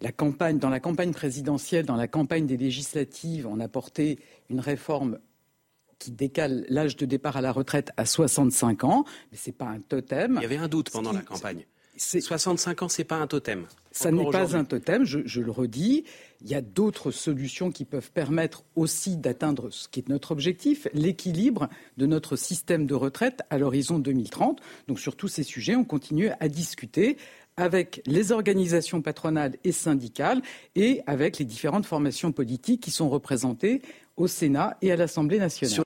Dans 0.00 0.70
la 0.70 0.80
campagne 0.80 1.12
présidentielle, 1.12 1.84
dans 1.84 1.96
la 1.96 2.08
campagne 2.08 2.46
des 2.46 2.56
législatives, 2.56 3.46
on 3.46 3.60
a 3.60 3.68
porté 3.68 4.18
une 4.48 4.60
réforme 4.60 5.18
qui 6.04 6.10
décale 6.10 6.66
l'âge 6.68 6.96
de 6.96 7.06
départ 7.06 7.38
à 7.38 7.40
la 7.40 7.50
retraite 7.50 7.90
à 7.96 8.04
65 8.04 8.84
ans, 8.84 9.04
mais 9.32 9.38
ce 9.38 9.48
n'est 9.48 9.54
pas 9.54 9.66
un 9.66 9.80
totem. 9.80 10.34
Il 10.36 10.42
y 10.42 10.44
avait 10.44 10.58
un 10.58 10.68
doute 10.68 10.90
pendant 10.90 11.12
la 11.12 11.22
campagne. 11.22 11.64
65 11.96 12.82
ans, 12.82 12.88
ce 12.88 13.00
n'est 13.00 13.04
pas 13.06 13.16
un 13.16 13.26
totem. 13.26 13.66
Ça 13.90 14.10
n'est 14.10 14.28
pas 14.28 14.56
un 14.56 14.64
totem, 14.64 15.04
je, 15.04 15.40
le 15.40 15.50
redis. 15.50 16.04
Il 16.42 16.50
y 16.50 16.54
a 16.54 16.60
d'autres 16.60 17.10
solutions 17.10 17.70
qui 17.70 17.84
peuvent 17.84 18.10
permettre 18.10 18.64
aussi 18.76 19.16
d'atteindre 19.16 19.70
ce 19.70 19.88
qui 19.88 20.00
est 20.00 20.08
notre 20.08 20.32
objectif, 20.32 20.88
l'équilibre 20.92 21.68
de 21.96 22.04
notre 22.04 22.36
système 22.36 22.86
de 22.86 22.94
retraite 22.94 23.42
à 23.48 23.56
l'horizon 23.56 23.98
2030. 23.98 24.60
Donc 24.88 24.98
sur 24.98 25.16
tous 25.16 25.28
ces 25.28 25.44
sujets, 25.44 25.76
on 25.76 25.84
continue 25.84 26.30
à 26.40 26.48
discuter 26.48 27.16
avec 27.56 28.02
les 28.04 28.32
organisations 28.32 29.00
patronales 29.00 29.54
et 29.62 29.72
syndicales 29.72 30.42
et 30.74 31.02
avec 31.06 31.38
les 31.38 31.44
différentes 31.44 31.86
formations 31.86 32.32
politiques 32.32 32.82
qui 32.82 32.90
sont 32.90 33.08
représentées 33.08 33.80
au 34.16 34.26
Sénat 34.26 34.76
et 34.82 34.92
à 34.92 34.96
l'Assemblée 34.96 35.38
nationale. 35.38 35.84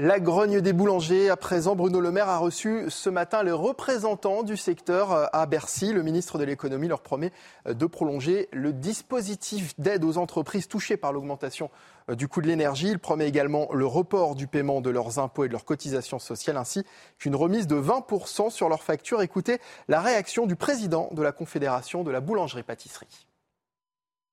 La 0.00 0.18
grogne 0.18 0.60
des 0.60 0.72
boulangers. 0.72 1.30
À 1.30 1.36
présent, 1.36 1.76
Bruno 1.76 2.00
Le 2.00 2.10
Maire 2.10 2.28
a 2.28 2.38
reçu 2.38 2.86
ce 2.88 3.08
matin 3.08 3.44
les 3.44 3.52
représentants 3.52 4.42
du 4.42 4.56
secteur 4.56 5.12
euh, 5.12 5.26
à 5.32 5.46
Bercy. 5.46 5.92
Le 5.92 6.02
ministre 6.02 6.36
de 6.36 6.42
l'économie 6.42 6.88
leur 6.88 7.00
promet 7.00 7.30
euh, 7.68 7.74
de 7.74 7.86
prolonger 7.86 8.48
le 8.50 8.72
dispositif 8.72 9.72
d'aide 9.78 10.02
aux 10.02 10.18
entreprises 10.18 10.66
touchées 10.66 10.96
par 10.96 11.12
l'augmentation 11.12 11.70
euh, 12.10 12.16
du 12.16 12.26
coût 12.26 12.42
de 12.42 12.48
l'énergie. 12.48 12.88
Il 12.88 12.98
promet 12.98 13.28
également 13.28 13.68
le 13.72 13.86
report 13.86 14.34
du 14.34 14.48
paiement 14.48 14.80
de 14.80 14.90
leurs 14.90 15.20
impôts 15.20 15.44
et 15.44 15.46
de 15.46 15.52
leurs 15.52 15.64
cotisations 15.64 16.18
sociales, 16.18 16.56
ainsi 16.56 16.82
qu'une 17.20 17.36
remise 17.36 17.68
de 17.68 17.76
20% 17.76 18.50
sur 18.50 18.68
leurs 18.68 18.82
factures. 18.82 19.22
Écoutez 19.22 19.60
la 19.86 20.00
réaction 20.00 20.46
du 20.46 20.56
président 20.56 21.08
de 21.12 21.22
la 21.22 21.30
Confédération 21.30 22.02
de 22.02 22.10
la 22.10 22.20
boulangerie-pâtisserie. 22.20 23.23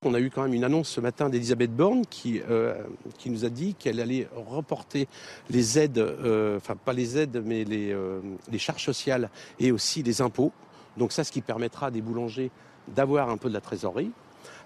On 0.04 0.14
a 0.14 0.20
eu 0.20 0.30
quand 0.30 0.42
même 0.42 0.54
une 0.54 0.64
annonce 0.64 0.88
ce 0.88 1.00
matin 1.00 1.28
d'Elisabeth 1.28 1.74
Borne 1.74 2.04
qui, 2.06 2.40
euh, 2.50 2.74
qui 3.18 3.30
nous 3.30 3.44
a 3.44 3.48
dit 3.48 3.74
qu'elle 3.74 4.00
allait 4.00 4.28
reporter 4.34 5.06
les 5.48 5.78
aides, 5.78 5.98
euh, 5.98 6.56
enfin 6.56 6.74
pas 6.74 6.92
les 6.92 7.18
aides, 7.18 7.40
mais 7.44 7.62
les, 7.62 7.92
euh, 7.92 8.20
les 8.50 8.58
charges 8.58 8.84
sociales 8.84 9.30
et 9.60 9.70
aussi 9.70 10.02
les 10.02 10.20
impôts. 10.20 10.50
Donc 10.96 11.12
ça, 11.12 11.22
ce 11.22 11.30
qui 11.30 11.40
permettra 11.40 11.92
des 11.92 12.02
boulangers 12.02 12.50
d'avoir 12.88 13.30
un 13.30 13.36
peu 13.36 13.48
de 13.48 13.54
la 13.54 13.60
trésorerie. 13.60 14.10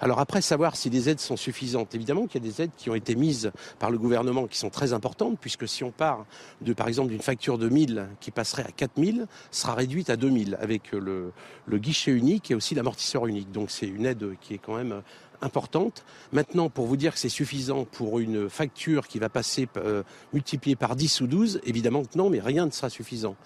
Alors 0.01 0.21
après, 0.21 0.41
savoir 0.41 0.77
si 0.77 0.91
les 0.91 1.09
aides 1.09 1.21
sont 1.21 1.37
suffisantes. 1.37 1.95
Évidemment 1.95 2.27
qu'il 2.27 2.43
y 2.43 2.47
a 2.47 2.51
des 2.51 2.63
aides 2.63 2.71
qui 2.77 2.91
ont 2.91 2.95
été 2.95 3.15
mises 3.15 3.51
par 3.79 3.91
le 3.91 3.99
gouvernement 3.99 4.47
qui 4.47 4.59
sont 4.59 4.71
très 4.71 4.93
importantes, 4.93 5.39
puisque 5.41 5.67
si 5.69 5.85
on 5.85 5.91
part 5.91 6.27
de, 6.61 6.73
par 6.73 6.89
exemple, 6.89 7.11
d'une 7.11 7.21
facture 7.21 7.59
de 7.59 7.69
1000 7.69 8.09
qui 8.21 8.31
passerait 8.31 8.65
à 8.65 8.71
4000, 8.71 9.27
sera 9.51 9.75
réduite 9.75 10.11
à 10.11 10.17
2000 10.17 10.57
avec 10.61 10.93
le 10.93 11.33
guichet 11.73 12.13
unique 12.13 12.51
et 12.51 12.55
aussi 12.55 12.75
l'amortisseur 12.75 13.27
unique. 13.27 13.53
Donc 13.53 13.71
c'est 13.71 13.87
une 13.87 14.07
aide 14.07 14.37
qui 14.41 14.55
est 14.55 14.59
quand 14.59 14.77
même 14.77 15.03
importante. 15.43 16.05
Maintenant, 16.33 16.71
pour 16.71 16.87
vous 16.87 16.97
dire 16.97 17.15
que 17.15 17.19
c'est 17.19 17.29
suffisant 17.29 17.85
pour 17.85 18.19
une 18.19 18.49
facture 18.49 19.09
qui 19.09 19.19
va 19.19 19.29
passer 19.29 19.69
euh, 19.77 20.03
multipliée 20.33 20.77
par 20.77 20.97
10 20.97 21.21
ou 21.21 21.27
12, 21.27 21.61
évidemment 21.65 22.05
que 22.05 22.17
non, 22.17 22.31
mais 22.31 22.41
rien 22.41 22.67
ne 22.67 22.71
sera 22.71 22.91
suffisant. 22.91 23.37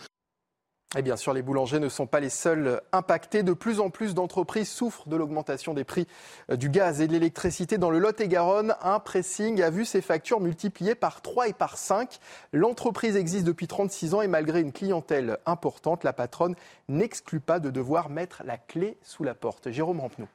Et 0.99 1.03
bien 1.03 1.17
sûr, 1.17 1.33
les 1.33 1.43
boulangers 1.43 1.79
ne 1.79 1.89
sont 1.89 2.09
pas 2.09 2.19
les 2.19 2.31
seuls 2.31 2.81
impactés. 2.91 3.45
De 3.45 3.53
plus 3.53 3.79
en 3.79 3.91
plus 3.91 4.13
d'entreprises 4.13 4.69
souffrent 4.69 5.09
de 5.09 5.15
l'augmentation 5.15 5.73
des 5.73 5.85
prix 5.85 6.09
euh, 6.51 6.57
du 6.57 6.69
gaz 6.69 7.01
et 7.01 7.07
de 7.07 7.13
l'électricité. 7.13 7.79
Dans 7.79 7.91
le 7.91 8.01
Lot-et-Garonne, 8.01 8.75
un 8.83 8.99
pressing 8.99 9.63
a 9.63 9.71
vu 9.71 9.85
ses 9.85 10.01
factures 10.01 10.41
multipliées 10.41 10.97
par 10.97 11.23
3 11.23 11.47
et 11.47 11.53
par 11.53 11.79
5. 11.79 12.19
L'entreprise 12.53 13.15
existe 13.15 13.45
depuis 13.45 13.69
36 13.69 14.15
ans 14.15 14.23
et 14.23 14.27
malgré 14.27 14.61
une 14.61 14.73
clientèle 14.73 15.39
importante, 15.47 16.03
la 16.03 16.13
patronne 16.13 16.57
n'exclut 16.89 17.39
pas 17.39 17.61
de 17.61 17.71
devoir 17.71 18.11
mettre 18.11 18.43
la 18.45 18.59
clé 18.59 18.99
sous 19.05 19.23
la 19.23 19.37
porte. 19.37 19.71
Jérôme 19.71 20.01
Rampenou. 20.01 20.27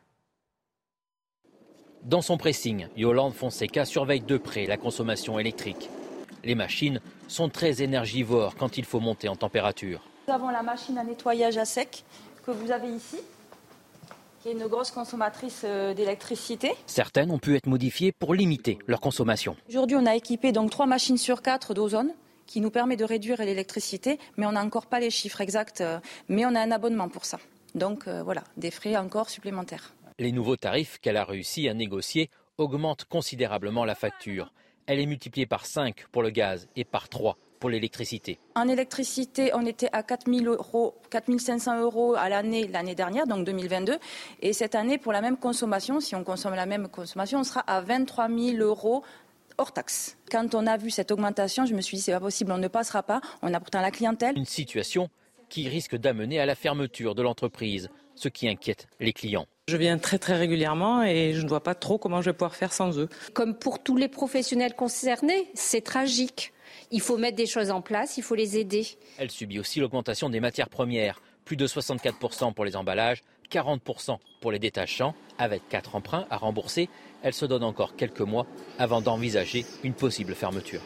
Dans 2.05 2.21
son 2.21 2.37
pressing, 2.37 2.87
Yolande 2.95 3.33
Fonseca 3.33 3.83
surveille 3.83 4.21
de 4.21 4.37
près 4.37 4.67
la 4.67 4.77
consommation 4.77 5.39
électrique. 5.39 5.89
Les 6.43 6.53
machines 6.53 7.01
sont 7.27 7.49
très 7.49 7.81
énergivores 7.81 8.55
quand 8.57 8.77
il 8.77 8.85
faut 8.85 8.99
monter 8.99 9.27
en 9.27 9.35
température. 9.35 10.07
Nous 10.27 10.33
avons 10.35 10.49
la 10.49 10.61
machine 10.61 10.99
à 10.99 11.03
nettoyage 11.03 11.57
à 11.57 11.65
sec 11.65 12.03
que 12.45 12.51
vous 12.51 12.69
avez 12.69 12.89
ici, 12.89 13.17
qui 14.39 14.49
est 14.49 14.51
une 14.51 14.67
grosse 14.67 14.91
consommatrice 14.91 15.63
euh, 15.63 15.95
d'électricité. 15.95 16.73
Certaines 16.85 17.31
ont 17.31 17.39
pu 17.39 17.55
être 17.55 17.65
modifiées 17.65 18.11
pour 18.11 18.35
limiter 18.35 18.77
leur 18.85 19.01
consommation. 19.01 19.55
Aujourd'hui, 19.67 19.97
on 19.99 20.05
a 20.05 20.15
équipé 20.15 20.51
donc 20.51 20.69
trois 20.69 20.85
machines 20.85 21.17
sur 21.17 21.41
quatre 21.41 21.73
d'ozone 21.73 22.13
qui 22.45 22.61
nous 22.61 22.69
permet 22.69 22.97
de 22.97 23.03
réduire 23.03 23.39
l'électricité, 23.39 24.19
mais 24.37 24.45
on 24.45 24.51
n'a 24.51 24.63
encore 24.63 24.85
pas 24.85 24.99
les 24.99 25.09
chiffres 25.09 25.41
exacts, 25.41 25.81
euh, 25.81 25.97
mais 26.29 26.45
on 26.45 26.53
a 26.53 26.59
un 26.59 26.69
abonnement 26.69 27.09
pour 27.09 27.25
ça. 27.25 27.39
Donc 27.73 28.07
euh, 28.07 28.21
voilà, 28.21 28.43
des 28.57 28.69
frais 28.69 28.95
encore 28.95 29.31
supplémentaires. 29.31 29.95
Les 30.17 30.31
nouveaux 30.31 30.55
tarifs 30.55 30.97
qu'elle 31.01 31.17
a 31.17 31.25
réussi 31.25 31.67
à 31.67 31.73
négocier 31.73 32.29
augmentent 32.57 33.03
considérablement 33.03 33.83
la 33.83 33.95
facture. 33.95 34.53
Elle 34.87 35.01
est 35.01 35.05
multipliée 35.05 35.45
par 35.45 35.65
5 35.65 36.05
pour 36.09 36.23
le 36.23 36.29
gaz 36.29 36.69
et 36.77 36.85
par 36.85 37.09
3 37.09 37.37
pour 37.59 37.69
l'électricité. 37.69 38.39
En 38.55 38.69
électricité, 38.69 39.51
on 39.53 39.65
était 39.65 39.89
à 39.91 40.03
4 40.03 40.29
euros, 40.45 40.95
4 41.09 41.37
500 41.37 41.81
euros 41.81 42.15
à 42.15 42.29
l'année 42.29 42.65
l'année 42.67 42.95
dernière, 42.95 43.27
donc 43.27 43.45
2022. 43.45 43.97
Et 44.41 44.53
cette 44.53 44.75
année, 44.75 44.97
pour 44.97 45.11
la 45.11 45.19
même 45.19 45.35
consommation, 45.35 45.99
si 45.99 46.15
on 46.15 46.23
consomme 46.23 46.55
la 46.55 46.65
même 46.65 46.87
consommation, 46.87 47.39
on 47.39 47.43
sera 47.43 47.59
à 47.61 47.81
23 47.81 48.29
000 48.29 48.57
euros 48.59 49.03
hors 49.57 49.73
taxe. 49.73 50.17
Quand 50.31 50.55
on 50.55 50.65
a 50.65 50.77
vu 50.77 50.91
cette 50.91 51.11
augmentation, 51.11 51.65
je 51.65 51.75
me 51.75 51.81
suis 51.81 51.97
dit 51.97 52.03
c'est 52.03 52.13
pas 52.13 52.21
possible, 52.21 52.53
on 52.53 52.57
ne 52.57 52.69
passera 52.69 53.03
pas. 53.03 53.19
On 53.41 53.53
a 53.53 53.59
pourtant 53.59 53.81
la 53.81 53.91
clientèle. 53.91 54.37
Une 54.37 54.45
situation 54.45 55.09
qui 55.49 55.67
risque 55.67 55.97
d'amener 55.97 56.39
à 56.39 56.45
la 56.45 56.55
fermeture 56.55 57.15
de 57.15 57.21
l'entreprise, 57.21 57.89
ce 58.15 58.29
qui 58.29 58.47
inquiète 58.47 58.87
les 59.01 59.11
clients. 59.11 59.47
Je 59.67 59.77
viens 59.77 59.97
très 59.97 60.19
très 60.19 60.35
régulièrement 60.35 61.01
et 61.01 61.33
je 61.33 61.41
ne 61.41 61.47
vois 61.47 61.63
pas 61.63 61.73
trop 61.73 61.97
comment 61.97 62.21
je 62.21 62.29
vais 62.29 62.33
pouvoir 62.33 62.53
faire 62.53 62.71
sans 62.71 62.99
eux. 62.99 63.09
Comme 63.33 63.55
pour 63.55 63.81
tous 63.81 63.97
les 63.97 64.07
professionnels 64.07 64.75
concernés, 64.75 65.49
c'est 65.55 65.81
tragique. 65.81 66.53
Il 66.91 67.01
faut 67.01 67.17
mettre 67.17 67.35
des 67.35 67.47
choses 67.47 67.71
en 67.71 67.81
place, 67.81 68.17
il 68.17 68.21
faut 68.21 68.35
les 68.35 68.59
aider. 68.59 68.85
Elle 69.17 69.31
subit 69.31 69.59
aussi 69.59 69.79
l'augmentation 69.79 70.29
des 70.29 70.39
matières 70.39 70.69
premières, 70.69 71.19
plus 71.45 71.57
de 71.57 71.65
64% 71.65 72.53
pour 72.53 72.63
les 72.63 72.75
emballages, 72.75 73.23
40% 73.51 74.19
pour 74.39 74.51
les 74.51 74.59
détachants. 74.59 75.15
Avec 75.39 75.67
quatre 75.67 75.95
emprunts 75.95 76.27
à 76.29 76.37
rembourser, 76.37 76.87
elle 77.23 77.33
se 77.33 77.45
donne 77.45 77.63
encore 77.63 77.95
quelques 77.95 78.21
mois 78.21 78.45
avant 78.77 79.01
d'envisager 79.01 79.65
une 79.83 79.95
possible 79.95 80.35
fermeture. 80.35 80.83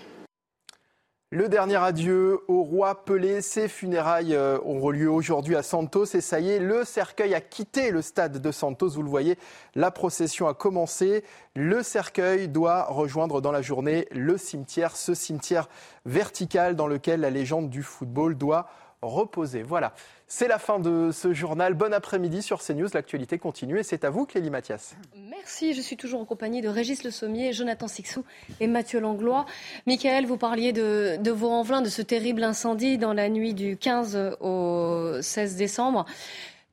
Le 1.31 1.47
dernier 1.47 1.75
adieu 1.75 2.39
au 2.47 2.63
roi 2.63 3.05
Pelé. 3.05 3.43
Ses 3.43 3.67
funérailles 3.67 4.33
euh, 4.33 4.57
auront 4.63 4.89
lieu 4.89 5.11
aujourd'hui 5.11 5.55
à 5.55 5.61
Santos. 5.61 6.05
Et 6.15 6.21
ça 6.21 6.39
y 6.39 6.49
est, 6.49 6.57
le 6.57 6.83
cercueil 6.83 7.35
a 7.35 7.41
quitté 7.41 7.91
le 7.91 8.01
stade 8.01 8.41
de 8.41 8.51
Santos. 8.51 8.89
Vous 8.89 9.03
le 9.03 9.09
voyez, 9.11 9.37
la 9.75 9.91
procession 9.91 10.47
a 10.47 10.55
commencé. 10.55 11.23
Le 11.55 11.83
cercueil 11.83 12.47
doit 12.47 12.85
rejoindre 12.85 13.41
dans 13.41 13.51
la 13.51 13.61
journée 13.61 14.07
le 14.09 14.39
cimetière, 14.39 14.95
ce 14.95 15.13
cimetière 15.13 15.69
vertical 16.07 16.75
dans 16.75 16.87
lequel 16.87 17.19
la 17.19 17.29
légende 17.29 17.69
du 17.69 17.83
football 17.83 18.35
doit 18.35 18.67
reposer. 19.03 19.61
Voilà. 19.61 19.93
C'est 20.31 20.47
la 20.47 20.59
fin 20.59 20.77
de 20.77 21.09
ce 21.11 21.33
journal. 21.33 21.73
Bon 21.73 21.91
après-midi 21.91 22.43
sur 22.43 22.61
CNews. 22.61 22.89
L'actualité 22.93 23.39
continue 23.39 23.79
et 23.79 23.83
c'est 23.83 24.03
à 24.03 24.11
vous, 24.11 24.27
Clélie 24.27 24.51
Mathias. 24.51 24.95
Merci. 25.27 25.73
Je 25.73 25.81
suis 25.81 25.97
toujours 25.97 26.21
en 26.21 26.25
compagnie 26.25 26.61
de 26.61 26.69
Régis 26.69 27.03
Le 27.03 27.09
Sommier, 27.09 27.51
Jonathan 27.51 27.87
Sixou 27.87 28.23
et 28.59 28.67
Mathieu 28.67 28.99
Langlois. 28.99 29.47
Michael, 29.87 30.27
vous 30.27 30.37
parliez 30.37 30.71
de, 30.71 31.17
de 31.19 31.31
Vaux-en-Velin, 31.31 31.81
de 31.81 31.89
ce 31.89 32.03
terrible 32.03 32.43
incendie 32.43 32.99
dans 32.99 33.13
la 33.13 33.27
nuit 33.27 33.55
du 33.55 33.75
15 33.75 34.37
au 34.39 35.13
16 35.19 35.55
décembre. 35.55 36.05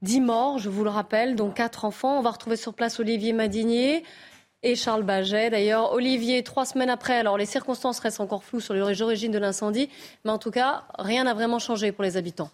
Dix 0.02 0.20
morts, 0.20 0.59
je 0.59 0.68
vous 0.68 0.84
le 0.84 0.90
rappelle, 0.90 1.34
dont 1.34 1.50
quatre 1.50 1.86
enfants. 1.86 2.18
On 2.18 2.22
va 2.22 2.32
retrouver 2.32 2.57
sur 2.57 2.74
place 2.74 3.00
Olivier 3.00 3.32
Madinier 3.32 4.04
et 4.62 4.74
Charles 4.74 5.02
Baget. 5.02 5.48
D'ailleurs, 5.48 5.92
Olivier, 5.92 6.42
trois 6.42 6.66
semaines 6.66 6.90
après, 6.90 7.14
alors 7.16 7.38
les 7.38 7.46
circonstances 7.46 8.00
restent 8.00 8.20
encore 8.20 8.44
floues 8.44 8.61
sur 8.61 8.74
les 8.74 9.00
origines 9.00 9.32
de 9.32 9.38
l'incendie, 9.38 9.88
mais 10.26 10.30
en 10.30 10.38
tout 10.38 10.50
cas, 10.50 10.84
rien 10.98 11.24
n'a 11.24 11.32
vraiment 11.32 11.59
changé 11.59 11.90
pour 11.90 12.04
les 12.04 12.18
habitants. 12.18 12.50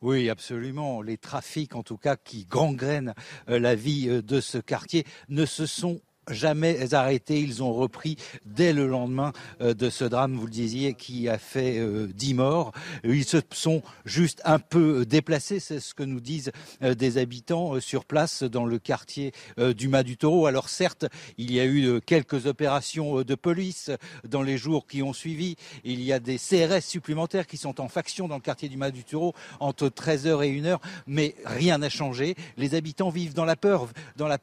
Oui, 0.00 0.30
absolument. 0.30 1.02
Les 1.02 1.18
trafics, 1.18 1.74
en 1.74 1.82
tout 1.82 1.96
cas, 1.96 2.16
qui 2.16 2.44
gangrènent 2.44 3.14
euh, 3.48 3.58
la 3.58 3.74
vie 3.74 4.08
euh, 4.08 4.22
de 4.22 4.40
ce 4.40 4.58
quartier, 4.58 5.04
ne 5.28 5.44
se 5.44 5.66
sont 5.66 6.00
jamais 6.30 6.94
arrêtés. 6.94 7.40
Ils 7.40 7.62
ont 7.62 7.72
repris 7.72 8.16
dès 8.44 8.72
le 8.72 8.86
lendemain 8.86 9.32
euh, 9.60 9.74
de 9.74 9.90
ce 9.90 10.04
drame, 10.04 10.36
vous 10.36 10.46
le 10.46 10.52
disiez, 10.52 10.94
qui 10.94 11.28
a 11.28 11.38
fait 11.38 11.78
euh, 11.78 12.08
dix 12.14 12.34
morts. 12.34 12.72
Ils 13.04 13.24
se 13.24 13.38
sont 13.52 13.82
juste 14.04 14.40
un 14.44 14.58
peu 14.58 15.04
déplacés, 15.04 15.60
c'est 15.60 15.80
ce 15.80 15.94
que 15.94 16.02
nous 16.02 16.20
disent 16.20 16.52
euh, 16.82 16.94
des 16.94 17.18
habitants 17.18 17.80
sur 17.80 18.04
place 18.04 18.42
dans 18.42 18.64
le 18.64 18.78
quartier 18.78 19.32
du 19.76 19.88
Mas 19.88 20.02
du 20.02 20.16
Taureau. 20.16 20.46
Alors 20.46 20.68
certes, 20.68 21.06
il 21.36 21.52
y 21.52 21.60
a 21.60 21.66
eu 21.66 22.00
quelques 22.00 22.46
opérations 22.46 23.22
de 23.22 23.34
police 23.34 23.90
dans 24.26 24.42
les 24.42 24.58
jours 24.58 24.86
qui 24.86 25.02
ont 25.02 25.12
suivi. 25.12 25.56
Il 25.84 26.02
y 26.02 26.12
a 26.12 26.18
des 26.18 26.38
CRS 26.38 26.82
supplémentaires 26.82 27.46
qui 27.46 27.56
sont 27.56 27.80
en 27.80 27.88
faction 27.88 28.28
dans 28.28 28.36
le 28.36 28.40
quartier 28.40 28.68
du 28.68 28.76
Mas 28.76 28.90
du 28.90 29.04
Taureau 29.04 29.34
entre 29.60 29.88
13h 29.88 30.44
et 30.44 30.60
1h, 30.60 30.78
mais 31.06 31.34
rien 31.44 31.78
n'a 31.78 31.88
changé. 31.88 32.34
Les 32.56 32.74
habitants 32.74 33.10
vivent 33.10 33.34
dans 33.34 33.44
la 33.44 33.56
peur, 33.56 33.88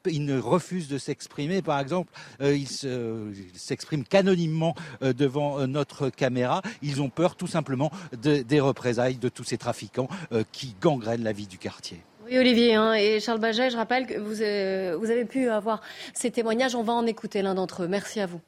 ils 0.06 0.24
ne 0.24 0.38
refusent 0.38 0.88
de 0.88 0.98
s'exprimer. 0.98 1.62
Par 1.76 1.82
exemple, 1.82 2.10
euh, 2.40 2.56
ils 2.56 3.58
s'expriment 3.58 4.04
qu'anonymement 4.04 4.74
euh, 5.02 5.12
devant 5.12 5.60
euh, 5.60 5.66
notre 5.66 6.08
caméra. 6.08 6.62
Ils 6.80 7.02
ont 7.02 7.10
peur 7.10 7.36
tout 7.36 7.46
simplement 7.46 7.90
des 8.14 8.60
représailles 8.60 9.18
de 9.18 9.28
tous 9.28 9.44
ces 9.44 9.58
trafiquants 9.58 10.08
qui 10.52 10.74
gangrènent 10.80 11.22
la 11.22 11.32
vie 11.32 11.46
du 11.46 11.58
quartier. 11.58 12.00
Oui, 12.24 12.38
Olivier 12.38 12.76
hein, 12.76 12.94
et 12.94 13.20
Charles 13.20 13.40
Baget, 13.40 13.68
je 13.68 13.76
rappelle 13.76 14.06
que 14.06 14.18
vous, 14.18 15.00
vous 15.00 15.10
avez 15.10 15.26
pu 15.26 15.50
avoir 15.50 15.82
ces 16.14 16.30
témoignages. 16.30 16.74
On 16.74 16.82
va 16.82 16.94
en 16.94 17.04
écouter 17.04 17.42
l'un 17.42 17.54
d'entre 17.54 17.82
eux. 17.82 17.88
Merci 17.88 18.20
à 18.20 18.26
vous. 18.26 18.40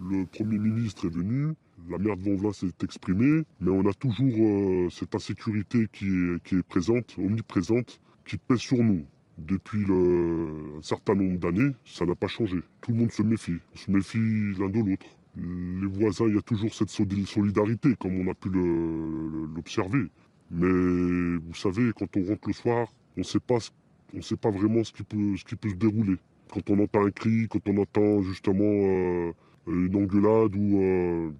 Le 0.00 0.24
Premier 0.24 0.58
ministre 0.58 1.04
est 1.04 1.14
venu, 1.14 1.52
la 1.90 1.98
maire 1.98 2.16
de 2.16 2.22
Vonvelin 2.22 2.54
s'est 2.54 2.68
exprimée, 2.82 3.42
mais 3.60 3.70
on 3.70 3.86
a 3.86 3.92
toujours 3.92 4.90
cette 4.90 5.14
insécurité 5.14 5.86
qui 5.92 6.08
qui 6.44 6.54
est 6.56 6.62
présente, 6.62 7.16
omniprésente, 7.18 8.00
qui 8.24 8.38
pèse 8.38 8.60
sur 8.60 8.78
nous 8.78 9.04
depuis 9.46 9.84
un 9.90 10.82
certain 10.82 11.14
nombre 11.14 11.38
d'années, 11.38 11.72
ça 11.84 12.04
n'a 12.04 12.14
pas 12.14 12.28
changé. 12.28 12.58
Tout 12.80 12.92
le 12.92 12.98
monde 12.98 13.12
se 13.12 13.22
méfie. 13.22 13.58
On 13.74 13.76
se 13.76 13.90
méfie 13.90 14.58
l'un 14.58 14.68
de 14.68 14.78
l'autre. 14.78 15.06
Les 15.36 15.86
voisins, 15.86 16.26
il 16.28 16.34
y 16.34 16.38
a 16.38 16.42
toujours 16.42 16.72
cette 16.74 16.90
solidarité, 16.90 17.94
comme 17.98 18.20
on 18.20 18.30
a 18.30 18.34
pu 18.34 18.50
l'observer. 18.50 20.06
Mais 20.50 21.38
vous 21.38 21.54
savez, 21.54 21.92
quand 21.96 22.16
on 22.16 22.24
rentre 22.24 22.48
le 22.48 22.52
soir, 22.52 22.88
on 23.16 23.20
ne 23.20 23.24
sait 23.24 24.36
pas 24.36 24.50
vraiment 24.50 24.82
ce 24.84 24.92
qui, 24.92 25.04
peut, 25.04 25.36
se 25.36 25.74
dérouler. 25.76 26.16
Quand 26.52 26.68
on 26.70 26.82
entend 26.82 27.06
un 27.06 27.10
cri, 27.10 27.46
quand 27.48 27.66
on 27.68 27.78
entend 27.78 28.22
justement 28.22 28.64
euh, 28.64 29.32
une 29.68 29.94
engueulade 29.94 30.56
ou 30.56 30.82
euh, 30.82 31.30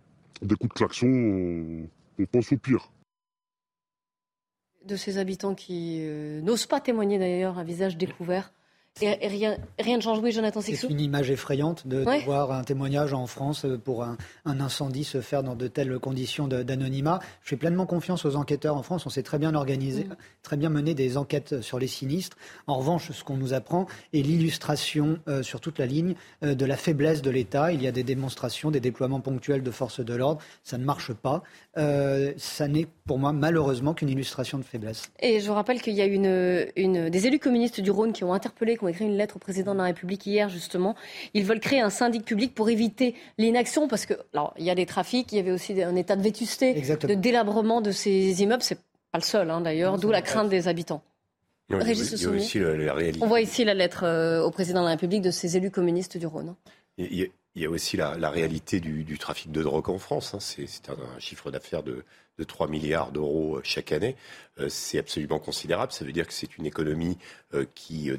des 0.42 0.54
coups 0.54 0.72
de 0.72 0.78
klaxon, 0.78 1.88
on 2.18 2.26
pense 2.26 2.52
au 2.52 2.56
pire 2.58 2.92
de 4.84 4.96
ces 4.96 5.18
habitants 5.18 5.54
qui 5.54 5.98
euh, 6.00 6.40
n'osent 6.42 6.66
pas 6.66 6.80
témoigner 6.80 7.18
d'ailleurs 7.18 7.58
un 7.58 7.64
visage 7.64 7.96
découvert 7.96 8.52
et, 9.02 9.28
rien, 9.28 9.56
rien 9.78 9.96
ne 9.96 10.02
change. 10.02 10.18
Oui, 10.18 10.30
Jonathan 10.30 10.60
C'est 10.60 10.82
une 10.82 11.00
image 11.00 11.30
effrayante 11.30 11.86
de, 11.86 12.04
voir 12.24 12.52
un 12.52 12.64
témoignage 12.64 13.14
en 13.14 13.26
France 13.26 13.64
pour 13.82 14.02
un, 14.02 14.18
incendie 14.44 15.04
se 15.04 15.22
faire 15.22 15.42
dans 15.42 15.54
de 15.54 15.68
telles 15.68 15.98
conditions 15.98 16.48
d'anonymat. 16.48 17.20
Je 17.42 17.50
fais 17.50 17.56
pleinement 17.56 17.86
confiance 17.86 18.26
aux 18.26 18.36
enquêteurs 18.36 18.76
en 18.76 18.82
France. 18.82 19.06
On 19.06 19.10
s'est 19.10 19.22
très 19.22 19.38
bien 19.38 19.54
organisé, 19.54 20.04
mm. 20.04 20.16
très 20.42 20.56
bien 20.58 20.68
mené 20.68 20.92
des 20.92 21.16
enquêtes 21.16 21.62
sur 21.62 21.78
les 21.78 21.86
sinistres. 21.86 22.36
En 22.66 22.76
revanche, 22.76 23.10
ce 23.12 23.24
qu'on 23.24 23.36
nous 23.36 23.54
apprend 23.54 23.86
est 24.12 24.20
l'illustration 24.20 25.18
euh, 25.28 25.42
sur 25.42 25.60
toute 25.60 25.78
la 25.78 25.86
ligne 25.86 26.14
euh, 26.42 26.54
de 26.54 26.66
la 26.66 26.76
faiblesse 26.76 27.22
de 27.22 27.30
l'État. 27.30 27.72
Il 27.72 27.82
y 27.82 27.86
a 27.86 27.92
des 27.92 28.04
démonstrations, 28.04 28.70
des 28.70 28.80
déploiements 28.80 29.20
ponctuels 29.20 29.62
de 29.62 29.70
forces 29.70 30.00
de 30.00 30.14
l'ordre. 30.14 30.42
Ça 30.62 30.76
ne 30.76 30.84
marche 30.84 31.14
pas. 31.14 31.42
Euh, 31.78 32.34
ça 32.36 32.68
n'est 32.68 32.88
pour 33.10 33.18
moi 33.18 33.32
malheureusement 33.32 33.92
qu'une 33.92 34.08
illustration 34.08 34.56
de 34.56 34.62
faiblesse. 34.62 35.10
Et 35.18 35.40
je 35.40 35.48
vous 35.48 35.54
rappelle 35.54 35.82
qu'il 35.82 35.94
y 35.94 36.00
a 36.00 36.04
une, 36.04 36.68
une, 36.76 37.08
des 37.08 37.26
élus 37.26 37.40
communistes 37.40 37.80
du 37.80 37.90
Rhône 37.90 38.12
qui 38.12 38.22
ont 38.22 38.32
interpellé 38.32 38.76
qui 38.76 38.84
ont 38.84 38.86
écrit 38.86 39.04
une 39.04 39.16
lettre 39.16 39.34
au 39.34 39.38
président 39.40 39.72
de 39.72 39.78
la 39.78 39.86
République 39.86 40.24
hier, 40.28 40.48
justement. 40.48 40.94
Ils 41.34 41.42
veulent 41.42 41.58
créer 41.58 41.80
un 41.80 41.90
syndic 41.90 42.24
public 42.24 42.54
pour 42.54 42.70
éviter 42.70 43.16
l'inaction, 43.36 43.88
parce 43.88 44.06
que, 44.06 44.14
alors, 44.32 44.54
il 44.58 44.64
y 44.64 44.70
a 44.70 44.76
des 44.76 44.86
trafics, 44.86 45.32
il 45.32 45.38
y 45.38 45.38
avait 45.40 45.50
aussi 45.50 45.82
un 45.82 45.96
état 45.96 46.14
de 46.14 46.22
vétusté, 46.22 46.72
de 46.72 47.14
délabrement 47.14 47.80
de 47.80 47.90
ces 47.90 48.44
immeubles. 48.44 48.62
C'est 48.62 48.78
pas 49.10 49.18
le 49.18 49.24
seul, 49.24 49.50
hein, 49.50 49.60
d'ailleurs, 49.60 49.98
d'où 49.98 50.12
la 50.12 50.22
crainte 50.22 50.48
des 50.48 50.68
habitants. 50.68 51.02
il 51.68 51.78
y 51.78 52.26
a 52.26 52.30
aussi 52.30 52.60
la, 52.60 52.94
réalité. 52.94 53.18
On 53.24 53.26
voit 53.26 53.40
ici 53.40 53.64
la 53.64 53.74
lettre 53.74 54.04
euh, 54.04 54.40
au 54.40 54.52
président 54.52 54.82
de 54.82 54.84
la 54.84 54.92
République 54.92 55.22
de 55.22 55.32
ces 55.32 55.56
élus 55.56 55.72
communistes 55.72 56.16
du 56.16 56.28
Rhône. 56.28 56.54
Il 56.96 57.28
y 57.56 57.66
a, 57.66 57.70
aussi 57.70 57.96
la, 57.96 58.30
réalité 58.30 58.78
du, 58.78 59.18
trafic 59.18 59.50
de 59.50 59.64
drogue 59.64 59.90
en 59.90 59.98
France. 59.98 60.32
Hein. 60.32 60.38
C'est 60.38 60.90
un, 60.90 61.18
chiffre 61.18 61.50
d'affaires 61.50 61.82
de, 61.82 62.04
de 62.40 62.44
3 62.44 62.68
milliards 62.68 63.12
d'euros 63.12 63.56
euh, 63.56 63.60
chaque 63.62 63.92
année. 63.92 64.16
Euh, 64.58 64.68
c'est 64.68 64.98
absolument 64.98 65.38
considérable. 65.38 65.92
Ça 65.92 66.04
veut 66.04 66.12
dire 66.12 66.26
que 66.26 66.32
c'est 66.32 66.56
une 66.56 66.66
économie 66.66 67.18
euh, 67.54 67.64
qui 67.74 68.10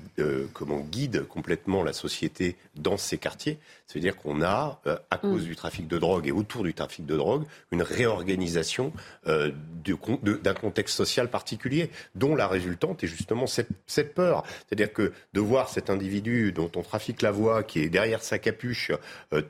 comment, 0.53 0.79
guide 0.79 1.25
complètement 1.27 1.83
la 1.83 1.93
société 1.93 2.55
dans 2.75 2.97
ces 2.97 3.17
quartiers. 3.17 3.57
Ça 3.87 3.95
veut 3.95 3.99
dire 4.01 4.15
qu'on 4.15 4.41
a, 4.41 4.79
à 5.09 5.17
cause 5.17 5.43
mm. 5.43 5.45
du 5.45 5.55
trafic 5.55 5.87
de 5.87 5.97
drogue 5.97 6.27
et 6.27 6.31
autour 6.31 6.63
du 6.63 6.73
trafic 6.73 7.05
de 7.05 7.17
drogue, 7.17 7.45
une 7.71 7.81
réorganisation 7.81 8.93
d'un 9.25 10.53
contexte 10.53 10.95
social 10.95 11.29
particulier, 11.29 11.89
dont 12.15 12.35
la 12.35 12.47
résultante 12.47 13.03
est 13.03 13.07
justement 13.07 13.47
cette, 13.47 13.69
cette 13.87 14.13
peur. 14.13 14.43
C'est-à-dire 14.67 14.93
que 14.93 15.11
de 15.33 15.39
voir 15.41 15.67
cet 15.67 15.89
individu 15.89 16.53
dont 16.53 16.71
on 16.75 16.81
trafique 16.81 17.21
la 17.21 17.31
voix, 17.31 17.63
qui 17.63 17.79
est 17.79 17.89
derrière 17.89 18.23
sa 18.23 18.39
capuche, 18.39 18.91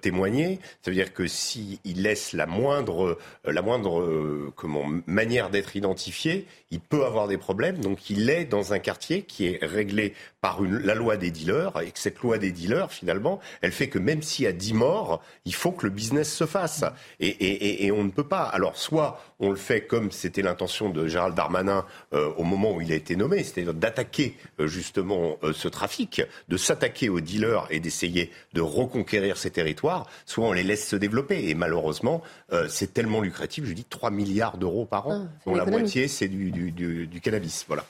témoigner, 0.02 0.60
ça 0.82 0.90
veut 0.90 0.96
dire 0.96 1.14
que 1.14 1.28
s'il 1.28 1.80
laisse 1.84 2.34
la 2.34 2.48
moindre, 2.48 3.20
la 3.46 3.62
moindre 3.62 4.52
comment, 4.62 4.86
manière 5.08 5.50
d'être 5.50 5.76
identifié, 5.76 6.46
il 6.70 6.80
peut 6.80 7.04
avoir 7.04 7.28
des 7.28 7.40
problèmes. 7.40 7.80
Donc 7.80 8.12
il 8.12 8.30
est 8.30 8.46
dans 8.46 8.74
un 8.74 8.80
quartier 8.80 9.24
qui 9.24 9.48
est 9.48 9.60
réglé 9.66 10.14
par 10.42 10.64
une, 10.64 10.78
la 10.80 10.96
loi 10.96 11.18
des 11.18 11.32
dealers, 11.32 11.80
et 11.82 11.92
que 11.92 12.00
cette 12.00 12.20
loi 12.20 12.38
des 12.38 12.52
dealers, 12.52 12.92
finalement, 12.92 13.40
elle 13.62 13.72
fait 13.72 13.90
que 13.90 14.00
même 14.00 14.22
s'il 14.22 14.46
y 14.46 14.48
a 14.48 14.52
10 14.52 14.74
morts, 14.74 15.22
il 15.46 15.54
faut 15.54 15.72
que 15.72 15.86
le 15.86 15.92
business 15.92 16.34
se 16.34 16.46
fasse. 16.46 16.84
Et, 17.20 17.28
et, 17.28 17.86
et 17.86 17.92
on 17.92 18.04
ne 18.04 18.10
peut 18.10 18.28
pas. 18.28 18.44
Alors 18.44 18.76
soit 18.76 19.22
on 19.42 19.50
le 19.50 19.56
fait 19.56 19.82
comme 19.82 20.12
c'était 20.12 20.42
l'intention 20.42 20.90
de 20.90 21.08
Gérald 21.08 21.36
Darmanin 21.36 21.86
euh, 22.14 22.32
au 22.38 22.44
moment 22.44 22.74
où 22.74 22.82
il 22.82 22.92
a 22.92 22.96
été 22.96 23.16
nommé, 23.16 23.44
c'est-à-dire 23.44 23.74
d'attaquer 23.74 24.38
euh, 24.60 24.68
justement 24.68 25.38
euh, 25.44 25.52
ce 25.52 25.68
trafic, 25.68 26.22
de 26.48 26.58
s'attaquer 26.58 27.10
aux 27.10 27.22
dealers 27.22 27.68
et 27.70 27.80
d'essayer 27.80 28.32
de 28.54 28.62
reconquérir 28.62 29.38
ces 29.38 29.50
territoires, 29.52 30.08
soit 30.26 30.48
on 30.48 30.54
les 30.54 30.64
laisse 30.64 30.88
se 30.88 30.96
développer. 30.96 31.50
Et 31.50 31.56
malheureusement, 31.56 32.22
c'est 32.70 32.94
tellement 32.94 33.22
lucratif, 33.22 33.66
je 33.66 33.74
dis 33.74 33.86
3 33.86 34.12
milliards 34.12 34.58
d'euros 34.58 34.86
par 34.86 35.08
an, 35.08 35.28
ah, 35.28 35.40
dont 35.46 35.56
la 35.56 35.66
moitié 35.66 36.08
c'est 36.08 36.28
du, 36.28 36.52
du, 36.52 36.72
du, 36.72 37.22
cannabis. 37.22 37.66
Voilà. 37.68 37.86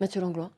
Mathieu 0.00 0.20
Langlois. 0.20 0.50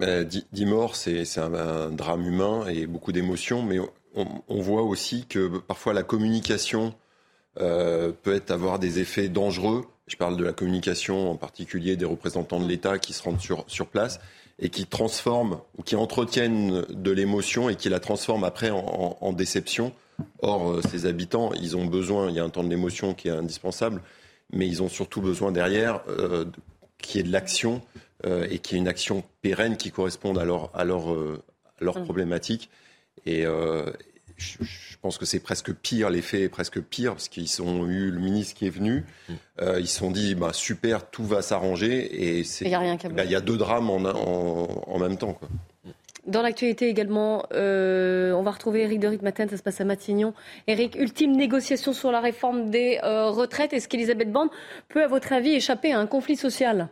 10 0.00 0.66
morts, 0.66 0.96
c'est 0.96 1.38
un, 1.38 1.90
drame 1.90 2.26
humain 2.26 2.66
et 2.68 2.86
beaucoup 2.86 3.12
d'émotions, 3.12 3.62
mais 3.62 3.78
on, 4.14 4.60
voit 4.60 4.82
aussi 4.82 5.26
que 5.26 5.58
parfois 5.58 5.92
la 5.92 6.02
communication 6.02 6.94
euh, 7.60 8.12
peut 8.22 8.42
avoir 8.48 8.78
des 8.78 8.98
effets 8.98 9.28
dangereux. 9.28 9.84
Je 10.06 10.16
parle 10.16 10.36
de 10.36 10.44
la 10.44 10.52
communication 10.52 11.30
en 11.30 11.36
particulier 11.36 11.96
des 11.96 12.04
représentants 12.04 12.60
de 12.60 12.68
l'État 12.68 12.98
qui 12.98 13.12
se 13.12 13.22
rendent 13.22 13.40
sur, 13.40 13.64
sur 13.68 13.86
place 13.86 14.20
et 14.58 14.68
qui 14.68 14.86
transforment 14.86 15.58
ou 15.78 15.82
qui 15.82 15.96
entretiennent 15.96 16.84
de 16.88 17.10
l'émotion 17.10 17.68
et 17.68 17.76
qui 17.76 17.88
la 17.88 18.00
transforment 18.00 18.44
après 18.44 18.70
en, 18.70 19.32
déception. 19.32 19.92
Or, 20.42 20.70
euh, 20.70 20.80
ces 20.88 21.06
habitants, 21.06 21.52
ils 21.54 21.76
ont 21.76 21.86
besoin, 21.86 22.30
il 22.30 22.36
y 22.36 22.40
a 22.40 22.44
un 22.44 22.50
temps 22.50 22.62
de 22.62 22.68
l'émotion 22.68 23.14
qui 23.14 23.28
est 23.28 23.32
indispensable, 23.32 24.00
mais 24.52 24.66
ils 24.68 24.82
ont 24.82 24.88
surtout 24.88 25.20
besoin 25.20 25.50
derrière 25.50 26.02
euh, 26.08 26.44
qu'il 26.98 27.16
y 27.16 27.20
ait 27.20 27.26
de 27.26 27.32
l'action 27.32 27.82
euh, 28.24 28.46
et 28.50 28.58
qu'il 28.58 28.76
y 28.76 28.78
ait 28.78 28.82
une 28.82 28.88
action 28.88 29.22
pérenne 29.42 29.76
qui 29.76 29.90
corresponde 29.90 30.38
à 30.38 30.44
leur, 30.44 30.70
à 30.74 30.84
leur, 30.84 31.08
à 31.08 31.84
leur 31.84 31.98
mmh. 31.98 32.04
problématique. 32.04 32.70
Et, 33.26 33.46
je, 34.36 34.96
pense 35.00 35.18
que 35.18 35.24
c'est 35.24 35.40
presque 35.40 35.72
pire, 35.72 36.10
l'effet 36.10 36.42
est 36.42 36.48
presque 36.48 36.80
pire, 36.80 37.12
parce 37.12 37.28
qu'ils 37.28 37.62
ont 37.62 37.86
eu 37.86 38.10
le 38.10 38.18
ministre 38.18 38.54
qui 38.54 38.66
est 38.66 38.70
venu, 38.70 39.04
mm. 39.28 39.32
euh, 39.62 39.80
ils 39.80 39.86
se 39.86 39.98
sont 39.98 40.10
dit, 40.10 40.34
bah, 40.34 40.52
super, 40.52 41.10
tout 41.10 41.24
va 41.24 41.42
s'arranger, 41.42 42.38
et 42.38 42.44
c'est, 42.44 42.68
bah, 42.68 43.24
il 43.24 43.30
y, 43.30 43.36
a 43.36 43.40
deux 43.40 43.56
drames 43.56 43.90
en, 43.90 43.96
en, 43.96 44.98
même 44.98 45.16
temps. 45.16 45.34
Quoi. 45.34 45.48
Dans 46.26 46.42
l'actualité 46.42 46.88
également, 46.88 47.44
euh, 47.52 48.32
on 48.32 48.42
va 48.42 48.50
retrouver 48.50 48.82
Eric 48.82 48.98
de 48.98 49.08
Ritmaten, 49.08 49.48
ça 49.48 49.56
se 49.58 49.62
passe 49.62 49.80
à 49.80 49.84
Matignon. 49.84 50.32
Eric, 50.66 50.96
ultime 50.96 51.36
négociation 51.36 51.92
sur 51.92 52.10
la 52.10 52.20
réforme 52.20 52.70
des 52.70 52.98
euh, 53.04 53.28
retraites. 53.28 53.74
Est-ce 53.74 53.88
qu'Elisabeth 53.88 54.32
Borne 54.32 54.48
peut, 54.88 55.02
à 55.02 55.06
votre 55.06 55.34
avis, 55.34 55.50
échapper 55.50 55.92
à 55.92 56.00
un 56.00 56.06
conflit 56.06 56.36
social? 56.36 56.88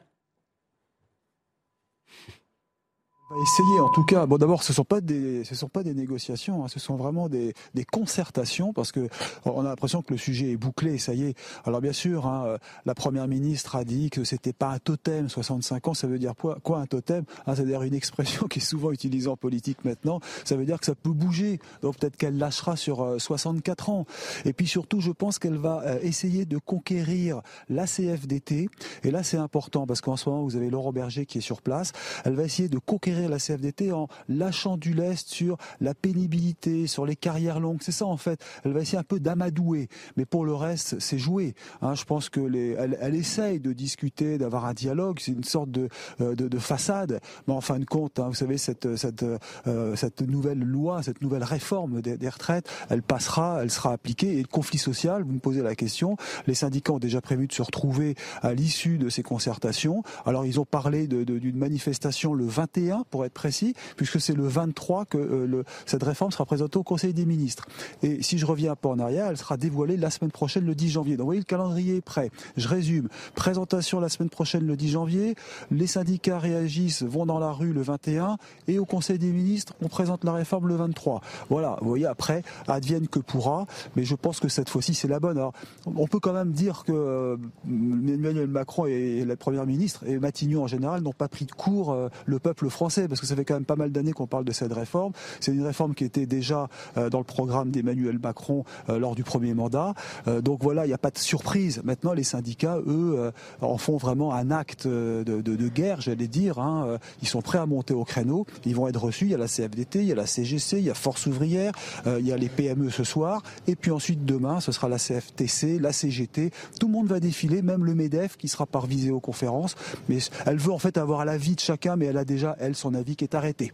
Essayer 3.40 3.80
en 3.80 3.88
tout 3.88 4.04
cas. 4.04 4.26
Bon, 4.26 4.36
d'abord, 4.36 4.62
ce 4.62 4.72
sont 4.72 4.84
pas 4.84 5.00
des, 5.00 5.44
ce 5.44 5.54
sont 5.54 5.68
pas 5.68 5.82
des 5.82 5.94
négociations, 5.94 6.64
hein, 6.64 6.68
ce 6.68 6.78
sont 6.78 6.96
vraiment 6.96 7.28
des, 7.28 7.54
des 7.74 7.84
concertations 7.84 8.72
parce 8.72 8.92
que 8.92 9.08
on 9.44 9.60
a 9.60 9.68
l'impression 9.68 10.02
que 10.02 10.12
le 10.12 10.18
sujet 10.18 10.52
est 10.52 10.56
bouclé. 10.56 10.98
Ça 10.98 11.14
y 11.14 11.24
est. 11.24 11.34
Alors 11.64 11.80
bien 11.80 11.92
sûr, 11.92 12.26
hein, 12.26 12.44
euh, 12.46 12.58
la 12.84 12.94
première 12.94 13.28
ministre 13.28 13.76
a 13.76 13.84
dit 13.84 14.10
que 14.10 14.24
c'était 14.24 14.52
pas 14.52 14.68
un 14.68 14.78
totem. 14.78 15.28
65 15.28 15.88
ans, 15.88 15.94
ça 15.94 16.06
veut 16.06 16.18
dire 16.18 16.34
quoi, 16.36 16.58
quoi 16.62 16.78
un 16.78 16.86
totem? 16.86 17.24
Hein, 17.46 17.54
C'est-à-dire 17.54 17.82
une 17.82 17.94
expression 17.94 18.46
qui 18.50 18.58
est 18.58 18.62
souvent 18.62 18.92
utilisée 18.92 19.28
en 19.28 19.36
politique 19.36 19.84
maintenant. 19.84 20.20
Ça 20.44 20.56
veut 20.56 20.64
dire 20.64 20.78
que 20.78 20.86
ça 20.86 20.94
peut 20.94 21.10
bouger. 21.10 21.60
Donc 21.82 21.98
peut-être 21.98 22.16
qu'elle 22.16 22.38
lâchera 22.38 22.76
sur 22.76 23.20
64 23.20 23.88
euh, 23.88 23.92
ans. 23.92 24.06
Et 24.44 24.52
puis 24.52 24.66
surtout, 24.66 25.00
je 25.00 25.10
pense 25.10 25.38
qu'elle 25.38 25.58
va 25.58 25.82
euh, 25.82 25.98
essayer 26.02 26.44
de 26.44 26.58
conquérir 26.58 27.42
la 27.68 27.86
CFDT. 27.86 28.68
Et 29.04 29.10
là, 29.10 29.22
c'est 29.22 29.36
important 29.36 29.86
parce 29.86 30.00
qu'en 30.00 30.16
ce 30.16 30.28
moment, 30.28 30.42
vous 30.42 30.56
avez 30.56 30.70
Laurent 30.70 30.92
Berger 30.92 31.26
qui 31.26 31.38
est 31.38 31.42
sur 31.42 31.62
place. 31.62 31.92
Elle 32.24 32.34
va 32.34 32.44
essayer 32.44 32.68
de 32.68 32.78
conquérir 32.78 33.21
la 33.28 33.38
CFDT 33.38 33.92
en 33.92 34.08
lâchant 34.28 34.76
du 34.76 34.94
lest 34.94 35.28
sur 35.28 35.56
la 35.80 35.94
pénibilité, 35.94 36.86
sur 36.86 37.06
les 37.06 37.16
carrières 37.16 37.60
longues. 37.60 37.80
C'est 37.80 37.92
ça 37.92 38.06
en 38.06 38.16
fait. 38.16 38.42
Elle 38.64 38.72
va 38.72 38.80
essayer 38.80 38.98
un 38.98 39.04
peu 39.04 39.20
d'amadouer, 39.20 39.88
mais 40.16 40.24
pour 40.24 40.44
le 40.44 40.54
reste, 40.54 40.98
c'est 41.00 41.18
joué. 41.18 41.54
Hein, 41.80 41.94
je 41.94 42.04
pense 42.04 42.28
que 42.28 42.40
les, 42.40 42.70
elle, 42.78 43.14
essaye 43.14 43.60
de 43.60 43.72
discuter, 43.72 44.38
d'avoir 44.38 44.64
un 44.64 44.74
dialogue. 44.74 45.18
C'est 45.20 45.32
une 45.32 45.44
sorte 45.44 45.70
de, 45.70 45.88
euh, 46.20 46.34
de, 46.34 46.58
façade, 46.58 47.20
mais 47.46 47.54
en 47.54 47.60
fin 47.60 47.78
de 47.78 47.84
compte, 47.84 48.18
hein, 48.18 48.28
vous 48.28 48.34
savez 48.34 48.58
cette 48.58 48.96
cette 48.96 49.24
euh, 49.66 49.96
cette 49.96 50.22
nouvelle 50.22 50.60
loi, 50.60 51.02
cette 51.02 51.22
nouvelle 51.22 51.44
réforme 51.44 52.00
des, 52.00 52.16
des, 52.16 52.28
retraites, 52.28 52.68
elle 52.88 53.02
passera, 53.02 53.60
elle 53.62 53.70
sera 53.70 53.92
appliquée. 53.92 54.38
Et 54.38 54.42
le 54.42 54.48
conflit 54.48 54.78
social, 54.78 55.22
vous 55.22 55.32
me 55.32 55.38
posez 55.38 55.62
la 55.62 55.74
question. 55.74 56.16
Les 56.46 56.54
syndicats 56.54 56.92
ont 56.92 56.98
déjà 56.98 57.20
prévu 57.20 57.46
de 57.46 57.52
se 57.52 57.62
retrouver 57.62 58.14
à 58.42 58.54
l'issue 58.54 58.98
de 58.98 59.08
ces 59.08 59.22
concertations. 59.22 60.02
Alors 60.24 60.46
ils 60.46 60.60
ont 60.60 60.64
parlé 60.64 61.06
d'une 61.06 61.24
de, 61.24 61.58
manifestation 61.58 62.34
le 62.34 62.46
21 62.46 63.04
pour 63.12 63.24
être 63.24 63.32
précis, 63.32 63.74
puisque 63.96 64.20
c'est 64.20 64.34
le 64.34 64.48
23 64.48 65.04
que 65.04 65.18
euh, 65.18 65.62
cette 65.86 66.02
réforme 66.02 66.32
sera 66.32 66.46
présentée 66.46 66.78
au 66.78 66.82
Conseil 66.82 67.12
des 67.12 67.26
ministres. 67.26 67.66
Et 68.02 68.22
si 68.22 68.38
je 68.38 68.46
reviens 68.46 68.72
un 68.72 68.76
peu 68.76 68.88
en 68.88 68.98
arrière, 68.98 69.26
elle 69.26 69.36
sera 69.36 69.56
dévoilée 69.56 69.96
la 69.96 70.10
semaine 70.10 70.32
prochaine, 70.32 70.64
le 70.64 70.74
10 70.74 70.90
janvier. 70.90 71.16
Donc 71.16 71.24
vous 71.24 71.28
voyez, 71.28 71.40
le 71.40 71.44
calendrier 71.44 71.96
est 71.96 72.00
prêt. 72.00 72.30
Je 72.56 72.66
résume. 72.66 73.08
Présentation 73.34 74.00
la 74.00 74.08
semaine 74.08 74.30
prochaine, 74.30 74.66
le 74.66 74.76
10 74.76 74.88
janvier. 74.88 75.34
Les 75.70 75.86
syndicats 75.86 76.38
réagissent, 76.38 77.02
vont 77.02 77.26
dans 77.26 77.38
la 77.38 77.52
rue 77.52 77.72
le 77.72 77.82
21. 77.82 78.38
Et 78.66 78.78
au 78.78 78.86
Conseil 78.86 79.18
des 79.18 79.30
ministres, 79.30 79.74
on 79.82 79.88
présente 79.88 80.24
la 80.24 80.32
réforme 80.32 80.68
le 80.68 80.76
23. 80.76 81.20
Voilà, 81.50 81.76
vous 81.82 81.88
voyez, 81.88 82.06
après, 82.06 82.42
advienne 82.66 83.08
que 83.08 83.18
pourra. 83.18 83.66
Mais 83.94 84.04
je 84.04 84.14
pense 84.14 84.40
que 84.40 84.48
cette 84.48 84.70
fois-ci, 84.70 84.94
c'est 84.94 85.08
la 85.08 85.20
bonne. 85.20 85.36
Alors, 85.36 85.52
on 85.84 86.06
peut 86.06 86.20
quand 86.20 86.32
même 86.32 86.52
dire 86.52 86.84
que 86.84 86.92
euh, 86.92 87.36
Emmanuel 87.66 88.48
Macron 88.48 88.86
et 88.86 89.24
la 89.26 89.36
Première 89.36 89.66
ministre, 89.66 90.04
et 90.06 90.18
Matignon 90.18 90.64
en 90.64 90.66
général, 90.66 91.02
n'ont 91.02 91.12
pas 91.12 91.28
pris 91.28 91.44
de 91.44 91.52
court 91.52 91.92
euh, 91.92 92.08
le 92.24 92.38
peuple 92.38 92.70
français 92.70 92.91
parce 93.08 93.20
que 93.20 93.26
ça 93.26 93.36
fait 93.36 93.44
quand 93.44 93.54
même 93.54 93.64
pas 93.64 93.76
mal 93.76 93.90
d'années 93.90 94.12
qu'on 94.12 94.26
parle 94.26 94.44
de 94.44 94.52
cette 94.52 94.72
réforme. 94.72 95.12
C'est 95.40 95.52
une 95.52 95.64
réforme 95.64 95.94
qui 95.94 96.04
était 96.04 96.26
déjà 96.26 96.68
euh, 96.96 97.10
dans 97.10 97.18
le 97.18 97.24
programme 97.24 97.70
d'Emmanuel 97.70 98.18
Macron 98.18 98.64
euh, 98.88 98.98
lors 98.98 99.14
du 99.14 99.24
premier 99.24 99.54
mandat. 99.54 99.94
Euh, 100.28 100.40
donc 100.40 100.62
voilà, 100.62 100.84
il 100.84 100.88
n'y 100.88 100.94
a 100.94 100.98
pas 100.98 101.10
de 101.10 101.18
surprise. 101.18 101.80
Maintenant, 101.84 102.12
les 102.12 102.24
syndicats, 102.24 102.78
eux, 102.86 103.32
en 103.60 103.78
font 103.78 103.96
vraiment 103.96 104.34
un 104.34 104.50
acte 104.50 104.86
de, 104.86 105.68
guerre, 105.68 106.00
j'allais 106.00 106.28
dire. 106.28 106.58
Hein. 106.58 106.98
Ils 107.22 107.28
sont 107.28 107.42
prêts 107.42 107.58
à 107.58 107.66
monter 107.66 107.94
au 107.94 108.04
créneau. 108.04 108.46
Ils 108.64 108.74
vont 108.74 108.88
être 108.88 109.00
reçus. 109.00 109.26
Il 109.26 109.30
y 109.30 109.34
a 109.34 109.38
la 109.38 109.48
CFDT, 109.48 110.00
il 110.00 110.06
y 110.06 110.12
a 110.12 110.14
la 110.14 110.26
CGC, 110.26 110.78
il 110.78 110.84
y 110.84 110.90
a 110.90 110.94
Force 110.94 111.26
ouvrière, 111.26 111.72
il 112.06 112.26
y 112.26 112.32
a 112.32 112.36
les 112.36 112.48
PME 112.48 112.90
ce 112.90 113.04
soir. 113.04 113.42
Et 113.66 113.76
puis 113.76 113.90
ensuite, 113.90 114.24
demain, 114.24 114.60
ce 114.60 114.72
sera 114.72 114.88
la 114.88 114.98
CFTC, 114.98 115.78
la 115.78 115.92
CGT. 115.92 116.50
Tout 116.78 116.86
le 116.86 116.92
monde 116.92 117.06
va 117.06 117.20
défiler, 117.20 117.62
même 117.62 117.84
le 117.84 117.94
MEDEF 117.94 118.36
qui 118.36 118.48
sera 118.48 118.66
par 118.66 118.86
viséoconférence. 118.86 119.76
Mais 120.08 120.18
elle 120.46 120.58
veut 120.58 120.72
en 120.72 120.78
fait 120.78 120.98
avoir 120.98 121.24
l'avis 121.24 121.54
de 121.54 121.60
chacun, 121.60 121.96
mais 121.96 122.06
elle 122.06 122.16
a 122.16 122.24
déjà, 122.24 122.56
elle, 122.58 122.74
son 122.82 122.94
avis 122.94 123.16
qui 123.16 123.24
est 123.24 123.34
arrêté. 123.34 123.72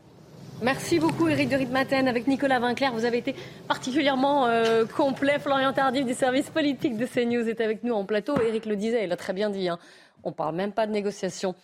Merci 0.61 0.99
beaucoup 0.99 1.29
Eric 1.29 1.49
de 1.49 1.57
Ritmaten 1.57 2.09
avec 2.09 2.27
Nicolas 2.27 2.59
Vinclair. 2.59 2.93
Vous 2.93 3.05
avez 3.05 3.19
été 3.19 3.35
particulièrement 3.69 4.47
euh, 4.47 4.85
complet. 4.85 5.39
Florian 5.39 5.73
Tardif 5.73 6.05
du 6.05 6.15
service 6.15 6.51
politique 6.51 6.97
de 6.97 7.07
CNews 7.07 7.49
est 7.49 7.61
avec 7.61 7.85
nous 7.85 7.95
en 7.95 8.05
plateau. 8.05 8.35
Eric 8.41 8.67
le 8.67 8.77
disait, 8.77 9.05
il 9.05 9.13
a 9.13 9.17
très 9.17 9.33
bien 9.33 9.51
dit. 9.51 9.69
Hein. 9.69 9.79
On 10.25 10.31
ne 10.31 10.35
parle 10.35 10.57
même 10.57 10.73
pas 10.73 10.87
de 10.87 10.93
négociation 10.93 11.55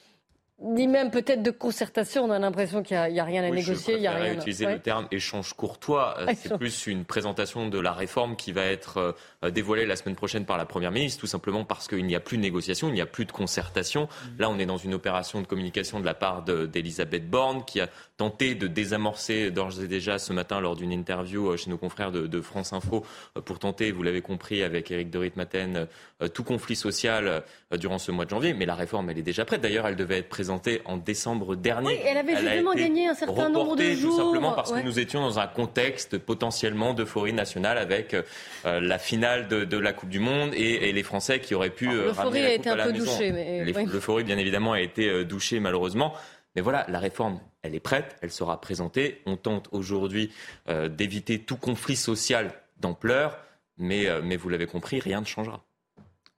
ni 0.62 0.86
même 0.86 1.10
peut-être 1.10 1.42
de 1.42 1.50
concertation. 1.50 2.24
On 2.24 2.30
a 2.30 2.38
l'impression 2.38 2.82
qu'il 2.82 2.96
n'y 2.96 3.20
a, 3.20 3.24
rien 3.24 3.42
à 3.42 3.50
négocier. 3.50 3.96
il 3.96 4.02
y 4.02 4.06
a 4.06 4.12
rien. 4.12 4.34
utiliser 4.34 4.66
le 4.66 4.78
terme 4.78 5.08
échange 5.10 5.52
courtois. 5.54 6.16
Euh, 6.20 6.32
c'est 6.36 6.56
plus 6.56 6.86
une 6.86 7.04
présentation 7.04 7.68
de 7.68 7.78
la 7.78 7.92
réforme 7.92 8.36
qui 8.36 8.52
va 8.52 8.64
être 8.64 9.16
euh, 9.44 9.50
dévoilée 9.50 9.84
la 9.84 9.96
semaine 9.96 10.14
prochaine 10.14 10.44
par 10.44 10.56
la 10.56 10.64
première 10.64 10.92
ministre, 10.92 11.20
tout 11.20 11.26
simplement 11.26 11.64
parce 11.64 11.88
qu'il 11.88 12.06
n'y 12.06 12.14
a 12.14 12.20
plus 12.20 12.36
de 12.36 12.42
négociation, 12.42 12.88
il 12.88 12.94
n'y 12.94 13.00
a 13.00 13.06
plus 13.06 13.24
de 13.24 13.32
concertation. 13.32 14.04
Mm. 14.04 14.40
Là, 14.40 14.50
on 14.50 14.58
est 14.58 14.66
dans 14.66 14.76
une 14.76 14.94
opération 14.94 15.42
de 15.42 15.46
communication 15.46 15.98
de 15.98 16.06
la 16.06 16.14
part 16.14 16.44
d'Elisabeth 16.44 17.28
Borne 17.28 17.64
qui 17.64 17.80
a 17.80 17.88
tenté 18.16 18.54
de 18.54 18.66
désamorcer 18.66 19.50
d'ores 19.50 19.80
et 19.82 19.88
déjà 19.88 20.18
ce 20.18 20.32
matin 20.32 20.60
lors 20.60 20.76
d'une 20.76 20.92
interview 20.92 21.48
euh, 21.50 21.56
chez 21.56 21.70
nos 21.70 21.78
confrères 21.78 22.12
de, 22.12 22.40
France 22.40 22.72
Info 22.72 23.04
pour 23.44 23.58
tenter, 23.58 23.90
vous 23.90 24.02
l'avez 24.02 24.20
compris, 24.20 24.62
avec 24.62 24.90
Éric 24.90 25.10
de 25.10 25.18
Ritmaten, 25.18 25.86
tout 26.34 26.44
conflit 26.44 26.76
social 26.76 27.42
durant 27.72 27.98
ce 27.98 28.12
mois 28.12 28.24
de 28.24 28.30
janvier. 28.30 28.52
Mais 28.52 28.66
la 28.66 28.74
réforme, 28.74 29.08
elle 29.08 29.18
est 29.18 29.22
déjà 29.22 29.44
prête. 29.44 29.60
D'ailleurs, 29.60 29.86
elle 29.86 29.96
devait 29.96 30.18
être 30.18 30.28
présentée 30.28 30.82
en 30.84 30.96
décembre 30.96 31.56
dernier. 31.56 31.86
Oui, 31.86 31.98
elle 32.04 32.18
avait 32.18 32.36
justement 32.36 32.74
gagné 32.74 33.08
un 33.08 33.14
certain 33.14 33.48
nombre 33.48 33.76
de 33.76 33.92
jours. 33.94 34.18
Tout 34.18 34.24
simplement 34.24 34.52
parce 34.52 34.72
que 34.72 34.80
nous 34.80 34.98
étions 34.98 35.20
dans 35.22 35.38
un 35.38 35.46
contexte 35.46 36.18
potentiellement 36.18 36.92
d'euphorie 36.92 37.32
nationale 37.32 37.78
avec 37.78 38.14
euh, 38.14 38.80
la 38.80 38.98
finale 38.98 39.48
de, 39.48 39.78
la 39.78 39.92
Coupe 39.92 40.08
du 40.08 40.20
Monde 40.20 40.52
et, 40.54 40.92
les 40.92 41.02
Français 41.02 41.40
qui 41.40 41.54
auraient 41.54 41.70
pu 41.70 41.90
euh, 41.90 42.12
ramener 42.12 42.42
la 42.42 42.48
a 42.48 42.52
été 42.52 42.70
un 42.70 42.76
peu 42.76 42.92
douchée, 42.92 43.32
mais 43.32 43.64
l'euphorie 43.64 44.24
bien 44.24 44.38
évidemment 44.38 44.72
a 44.72 44.80
été 44.80 45.08
euh, 45.08 45.24
douchée 45.24 45.60
malheureusement. 45.60 46.14
Mais 46.54 46.62
voilà, 46.62 46.86
la 46.88 46.98
réforme, 46.98 47.40
elle 47.62 47.74
est 47.74 47.80
prête, 47.80 48.16
elle 48.22 48.30
sera 48.30 48.60
présentée. 48.60 49.22
On 49.26 49.36
tente 49.36 49.68
aujourd'hui 49.72 50.32
d'éviter 50.66 51.40
tout 51.40 51.56
conflit 51.56 51.96
social 51.96 52.52
d'ampleur, 52.78 53.38
mais, 53.76 54.06
mais 54.22 54.36
vous 54.36 54.48
l'avez 54.48 54.66
compris, 54.66 55.00
rien 55.00 55.20
ne 55.20 55.26
changera. 55.26 55.64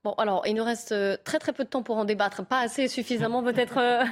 Bon, 0.03 0.13
alors, 0.19 0.43
il 0.45 0.53
nous 0.53 0.63
reste 0.63 0.91
euh, 0.91 1.17
très 1.23 1.39
très 1.39 1.53
peu 1.53 1.63
de 1.63 1.69
temps 1.69 1.81
pour 1.81 1.97
en 1.97 2.05
débattre. 2.05 2.45
Pas 2.45 2.59
assez 2.59 2.87
suffisamment 2.87 3.41
peut-être 3.41 3.77
euh, 3.77 4.03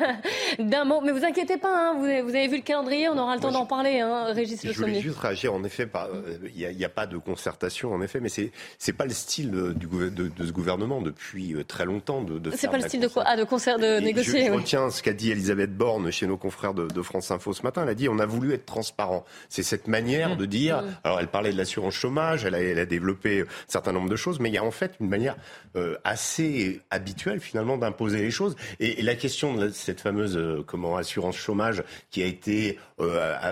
d'un 0.60 0.84
mot. 0.84 0.99
Mais 0.99 1.12
vous 1.12 1.24
inquiétez 1.24 1.57
pas, 1.57 1.91
hein, 1.91 1.94
vous, 1.99 2.06
avez, 2.06 2.48
vu 2.48 2.57
le 2.57 2.64
calendrier, 2.64 3.07
on 3.07 3.18
aura 3.18 3.36
le 3.36 3.41
temps 3.41 3.52
d'en 3.52 3.68
parler, 3.68 3.99
hein, 3.99 4.26
Régis 4.34 4.64
Le 4.64 4.74
Je 4.74 4.80
voulais 4.80 4.99
juste 4.99 5.20
réagir, 5.20 5.53
en 5.53 5.64
effet, 5.64 5.88
euh, 5.95 6.38
il 6.56 6.76
n'y 6.76 6.86
a, 6.86 6.90
pas 6.90 7.06
de 7.06 7.18
concertation, 7.18 7.94
en 7.94 8.02
effet, 8.02 8.20
mais 8.20 8.30
c'est 8.30 8.52
n'est 8.86 8.94
pas 8.94 9.06
le 9.06 9.14
style 9.14 9.52
du, 9.76 9.88
de, 9.88 10.32
ce 10.44 10.52
gouvernement 10.52 11.02
depuis 11.02 11.56
très 11.68 11.86
longtemps. 11.86 12.24
De, 12.24 12.40
de 12.40 12.52
c'est 12.52 12.68
pas 12.68 12.78
le 12.78 12.88
style 12.88 13.02
de 13.02 13.07
quoi 13.07 13.24
Ah, 13.26 13.38
de 13.38 13.44
concert, 13.44 13.78
de 13.78 13.99
négocier. 13.99 14.48
Je, 14.48 14.52
retiens 14.52 14.90
ce 14.90 15.03
qu'a 15.03 15.14
dit 15.14 15.30
Elisabeth 15.32 15.78
Borne 15.78 16.10
chez 16.12 16.26
nos 16.26 16.38
confrères 16.38 16.74
de, 16.74 17.02
France 17.03 17.30
Info 17.30 17.53
ce 17.53 17.62
matin. 17.62 17.84
Elle 17.84 17.90
a 17.90 17.95
dit 17.95 18.10
on 18.10 18.18
a 18.18 18.26
voulu 18.26 18.53
être 18.53 18.66
transparent. 18.66 19.24
C'est 19.49 19.64
cette 19.64 19.88
manière 19.88 20.32
mmh. 20.32 20.38
de 20.38 20.45
dire. 20.45 20.82
Mmh. 20.82 20.98
Alors, 21.03 21.20
elle 21.20 21.28
parlait 21.28 21.53
de 21.53 21.57
l'assurance 21.57 21.94
chômage, 21.94 22.44
elle 22.44 22.56
a, 22.56 22.60
elle 22.60 22.80
a 22.80 22.88
développé 22.88 23.41
un 23.41 23.45
certain 23.68 23.91
nombre 23.91 24.10
de 24.10 24.16
choses, 24.16 24.40
mais 24.40 24.49
il 24.49 24.56
y 24.56 24.57
a 24.57 24.64
en 24.64 24.72
fait 24.72 24.94
une 24.99 25.10
manière 25.10 25.36
euh, 25.76 25.98
assez 26.04 26.82
habituel 26.90 27.40
finalement 27.40 27.78
d'imposer 27.78 28.22
les 28.22 28.32
choses. 28.32 28.56
Et, 28.80 29.02
la 29.02 29.16
question 29.16 29.54
de 29.56 29.70
cette 29.70 30.02
fameuse 30.02 30.40
comment 30.66 30.98
assurance 30.98 31.36
chômage 31.36 31.84
qui 32.10 32.24
a 32.24 32.26
été 32.26 32.80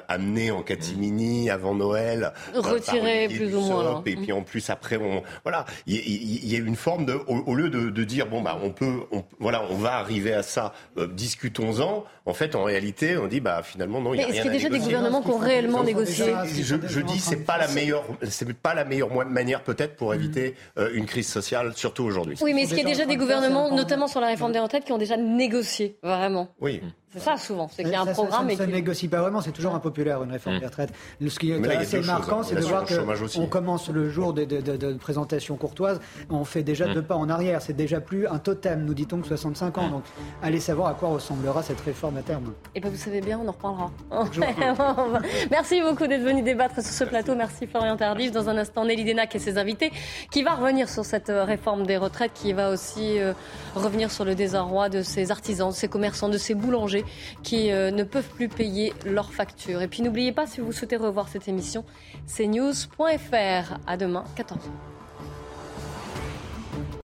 amenée 0.07 0.51
en 0.51 0.63
catimini 0.63 1.49
avant 1.49 1.75
Noël, 1.75 2.33
retirée 2.55 3.27
plus 3.27 3.53
ou 3.53 3.59
moins. 3.59 4.01
Et 4.05 4.15
puis 4.15 4.31
en 4.31 4.41
plus 4.41 4.69
après, 4.69 4.97
on 4.97 5.21
voilà, 5.43 5.65
il 5.85 6.49
y, 6.49 6.55
a 6.55 6.59
une 6.59 6.75
forme 6.75 7.05
de, 7.05 7.13
au, 7.27 7.53
lieu 7.53 7.69
de, 7.69 7.89
de, 7.89 8.03
dire 8.03 8.27
bon 8.27 8.41
bah 8.41 8.57
on 8.63 8.71
peut, 8.71 9.01
on, 9.11 9.23
voilà, 9.39 9.63
on 9.69 9.75
va 9.75 9.95
arriver 9.97 10.33
à 10.33 10.43
ça, 10.43 10.73
discutons-en. 10.97 12.05
En 12.25 12.33
fait, 12.33 12.55
en 12.55 12.63
réalité, 12.63 13.17
on 13.17 13.27
dit 13.27 13.41
bah 13.41 13.61
finalement 13.63 13.99
non, 13.99 14.13
il 14.13 14.21
y 14.21 14.23
a 14.23 14.27
rien 14.27 14.33
Est-ce 14.33 14.41
qu'il 14.43 14.53
y 14.53 14.55
a 14.55 14.57
déjà 14.57 14.69
des 14.69 14.79
gouvernements 14.79 15.21
qui 15.21 15.29
ont 15.29 15.37
réellement 15.37 15.83
négocié 15.83 16.33
Je, 16.45 16.75
je 16.87 17.01
dis 17.01 17.19
c'est 17.19 17.45
pas 17.45 17.57
la 17.57 17.67
meilleure, 17.67 18.05
c'est 18.29 18.51
pas 18.53 18.73
la 18.73 18.85
meilleure 18.85 19.13
manière 19.25 19.61
peut-être 19.61 19.95
pour 19.95 20.13
éviter 20.13 20.55
euh, 20.77 20.89
une 20.93 21.05
crise 21.05 21.27
sociale, 21.27 21.73
surtout 21.75 22.03
aujourd'hui. 22.03 22.12
Oui, 22.41 22.53
mais 22.53 22.63
est-ce 22.63 22.69
qu'il 22.75 22.83
y 22.83 22.85
a 22.85 22.89
déjà 22.89 23.05
des 23.05 23.17
gouvernements, 23.17 23.73
notamment 23.75 24.07
sur 24.07 24.21
la 24.21 24.27
réforme 24.27 24.51
des 24.51 24.59
retraites, 24.59 24.85
qui 24.85 24.91
ont 24.91 24.97
déjà 24.97 25.17
négocié 25.17 25.97
vraiment? 26.03 26.47
Oui. 26.61 26.81
C'est 27.13 27.19
ça 27.19 27.37
souvent, 27.37 27.69
c'est 27.71 27.83
qu'il 27.83 27.91
y 27.91 27.95
a 27.95 28.01
un 28.01 28.05
programme. 28.07 28.49
Ça, 28.49 28.57
ça, 28.57 28.65
ne 28.65 28.71
négocie 28.71 29.07
pas 29.07 29.21
vraiment, 29.21 29.41
c'est 29.41 29.51
toujours 29.51 29.75
impopulaire 29.75 30.23
une 30.23 30.31
réforme 30.31 30.59
des 30.59 30.65
retraites. 30.65 30.93
Ce 31.25 31.37
qui 31.37 31.51
est 31.51 31.67
assez 31.67 32.01
marquant, 32.01 32.39
hein. 32.39 32.43
c'est 32.43 32.55
de 32.55 32.61
voir 32.61 32.85
qu'on 32.85 33.47
commence 33.47 33.89
le 33.89 34.09
jour 34.09 34.33
de, 34.33 34.45
de, 34.45 34.61
de, 34.61 34.93
présentation 34.93 35.55
courtoise, 35.55 35.99
on 36.29 36.43
fait 36.43 36.63
déjà 36.63 36.87
deux 36.87 37.03
pas 37.03 37.15
en 37.15 37.29
arrière. 37.29 37.61
C'est 37.61 37.73
déjà 37.73 38.01
plus 38.01 38.27
un 38.27 38.39
totem, 38.39 38.83
nous 38.85 38.93
dit-on, 38.93 39.21
que 39.21 39.27
65 39.27 39.77
ans. 39.77 39.89
Donc 39.89 40.03
allez 40.41 40.59
savoir 40.59 40.87
à 40.89 40.93
quoi 40.93 41.09
ressemblera 41.09 41.61
cette 41.61 41.81
réforme 41.81 42.17
à 42.17 42.21
terme. 42.21 42.53
Et 42.73 42.79
bien 42.79 42.89
vous 42.89 42.97
savez 42.97 43.21
bien, 43.21 43.39
on 43.39 43.47
en 43.47 43.51
reparlera. 43.51 43.91
Merci 45.51 45.81
beaucoup 45.81 46.07
d'être 46.07 46.23
venu 46.23 46.41
débattre 46.41 46.75
sur 46.75 46.83
ce 46.83 47.03
plateau. 47.03 47.35
Merci 47.35 47.67
Florian 47.67 47.95
Tardif. 47.95 48.31
Dans 48.31 48.49
un 48.49 48.57
instant, 48.57 48.85
Nelly 48.85 49.03
Denac 49.03 49.35
et 49.35 49.39
ses 49.39 49.57
invités 49.57 49.91
qui 50.31 50.41
va 50.43 50.55
revenir 50.55 50.89
sur 50.89 51.05
cette 51.05 51.29
euh, 51.29 51.43
réforme 51.43 51.85
des 51.85 51.97
retraites, 51.97 52.31
qui 52.33 52.53
va 52.53 52.71
aussi 52.71 53.19
euh, 53.19 53.33
revenir 53.75 54.11
sur 54.11 54.25
le 54.25 54.35
désarroi 54.35 54.89
de 54.89 55.01
ces 55.01 55.31
artisans, 55.31 55.69
de 55.69 55.75
ces 55.75 55.87
commerçants, 55.87 56.29
de 56.29 56.37
ces 56.37 56.55
boulangers 56.55 57.02
qui 57.43 57.71
euh, 57.71 57.91
ne 57.91 58.03
peuvent 58.03 58.29
plus 58.29 58.49
payer 58.49 58.93
leurs 59.05 59.33
factures. 59.33 59.81
Et 59.81 59.87
puis 59.87 60.01
n'oubliez 60.01 60.31
pas, 60.31 60.47
si 60.47 60.61
vous 60.61 60.71
souhaitez 60.71 60.97
revoir 60.97 61.27
cette 61.27 61.47
émission, 61.47 61.85
c'est 62.25 62.47
news.fr. 62.47 63.77
À 63.87 63.97
demain, 63.97 64.23
14h. 64.37 64.92